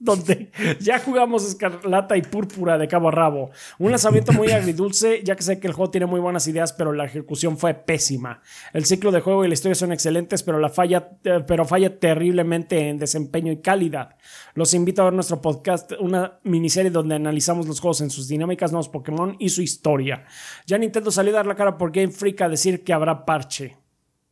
[0.00, 3.50] Donde ya jugamos Escarlata y Púrpura de cabo a rabo.
[3.80, 6.92] Un lanzamiento muy agridulce, ya que sé que el juego tiene muy buenas ideas, pero
[6.92, 8.40] la ejecución fue pésima.
[8.72, 11.98] El ciclo de juego y la historia son excelentes, pero, la falla, eh, pero falla
[11.98, 14.16] terriblemente en desempeño y calidad.
[14.54, 18.70] Los invito a ver nuestro podcast, una miniserie donde analizamos los juegos en sus dinámicas,
[18.70, 20.24] nuevos Pokémon y su historia.
[20.66, 23.76] Ya Nintendo salió a dar la cara por Game Freak a decir que habrá parche.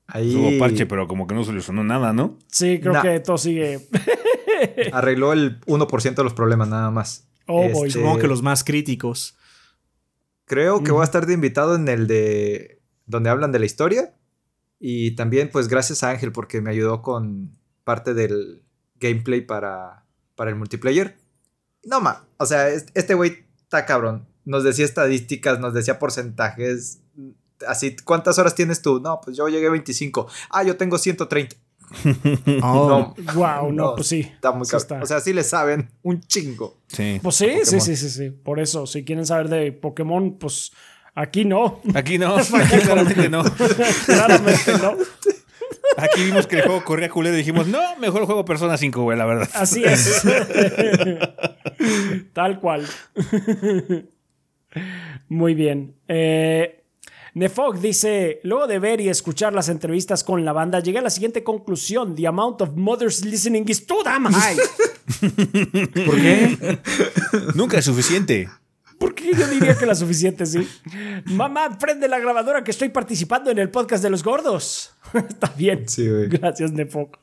[0.09, 2.39] Ahí Tuvo parche, pero como que no solucionó nada, ¿no?
[2.47, 3.03] Sí, creo Nah.
[3.03, 3.81] que todo sigue.
[4.93, 7.29] arregló el 1% de los problemas nada más.
[7.47, 7.89] Oh, boy.
[7.89, 9.37] Este, Supongo que los más críticos.
[10.45, 14.15] Creo que voy a estar de invitado en el de donde hablan de la historia.
[14.79, 18.63] Y también, pues, gracias a Ángel porque me ayudó con parte del
[19.01, 20.05] gameplay para,
[20.35, 21.17] para el multiplayer.
[21.85, 22.27] No, ma.
[22.37, 24.27] O sea, es- este güey está cabrón.
[24.45, 27.01] Nos decía estadísticas, nos decía porcentajes.
[27.67, 29.01] Así, ¿cuántas horas tienes tú?
[29.01, 30.29] No, pues yo llegué a 25.
[30.51, 31.57] Ah, yo tengo 130.
[32.63, 34.21] Oh, No, Wow, no, No, pues sí.
[34.21, 35.01] está muy Sí está.
[35.03, 36.79] O sea, sí le saben un chingo.
[36.89, 37.21] Sí.
[37.23, 38.31] Pues sí, sí, sí, sí, sí.
[38.31, 40.73] Por eso, si quieren saber de Pokémon, pues
[41.15, 41.81] aquí no.
[41.95, 43.45] Aquí no, aquí claramente no.
[44.07, 44.95] Claramente no.
[45.99, 49.17] Aquí vimos que el juego corría culero y dijimos, no, mejor juego Persona 5, güey,
[49.17, 49.49] la verdad.
[49.55, 50.23] Así es.
[52.33, 52.87] Tal cual.
[55.29, 55.95] Muy bien.
[56.09, 56.76] Eh,
[57.37, 61.11] Nefog dice, luego de ver y escuchar las entrevistas con la banda, llegué a la
[61.11, 62.17] siguiente conclusión.
[62.17, 64.57] The amount of mothers listening is too damn high.
[66.07, 66.79] ¿Por qué?
[67.55, 68.49] Nunca es suficiente.
[68.99, 70.67] ¿Por qué yo diría que la suficiente, sí?
[71.27, 74.95] Mamá, prende la grabadora que estoy participando en el podcast de los gordos.
[75.13, 75.87] Está bien.
[75.87, 76.29] Sí, güey.
[76.29, 77.19] Gracias, Nefok.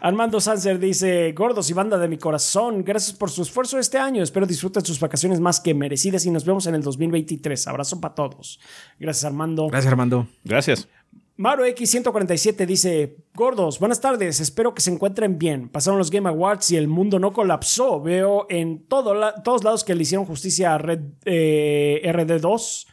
[0.00, 4.22] Armando Sanser dice: Gordos y banda de mi corazón, gracias por su esfuerzo este año.
[4.22, 7.66] Espero disfruten sus vacaciones más que merecidas y nos vemos en el 2023.
[7.68, 8.60] Abrazo para todos.
[8.98, 9.68] Gracias, Armando.
[9.68, 10.26] Gracias, Armando.
[10.44, 10.88] Gracias.
[11.36, 15.68] Maro X147 dice: Gordos, buenas tardes, espero que se encuentren bien.
[15.68, 18.00] Pasaron los Game Awards y el mundo no colapsó.
[18.02, 22.86] Veo en todo la- todos lados que le hicieron justicia a Red, eh, RD2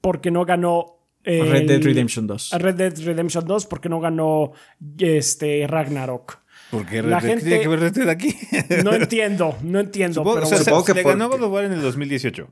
[0.00, 0.93] porque no ganó.
[1.24, 2.52] El- Red Dead Redemption 2.
[2.54, 4.52] a Red Dead Redemption 2 porque no ganó
[4.98, 6.38] este, Ragnarok.
[6.70, 8.36] Porque La ¿qué gente- tiene que ver Red Dead aquí?
[8.84, 10.14] No entiendo, no entiendo.
[10.20, 10.64] Supongo, pero o sea, bueno.
[10.64, 12.48] supongo se- que le ganó God of War en el 2018.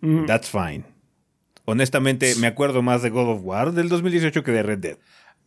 [0.00, 0.26] Mm.
[0.26, 0.84] That's fine.
[1.64, 4.98] Honestamente, me acuerdo más de God of War del 2018 que de Red Dead.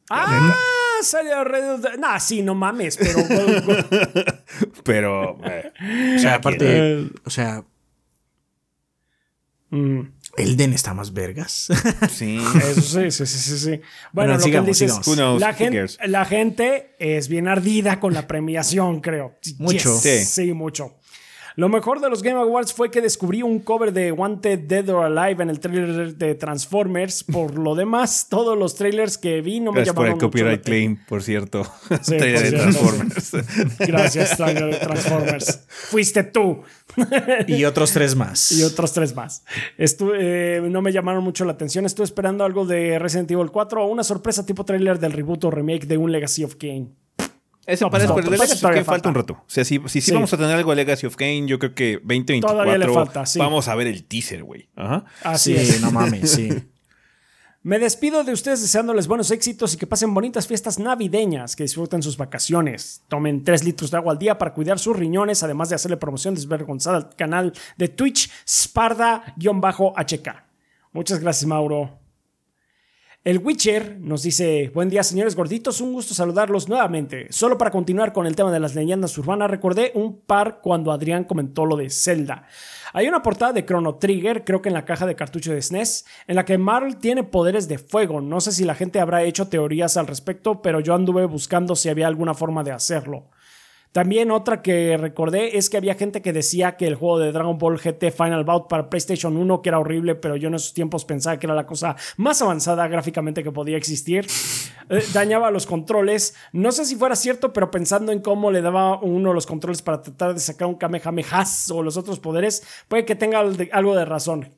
[0.10, 0.54] Ah,
[1.02, 1.98] salió Red Dead.
[1.98, 3.20] Nah, sí, no mames, pero.
[4.86, 5.72] Pero, eh,
[6.16, 7.64] O sea, aparte, o sea,
[9.72, 10.02] Mm,
[10.38, 11.68] Elden está más vergas.
[12.12, 12.38] sí.
[12.70, 13.70] eso sí, sí, sí, sí, sí.
[13.70, 13.82] Bueno,
[14.14, 15.08] Bueno, lo sigamos, que él dice es, sigamos.
[15.08, 15.42] Who knows?
[15.42, 15.98] la, Who gente, cares?
[16.06, 19.36] la gente es bien ardida con la premiación, creo.
[19.60, 19.94] Mucho.
[20.02, 20.46] Yes, Sí.
[20.48, 20.96] sí, mucho.
[21.58, 25.06] Lo mejor de los Game Awards fue que descubrí un cover de Wanted Dead or
[25.06, 27.24] Alive en el trailer de Transformers.
[27.24, 30.26] Por lo demás, todos los trailers que vi no me Gracias por llamaron el mucho
[30.26, 30.96] la copyright atención.
[30.96, 31.64] claim, por cierto.
[32.02, 32.58] Sí, Trailer por de.
[32.58, 33.32] Transformers.
[33.80, 35.60] Gracias, trailer de Transformers.
[35.68, 36.64] Fuiste tú.
[37.48, 38.52] y otros tres más.
[38.52, 39.44] Y otros tres más.
[39.78, 41.86] Eh, no me llamaron mucho la atención.
[41.86, 45.52] Estuve esperando algo de Resident Evil 4 o una sorpresa tipo trailer del reboot o
[45.52, 46.90] remake de un Legacy of Kane.
[47.68, 49.10] Eso No, parece, pues, pero no, de Legacy of todavía Kane falta falta.
[49.10, 49.34] un rato.
[49.46, 50.12] O sea, si, si, sí Sí.
[50.14, 53.26] vamos a tener algo de Legacy of Kane, yo creo que 2024 Todavía le falta,
[53.26, 53.40] sí.
[53.40, 54.70] vamos a ver el teaser, güey.
[54.76, 55.06] Ajá.
[55.24, 55.82] Así sí, es.
[55.82, 56.50] no mames, sí.
[57.64, 62.04] Me despido de ustedes deseándoles buenos éxitos y que pasen bonitas fiestas navideñas, que disfruten
[62.04, 63.02] sus vacaciones.
[63.08, 66.36] Tomen 3 litros de agua al día para cuidar sus riñones, además de hacerle promoción
[66.36, 70.44] desvergonzada al canal de Twitch Sparda-HK.
[70.92, 71.98] Muchas gracias, Mauro.
[73.26, 77.26] El Witcher nos dice, buen día señores gorditos, un gusto saludarlos nuevamente.
[77.32, 81.24] Solo para continuar con el tema de las leyendas urbanas, recordé un par cuando Adrián
[81.24, 82.46] comentó lo de Zelda.
[82.94, 86.06] Hay una portada de Chrono Trigger, creo que en la caja de cartucho de SNES,
[86.28, 88.22] en la que Marl tiene poderes de fuego.
[88.22, 91.90] No sé si la gente habrá hecho teorías al respecto, pero yo anduve buscando si
[91.90, 93.32] había alguna forma de hacerlo.
[93.96, 97.58] También otra que recordé es que había gente que decía que el juego de Dragon
[97.58, 101.06] Ball GT Final Bout para PlayStation 1 que era horrible, pero yo en esos tiempos
[101.06, 104.28] pensaba que era la cosa más avanzada gráficamente que podía existir.
[104.90, 106.36] Eh, dañaba los controles.
[106.52, 110.02] No sé si fuera cierto, pero pensando en cómo le daba uno los controles para
[110.02, 114.54] tratar de sacar un Kamehameha o los otros poderes, puede que tenga algo de razón.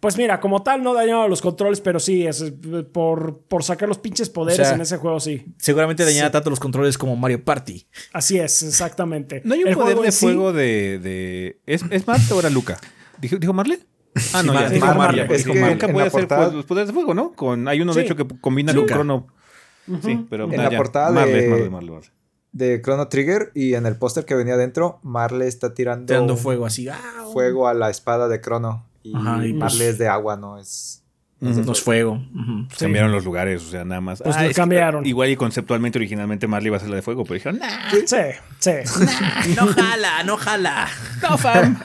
[0.00, 2.52] Pues mira, como tal no dañaba los controles, pero sí, es, eh,
[2.92, 5.44] por, por sacar los pinches poderes O sea, en ese juego, sí.
[5.58, 7.86] Seguramente dañaba tanto los controles como Mario Party.
[8.12, 9.42] Así es, exactamente.
[9.44, 12.50] ¿No hay un El poder de sí- fuego de, de- ¿Es, ¿Es Marte o era
[12.50, 12.78] Luca?
[13.20, 13.78] ¿Dijo, ¿dijo Marle?
[14.34, 14.68] Ah, no, Sí, ya.
[14.70, 15.22] dijo Dijo Marle.
[15.22, 15.36] Marle.
[15.36, 15.78] Es Dijo que Marle.
[15.86, 17.32] en puede hacer portada- pues, los poderes de fuego, ¿no?
[17.32, 18.96] Con, hay uno, de hecho, que combina Luca.
[18.96, 19.26] con Crono.
[20.02, 20.76] Sí, pero En ah, la ya.
[20.76, 22.08] portada Marle, de- Marle, Marle, Marle.
[22.52, 26.66] de Chrono Trigger y en el póster que venía adentro, Marle está tirando, Tirando fuego
[26.66, 26.88] así.
[26.88, 26.98] ¡ah!
[27.32, 28.86] fuego a la espada de Chrono.
[29.02, 30.98] Y Ajá, y pues- es de agua, no es.
[31.40, 32.22] No es fuego.
[32.78, 34.22] Cambiaron los lugares, o sea, nada más.
[34.22, 35.04] Pues lo que, cambiaron.
[35.04, 38.16] igual y conceptualmente originalmente Marley iba a ser la de fuego, pero dijeron, nah, Sí,
[38.60, 38.70] sí.
[39.56, 40.88] No jala, no jala.
[41.22, 41.76] no fam.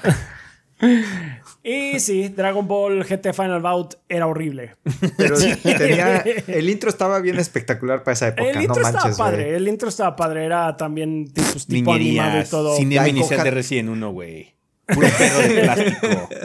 [1.63, 4.75] Y sí, Dragon Ball GT Final Bout era horrible.
[5.17, 6.17] Pero tenía.
[6.19, 8.51] El intro estaba bien espectacular para esa época.
[8.51, 12.45] El intro no estaba padre, el intro estaba padre, era también tipo, tipo animado y
[12.45, 12.77] todo.
[12.77, 14.53] cinema inicial de Resident 1, güey.
[14.85, 16.29] Puro perro de plástico.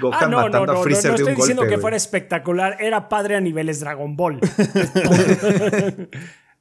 [0.00, 1.74] Gohan Ah, no, no, matando no, a no, Freezer no de un estoy diciendo golpe,
[1.74, 4.40] que fuera espectacular, era padre a niveles Dragon Ball.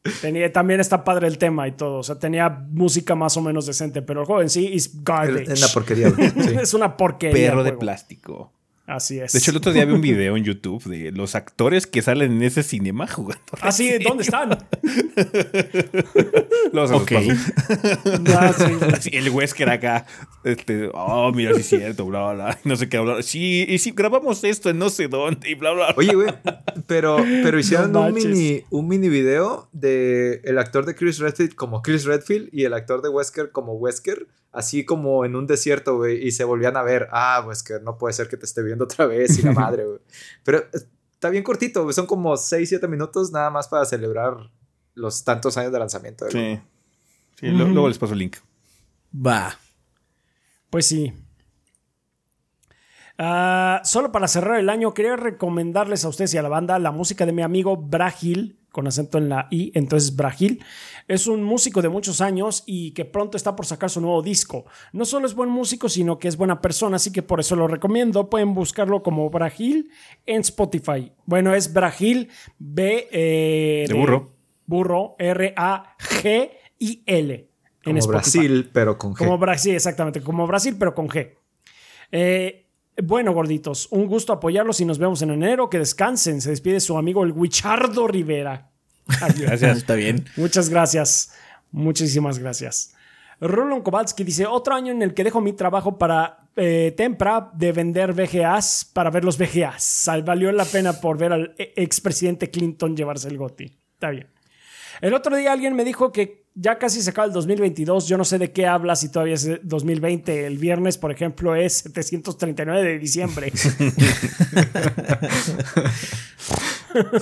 [0.21, 3.65] tenía, también está padre el tema y todo, o sea, tenía música más o menos
[3.65, 5.51] decente, pero el juego en sí es garbage.
[5.51, 6.09] Es una porquería.
[6.45, 6.55] Sí.
[6.61, 7.49] es una porquería.
[7.49, 8.53] Perro de plástico.
[8.87, 9.33] Así es.
[9.33, 12.33] De hecho, el otro día vi un video en YouTube de los actores que salen
[12.33, 13.43] en ese cinema jugando.
[13.61, 14.49] Ah, sí, ¿dónde están?
[16.71, 17.11] Los, los Ok.
[17.13, 17.31] paso.
[18.37, 18.53] Ah,
[18.99, 19.09] sí.
[19.13, 20.05] El Wesker acá.
[20.43, 22.59] Este, oh, mira, sí es cierto, bla, bla, bla.
[22.63, 23.23] No sé qué hablar.
[23.23, 25.87] Sí, y si grabamos esto en no sé dónde y bla, bla.
[25.87, 25.95] bla.
[25.97, 26.33] Oye, güey,
[26.85, 31.55] pero, pero hicieron No un, mini, un mini video de el actor de Chris Redfield
[31.55, 35.97] como Chris Redfield y el actor de Wesker como Wesker, así como en un desierto,
[35.97, 37.07] güey, y se volvían a ver.
[37.11, 39.99] Ah, Wesker, no puede ser que te esté viendo otra vez y la madre, güey.
[40.43, 44.37] Pero eh, está bien cortito, güey, son como 6, 7 minutos nada más para celebrar
[44.93, 46.25] los tantos años de lanzamiento.
[46.31, 46.55] güey.
[46.55, 46.61] Sí.
[47.39, 48.37] Sí, luego les paso el link.
[49.13, 49.57] Va.
[50.69, 51.13] Pues sí.
[53.17, 56.91] Ah, solo para cerrar el año, quería recomendarles a ustedes y a la banda la
[56.91, 60.61] música de mi amigo Bragil, con acento en la I, entonces Bragil.
[61.07, 64.65] Es un músico de muchos años y que pronto está por sacar su nuevo disco.
[64.91, 67.69] No solo es buen músico, sino que es buena persona, así que por eso lo
[67.69, 68.29] recomiendo.
[68.29, 69.89] Pueden buscarlo como Bragil
[70.25, 71.13] en Spotify.
[71.25, 74.33] Bueno, es Bragil B eh, De burro.
[74.65, 76.49] Burro, R-A-G-I-L.
[77.33, 77.49] En
[77.83, 78.39] Como Spotify.
[78.39, 79.19] Brasil, pero con G.
[79.19, 81.33] Como Brasil, exactamente, como Brasil, pero con G.
[82.11, 82.64] Eh,
[83.03, 85.69] bueno, gorditos, un gusto apoyarlos y nos vemos en enero.
[85.69, 86.41] Que descansen.
[86.41, 88.71] Se despide su amigo el Wichardo Rivera.
[89.21, 89.49] Adiós.
[89.49, 89.77] Gracias.
[89.77, 90.25] Está bien.
[90.37, 91.33] Muchas gracias.
[91.71, 92.93] Muchísimas gracias.
[93.41, 97.73] Rolon Kowalski dice: Otro año en el que dejo mi trabajo para eh, Tempra de
[97.73, 100.09] vender VGAs para ver los VGAs.
[100.23, 103.65] Valió la pena por ver al e- expresidente Clinton llevarse el goti.
[103.93, 104.27] Está bien.
[105.01, 108.07] El otro día alguien me dijo que ya casi se acaba el 2022.
[108.07, 110.47] Yo no sé de qué habla si todavía es 2020.
[110.47, 113.51] El viernes, por ejemplo, es 739 de diciembre.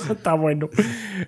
[0.08, 0.70] Está bueno.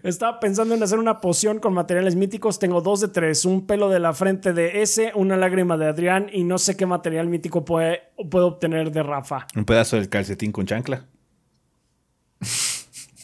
[0.05, 2.60] Estaba pensando en hacer una poción con materiales míticos.
[2.60, 3.44] Tengo dos de tres.
[3.44, 6.86] Un pelo de la frente de ese, una lágrima de Adrián y no sé qué
[6.86, 9.49] material mítico puede, puedo obtener de Rafa.
[9.57, 11.07] Un pedazo del calcetín con chancla.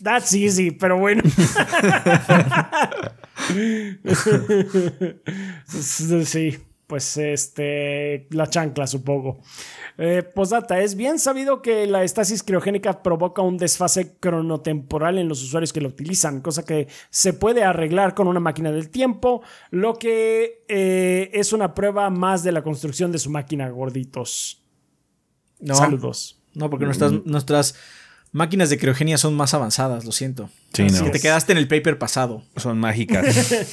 [0.03, 1.23] That's easy, pero bueno.
[5.67, 9.39] sí, pues este, la chancla supongo.
[9.99, 15.43] Eh, Postdata, es bien sabido que la estasis criogénica provoca un desfase cronotemporal en los
[15.43, 19.95] usuarios que lo utilizan, cosa que se puede arreglar con una máquina del tiempo, lo
[19.95, 24.65] que eh, es una prueba más de la construcción de su máquina, gorditos.
[25.61, 26.43] No, Saludos.
[26.55, 27.77] no porque nuestras, nuestras
[28.33, 30.51] máquinas de criogenia son más avanzadas, lo siento.
[30.73, 31.05] Sí, Así no.
[31.05, 32.43] que te quedaste en el paper pasado.
[32.57, 33.27] Son mágicas.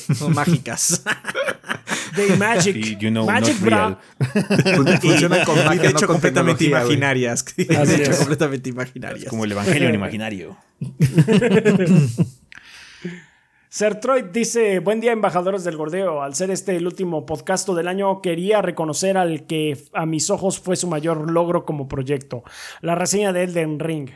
[0.16, 1.04] Son mágicas.
[2.16, 2.76] They magic.
[2.76, 3.98] Y, you know, magic, real.
[5.02, 7.46] Funcionan con magia, de no con completamente imaginarias.
[7.56, 9.30] de hecho completamente imaginarias.
[9.30, 10.58] Como el evangelio en imaginario.
[13.70, 18.20] Sertroid dice, buen día embajadores del gordeo, al ser este el último podcast del año
[18.20, 22.44] quería reconocer al que a mis ojos fue su mayor logro como proyecto,
[22.82, 24.10] la reseña de Elden Ring.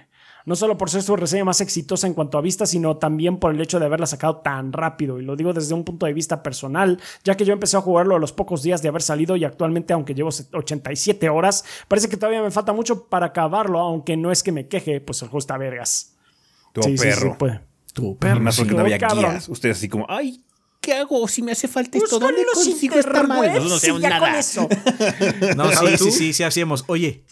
[0.46, 3.54] No solo por ser su reseña más exitosa en cuanto a vistas, sino también por
[3.54, 5.20] el hecho de haberla sacado tan rápido.
[5.20, 8.16] Y lo digo desde un punto de vista personal, ya que yo empecé a jugarlo
[8.16, 12.18] a los pocos días de haber salido y actualmente, aunque llevo 87 horas, parece que
[12.18, 15.40] todavía me falta mucho para acabarlo, aunque no es que me queje, pues el juego
[15.40, 16.16] está vergas.
[16.74, 17.36] Tu Sí, sí, sí, perro.
[17.38, 17.60] pues.
[17.94, 18.62] Tu Pero más sí.
[18.62, 19.32] porque no había cabrón.
[19.32, 19.48] guías.
[19.48, 20.44] Ustedes así como, ay,
[20.82, 22.20] ¿qué hago si me hace falta esto?
[22.20, 23.54] ¿Dónde consigo esta madre?
[23.62, 24.30] Nosotros no ya nada.
[24.32, 24.68] con eso.
[25.56, 26.84] No, sí, sí, sí, sí hacíamos.
[26.88, 27.24] Oye,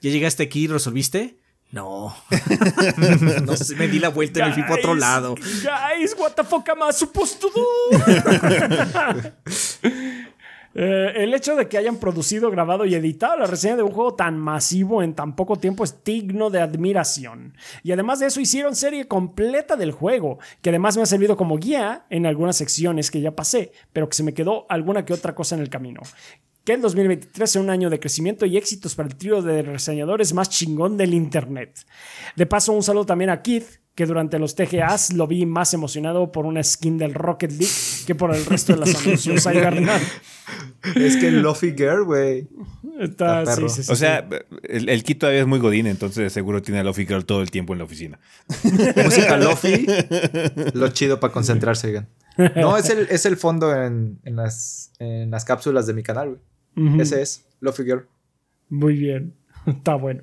[0.00, 1.38] ¿ya llegaste aquí y resolviste?
[1.72, 2.14] No.
[3.44, 5.34] no sé, me di la vuelta y me fui para otro lado.
[5.34, 7.62] Guys, what the fuck am I supposed to do?
[10.78, 14.14] Eh, el hecho de que hayan producido, grabado y editado la reseña de un juego
[14.14, 17.54] tan masivo en tan poco tiempo es digno de admiración.
[17.82, 21.56] Y además de eso hicieron serie completa del juego, que además me ha servido como
[21.56, 25.34] guía en algunas secciones que ya pasé, pero que se me quedó alguna que otra
[25.34, 26.02] cosa en el camino.
[26.66, 30.34] Que el 2023 sea un año de crecimiento y éxitos para el trío de reseñadores
[30.34, 31.86] más chingón del internet.
[32.34, 36.32] De paso, un saludo también a Keith, que durante los TGAs lo vi más emocionado
[36.32, 37.72] por una skin del Rocket League
[38.04, 39.46] que por el resto de los anuncios.
[39.46, 39.58] Ahí.
[40.96, 42.48] Es que Luffy Girl, güey.
[42.98, 43.68] Está, Está sí, perro.
[43.68, 44.28] sí, sí, O sea,
[44.64, 47.50] el, el kit todavía es muy godín, entonces seguro tiene a Luffy Girl todo el
[47.52, 48.18] tiempo en la oficina.
[49.04, 49.86] Música Luffy.
[50.74, 52.08] Lo chido para concentrarse, oigan.
[52.56, 56.28] No, es el, es el fondo en, en las, en las cápsulas de mi canal,
[56.30, 56.40] güey.
[57.00, 58.06] Ese es, Luffy Girl.
[58.68, 59.34] Muy bien.
[59.66, 60.22] Está bueno.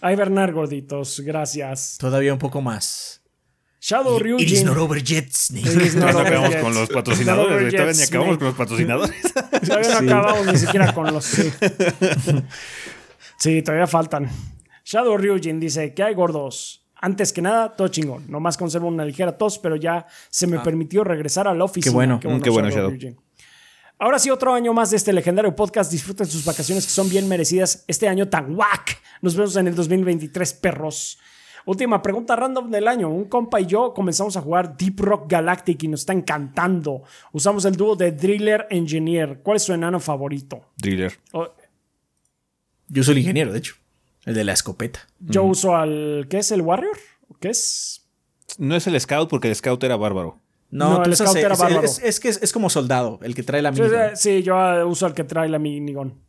[0.00, 1.20] Ahí, Bernard, gorditos.
[1.20, 1.96] Gracias.
[1.98, 3.22] Todavía un poco más.
[3.82, 4.22] Shadow It is
[4.60, 4.66] Ryujin.
[4.66, 5.66] not over yet, Snake.
[5.66, 6.60] It is not Todavía no over acabamos yet.
[6.62, 7.70] con los patrocinadores, over.
[7.72, 9.22] Todavía yet, ni acabamos con los patrocinadores.
[9.66, 11.24] Todavía no acabamos ni siquiera con los.
[11.24, 11.50] Sí.
[13.38, 14.28] Sí, todavía faltan.
[14.84, 16.86] Shadow Ryujin dice: ¿Qué hay, gordos?
[17.02, 18.30] Antes que nada, todo chingón.
[18.30, 21.94] Nomás conservo una ligera tos, pero ya se me permitió regresar a la oficina.
[21.94, 22.20] bueno.
[22.22, 22.90] Mm, qué bueno, Shadow.
[22.90, 23.16] Ryujin.
[24.02, 25.92] Ahora sí, otro año más de este legendario podcast.
[25.92, 28.98] Disfruten sus vacaciones que son bien merecidas este año tan guac.
[29.20, 31.18] Nos vemos en el 2023, perros.
[31.66, 33.10] Última pregunta random del año.
[33.10, 37.02] Un compa y yo comenzamos a jugar Deep Rock Galactic y nos está encantando.
[37.32, 39.40] Usamos el dúo de Driller Engineer.
[39.42, 40.64] ¿Cuál es su enano favorito?
[40.78, 41.12] Driller.
[41.32, 41.48] Oh,
[42.88, 43.74] Yo soy el ingeniero, de hecho.
[44.24, 45.00] El de la escopeta.
[45.18, 46.26] Yo uso al.
[46.30, 46.96] ¿Qué es el Warrior?
[47.38, 48.06] ¿Qué es?
[48.56, 50.40] No es el Scout porque el Scout era bárbaro.
[50.70, 51.82] No, No, tú el usas- Scout era es, bárbaro.
[51.84, 53.90] es- es que es, es como soldado, el que trae la minigun.
[54.14, 56.20] sí, sí, yo ah, uso el que trae la minigun.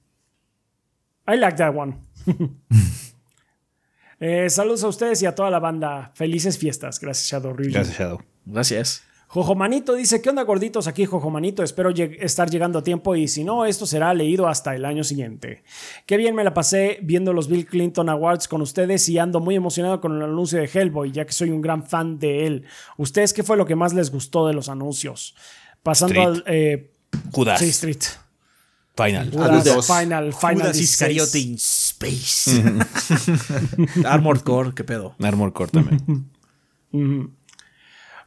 [1.27, 1.97] I like that one.
[4.23, 6.11] Eh, saludos a ustedes y a toda la banda.
[6.13, 6.99] Felices fiestas.
[6.99, 7.55] Gracias, Shadow.
[7.57, 8.21] Gracias, Shadow.
[8.45, 9.03] Gracias.
[9.33, 10.87] Jojomanito dice, ¿qué onda gorditos?
[10.87, 14.75] Aquí Jojomanito, espero lleg- estar llegando a tiempo y si no, esto será leído hasta
[14.75, 15.63] el año siguiente.
[16.05, 19.55] Qué bien me la pasé viendo los Bill Clinton Awards con ustedes y ando muy
[19.55, 22.65] emocionado con el anuncio de Hellboy, ya que soy un gran fan de él.
[22.97, 25.33] ¿Ustedes qué fue lo que más les gustó de los anuncios?
[25.81, 26.27] Pasando Street.
[26.27, 26.43] al...
[26.53, 26.91] Eh,
[27.31, 27.59] Judas.
[27.59, 28.01] sí, Street.
[28.97, 29.31] Final.
[29.31, 29.87] Judas, dos.
[29.87, 30.81] Final, Final Judas 16.
[30.91, 32.61] Iscariote in Space.
[34.05, 35.15] Armored Core, qué pedo.
[35.21, 36.29] Armor Core también.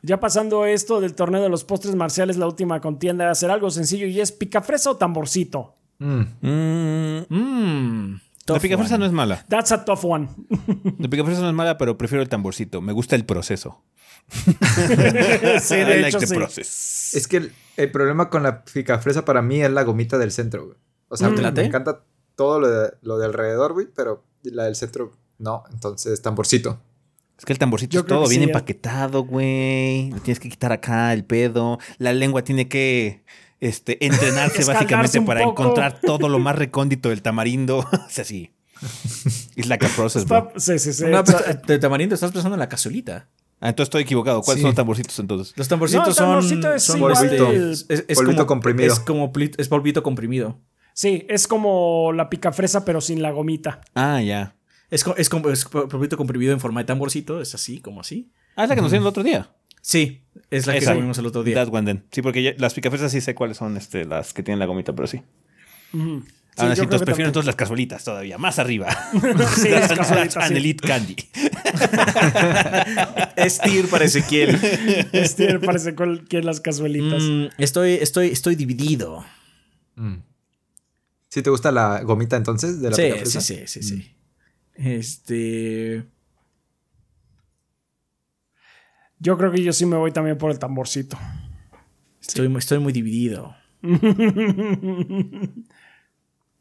[0.07, 4.07] Ya pasando esto del torneo de los postres marciales, la última contienda, hacer algo sencillo
[4.07, 5.77] y es picafresa o tamborcito.
[5.99, 6.21] Mm.
[6.43, 8.21] Mm, Mmm.
[8.49, 9.47] la picafresa no es mala.
[9.49, 10.29] That's a tough one.
[10.99, 12.83] La picafresa no es mala, pero prefiero el tamborcito.
[12.83, 13.83] Me gusta el proceso.
[14.29, 16.35] sí, I de like hecho the sí.
[16.35, 17.15] process.
[17.15, 20.67] Es que el, el problema con la picafresa para mí es la gomita del centro,
[20.67, 20.77] güey.
[21.09, 25.13] O sea, me encanta todo lo de, lo de alrededor, güey, pero la del centro
[25.39, 25.65] no.
[25.73, 26.79] Entonces, tamborcito.
[27.39, 28.45] Es que el tamborcito Yo es todo bien sí, eh.
[28.45, 30.11] empaquetado, güey.
[30.13, 31.79] Le Tienes que quitar acá el pedo.
[31.99, 33.25] La lengua tiene que
[33.61, 35.63] este, entrenarse básicamente para poco.
[35.63, 37.79] encontrar todo lo más recóndito del tamarindo.
[37.93, 38.53] o sea, sí.
[39.57, 40.23] Es like a process.
[40.23, 41.05] Está- sí, sí, sí.
[41.07, 43.29] No, de tamarindo estás pensando en la cazuelita.
[43.61, 44.43] Ah, entonces estoy equivocado.
[44.43, 44.63] ¿Cuáles Sí.
[44.63, 45.55] son los tamborcitos entonces?
[45.57, 46.27] Los tamborcitos No, el son.
[46.27, 48.93] tamborcito es son este, es, es Polvito como, comprimido.
[48.93, 50.61] Es como es polvito comprimido.
[50.93, 53.81] sí, es como la picafresa, pero sin la gomita.
[53.95, 54.55] Ah, ya.
[54.91, 57.41] Es, es como es polvito comprimido en forma de tamborcito.
[57.41, 58.31] Es así, como así.
[58.57, 59.51] Ah, es la que nos dieron el otro día.
[59.83, 60.95] Sí, es la que Esa.
[60.95, 61.57] comimos el otro día.
[61.57, 62.05] That one then.
[62.11, 64.95] Sí, porque ya- las picafresas sí sé cuáles son este, las que tienen la gomita,
[64.95, 65.23] pero sí.
[65.93, 68.89] Sí, Ahora sí, creo entonces que prefiero entonces las cazuelitas todavía, más arriba.
[69.57, 70.55] Sí, las That's cazuelitas, an sí.
[70.57, 71.17] elite candy.
[73.37, 74.59] Es tir para Ezequiel.
[75.67, 77.23] Parece cual- que las cazuelitas.
[77.23, 79.25] Mm, estoy, estoy, estoy dividido.
[79.97, 80.17] Mm.
[81.29, 83.41] ¿Sí te gusta la gomita entonces de la Sí, picafresa?
[83.41, 84.11] sí, sí, sí, sí.
[84.75, 86.05] Este.
[89.19, 91.17] Yo creo que yo sí me voy también por el tamborcito.
[92.21, 93.55] Estoy, muy- estoy muy dividido.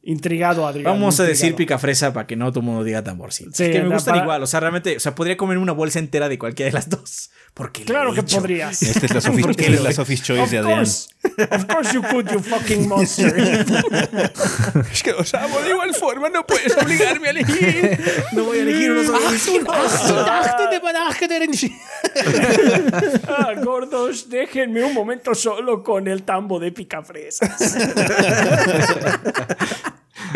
[0.05, 0.83] Intrigado, Adrián.
[0.85, 1.77] Vamos a decir intrigado.
[1.79, 3.51] picafresa para que no todo el mundo diga tamborcito.
[3.53, 4.43] Sí, es que me gustan para- igual.
[4.43, 7.29] O sea, realmente, o sea, podría comer una bolsa entera de cualquiera de las dos.
[7.53, 8.37] Porque lo Claro he que hecho.
[8.39, 8.81] podrías.
[8.83, 10.77] Esta es la Sophie, ¿Por qué esta es la Sophie's Of Choice de Adrián.
[10.79, 11.07] course.
[11.51, 13.33] Of course you could, you fucking monster.
[14.91, 17.97] Es que los amo de igual forma, no puedes obligarme a elegir.
[18.33, 19.19] No voy a elegir uno solo.
[23.27, 27.75] Ah, gordos, déjenme un momento solo con el tambo de picafresas.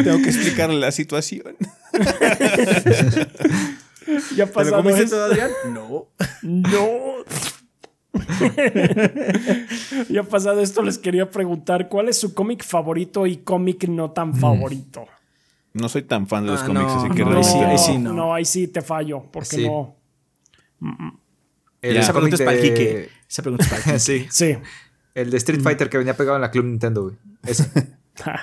[0.03, 1.55] Tengo que explicarle la situación.
[4.35, 5.49] Ya ¿Te lo pasado comiste Adrián?
[5.73, 6.07] No.
[6.41, 6.87] No.
[10.09, 14.33] ya pasado esto, les quería preguntar cuál es su cómic favorito y cómic no tan
[14.35, 15.05] favorito.
[15.73, 17.97] No soy tan fan de los Ah, cómics, no, así que no, sí, ahí sí
[17.97, 18.13] no.
[18.13, 19.67] No, ahí sí te fallo, porque Sí.
[19.67, 19.95] no.
[21.81, 21.99] El Ya.
[22.01, 23.09] Esa pregunta es para el.
[23.29, 24.25] Esa pregunta es para sí.
[24.31, 24.57] Sí.
[25.13, 27.15] El de Street Fighter que venía pegado en la Club Nintendo, güey.
[27.45, 27.69] Ese.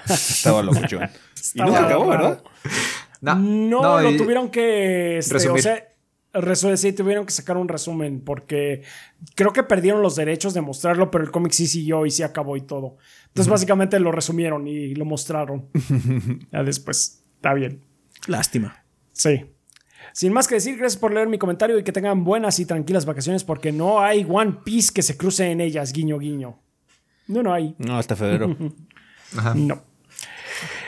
[0.08, 1.08] Estaba loco, John.
[1.54, 2.42] Y nunca acabó, raro.
[3.20, 3.36] ¿verdad?
[3.36, 5.18] No, No, lo y- tuvieron que.
[5.18, 5.58] este, resumir.
[5.60, 5.88] o sea,
[6.34, 8.82] resu- sí, tuvieron que sacar un resumen porque
[9.34, 12.56] creo que perdieron los derechos de mostrarlo, pero el cómic sí siguió y sí acabó
[12.56, 12.96] y todo.
[13.28, 15.68] Entonces, básicamente lo resumieron y lo mostraron.
[16.52, 17.22] ya después.
[17.36, 17.82] Está bien.
[18.26, 18.84] Lástima.
[19.12, 19.50] Sí.
[20.12, 23.04] Sin más que decir, gracias por leer mi comentario y que tengan buenas y tranquilas
[23.06, 26.60] vacaciones porque no hay One Piece que se cruce en ellas, guiño, guiño.
[27.26, 27.74] No, no hay.
[27.78, 28.54] No, hasta febrero.
[29.54, 29.82] No.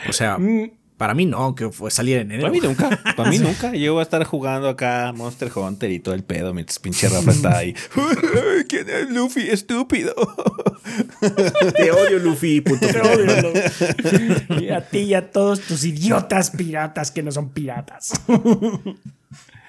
[0.09, 2.43] O sea, Mm, para mí no, que fue salir en enero.
[2.43, 3.75] Para mí nunca, para mí nunca.
[3.75, 7.31] Yo voy a estar jugando acá Monster Hunter y todo el pedo mientras pinche Rafa
[7.33, 7.75] está ahí.
[8.69, 9.49] ¿Quién es Luffy?
[9.49, 10.15] Estúpido.
[11.77, 12.87] Te odio, Luffy, puto.
[12.87, 17.51] te odio, lo- Y a ti y a todos tus idiotas piratas que no son
[17.51, 18.13] piratas.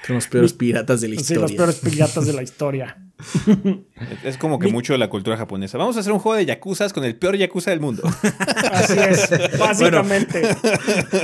[0.05, 1.41] Son los peores piratas de la Sí, historia.
[1.41, 2.97] los peores piratas de la historia.
[4.23, 5.77] Es como que mucho de la cultura japonesa.
[5.77, 8.03] Vamos a hacer un juego de yakuzas con el peor yakuza del mundo.
[8.71, 9.29] Así es,
[9.59, 10.43] básicamente.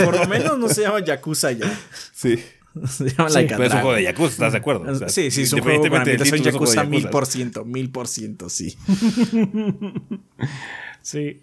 [0.03, 1.71] Por lo menos no se llama Yakuza ya.
[2.11, 2.43] Sí.
[2.87, 4.91] Se llama Sí, Like a Pero es un juego de yakuza, ¿estás de acuerdo?
[4.91, 7.27] O sea, sí, sí, es un juego con ambientación título, es un Yakuza mil por
[7.27, 8.75] ciento, mil por ciento, sí.
[11.03, 11.41] Sí.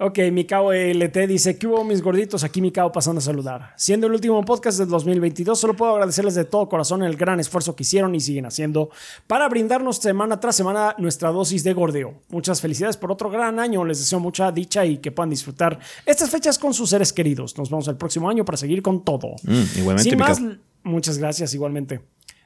[0.00, 2.44] Ok, Mikao LT dice, ¿qué hubo mis gorditos?
[2.44, 3.72] Aquí Mikao pasando a saludar.
[3.76, 7.74] Siendo el último podcast del 2022, solo puedo agradecerles de todo corazón el gran esfuerzo
[7.74, 8.90] que hicieron y siguen haciendo
[9.26, 12.14] para brindarnos semana tras semana nuestra dosis de gordeo.
[12.28, 16.30] Muchas felicidades por otro gran año, les deseo mucha dicha y que puedan disfrutar estas
[16.30, 17.58] fechas con sus seres queridos.
[17.58, 19.34] Nos vemos el próximo año para seguir con todo.
[19.42, 20.40] Mm, igualmente, Sin más,
[20.84, 22.00] muchas gracias igualmente.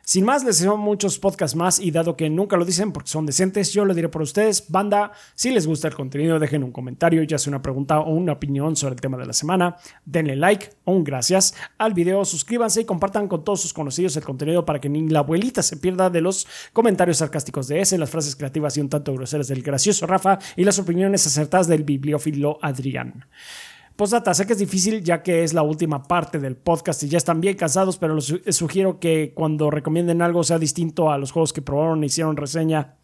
[0.05, 3.25] Sin más, les deseo muchos podcasts más y dado que nunca lo dicen porque son
[3.25, 4.69] decentes, yo lo diré por ustedes.
[4.69, 8.33] Banda, si les gusta el contenido, dejen un comentario, ya sea una pregunta o una
[8.33, 9.77] opinión sobre el tema de la semana.
[10.05, 14.25] Denle like o un gracias al video, suscríbanse y compartan con todos sus conocidos el
[14.25, 18.11] contenido para que ni la abuelita se pierda de los comentarios sarcásticos de ese, las
[18.11, 22.59] frases creativas y un tanto groseras del gracioso Rafa y las opiniones acertadas del bibliófilo
[22.61, 23.25] Adrián.
[23.97, 27.19] Postdata, sé que es difícil ya que es la última parte del podcast y ya
[27.19, 31.31] están bien cansados, pero les su- sugiero que cuando recomienden algo sea distinto a los
[31.31, 32.95] juegos que probaron e hicieron reseña.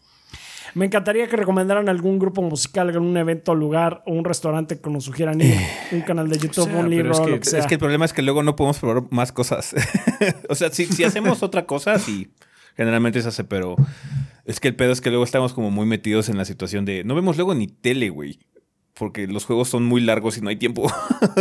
[0.74, 5.04] Me encantaría que recomendaran algún grupo musical, algún evento, lugar o un restaurante que nos
[5.04, 5.54] sugieran ir,
[5.92, 7.60] un canal de YouTube, sea, un libro, es que- lo que sea.
[7.60, 9.74] Es que el problema es que luego no podemos probar más cosas.
[10.48, 12.32] o sea, si, si hacemos otra cosa, sí,
[12.76, 13.76] generalmente se hace, pero
[14.44, 17.02] es que el pedo es que luego estamos como muy metidos en la situación de
[17.04, 18.38] no vemos luego ni tele, güey.
[18.98, 20.92] Porque los juegos son muy largos y no hay tiempo.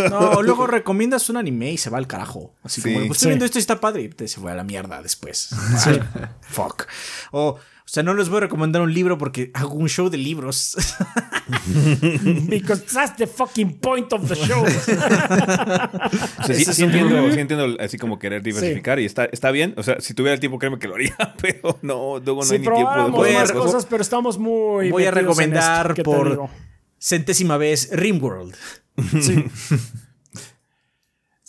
[0.10, 2.54] No, luego recomiendas un anime y se va al carajo.
[2.64, 2.94] Así Sí.
[2.94, 3.28] como, pues estoy Sí.
[3.30, 4.04] viendo esto y está padre.
[4.04, 5.50] Y te se fue a la mierda después.
[6.42, 6.86] Fuck.
[7.32, 10.18] O, o sea, no les voy a recomendar un libro porque hago un show de
[10.18, 10.76] libros.
[12.50, 14.64] Because that's the fucking point of the show.
[16.40, 19.04] O sea, sí, sí entiendo, sí entiendo así como querer diversificar Sí.
[19.04, 19.74] y está, está bien.
[19.78, 22.54] O sea, si tuviera el tiempo, créeme que lo haría, pero no, luego no si
[22.54, 25.88] hay ni tiempo de probáramos Voy a más cosas, pero estamos muy Voy a recomendar
[25.88, 26.50] esto, ¿qué te por digo?
[27.00, 28.56] Centésima vez Rimworld.
[29.22, 29.46] Sí.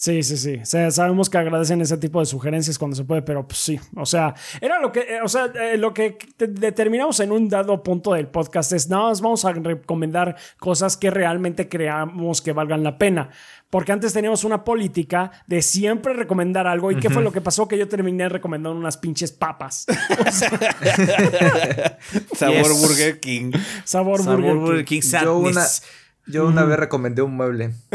[0.00, 0.54] Sí, sí, sí.
[0.62, 3.80] O sea, sabemos que agradecen ese tipo de sugerencias cuando se puede, pero pues sí.
[3.96, 7.48] O sea, era lo que, eh, o sea, eh, lo que te- determinamos en un
[7.48, 12.52] dado punto del podcast es nada más vamos a recomendar cosas que realmente creamos que
[12.52, 13.30] valgan la pena.
[13.70, 16.92] Porque antes teníamos una política de siempre recomendar algo.
[16.92, 17.66] ¿Y qué fue lo que pasó?
[17.66, 19.84] Que yo terminé recomendando unas pinches papas.
[20.28, 20.50] O sea,
[22.36, 22.80] Sabor Yes.
[22.88, 23.50] Burger King.
[23.84, 25.00] sabor, Sabor Burger Burger King.
[25.00, 25.82] King Yo una, Sadness.
[26.30, 27.72] Yo una vez recomendé un mueble.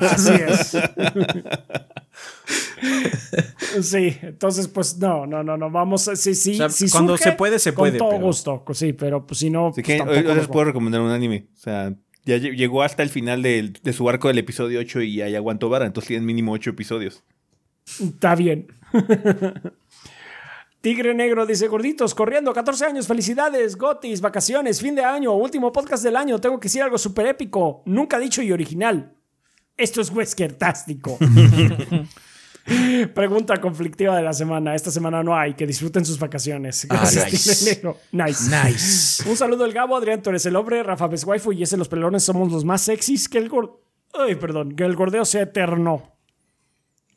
[0.00, 0.76] Así es.
[3.82, 7.16] Sí, entonces pues no, no, no, no, vamos, a- sí, sí, O sea, si cuando
[7.16, 9.84] surge, se puede, se puede, Con todo pero- gusto, sí, pero pues si no, pues,
[9.84, 11.46] que hoy, tampoco hoy les puedo recomendar un anime.
[11.54, 11.92] O sea,
[12.24, 15.68] ya lle- llegó hasta el final de su arco del episodio 8 y ya aguantó
[15.68, 15.86] vara.
[15.86, 17.22] Entonces tienen mínimo 8 episodios.
[18.00, 18.68] Está bien.
[20.84, 26.04] Tigre Negro dice, gorditos, corriendo, 14 años, felicidades, gotis, vacaciones, fin de año, último podcast
[26.04, 29.16] del año, tengo que decir algo súper épico, nunca dicho y original.
[29.78, 31.16] Esto es Weskertástico.
[33.14, 34.74] Pregunta conflictiva de la semana.
[34.74, 35.54] Esta semana no hay.
[35.54, 36.86] Que disfruten sus vacaciones.
[36.90, 37.54] Ah, Gracias, nice.
[37.54, 37.98] Tigre Negro.
[38.12, 38.50] Nice.
[38.50, 39.26] Nice.
[39.26, 41.88] Un saludo al Gabo, Adrián, tú eres el hombre, Rafa es waifu y ese los
[41.88, 43.80] pelones somos los más sexys que el gordeo.
[44.12, 46.12] Ay, perdón, que el gordeo sea eterno.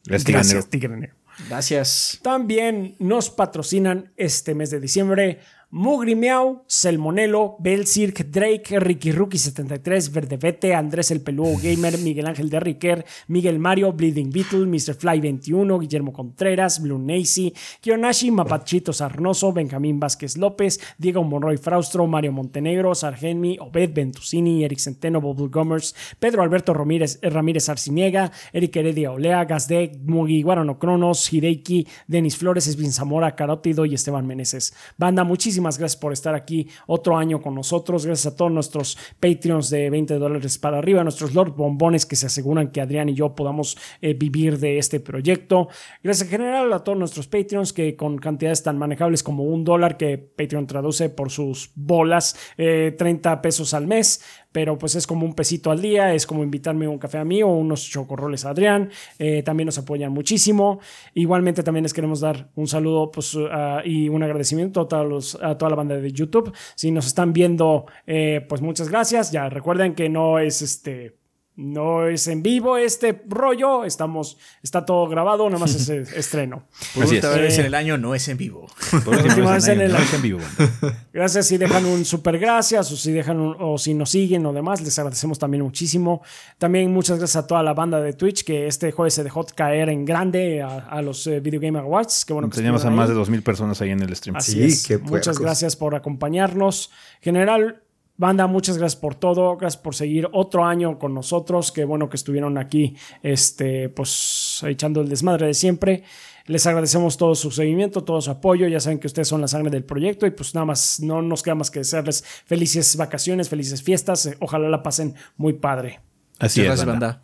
[0.06, 1.18] Gracias, Tigre Negro.
[1.48, 2.19] Gracias.
[2.22, 5.40] También nos patrocinan este mes de diciembre
[5.70, 12.50] Mugri Miau, Selmonelo, Belcirc, Drake, Ricky Rookie 73, Verdevete, Andrés el Peludo Gamer, Miguel Ángel
[12.50, 14.94] de Riquer, Miguel Mario, Bleeding Beetle, Mr.
[14.94, 22.08] Fly 21, Guillermo Contreras, Blue Nacy, Kionashi, Mapachito Sarnoso, Benjamín Vázquez López, Diego Monroy Fraustro,
[22.08, 28.74] Mario Montenegro, Sargenmi, Obed Ventusini, Eric Centeno, Bubble Gomers, Pedro Alberto Ramírez, Ramírez Arciniega, Eric
[28.78, 34.74] Heredia Olea, Gazde, Mugi Guarano Cronos, Hideiki, Denis Flores, Esvin Zamora, Carótido y Esteban Meneses.
[34.98, 38.06] Banda, muchísimas gracias por estar aquí otro año con nosotros.
[38.06, 42.27] Gracias a todos nuestros Patreons de 20 dólares para arriba, nuestros Lord Bombones que se
[42.27, 45.68] aseguran que Adrián y yo podamos eh, vivir de este proyecto.
[46.03, 49.98] Gracias en general a todos nuestros Patreons que con cantidades tan manejables como un dólar
[49.98, 54.22] que Patreon traduce por sus bolas, eh, 30 pesos al mes
[54.58, 57.44] pero pues es como un pesito al día, es como invitarme un café a mí
[57.44, 58.90] o unos chocorroles a Adrián.
[59.19, 60.80] Eh, también nos apoyan muchísimo.
[61.14, 63.38] Igualmente también les queremos dar un saludo pues,
[63.86, 66.52] y un agradecimiento a, todos a toda la banda de YouTube.
[66.74, 69.32] Si nos están viendo, eh, pues muchas gracias.
[69.32, 71.19] Ya recuerden que no es este
[71.58, 76.68] no es en vivo este rollo, estamos, está todo grabado, nada más es estreno.
[76.94, 78.68] Por última vez en el año no es en vivo.
[79.03, 80.40] Por última vez en el año no es en vivo.
[81.14, 84.82] Gracias si dejan un super gracias o si dejan o si nos siguen o demás,
[84.82, 86.22] les agradecemos también muchísimo.
[86.60, 89.90] También muchas gracias a toda la banda de Twitch que este jueves se dejó caer
[89.90, 92.24] en grande a, los eh, Video Game Awards.
[92.26, 94.36] Qué bueno que Teníamos a más de 2.000 personas ahí en el stream.
[94.36, 95.02] Así sí, es.
[95.02, 96.92] Muchas gracias por acompañarnos.
[97.22, 97.82] General,
[98.20, 102.16] Banda, muchas gracias por todo, gracias por seguir otro año con nosotros, qué bueno que
[102.16, 106.04] estuvieron aquí, este, pues echando el desmadre de siempre.
[106.48, 109.70] Les agradecemos todo su seguimiento, todo su apoyo, ya saben que ustedes son la sangre
[109.70, 113.84] del proyecto y pues nada más, no nos queda más que desearles felices vacaciones, felices
[113.84, 116.00] fiestas, ojalá la pasen muy padre.
[116.40, 117.22] Así es, banda.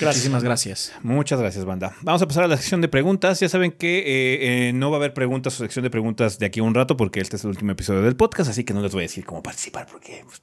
[0.00, 0.92] Muchísimas gracias.
[1.02, 1.94] Muchas gracias, banda.
[2.02, 3.40] Vamos a pasar a la sección de preguntas.
[3.40, 6.46] Ya saben que eh, eh, no va a haber preguntas o sección de preguntas de
[6.46, 8.82] aquí a un rato porque este es el último episodio del podcast, así que no
[8.82, 10.42] les voy a decir cómo participar porque pues,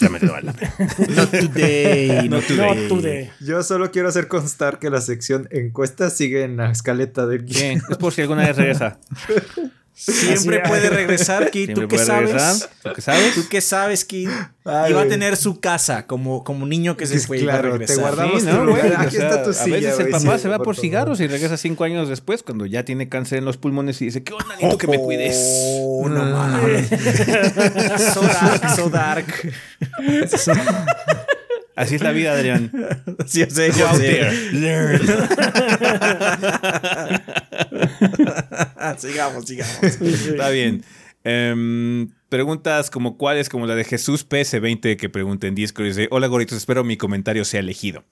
[0.00, 0.74] realmente no vale la pena.
[1.16, 3.30] Not today, not today.
[3.40, 7.82] Yo solo quiero hacer constar que la sección encuestas sigue en la escaleta del Bien,
[7.90, 9.00] es por si alguna vez regresa.
[9.94, 11.74] Siempre puede regresar, Kid.
[11.74, 12.68] ¿Tú qué sabes?
[12.82, 13.34] ¿Tú qué sabes?
[13.34, 14.28] ¿Tú qué sabes, Kid?
[14.88, 17.96] y va a tener su casa como, como niño que se fue claro, a regresar.
[17.96, 18.94] Te guardamos tu lugar.
[18.98, 21.84] Aquí está tu silla, A veces el papá se va por, cigarros y regresa cinco
[21.84, 24.86] años después cuando ya tiene cáncer en los pulmones y dice, ¿qué onda, Nito, que
[24.86, 25.36] me cuides?
[25.80, 26.88] Oh, no mames.
[28.14, 29.26] so dark, so dark.
[31.74, 32.70] Así es la vida, Adrián.
[33.26, 34.30] Sí, sé, Go out there.
[38.98, 39.82] sigamos, sigamos.
[39.82, 40.84] Está bien.
[41.24, 46.08] Em, preguntas como cuáles, como la de Jesús PS20 que pregunta en Discord y dice,
[46.10, 48.04] hola goritos, espero mi comentario sea elegido.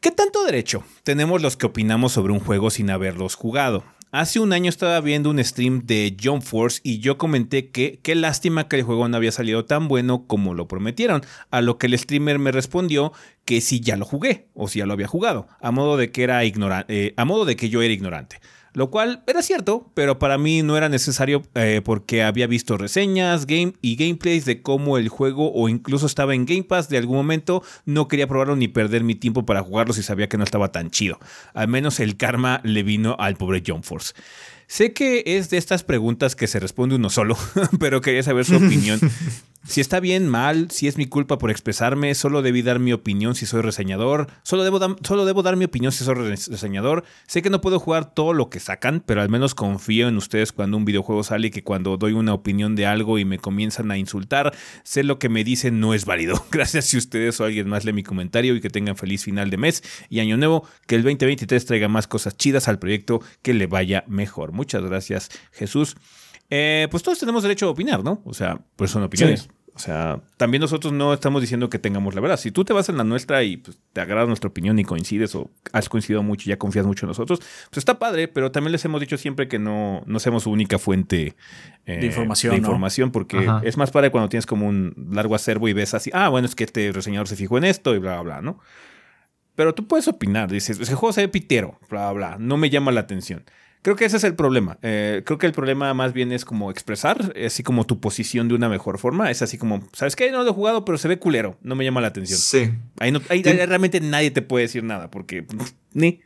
[0.00, 3.84] ¿Qué tanto derecho tenemos los que opinamos sobre un juego sin haberlos jugado?
[4.16, 8.14] Hace un año estaba viendo un stream de Jump Force y yo comenté que qué
[8.14, 11.88] lástima que el juego no había salido tan bueno como lo prometieron, a lo que
[11.88, 13.12] el streamer me respondió
[13.44, 16.22] que si ya lo jugué o si ya lo había jugado, a modo de que
[16.22, 18.38] era ignorante, eh, a modo de que yo era ignorante.
[18.74, 23.46] Lo cual era cierto, pero para mí no era necesario eh, porque había visto reseñas
[23.46, 27.16] game y gameplays de cómo el juego o incluso estaba en Game Pass de algún
[27.16, 27.62] momento.
[27.84, 30.90] No quería probarlo ni perder mi tiempo para jugarlo si sabía que no estaba tan
[30.90, 31.20] chido.
[31.54, 34.12] Al menos el karma le vino al pobre John Force.
[34.66, 37.36] Sé que es de estas preguntas que se responde uno solo,
[37.80, 39.00] pero quería saber su opinión.
[39.66, 43.34] Si está bien, mal, si es mi culpa por expresarme, solo debí dar mi opinión
[43.34, 47.02] si soy reseñador, solo debo, solo debo dar mi opinión si soy reseñador.
[47.26, 50.52] Sé que no puedo jugar todo lo que sacan, pero al menos confío en ustedes
[50.52, 53.90] cuando un videojuego sale y que cuando doy una opinión de algo y me comienzan
[53.90, 56.44] a insultar, sé lo que me dicen no es válido.
[56.52, 59.56] Gracias si ustedes o alguien más lee mi comentario y que tengan feliz final de
[59.56, 63.66] mes y año nuevo, que el 2023 traiga más cosas chidas al proyecto, que le
[63.66, 64.52] vaya mejor.
[64.54, 65.96] Muchas gracias, Jesús.
[66.50, 68.22] Eh, pues todos tenemos derecho a opinar, ¿no?
[68.24, 69.48] O sea, pues son opiniones.
[69.76, 72.36] O sea, también nosotros no estamos diciendo que tengamos la verdad.
[72.36, 75.34] Si tú te vas en la nuestra y pues, te agrada nuestra opinión y coincides
[75.34, 78.70] o has coincidido mucho y ya confías mucho en nosotros, pues está padre, pero también
[78.70, 81.34] les hemos dicho siempre que no, no seamos su única fuente
[81.86, 82.52] eh, de información.
[82.52, 86.08] De información, porque es más padre cuando tienes como un largo acervo y ves así,
[86.14, 88.60] ah, bueno, es que este reseñador se fijó en esto y bla, bla, bla, ¿no?
[89.56, 92.92] Pero tú puedes opinar, dices, ese juego se ve pitero, bla, bla, no me llama
[92.92, 93.44] la atención.
[93.84, 94.78] Creo que ese es el problema.
[94.80, 98.54] Eh, creo que el problema más bien es como expresar, así como tu posición de
[98.54, 99.30] una mejor forma.
[99.30, 100.30] Es así como, ¿sabes qué?
[100.30, 101.58] No lo he jugado, pero se ve culero.
[101.60, 102.38] No me llama la atención.
[102.38, 102.72] Sí.
[102.98, 105.46] Ahí, no, ahí, realmente nadie te puede decir nada, porque
[105.92, 106.22] ni.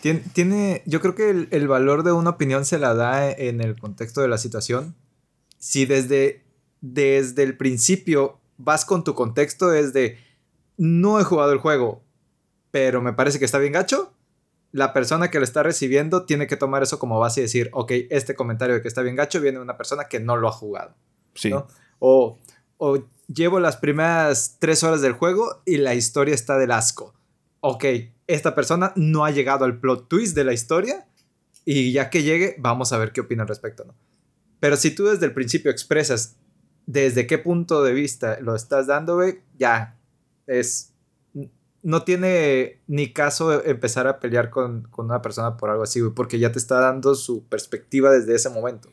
[0.00, 3.60] Tiene, tiene, yo creo que el, el, valor de una opinión se la da en
[3.60, 4.94] el contexto de la situación.
[5.58, 6.44] Si desde,
[6.80, 10.18] desde el principio vas con tu contexto, es de,
[10.76, 12.04] no he jugado el juego,
[12.70, 14.12] pero me parece que está bien gacho
[14.74, 17.92] la persona que lo está recibiendo tiene que tomar eso como base y decir, ok,
[18.10, 20.52] este comentario de que está bien gacho viene de una persona que no lo ha
[20.52, 20.96] jugado.
[21.32, 21.52] Sí.
[22.00, 22.38] O,
[22.78, 27.14] o llevo las primeras tres horas del juego y la historia está del asco.
[27.60, 27.84] Ok,
[28.26, 31.06] esta persona no ha llegado al plot twist de la historia
[31.64, 33.94] y ya que llegue, vamos a ver qué opina al respecto, ¿no?
[34.58, 36.34] Pero si tú desde el principio expresas
[36.86, 39.96] desde qué punto de vista lo estás dando, güey, ya
[40.48, 40.93] es
[41.84, 46.38] no tiene ni caso empezar a pelear con, una persona por algo así, güey, porque
[46.38, 48.88] ya te está dando su perspectiva desde ese momento.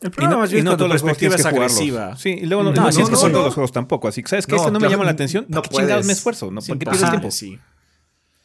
[0.00, 2.16] El problema más bien no toda la perspectiva es agresiva.
[2.16, 4.08] Sí, y luego no, no, es que son todos los juegos tampoco.
[4.08, 5.46] Así que, ¿sabes que Esto no me llama la atención.
[5.48, 6.50] No qué chingados me esfuerzo?
[6.50, 6.60] ¿no?
[6.60, 7.30] ¿Por qué pierdes tiempo?
[7.30, 7.58] Sí.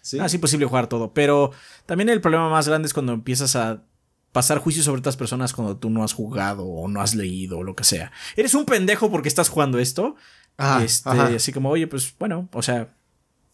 [0.01, 0.19] ¿Sí?
[0.19, 1.13] Ah, es imposible jugar todo.
[1.13, 1.51] Pero
[1.87, 3.83] también el problema más grande es cuando empiezas a
[4.31, 7.63] pasar juicio sobre otras personas cuando tú no has jugado o no has leído o
[7.63, 8.11] lo que sea.
[8.37, 10.15] Eres un pendejo porque estás jugando esto
[10.59, 11.27] Ah, este, ajá.
[11.27, 12.93] así como, oye, pues bueno, o sea,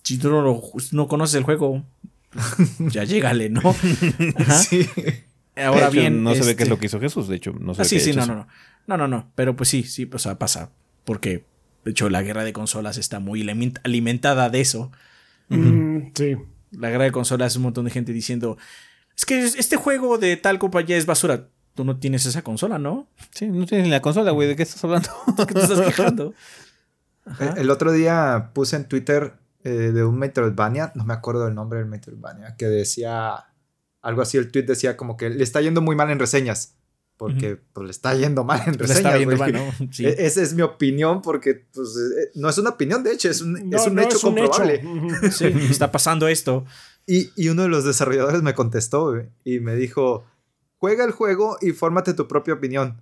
[0.06, 0.62] si tú no, lo-
[0.94, 1.84] no conoces el juego,
[2.80, 3.62] ya llégale, ¿no?
[4.38, 4.54] Ajá.
[4.60, 4.88] Sí.
[5.58, 6.24] Ahora De hecho, bien.
[6.24, 7.52] No se ve qué este- es lo que hizo Jesús, de hecho.
[7.60, 8.48] No se Ah, ve sí, que sí, no, no, no.
[8.88, 9.32] No, no, no.
[9.36, 10.70] Pero pues sí, sí, o sea, pasa.
[11.06, 11.46] Porque,
[11.84, 14.92] de hecho, la guerra de consolas está muy aliment- alimentada de eso.
[15.50, 16.36] Mm, sí.
[16.72, 18.58] La guerra de consolas es un montón de gente diciendo:
[19.18, 21.48] Es que este juego de tal compañía es basura.
[21.74, 23.08] Tú no tienes esa consola, ¿no?
[23.32, 24.48] Sí, no tienes ni la consola, güey.
[24.48, 25.10] ¿De qué estás hablando?
[25.48, 26.34] ¿Qué te estás quejando?
[27.26, 27.46] Ajá.
[27.46, 29.34] Eh, El otro día puse en Twitter
[29.66, 33.46] eh, de un Metroidvania, no me acuerdo del nombre del Metroidvania, que decía
[34.02, 36.76] algo así, el tweet decía como que le está yendo muy mal en reseñas.
[37.18, 39.24] Porque pues, le está yendo mal en reseñas.
[39.24, 39.38] güey.
[39.38, 39.72] mal, ¿no?
[39.92, 40.06] Sí.
[40.06, 43.40] E- Esa es mi opinión porque pues, eh, no es una opinión, de hecho, es
[43.42, 44.76] un, No, es un no, hecho es un comprobable.
[44.76, 44.90] hecho.
[44.90, 45.32] Ujú.
[45.32, 46.66] Sí, está pasando esto.
[47.08, 49.14] Y, y uno de los desarrolladores me contestó
[49.46, 50.26] y me dijo,
[50.78, 53.02] juega el juego y fórmate tu propia opinión.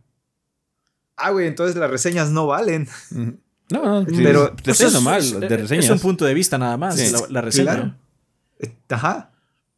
[1.18, 2.88] Ah, güey, entonces las reseñas no valen.
[3.82, 5.86] No, no, Pero- Pues es- es- de reseñas.
[5.86, 7.12] Es un punto de vista nada más, Sí.
[7.12, 7.74] la, la reseña.
[7.74, 7.96] Claro.
[8.60, 9.30] Eh, Ajá.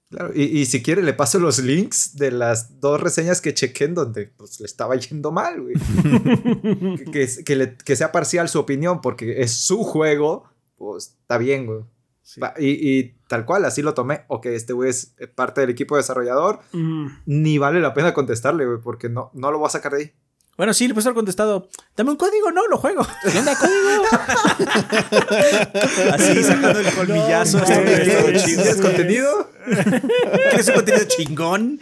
[0.09, 0.31] Claro.
[0.35, 3.95] Y, y si quiere le paso los links de las dos reseñas que chequé en
[3.95, 5.73] donde pues le estaba yendo mal, güey.
[6.97, 10.45] que, que- que le- que sea parcial su opinión porque es su juego,
[10.77, 11.79] pues está bien, güey.
[12.21, 12.41] Sí.
[12.59, 14.21] Y, y tal cual, así lo tomé.
[14.29, 16.59] Ok, este güey es parte del equipo desarrollador.
[16.71, 17.07] Mm.
[17.27, 20.11] Ni vale la pena contestarle, güey, porque no, no lo voy a sacar de ahí.
[20.57, 21.67] Bueno, sí, le puedes haber contestado,
[21.97, 23.05] dame un código, no, lo juego.
[23.31, 24.03] ¿Qué onda, código?
[26.13, 27.57] Así, sacando el colmillazo.
[27.57, 28.61] No, estado ¿Quieres chido.
[28.63, 29.49] ¿Quieres contenido?
[29.65, 31.79] ¿Quieres un contenido chingón?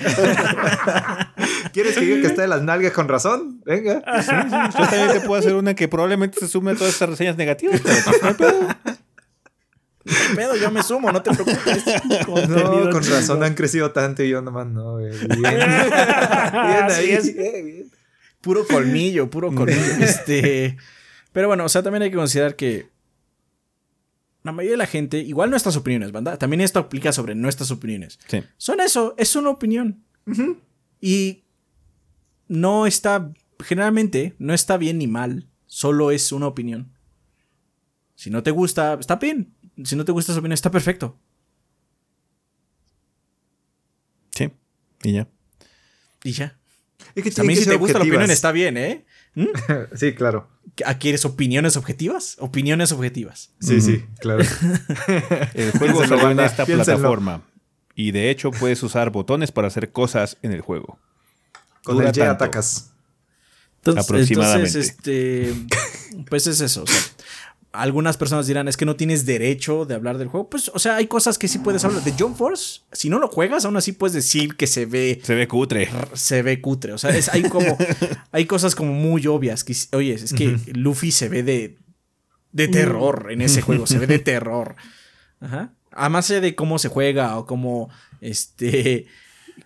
[1.71, 3.61] ¿Quieres que diga que está de las nalgas con razón?
[3.63, 4.01] Venga.
[4.71, 7.79] Yo también te puedo hacer una que probablemente se sume a todas estas reseñas negativas.
[7.83, 8.67] pero pues, pedo.
[10.05, 10.55] ¿Qué pedo?
[10.55, 11.83] Yo me sumo, no te preocupes.
[12.49, 15.11] No, con razón han crecido tanto y yo nomás no, güey.
[15.11, 15.61] Bien, bien
[16.83, 17.11] Así ahí.
[17.11, 17.27] es.
[17.27, 17.91] eh, bien.
[18.43, 19.81] Puro colmillo, puro colmillo.
[20.01, 20.77] este.
[21.31, 22.89] Pero bueno, o sea, también hay que considerar que
[24.43, 28.19] la mayoría de la gente, igual nuestras opiniones, banda, también esto aplica sobre nuestras opiniones.
[28.27, 28.43] Sí.
[28.57, 30.03] Son eso, es una opinión.
[30.99, 31.45] Y
[32.47, 36.91] no está, generalmente, no está bien ni mal, solo es una opinión.
[38.15, 39.53] Si no te gusta, está bien.
[39.83, 41.17] Si no te gusta esa opinión, está perfecto.
[44.31, 44.51] Sí.
[45.03, 45.27] Y ya.
[46.23, 46.59] Y ya.
[47.15, 49.05] Es que También que si te gusta la opinión está bien, ¿eh?
[49.95, 50.47] Sí, claro.
[50.99, 52.35] ¿Quieres opiniones objetivas?
[52.39, 53.51] Opiniones objetivas.
[53.59, 54.43] Sí, sí, claro.
[55.53, 56.85] El juego Piénsenlo, salió en esta piénsenlo.
[56.99, 57.41] plataforma.
[57.95, 60.97] Y de hecho puedes usar botones para hacer cosas en el juego.
[61.83, 62.43] Con Dura el J tanto.
[62.45, 62.91] atacas.
[63.77, 64.67] Entonces, Aproximadamente.
[64.69, 65.53] entonces, este,
[66.29, 66.83] pues es eso.
[66.83, 67.01] o sea,
[67.73, 70.47] algunas personas dirán, es que no tienes derecho de hablar del juego.
[70.47, 72.03] Pues, o sea, hay cosas que sí puedes hablar.
[72.03, 75.33] De John Force, si no lo juegas, aún así puedes decir que se ve, Se
[75.33, 75.89] ve cutre.
[76.13, 76.93] se ve cutre.
[76.93, 77.75] O sea, es, hay como,
[78.31, 79.63] hay cosas como muy obvias.
[79.63, 81.77] Que, oye, es que Luffy se ve de,
[82.51, 83.87] de terror en ese juego.
[83.87, 84.75] Se ve de terror.
[85.41, 85.73] Ajá.
[85.91, 87.89] Además de cómo se juega o cómo,
[88.21, 89.07] este,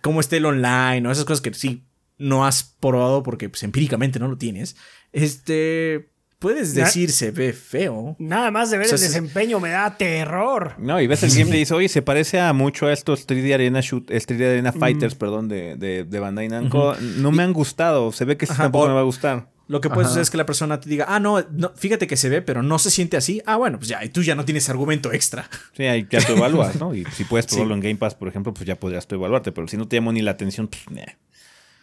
[0.00, 1.84] cómo esté el online o esas cosas que sí
[2.16, 4.76] no has probado porque pues, empíricamente no lo tienes.
[5.12, 8.16] Este, puedes Na- decir se ve feo.
[8.18, 10.74] Nada más de ver O sea, el desempeño me da terror.
[10.78, 13.54] No, y ves el gameplay y dices, oye, se parece a mucho a estos 3D
[13.54, 14.78] Arena, shoot, eh, 3D Arena Mm.
[14.78, 16.94] Fighters, perdón, de, de, de Bandai Namco.
[17.16, 18.12] No me han gustado.
[18.12, 19.50] Se ve que Ajá, tampoco me va a gustar.
[19.66, 20.12] Lo que puedes Ajá.
[20.12, 22.62] hacer es que la persona te diga, ah, no, no, fíjate que se ve, pero
[22.62, 23.42] no se siente así.
[23.44, 25.46] Ah, bueno, pues ya, y tú ya no tienes argumento extra.
[25.76, 26.94] Sí, ahí ya tú evalúas, ¿no?
[26.94, 27.56] Y si puedes Sí.
[27.56, 29.52] probarlo en Game Pass, por ejemplo, pues ya podrías tú evaluarte.
[29.52, 31.18] Pero si no te llamó ni la atención, pues, meh.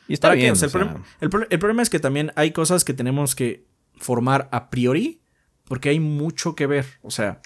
[0.08, 0.54] Y está bien.
[0.54, 2.84] O sea, el, o sea, problema, el pro- el problema es que también hay cosas
[2.86, 3.66] que tenemos que
[3.98, 5.22] formar a priori
[5.66, 6.86] porque hay mucho que ver.
[7.02, 7.42] O sea,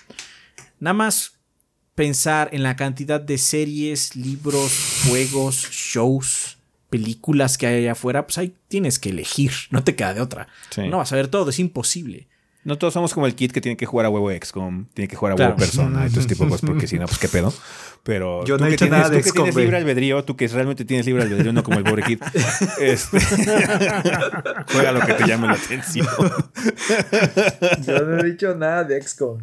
[0.79, 1.39] nada más
[1.95, 6.57] pensar en la cantidad de series, libros, juegos, shows,
[6.89, 9.51] películas que hay allá afuera, pues ahí tienes que elegir.
[9.71, 10.47] No te queda de otra.
[10.69, 10.87] Sí.
[10.87, 12.27] No vas a ver todo, es imposible.
[12.65, 15.15] No todos somos como el kid que tiene que jugar a huevo XCOM, tiene que
[15.15, 15.51] jugar a Claro.
[15.51, 17.53] huevo Persona y todo ese tipo de cosas, porque si no, pues qué pedo.
[18.03, 20.23] Pero Yo tú no he que hecho tienes, nada de tú que tienes libre albedrío,
[20.25, 22.19] tú que realmente tienes libre albedrío, no como el pobre kid.
[22.79, 23.19] este,
[24.71, 26.07] juega lo que te llame la atención.
[27.85, 29.39] Yo no he dicho nada de XCOM.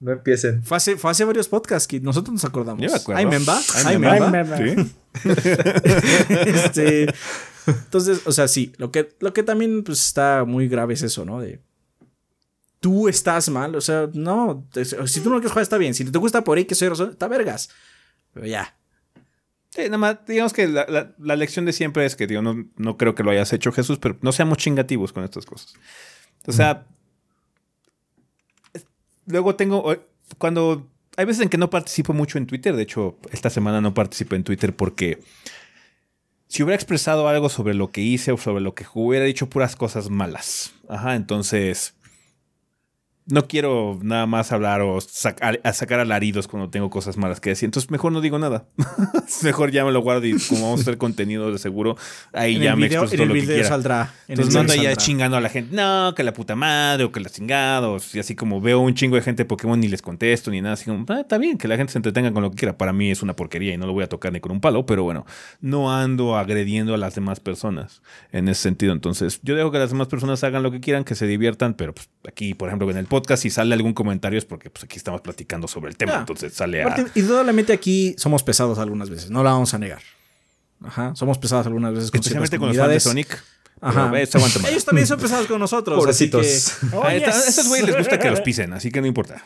[0.00, 0.62] No empiecen.
[0.62, 2.80] Fue hace, fue hace varios podcasts que nosotros nos acordamos.
[2.82, 3.18] Yo me acuerdo.
[3.18, 3.58] Ay, memba.
[3.74, 4.30] Ay, Ay, memba.
[4.30, 4.56] memba.
[4.56, 4.92] Ay, me- Sí.
[6.46, 7.06] Este,
[7.66, 11.24] entonces, o sea, sí, lo que, lo que también pues, está muy grave es eso,
[11.24, 11.40] ¿no?
[11.40, 11.60] De
[12.80, 14.66] tú estás mal, o sea, no,
[15.06, 17.10] si tú no quieres jugar está bien, si te gusta por ahí que soy razón,
[17.10, 17.70] está vergas.
[18.32, 18.74] Pero ya.
[19.70, 22.66] Sí, nada más, digamos que la, la- la lección de siempre es que, digo, no,
[22.76, 25.74] no creo que lo hayas hecho Jesús, pero no seamos chingativos con estas cosas.
[26.46, 26.86] O sea,
[29.26, 29.94] luego tengo,
[30.38, 33.92] cuando, hay veces en que no participo mucho en Twitter, de hecho, esta semana no
[33.94, 35.20] participé en Twitter porque
[36.46, 39.50] si hubiera expresado algo sobre lo que hice o sobre lo que jugué, hubiera dicho
[39.50, 40.72] puras cosas malas.
[40.88, 41.94] Ajá, entonces...
[43.30, 47.50] no quiero nada más hablar o sacar, a sacar alaridos cuando tengo cosas malas que
[47.50, 47.66] decir.
[47.66, 48.64] Entonces, mejor no digo nada.
[49.42, 51.96] mejor ya me lo guardo y como vamos a hacer contenido de seguro,
[52.32, 53.68] ahí En ya me expreso todo el lo que quiera.
[53.68, 54.14] saldrá.
[54.28, 57.20] Entonces no ando ya chingando a la gente, no, que la puta madre o que
[57.20, 58.14] la chingados.
[58.14, 60.74] Y así como veo un chingo de gente de Pokémon ni les contesto ni nada.
[60.74, 62.78] Así como, ah, está bien, que la gente se entretenga con lo que quiera.
[62.78, 64.86] Para mí es una porquería y no lo voy a tocar ni con un palo,
[64.86, 65.26] pero bueno,
[65.60, 68.00] no ando agrediendo a las demás personas
[68.32, 68.92] en ese sentido.
[68.92, 71.94] Entonces, yo dejo que las demás personas hagan lo que quieran, que se diviertan, pero
[71.94, 74.96] pues, aquí, por ejemplo, en el podcast, si sale algún comentario es porque pues, aquí
[74.96, 76.12] estamos platicando sobre el tema.
[76.12, 76.18] Ya.
[76.20, 77.06] Entonces sale a.
[77.14, 80.02] Indudablemente aquí somos pesados algunas veces, no la vamos a negar.
[80.82, 83.00] Ajá, somos pesados algunas veces con Especialmente con los fans de.
[83.00, 83.44] Sonic.
[83.80, 84.10] Ajá.
[84.10, 84.70] Pero, eh, se aguanta más.
[84.70, 85.98] Ellos también son pesados con nosotros.
[85.98, 86.46] Pobrecitos.
[86.46, 89.44] así Oh, A estos güeyes les gusta que los pisen, así que no importa.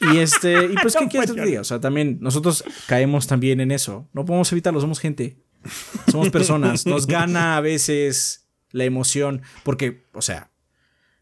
[0.00, 1.60] y este, y pues, ¿qué No, quieres que diga?
[1.60, 4.08] O sea, también nosotros caemos también en eso.
[4.12, 5.38] No podemos evitarlo, somos gente.
[6.10, 6.86] Somos personas.
[6.86, 9.42] Nos gana a veces la emoción.
[9.62, 10.49] Porque, o sea,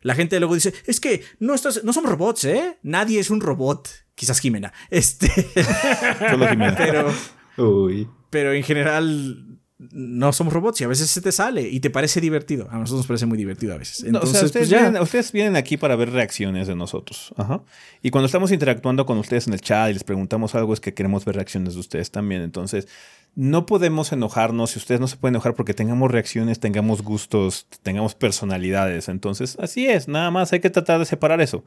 [0.01, 2.79] la gente luego dice, es que no, estás, no somos robots, ¿eh?
[2.83, 3.89] Nadie es un robot.
[4.15, 4.73] Quizás Jimena.
[4.91, 5.29] Este.
[6.31, 6.77] Solo Jimena.
[6.77, 7.13] Pero.
[7.57, 8.09] Uy.
[8.31, 12.21] pero en general no somos robots y a veces se te sale y te parece
[12.21, 12.69] divertido.
[12.71, 14.03] A nosotros nos parece muy divertido a veces.
[14.03, 14.81] No, Entonces, o sea, ustedes, pues ya.
[14.81, 17.33] vienen, ustedes vienen aquí para ver reacciones de nosotros.
[17.37, 17.63] Ajá.
[18.03, 20.95] Y cuando estamos interactuando con ustedes en el chat y les preguntamos algo, es que
[20.95, 22.43] queremos ver reacciones de ustedes también.
[22.43, 22.89] Entonces,
[23.35, 28.15] no podemos enojarnos y ustedes no se pueden enojar porque tengamos reacciones, tengamos gustos, tengamos
[28.15, 29.09] personalidades.
[29.09, 31.65] Entonces, así es, nada más hay que tratar de separar eso.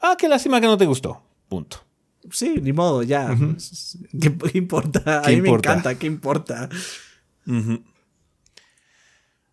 [0.00, 1.22] Ah, qué lástima que no te gustó.
[1.48, 1.84] Punto.
[2.30, 3.36] Sí, ni modo, ya.
[4.20, 5.18] ¿Qué, qué importa?
[5.18, 5.70] A ¿Qué mí importa?
[5.70, 6.68] me encanta, ¿qué importa?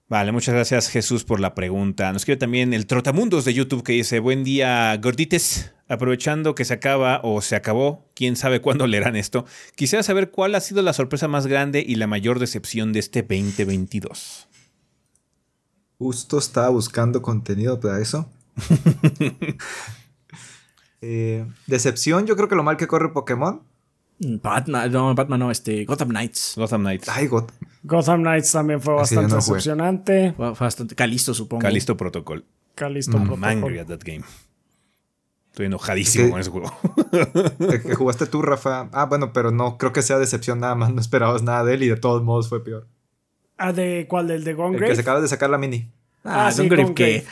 [0.08, 2.12] Vale, muchas gracias Jesús por la pregunta.
[2.14, 6.76] Nos quiere también el Trotamundos de YouTube que dice, buen día gordites, aprovechando que se
[6.76, 9.46] acaba o se acabó, quién sabe cuándo leerán esto,
[9.76, 13.22] quisiera saber cuál ha sido la sorpresa más grande y la mayor decepción de este
[13.24, 14.48] 2022.
[15.98, 18.30] Justo estaba buscando contenido para eso.
[21.02, 23.62] Eh, decepción, yo creo que lo mal que corre Pokémon.
[24.20, 26.56] Mm, Batman, no, Batman no, este, Gotham Knights.
[26.58, 27.08] Gotham Knights.
[27.08, 27.46] Ay, God.
[27.84, 30.34] Gotham Knights también fue bastante no decepcionante.
[30.34, 31.62] Fue fue bastante calisto, supongo.
[31.62, 32.44] Calisto Protocol.
[32.76, 33.50] Calisto I'm Protocol.
[33.50, 34.24] angry at that game.
[35.60, 36.32] Estoy enojadísimo ¿Qué?
[36.32, 36.72] con ese juego.
[37.84, 38.88] Que jugaste tú, Rafa.
[38.94, 40.94] Ah, bueno, pero no creo que sea decepción nada más.
[40.94, 42.88] No esperabas nada de él y de todos modos fue peor.
[43.58, 44.30] Ah, ¿de cuál?
[44.30, 44.96] ¿Del de Gone El que Grave?
[44.96, 45.92] se acaba de sacar la mini.
[46.24, 47.04] Ah, Ah, sí, Gone ¿qué?
[47.04, 47.26] Grave.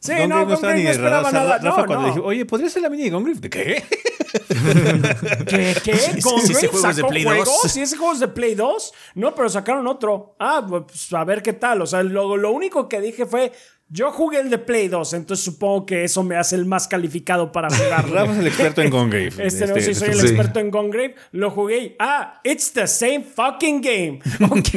[0.00, 1.26] Sí, Gone no, Grave estaba Grave ni no de esperaba radar.
[1.26, 1.58] O sea, nada.
[1.58, 2.02] Rafa No, cuando no.
[2.02, 3.40] le dije, oye, ¿podría ser la mini de Gone Grave?
[3.40, 3.84] ¿De qué?
[5.46, 5.76] ¿Qué?
[5.84, 6.20] ¿Qué?
[6.22, 7.32] ¿Gone ese Grave juego es de sacó Play 2.
[7.34, 7.60] juegos?
[7.70, 8.92] ¿Sí, ese juego es de Play 2?
[9.16, 10.36] No, pero sacaron otro.
[10.38, 11.82] Ah, pues a ver qué tal.
[11.82, 13.52] O sea, lo, lo único que dije fue,
[13.88, 17.52] yo jugué el de Play 2, entonces supongo que eso me hace el más calificado
[17.52, 18.14] para jugarlo.
[18.14, 19.32] Rafa es el experto en Gone Grave.
[19.46, 20.26] Este, no, sí, soy el sí.
[20.26, 21.14] experto en Gone Grave.
[21.32, 21.78] Lo jugué.
[21.78, 24.20] y, Ah, it's the same fucking game.
[24.50, 24.68] Ok.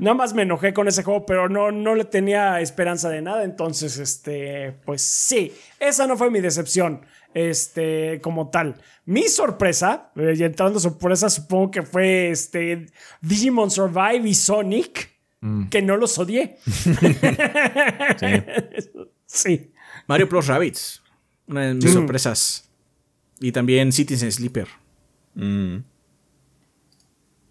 [0.00, 3.44] Nada más me enojé con ese juego, pero no, no le tenía esperanza de nada.
[3.44, 7.04] Entonces, este, pues sí, esa no fue mi decepción.
[7.34, 8.76] Este, como tal.
[9.04, 12.86] Mi sorpresa, eh, y entrando sorpresa, supongo que fue este
[13.20, 15.11] Digimon Survive y Sonic,
[15.70, 16.58] que no los odié.
[19.26, 19.72] sí.
[20.06, 21.02] Mario Plus Rabbits.
[21.46, 22.68] Una de mis sorpresas.
[23.40, 24.68] Y también Citizen Sleeper.
[25.34, 25.78] Mm.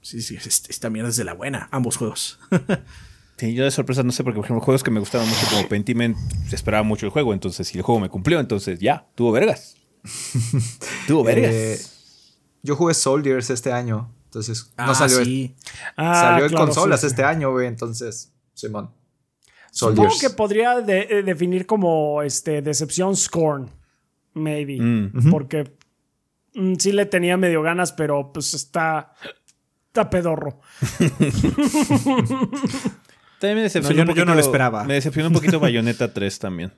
[0.01, 1.67] Sí, sí, es- esta mierda es de la buena.
[1.71, 2.39] Ambos juegos.
[3.37, 5.67] Sí, yo de sorpresa no sé, porque por ejemplo, juegos que me gustaban mucho como
[5.67, 6.15] Pentiment,
[6.47, 9.77] se esperaba mucho el juego, entonces si el juego me cumplió, entonces ya, tuvo vergas.
[11.07, 11.51] tuvo vergas.
[11.51, 11.79] Eh,
[12.61, 14.13] yo jugué Soldiers este año.
[14.31, 15.55] Entonces, no Ah, salió, sí.
[15.97, 17.11] Ah, salió en claro, consolas sí, sí.
[17.11, 17.67] este año, güey.
[17.67, 18.89] Entonces, Simón.
[19.73, 23.69] Supongo que podría de- eh, definir como este, decepción Scorn.
[24.33, 24.77] Maybe.
[24.81, 25.29] Mm.
[25.29, 25.73] Porque
[26.55, 29.13] mm, sí le tenía medio ganas, pero pues está.
[29.87, 30.61] Está pedorro.
[33.39, 34.83] También me decepcionó No, yo no- un yo no lo poquito- esperaba.
[34.85, 36.71] Me decepcionó un poquito Bayonetta 3 también.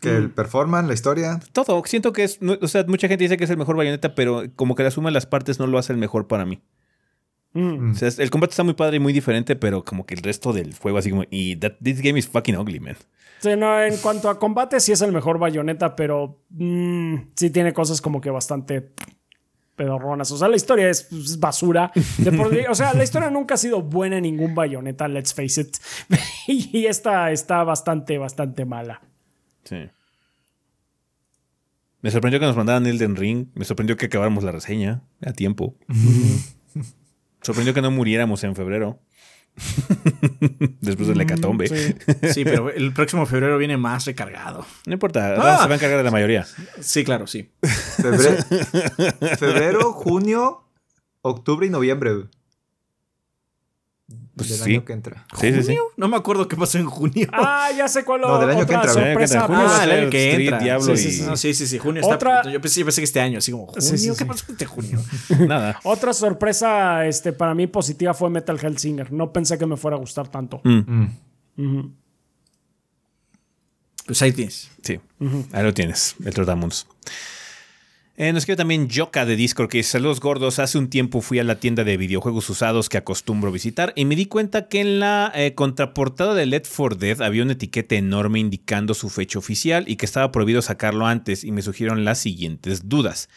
[0.00, 1.40] Que el performance, la historia.
[1.52, 4.44] Todo, siento que es, o sea, mucha gente dice que es el mejor Bayonetta, pero
[4.54, 6.62] como que la suma de las partes no lo hace el mejor para mí.
[7.52, 7.92] Mm.
[7.92, 10.52] O sea, el combate está muy padre y muy diferente, pero como que el resto
[10.52, 12.96] del juego así como, y that, this game is fucking ugly, man.
[13.40, 17.72] Sí, no, en cuanto a combate, sí es el mejor bayoneta, pero mm, sí tiene
[17.72, 18.92] cosas como que bastante
[19.74, 20.30] pedorronas.
[20.32, 21.90] O sea, la historia es, pues, basura.
[22.18, 25.60] De por- o sea, la historia nunca ha sido buena en ningún bayoneta, let's face
[25.60, 25.76] it.
[26.46, 29.00] y esta está bastante, bastante mala.
[29.68, 29.76] Sí.
[32.00, 33.48] Me sorprendió que nos mandaran Elden Ring.
[33.54, 35.76] Me sorprendió que acabáramos la reseña a tiempo.
[37.42, 39.00] sorprendió que no muriéramos en febrero.
[40.80, 41.66] Después del hecatombe.
[41.66, 41.94] Sí.
[42.32, 44.64] Sí, pero el próximo febrero viene más recargado.
[44.86, 45.62] No importa, Ah.
[45.62, 46.46] se va a encargar de la mayoría.
[46.80, 47.50] Sí, claro, sí.
[47.96, 48.36] Febrero,
[49.38, 50.64] febrero junio,
[51.22, 52.12] octubre y noviembre.
[54.38, 54.70] Pues del sí.
[54.72, 55.26] año que entra.
[55.38, 55.66] Sí, sí, sí.
[55.66, 55.82] ¿Junio?
[55.96, 57.28] No me acuerdo qué pasó en junio.
[57.32, 59.40] Ah, ya sé cuál No, del año que otra entra, sorpresa.
[59.42, 60.58] Junio Ah, el año que Street, entra.
[60.60, 61.22] Diablo sí, sí, sí.
[61.22, 62.50] No, sí, sí, sí, junio Otra- está.
[62.50, 63.80] Yo pensé, yo pensé que este año, así como junio.
[63.82, 64.24] Sí, sí, ¿Qué sí.
[64.24, 65.00] pasó este junio?
[65.48, 65.78] Nada.
[65.84, 69.12] Otra sorpresa este, para mí positiva fue Metal Hellsinger.
[69.12, 70.60] No pensé que me fuera a gustar tanto.
[70.64, 71.06] Mm,
[71.56, 71.92] Mm.
[74.06, 74.70] Pues ahí tienes.
[74.82, 74.98] sí,
[75.52, 76.86] ahí lo tienes, el Trotamundos.
[78.20, 81.38] Eh, nos escribe también Yoka de Discord que dice, saludos gordos, hace un tiempo fui
[81.38, 84.98] a la tienda de videojuegos usados que acostumbro visitar y me di cuenta que en
[84.98, 89.84] la eh, contraportada de Let for Dead había una etiqueta enorme indicando su fecha oficial
[89.86, 93.28] y que estaba prohibido sacarlo antes y me surgieron las siguientes dudas.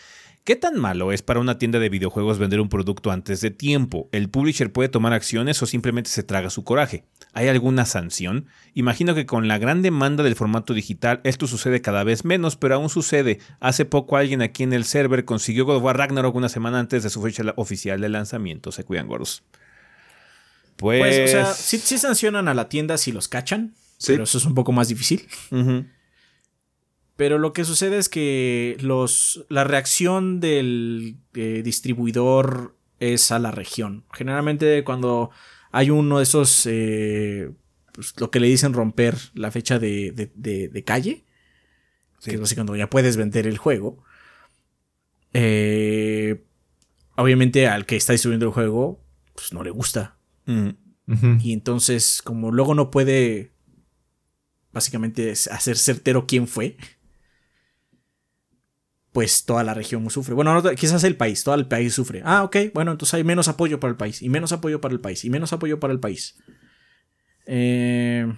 [0.44, 4.10] ¿Qué tan malo es para una tienda de videojuegos vender un producto antes de tiempo?
[4.11, 7.03] ¿El publisher puede tomar acciones o simplemente se traga su coraje?
[7.34, 8.48] ¿Hay alguna sanción?
[8.74, 12.74] Imagino que con la gran demanda del formato digital esto sucede cada vez menos, pero
[12.74, 13.38] aún sucede.
[13.60, 17.03] Hace poco alguien aquí en el server consiguió God of War Ragnarok una semana antes
[17.03, 18.72] de su fecha oficial de lanzamiento.
[18.72, 19.44] Se cuidan gordos.
[20.76, 21.02] Pues...
[21.02, 23.76] Pues, o sea, sí, sí sancionan a la tienda si los cachan.
[24.00, 24.14] Sí.
[24.14, 25.28] Pero eso es un poco más difícil.
[27.22, 33.51] Pero lo que sucede es que los, la reacción del eh, distribuidor es a la
[33.51, 34.06] región.
[34.11, 35.30] Generalmente cuando
[35.72, 37.51] hay uno de esos, eh,
[37.93, 41.24] pues, lo que le dicen romper la fecha de, de- de- de calle,
[42.17, 42.32] Sí.
[42.32, 44.03] que es básicamente cuando ya puedes vender el juego,
[45.33, 46.43] eh,
[47.17, 49.00] obviamente al que está distribuyendo el juego,
[49.35, 50.17] pues no le gusta.
[50.48, 51.38] Ujú.
[51.40, 53.51] Y entonces, como luego no puede
[54.72, 56.77] básicamente hacer certero quién fue,
[59.11, 60.33] pues toda la región sufre.
[60.33, 62.22] Bueno, no, quizás el país, todo el país sufre.
[62.25, 64.99] Ah, ok, bueno, entonces hay menos apoyo para el país, y menos apoyo para el
[65.01, 66.38] país, y menos apoyo para el país.
[67.45, 68.31] Eh,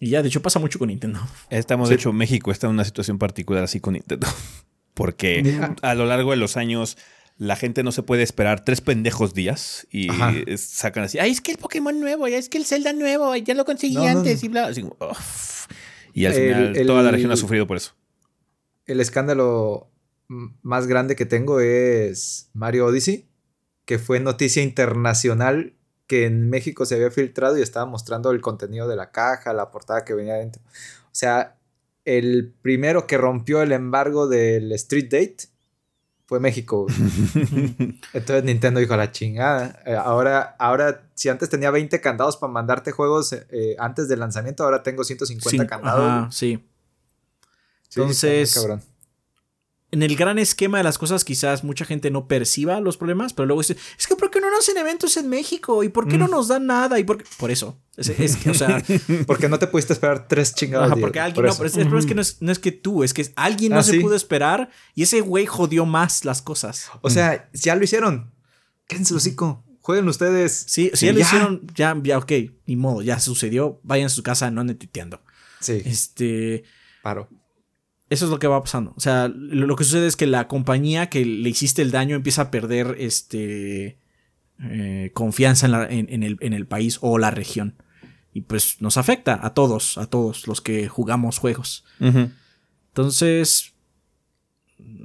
[0.00, 1.20] y ya, de hecho, pasa mucho con Nintendo.
[1.50, 4.26] Estamos, de hecho, México está en una situación particular así con Nintendo.
[4.94, 6.96] Porque a lo largo de los años
[7.36, 10.32] la gente no se puede esperar tres pendejos días y Ajá.
[10.56, 13.54] sacan así, ay, es que el Pokémon nuevo, ya es que el Zelda nuevo, ya
[13.54, 14.46] lo conseguí No, antes no.
[14.46, 14.66] y bla.
[14.66, 14.84] así
[16.12, 17.92] y al El- final el- toda la región ha sufrido por eso.
[18.86, 19.88] El escándalo
[20.28, 23.28] más grande que tengo es Mario Odyssey,
[23.84, 25.74] que fue noticia internacional
[26.06, 29.70] que en México se había filtrado y estaba mostrando el contenido de la caja, la
[29.70, 30.62] portada que venía adentro.
[31.06, 31.56] O sea,
[32.04, 35.36] el primero que rompió el embargo del Street Date
[36.26, 36.86] fue México.
[38.12, 39.80] Entonces Nintendo dijo la chingada.
[39.86, 44.64] Eh, ahora, ahora, si antes tenía 20 candados para mandarte juegos eh, antes del lanzamiento,
[44.64, 46.00] ahora tengo 150 Cin- candados.
[46.02, 46.32] Ajá, güey.
[47.94, 48.82] Sí, Entonces, cabrón.
[49.92, 53.46] en el gran esquema de las cosas quizás mucha gente no perciba los problemas, pero
[53.46, 55.84] luego dice, es que ¿por qué no nos hacen eventos en México?
[55.84, 56.30] ¿Y por qué no Mm.
[56.32, 56.98] nos dan nada?
[56.98, 57.24] ¿Y por qué?
[57.38, 57.78] Por eso.
[57.96, 58.82] Es, es que, o sea,
[59.28, 60.86] Porque no te pudiste esperar tres chingados.
[60.90, 61.58] ajá, porque por alguien no, eso.
[61.58, 63.70] pero es- el problema es que no es, no es que tú, es que alguien
[63.72, 64.00] no Ah, se sí.
[64.00, 66.88] pudo esperar y ese güey jodió más las cosas.
[67.02, 68.32] O sea, ya lo hicieron.
[68.88, 69.62] Quédense el hocico.
[69.80, 70.64] Jueguen ustedes.
[70.66, 72.32] Sí, si Sí, ya lo hicieron, ya, ya, ok,
[72.66, 75.20] ni modo, ya sucedió, vayan a su casa, no anden tuiteando.
[75.60, 76.64] Sí, Este,
[77.02, 77.28] paro.
[78.14, 78.92] Eso es lo que va pasando.
[78.96, 82.16] O sea, lo, lo que sucede es que la compañía que le hiciste el daño
[82.16, 83.98] empieza a perder este
[84.62, 87.74] eh, confianza en, la- en- en el, en el país o la región.
[88.32, 91.84] Y pues nos afecta a todos, a todos los que jugamos juegos.
[92.90, 93.72] Entonces,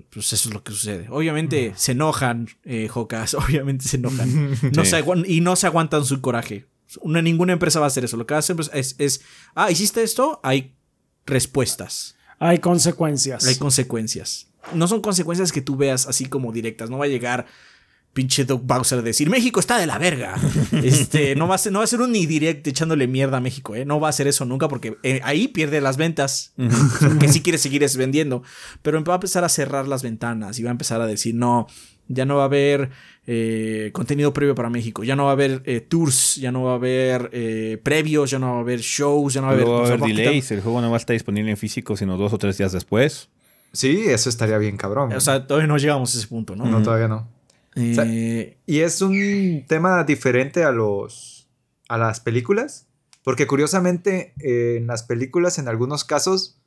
[0.09, 1.07] pues eso es lo que sucede.
[1.09, 4.51] Obviamente se enojan, eh, Jocas, obviamente se enojan.
[4.75, 4.91] No Sí.
[4.91, 6.65] se y no se aguantan su coraje.
[7.01, 8.17] Una, ninguna empresa va a hacer eso.
[8.17, 9.21] Lo que hacen pues, es, es,
[9.53, 10.73] ah, hiciste esto, hay
[11.25, 12.15] respuestas.
[12.39, 13.45] Hay consecuencias.
[13.45, 14.47] Hay consecuencias.
[14.73, 16.89] No son consecuencias que tú veas así como directas.
[16.89, 17.45] No va a llegar
[18.13, 20.35] pinche Doug Bowser a decir México está de la verga.
[20.83, 23.41] Este, no va a ser, no va a ser un ni direct echándole mierda a
[23.41, 23.85] México, ¿eh?
[23.85, 26.53] No va a hacer eso nunca porque eh, ahí pierde las ventas.
[27.19, 28.43] que sí quiere seguir es vendiendo.
[28.81, 31.67] Pero va a empezar a cerrar las ventanas y va a empezar a decir, no,
[32.07, 32.89] ya no va a haber
[33.31, 36.71] eh, contenido previo para México, ya no va a haber eh, tours, ya no va
[36.71, 39.65] a haber eh, previos, ya no va a haber shows, ya no va a haber...
[39.67, 41.95] Luego va a haber quitar- delays, el juego no va a estar disponible en físico
[41.95, 43.29] sino dos o tres días después.
[43.71, 45.13] Sí, eso estaría bien cabrón.
[45.13, 46.65] O sea, todavía no llegamos a ese punto, ¿no?
[46.65, 47.27] no, todavía no.
[47.75, 48.03] sea,
[48.65, 51.47] Y es un tema diferente a los
[51.87, 52.87] a las películas,
[53.23, 56.57] porque curiosamente eh, en las películas en algunos casos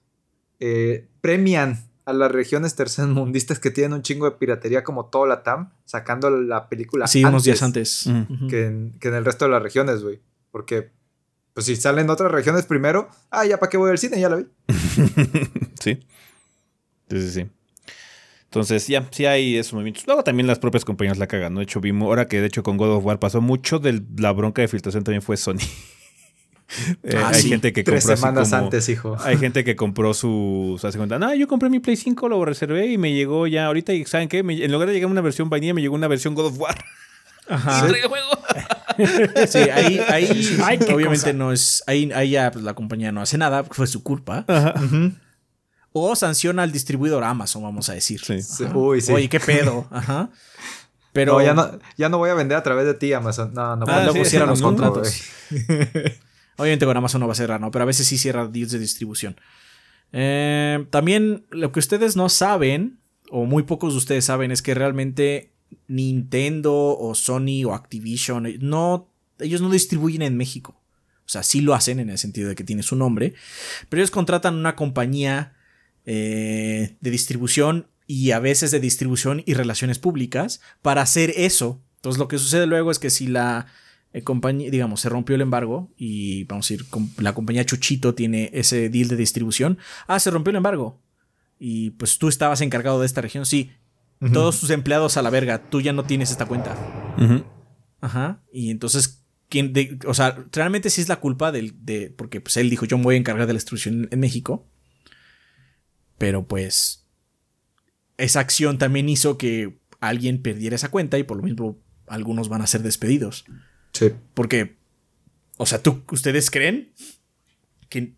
[0.60, 5.42] eh, premian a las regiones tercermundistas que tienen un chingo de piratería como todo la
[5.42, 8.06] TAM, sacando la película sí, unos días antes.
[8.06, 8.48] Ujú.
[8.48, 10.20] que en, que en el resto de las regiones, güey.
[10.50, 10.90] Porque
[11.54, 14.36] pues si salen otras regiones primero, ah, ya para qué voy al cine, ya la
[14.36, 14.46] vi.
[15.80, 16.00] sí.
[17.10, 17.50] Sí, sí, sí.
[18.44, 20.06] Entonces, ya, sí hay esos movimientos.
[20.06, 21.60] Luego también las propias compañías la cagan, ¿no?
[21.60, 24.32] De hecho, vimos, ahora que de hecho con God of War pasó mucho de la
[24.32, 25.56] bronca de filtración también fue Sony.
[27.02, 27.48] Eh, Ah, hay sí.
[27.48, 29.16] gente que Tres compró semanas como- antes, hijo.
[29.20, 30.78] Hay gente que compró su.
[30.80, 33.66] Se hace cuenta, no, yo compré mi Play 5, lo reservé y me llegó ya
[33.66, 33.92] ahorita.
[33.92, 34.42] Y ¿saben qué?
[34.42, 36.84] Me- en lugar de llegar una versión vainilla, me llegó una versión God of War.
[37.48, 37.80] Ajá.
[38.08, 38.28] juego.
[39.48, 41.32] Sí, ahí, ahí Ay, obviamente cosa.
[41.32, 41.82] no es.
[41.86, 44.44] Ahí, ahí ya pues, la compañía no hace nada, fue su culpa.
[45.92, 48.20] O sanciona al distribuidor Amazon, vamos a decir.
[48.24, 48.40] Sí.
[48.42, 49.12] Sí, Uy, sí.
[49.12, 49.86] Oye, qué pedo.
[49.90, 50.30] Ajá.
[51.12, 53.52] Pero No, ya no, ya no voy a vender a través de ti, Amazon.
[53.52, 53.84] No, no.
[53.88, 55.22] Ah, Sí, no, los no, contratos.
[56.62, 57.72] Obviamente con Amazon no va a cerrar, ¿no?
[57.72, 59.36] Pero a veces sí cierra deals de distribución.
[60.12, 63.00] Eh, también lo que ustedes no saben,
[63.30, 65.50] o muy pocos de ustedes saben, es que realmente
[65.88, 69.08] Nintendo o Sony o Activision, eh, no,
[69.40, 70.80] ellos no distribuyen en México.
[71.26, 73.34] O sea, sí lo hacen en el sentido de que tiene su nombre,
[73.88, 75.54] pero ellos contratan una compañía
[76.06, 81.82] eh, de distribución y a veces de distribución y relaciones públicas para hacer eso.
[81.96, 83.66] Entonces lo que sucede luego es que si la
[84.12, 88.14] eh, compañía, digamos, se rompió el embargo y vamos a ir, con, la compañía Chuchito
[88.14, 91.00] tiene ese deal de distribución, ah, se rompió el embargo
[91.58, 93.70] y pues tú estabas encargado de esta región, sí,
[94.32, 96.76] todos tus empleados a la verga, tú ya no tienes esta cuenta.
[98.00, 98.42] Ajá.
[98.52, 102.56] Y entonces, ¿quién de- o sea, realmente sí es la culpa del, de, porque pues
[102.56, 104.68] él dijo, yo me voy a encargar de la distribución en México.
[106.18, 107.08] Pero pues,
[108.16, 112.62] esa acción también hizo que alguien perdiera esa cuenta y por lo mismo algunos van
[112.62, 113.44] a ser despedidos.
[113.92, 114.10] Sí.
[114.34, 114.76] Porque,
[115.58, 116.92] o sea, ¿tú, ¿ustedes creen
[117.88, 118.12] que,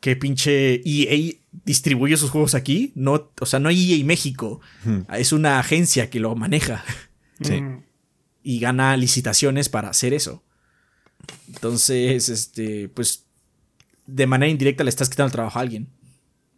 [0.00, 1.34] que pinche EA
[1.64, 2.92] distribuye sus juegos aquí?
[2.94, 4.60] No, o sea, no hay EA México.
[5.12, 6.84] Es una agencia que lo maneja
[7.42, 7.60] Sí.
[7.60, 7.82] Mm.
[8.42, 10.42] y gana licitaciones para hacer eso.
[11.48, 13.24] Entonces, este, pues,
[14.06, 15.88] de manera indirecta le estás quitando el trabajo a alguien.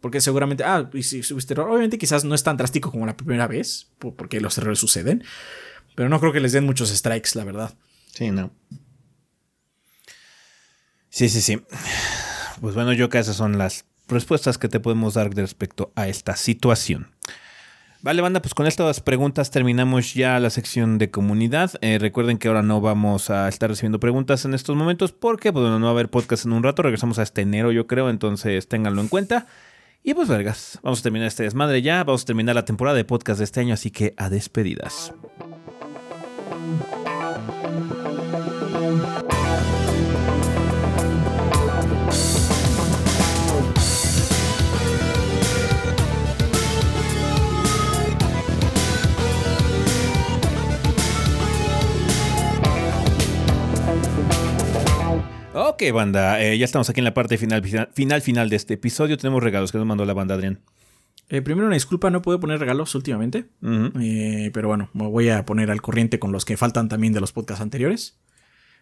[0.01, 3.17] Porque seguramente, ah, y si subiste error, obviamente quizás no es tan drástico como la
[3.17, 5.23] primera vez, po- porque los errores suceden,
[5.95, 7.75] pero no creo que les den muchos strikes, la verdad.
[8.17, 8.49] Sí, no.
[11.09, 11.61] Sí, sí, sí.
[12.61, 16.35] Pues bueno, yo que esas son las respuestas que te podemos dar respecto a esta
[16.35, 17.11] situación.
[18.01, 21.73] Vale, banda, pues con estas preguntas terminamos ya la sección de comunidad.
[21.81, 25.61] Eh, recuerden que ahora no vamos a estar recibiendo preguntas en estos momentos porque pues,
[25.61, 26.81] bueno, no va a haber podcast en un rato.
[26.81, 29.45] Regresamos a este enero, yo creo, entonces ténganlo en cuenta.
[30.01, 32.03] Y pues, vergas, vamos a terminar este desmadre ya.
[32.03, 35.13] Vamos a terminar la temporada de podcast de este año, así que a despedidas.
[55.59, 59.17] Ok, banda, eh, ya estamos aquí en la parte final, final, final, de este episodio.
[59.17, 60.61] Tenemos regalos que nos mandó la banda, Adrián.
[61.29, 63.47] Eh, primero, una disculpa, no puedo poner regalos últimamente.
[63.99, 67.21] Eh, pero bueno, me voy a poner al corriente con los que faltan también de
[67.21, 68.19] los podcasts anteriores.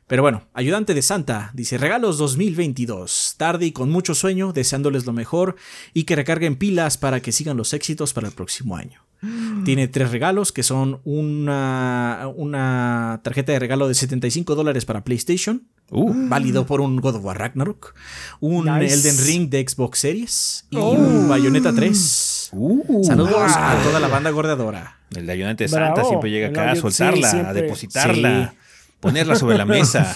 [0.08, 5.14] Pero bueno, ayudante de Santa dice regalos 2022, tarde y con mucho sueño, deseándoles lo
[5.14, 5.56] mejor
[5.94, 9.00] y que recarguen pilas para que sigan los éxitos para el próximo año.
[9.64, 15.70] Tiene tres regalos que son una, una tarjeta de regalo de 75 dólares para PlayStation,
[15.92, 17.94] Uh, válido por un God of War Ragnarok,
[18.40, 18.94] un Nice.
[18.96, 20.92] Elden Ring de Xbox Series y Oh.
[20.92, 22.50] un Bayonetta 3.
[22.54, 23.04] uh.
[23.06, 23.56] Saludos Wow.
[23.56, 24.98] a toda la banda gordeadora.
[25.16, 25.96] El de ayudante de Bravo.
[25.96, 28.58] Santa siempre llega acá a soltarla, sí, a depositarla, Sí.
[29.00, 30.16] ponerla sobre la mesa.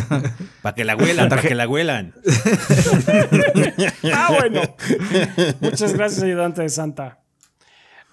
[0.62, 2.14] para que la huelan, para que la huelan.
[4.12, 4.62] Ah, bueno.
[5.60, 7.18] Muchas gracias, ayudante de Santa.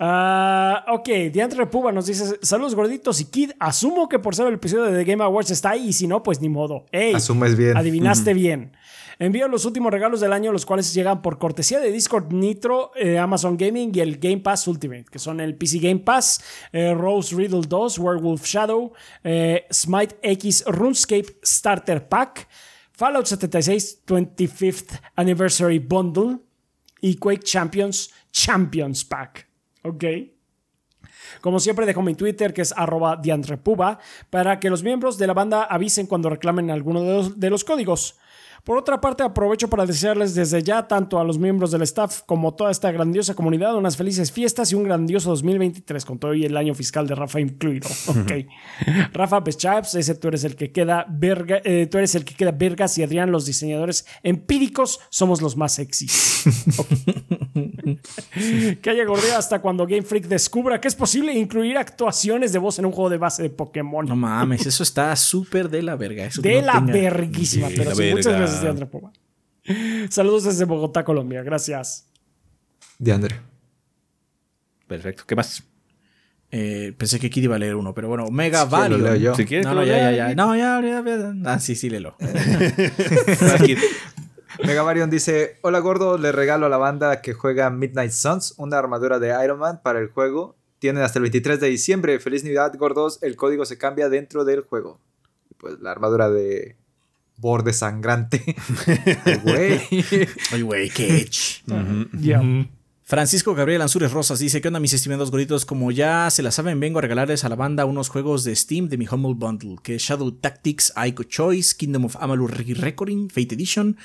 [0.04, 3.52] Ah, ok, Diantre Puba nos dice: Saludos gorditos y Kid.
[3.60, 6.24] Asumo que por ser el episodio de The Game Awards está ahí, y si no,
[6.24, 6.88] pues ni modo.
[6.92, 7.78] Ey, Asumes bien.
[7.78, 8.72] Adivinaste bien.
[9.20, 13.20] Envío los últimos regalos del año, los cuales llegan por cortesía de Discord Nitro, eh,
[13.20, 17.36] Amazon Gaming y el Game Pass Ultimate, que son el PC Game Pass, eh, Rose
[17.36, 22.48] Riddle 2, Werewolf Shadow, eh, Smite X RuneScape Starter Pack,
[22.92, 26.40] Fallout 76 25th Anniversary Bundle
[27.02, 29.51] y Quake Champions Champions Pack.
[29.84, 30.04] Ok.
[31.42, 35.34] Como siempre, dejo mi Twitter, que es arroba diantrepuba, para que los miembros de la
[35.34, 38.18] banda avisen cuando reclamen alguno de los, de los códigos.
[38.64, 42.54] Por otra parte, aprovecho para desearles desde ya, tanto a los miembros del staff como
[42.54, 46.56] toda esta grandiosa comunidad, unas felices fiestas y un grandioso 2023, con todo y el
[46.56, 47.90] año fiscal de Rafa incluido.
[48.08, 48.32] Ok.
[49.14, 52.52] Rafa Peschaps, ese tú eres el que queda verga, eh, tú eres el que queda
[52.52, 56.44] vergas y Adrián, los diseñadores empíricos, somos los más sexys.
[58.82, 62.80] que haya gordea hasta cuando Game Freak descubra que es posible incluir actuaciones de voz
[62.80, 64.06] en un juego de base de Pokémon.
[64.06, 66.26] No mames, eso está súper de la verga.
[66.26, 68.46] Eso de no la tenga- verguísima, De pero muchas verga.
[68.52, 69.12] Gracias, Diandre Poma.
[70.10, 71.44] Saludos desde Bogotá, Colombia.
[71.44, 72.08] Gracias.
[73.00, 73.40] De Andre.
[74.88, 75.24] Perfecto.
[75.26, 75.64] ¿Qué más?
[76.52, 79.02] Eh, pensé que Kid iba a leer uno, pero bueno, Mega Si quieres, lo Valium.
[79.04, 79.36] leo yo.
[79.36, 80.36] Si quieres, No, que no, ya, ya, ya.
[80.36, 81.34] No, ya, ya, ya.
[81.46, 82.16] Ah, sí, sí, léelo.
[83.56, 83.78] Aquí.
[84.66, 89.18] Megavarion dice: Hola gordo, le regalo a la banda que juega Midnight Suns una armadura
[89.20, 92.20] de Iron Man para el juego tienen hasta el 23 de diciembre.
[92.20, 93.22] Feliz Navidad, gordos.
[93.22, 95.00] El código se cambia dentro del juego.
[95.60, 96.76] Pues la armadura de
[97.42, 98.56] borde sangrante.
[99.26, 99.82] Ay, Güey.
[100.52, 101.64] Ay, güey, qué edge.
[102.20, 102.42] Ya.
[103.04, 105.66] Francisco Gabriel Ansures Rosas dice: ¿Qué onda, mis estimados gorditos?
[105.66, 108.88] Como ya se la saben, vengo a regalarles a la banda unos juegos de Steam
[108.88, 113.54] de mi Humble Bundle: que es Shadow Tactics, Ico Choice, Kingdom of Amalur Recording, Fate
[113.54, 113.98] Edition,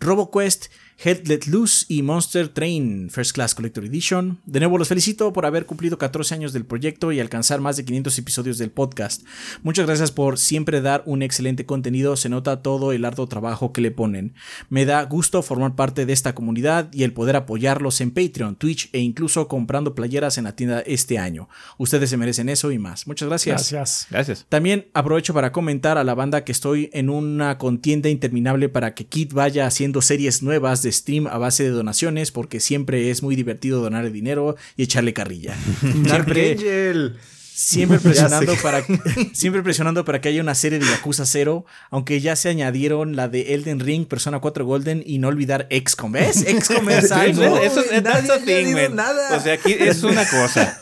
[0.00, 0.68] RoboQuest,
[1.02, 4.38] Head Let Loose y Monster Train First Class Collector Edition.
[4.46, 7.84] De nuevo los felicito por haber cumplido 14 años del proyecto y alcanzar más de
[7.84, 9.22] 500 episodios del podcast.
[9.62, 13.80] Muchas gracias por siempre dar un excelente contenido, se nota todo el arduo trabajo que
[13.80, 14.34] le ponen.
[14.70, 18.88] Me da gusto formar parte de esta comunidad y el poder apoyarlos en Patreon, Twitch
[18.92, 21.48] e incluso comprando playeras en la tienda este año.
[21.76, 23.06] Ustedes se merecen eso y más.
[23.06, 23.72] Muchas gracias.
[23.72, 24.06] Gracias.
[24.10, 24.46] Gracias.
[24.48, 29.06] También aprovecho para comentar a la banda que estoy en una contienda interminable para que
[29.06, 33.34] Kit vaya haciendo series nuevas de stream a base de donaciones porque siempre es muy
[33.34, 35.56] divertido donar dinero y echarle carrilla.
[35.82, 37.16] Dark siempre, Angel.
[37.52, 38.84] siempre presionando para
[39.32, 43.26] siempre presionando para que haya una serie de Yakuza 0, aunque ya se añadieron la
[43.28, 46.12] de Elden Ring, Persona 4 Golden y no olvidar XCOM.
[46.12, 46.44] ¿Ves?
[46.46, 47.42] XCOM es algo.
[47.42, 48.96] No, eso es nadie that's a ha thing, añadido man.
[48.96, 49.36] nada.
[49.36, 50.80] O sea, aquí es una cosa.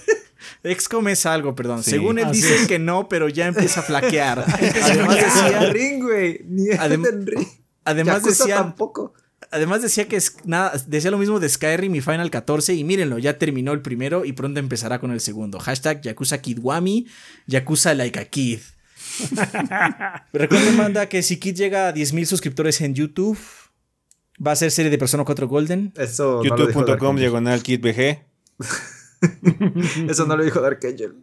[0.65, 1.83] XCOM es algo, perdón.
[1.83, 1.91] Sí.
[1.93, 2.69] Según él dice es.
[2.69, 4.45] que no, pero ya empieza a flaquear.
[4.49, 6.41] Además decía- decía Ring, güey.
[6.47, 7.47] Ni Elden Ring.
[7.85, 9.13] Además Yakuza decía, tampoco.
[9.51, 13.19] Además decía que es nada, decía lo mismo de Skyrim y Final 14 y mírenlo,
[13.19, 15.59] ya terminó el primero y pronto empezará con el segundo.
[15.59, 17.07] Hashtag Yakuza Kidwami,
[17.47, 18.61] Yakuza Like a Kid.
[20.33, 23.39] Recuerden, manda, que si Kid llega a 10.000 suscriptores en YouTube,
[24.45, 25.93] va a ser serie de Persona 4 Golden.
[25.97, 27.21] Eso no lo dijo Dark YouTube.com Angel.
[27.21, 28.23] diagonal kitbg.
[30.09, 31.15] Eso no lo dijo Dark Angel.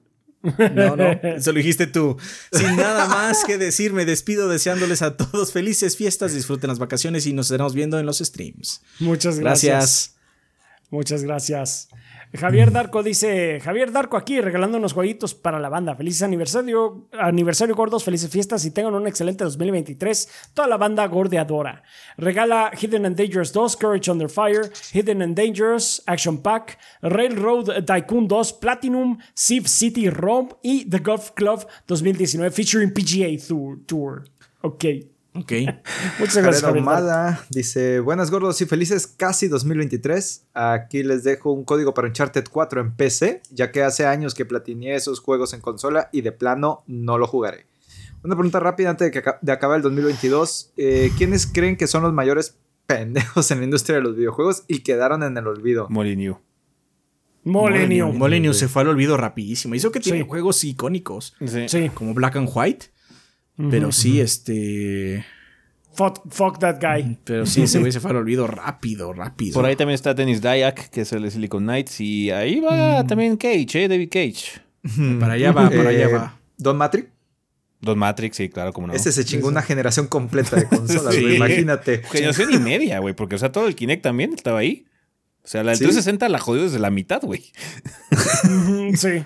[0.42, 2.18] No, no, eso lo dijiste tú.
[2.52, 7.26] Sin nada más que decir, me despido deseándoles a todos felices fiestas, disfruten las vacaciones
[7.28, 8.82] y nos estaremos viendo en los streams.
[9.00, 9.72] Muchas gracias.
[9.72, 10.16] Gracias.
[10.92, 11.90] Muchas gracias.
[12.32, 15.96] Javier Darko dice, Javier Darko aquí regalando unos jueguitos para la banda.
[15.96, 20.52] Feliz aniversario, aniversario gordos, felices fiestas y tengan un excelente 2023.
[20.54, 21.82] Toda la banda gordeadora.
[22.18, 28.28] Regala Hidden and Dangerous 2, Courage Under Fire, Hidden and Dangerous, Action Pack, Railroad Tycoon
[28.28, 33.38] 2, Platinum, Civ City Rome y The Golf Club 2019 featuring PGA.
[33.88, 34.26] Tour.
[34.62, 34.86] Ok.
[35.40, 35.52] Ok.
[36.20, 36.64] Muchas gracias.
[36.64, 40.48] Ahumada dice: Buenas gordos y felices casi 2023.
[40.54, 44.46] Aquí les dejo un código para Uncharted 4 en PC, ya que hace años que
[44.46, 47.66] platineé esos juegos en consola y de plano no lo jugaré.
[48.24, 50.74] Una pregunta rápida antes de, que de acabar el 2022.
[50.78, 54.80] eh, ¿Quiénes creen que son los mayores pendejos en la industria de los videojuegos y
[54.80, 55.88] quedaron en el olvido?
[55.90, 56.38] Molyneux.
[57.44, 58.12] Molenio.
[58.12, 59.74] Molenio se fue al olvido rapidísimo.
[59.74, 60.26] Hizo que tiene Sí.
[60.28, 61.70] juegos icónicos, Sí.
[61.70, 61.90] Sí.
[61.94, 62.88] como Black and White.
[63.70, 65.26] Pero sí, este.
[65.94, 67.18] Fuck, fuck that guy.
[67.26, 69.54] Pero sí, ese güey se fue al olvido rápido, rápido.
[69.56, 72.00] Por ahí también está Dennis Dayak, que es el de Silicon Knights.
[72.00, 73.88] Y ahí va también Cage, ¿eh?
[73.90, 74.62] David Cage.
[75.20, 76.40] Para allá va, para allá Eh, va.
[76.58, 77.08] Don Matrix.
[77.82, 78.94] Don Matrix, sí, claro, como no.
[78.94, 81.22] Ese se chingó una generación completa de consolas, Sí.
[81.22, 82.02] güey, Imagínate.
[82.12, 84.86] Generación y media, güey, porque, o sea, todo el Kinect también estaba ahí.
[85.44, 85.84] O sea, la del Sí.
[85.86, 87.52] 360 la jodió desde la mitad, güey.
[88.96, 88.96] Sí.
[88.96, 89.26] Sí,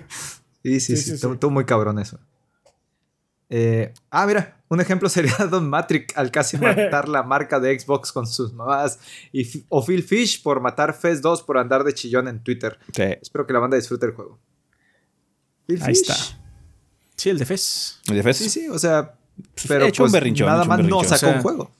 [0.62, 0.96] Sí, sí.
[0.96, 1.34] sí, estuvo sí.
[1.36, 2.18] estuvo muy cabrón eso.
[3.50, 8.12] Eh, ah, mira, un ejemplo sería Don Matrix al casi matar la marca de Xbox
[8.12, 8.98] con sus mamás.
[9.32, 12.78] Y, o Phil Fish por matar Fez 2 por andar de chillón en Twitter.
[12.92, 13.02] Sí.
[13.20, 14.40] Espero que la banda disfrute el juego.
[15.66, 16.10] Phil Ahí Fish.
[16.10, 16.14] está.
[17.16, 18.00] Sí, el de Fez.
[18.08, 18.36] ¿El de Fez?
[18.36, 19.14] Sí, sí, o sea,
[19.68, 21.18] pero hecho un pues, berrinchón, nada hecho un más no berrinchón.
[21.18, 21.70] sacó O sea, un juego.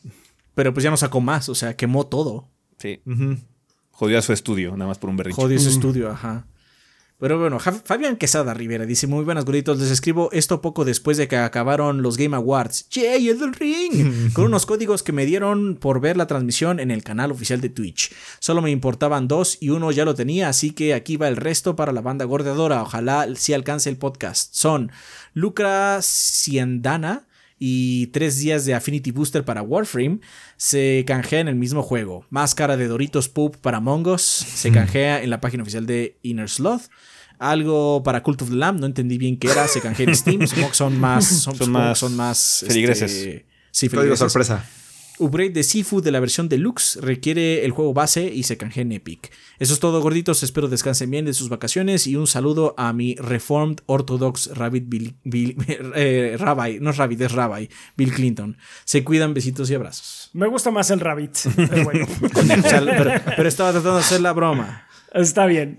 [0.55, 2.49] Pero pues ya no sacó más, o sea, quemó todo.
[2.79, 3.03] Sí.
[3.05, 3.39] Ujú.
[3.91, 5.41] Jodió a su estudio, nada más por un berrinche.
[5.41, 6.47] Jodió su estudio, ajá.
[7.19, 9.79] Pero bueno, Fabián Quesada Rivera dice: Muy buenas, gorditos.
[9.79, 12.89] Les escribo esto poco después de que acabaron los Game Awards.
[12.91, 14.33] ¡Yay, el ring!
[14.33, 17.69] Con unos códigos que me dieron por ver la transmisión en el canal oficial de
[17.69, 18.13] Twitch.
[18.41, 21.77] Solo me importaban dos y uno ya lo tenía, así que aquí va el resto
[21.77, 22.83] para la banda gordeadora.
[22.83, 24.53] Ojalá sí alcance el podcast.
[24.53, 24.91] Son
[25.35, 27.27] Lucra Ciendana
[27.67, 30.19] y tres días de Affinity Booster para Warframe
[30.59, 32.27] se canjea en el mismo juego.
[32.29, 36.83] Máscara de Doritos Poop para Mongos se canjea en la página oficial de Inner Sloth.
[37.39, 40.47] Algo para Cult of the Lamb, no entendí bien qué era, se canjea en Steam.
[40.47, 41.25] Supongo que son más.
[41.27, 42.67] Son, más son más.
[42.69, 43.11] feligreses.
[43.11, 44.31] este, sí, Código feligreses.
[44.31, 44.63] sorpresa.
[45.19, 48.93] Upgrade de Seafood de la versión deluxe requiere el juego base y se canjea en
[48.93, 49.31] Epic.
[49.61, 50.43] Eso es todo, gorditos.
[50.43, 55.15] Espero descansen bien de sus vacaciones y un saludo a mi Reformed Orthodox Rabbit Bill,
[55.25, 55.57] Bill-
[55.95, 58.57] eh, Rabbi, no es Rabbit, es Rabbi, Bill Clinton.
[58.85, 60.31] Se cuidan, besitos y abrazos.
[60.33, 61.37] Me gusta más el Rabbit.
[61.57, 62.07] Pero bueno,
[63.37, 64.89] pero estaba tratando de hacer la broma.
[65.13, 65.77] está bien.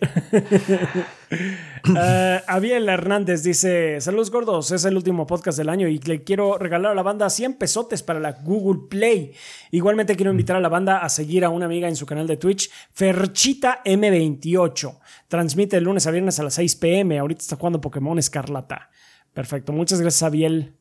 [1.98, 6.58] Eh, Abiel Hernández dice: Saludos gordos, es el último podcast del año y le quiero
[6.58, 9.34] regalar a la banda 100 pesotes para la Google Play.
[9.72, 12.38] Igualmente quiero invitar a la banda a seguir a una amiga en su canal de
[12.38, 14.98] Twitch, Ferchita M28.
[15.28, 17.20] Transmite el lunes a viernes a las 6 pm.
[17.20, 18.90] Ahorita está jugando Pokémon Escarlata.
[19.34, 20.74] Perfecto, muchas gracias, Abiel.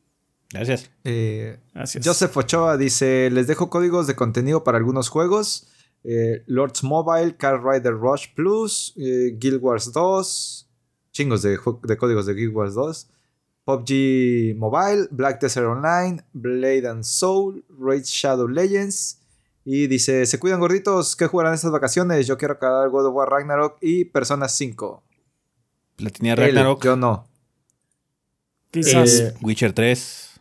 [0.52, 0.90] Gracias.
[1.02, 2.06] Eh, Gracias.
[2.06, 5.68] Joseph Ochoa dice: Les dejo códigos de contenido para algunos juegos.
[6.04, 10.63] eh, Lords Mobile, Car Rider Rush Plus, eh, Guild Wars 2,
[11.14, 13.08] chingos de, de códigos de Guild Wars 2,
[13.64, 19.20] PUBG Mobile, Black Desert Online, Blade and Soul, Raid Shadow Legends.
[19.64, 22.26] Y dice, se cuidan gorditos, ¿qué jugarán estas vacaciones?
[22.26, 25.02] Yo quiero acabar God of War Ragnarok y Persona 5.
[25.96, 27.26] Platinia Él, Ragnarok, yo no.
[28.70, 29.20] Quizás.
[29.20, 30.40] Eh, Witcher 3.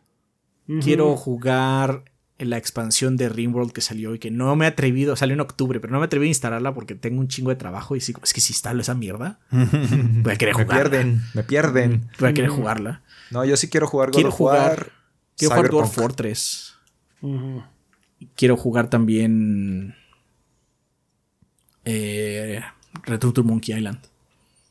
[0.67, 0.79] Ujú.
[0.81, 2.03] Quiero jugar
[2.45, 5.79] la expansión de Rimworld que salió y que no me he atrevido, salió en octubre,
[5.79, 8.33] pero no me atreví a instalarla porque tengo un chingo de trabajo y sí, es
[8.33, 10.89] que si instalo esa mierda, voy a querer Me jugarla.
[10.89, 12.09] pierden, me pierden.
[12.19, 13.01] Voy a querer jugarla.
[13.31, 14.91] No, yo sí quiero jugar God Quiero of jugar- War.
[15.37, 15.93] Quiero jugar Cyberpunk.
[15.93, 16.73] Fortress.
[17.21, 17.63] Ujú.
[18.35, 19.95] Quiero jugar también
[21.85, 22.61] eh,
[23.03, 23.99] Return to Monkey Island,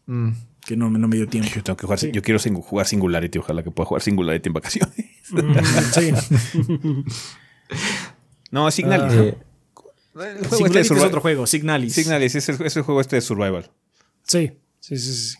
[0.07, 0.31] Mm.
[0.67, 1.51] que no, no me dio tiempo.
[1.55, 2.11] Yo tengo que jugar, Sí.
[2.13, 4.95] yo quiero singu- jugar Singularity, ojalá que pueda jugar Singularity en vacaciones.
[5.33, 5.55] Ujú,
[5.93, 6.13] Sí.
[8.51, 9.13] No, Signalis.
[9.15, 9.23] ¿no?
[9.23, 9.39] Eh,
[10.15, 11.95] El juego este de es otro juego, Signalis.
[11.95, 13.71] Signalis, es el, es el juego este de Survival.
[14.25, 15.39] Sí, sí, sí, sí.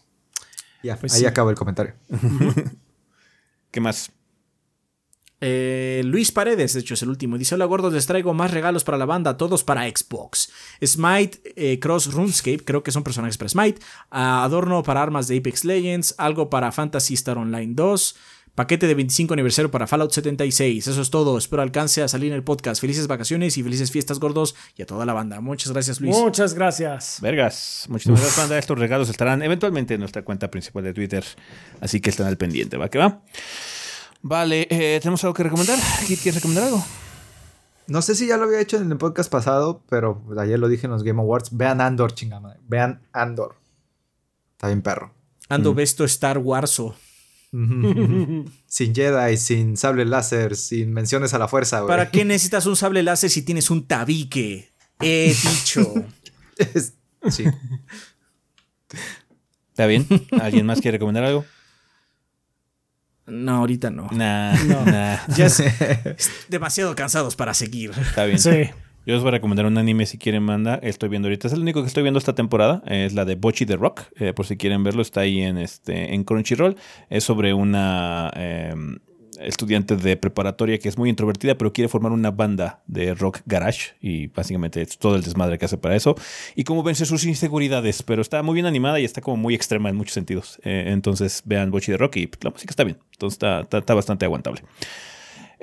[0.83, 1.27] Ya, Pues ahí sí.
[1.27, 1.95] acaba el comentario.
[3.71, 4.11] ¿Qué más?
[5.45, 7.37] Eh, Luis Paredes, de hecho, es el último.
[7.37, 10.51] Dice: Hola gordos, les traigo más regalos para la banda, todos para Xbox.
[10.85, 13.81] Smite, eh, Cross RuneScape, creo que son personajes para Smite.
[14.11, 16.15] ah, adorno para armas de Apex Legends.
[16.19, 18.17] Algo para Fantasy Star Online 2.
[18.55, 20.87] Paquete de 25 aniversario para Fallout 76.
[20.87, 21.39] Eso es todo.
[21.39, 22.83] Espero alcance a salir en el podcast.
[22.83, 25.41] Felices vacaciones y felices fiestas gordos y a toda la banda.
[25.41, 26.15] Muchas gracias, Luis.
[26.15, 27.19] Muchas gracias.
[27.23, 27.87] Vergas.
[27.89, 28.59] Muchísimas gracias, banda.
[28.59, 31.25] Estos regalos estarán eventualmente en nuestra cuenta principal de Twitter.
[31.81, 32.91] Así que están al pendiente, ¿va?
[32.91, 33.23] que va?
[34.21, 35.79] Vale, eh, ¿tenemos algo que recomendar?
[36.07, 36.85] ¿Quieres recomendar algo?
[37.87, 40.87] No sé si ya lo había hecho en el podcast pasado, pero ayer lo dije
[40.87, 41.57] en los Game Awards.
[41.57, 42.59] Vean Andor, chingada.
[42.69, 43.57] Vean Andor.
[44.53, 45.15] Está bien perro.
[45.49, 46.95] Ando Besto Star Warso.
[47.53, 51.89] Sin Jedi, sin sable láser, sin menciones a la fuerza, güey.
[51.89, 54.73] ¿Para qué necesitas un sable láser si tienes un tabique?
[55.01, 55.93] He dicho.
[56.75, 56.95] Es-
[57.31, 57.45] sí.
[59.71, 60.07] ¿Está bien?
[60.41, 61.45] ¿Alguien más quiere recomendar algo?
[63.27, 64.09] No, ahorita no.
[64.13, 64.85] Nah, No.
[64.85, 65.19] nah.
[65.37, 65.63] Ya es-
[66.49, 67.91] demasiado cansados para seguir.
[67.99, 68.39] Está bien.
[68.39, 68.71] Sí.
[69.05, 70.77] Yo os voy a recomendar un anime si quieren manda.
[70.77, 71.49] Estoy viendo ahorita.
[71.49, 72.83] Es el único que estoy viendo esta temporada.
[72.87, 74.03] Es la de Bochi the Rock.
[74.21, 76.77] eh, por si quieren verlo, está ahí en este en Crunchyroll.
[77.11, 78.73] Es sobre una eh,
[79.41, 83.95] estudiante de preparatoria que es muy introvertida, pero quiere formar una banda de rock garage.
[84.01, 86.15] Y básicamente es todo el desmadre que hace para eso.
[86.55, 88.05] Y cómo vence sus inseguridades.
[88.05, 90.61] Pero está muy bien animada y está como muy extrema en muchos sentidos.
[90.63, 92.99] Eh, entonces vean Bochi the Rock y la música está bien.
[93.15, 94.63] Entonces está- está bastante aguantable.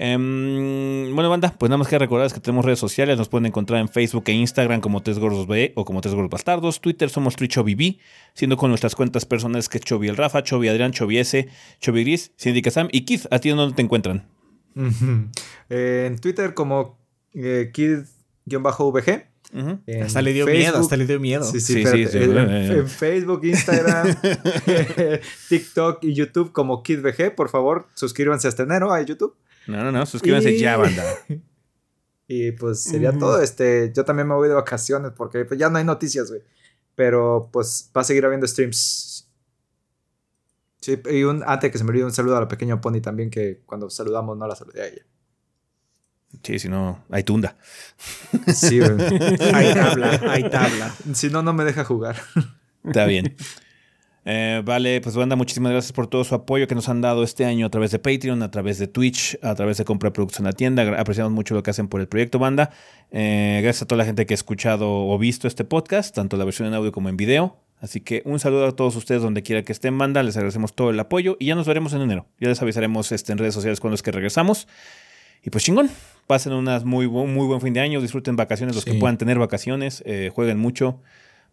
[0.02, 3.18] Em, bueno, banda, pues nada más que recordarles que tenemos redes sociales.
[3.18, 6.30] Nos pueden encontrar en Facebook e Instagram como Tres Gordos B o como Tres Gordos
[6.32, 6.80] Bastardos.
[6.80, 7.98] Twitter somos TriChoviB,
[8.34, 11.50] siendo con nuestras cuentas personales que es Chovi el Rafa, Chovi Adrián, Chovi S,
[11.82, 13.26] Chovi Gris, Cindy Sam y Keith.
[13.30, 14.26] ¿A ti dónde te encuentran?
[15.69, 16.98] Eh, en Twitter como
[17.34, 19.26] eh, kid-vg.
[19.52, 21.44] En Hasta le dio Facebook- miedo, hasta le dio miedo.
[21.44, 22.06] Sí, sí, Sí, espérate.
[22.08, 22.78] sí, sí, en, eh, eh.
[22.78, 24.16] en Facebook, Instagram,
[25.50, 27.36] TikTok y YouTube como KidVG.
[27.36, 29.36] Por favor, suscríbanse hasta enero a YouTube.
[29.70, 31.04] No, no, no, suscríbanse Y- ya, banda.
[32.32, 33.42] Y pues sería todo.
[33.42, 36.44] Este, yo también me voy de vacaciones porque pues, ya no hay noticias, güey.
[36.94, 39.28] Pero pues va a seguir habiendo streams.
[40.80, 43.32] Sí, y un, antes que se me olvide un saludo a la pequeña Pony también,
[43.32, 45.02] que cuando saludamos no la saludé a ella.
[46.44, 47.58] Sí, si no, hay tunda.
[48.54, 48.92] Sí, güey.
[49.54, 50.96] Hay tabla, hay tabla.
[51.16, 52.16] si no, no me deja jugar.
[52.86, 53.36] Está bien.
[54.26, 57.46] Eh, vale, pues banda, muchísimas gracias por todo su apoyo que nos han dado este
[57.46, 60.52] año a través de Patreon, a través de Twitch, a través de compra en la
[60.54, 61.00] tienda.
[61.00, 62.70] Apreciamos mucho lo que hacen por el proyecto, banda.
[63.12, 66.46] Eh, gracias a toda la gente que ha escuchado o visto este podcast, tanto la
[66.46, 67.58] versión en audio como en video.
[67.82, 70.22] Así que un saludo a todos ustedes donde quiera que estén, banda.
[70.22, 72.28] Les agradecemos todo el apoyo y ya nos veremos en enero.
[72.40, 74.68] Ya les avisaremos este, en redes sociales cuando es que regresamos.
[75.42, 75.90] Y pues chingón,
[76.28, 79.40] pasen unas muy, bu- muy buen fin de año, disfruten vacaciones los que puedan tener
[79.40, 81.00] vacaciones, eh, jueguen mucho,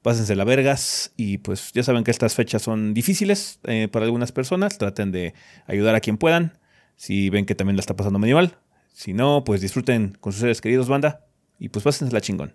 [0.02, 4.32] pásense la vergas y pues ya saben que estas fechas son difíciles eh, para algunas
[4.32, 5.34] personas, traten de
[5.66, 6.58] ayudar a quien puedan,
[6.96, 8.56] si ven que también la está pasando medio mal,
[8.92, 11.26] si no, pues disfruten con sus seres queridos, banda,
[11.58, 12.54] y pues pásense la chingón.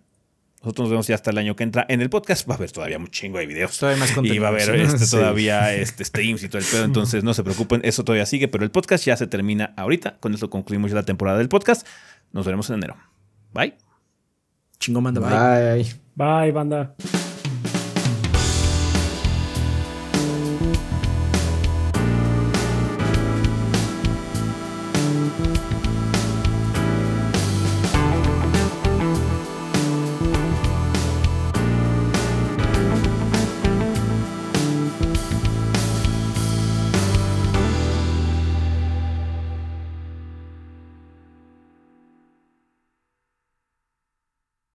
[0.64, 2.48] Nosotros nos vemos ya hasta el año que entra en el podcast.
[2.48, 3.80] Va a haber todavía un chingo de videos.
[3.80, 4.44] Todavía más Y contenido.
[4.44, 5.10] va a haber este, Sí.
[5.18, 6.84] todavía este, streams y todo el pedo.
[6.86, 8.48] Entonces no se preocupen, eso todavía sigue.
[8.48, 10.20] Pero el podcast ya se termina ahorita.
[10.20, 11.88] Con esto concluimos ya la temporada del podcast.
[12.32, 12.96] Nos veremos en enero.
[13.52, 13.74] Bye.
[14.78, 15.84] Chingón, manda, bye.
[15.84, 15.96] Bye.
[16.16, 16.96] Bye, banda.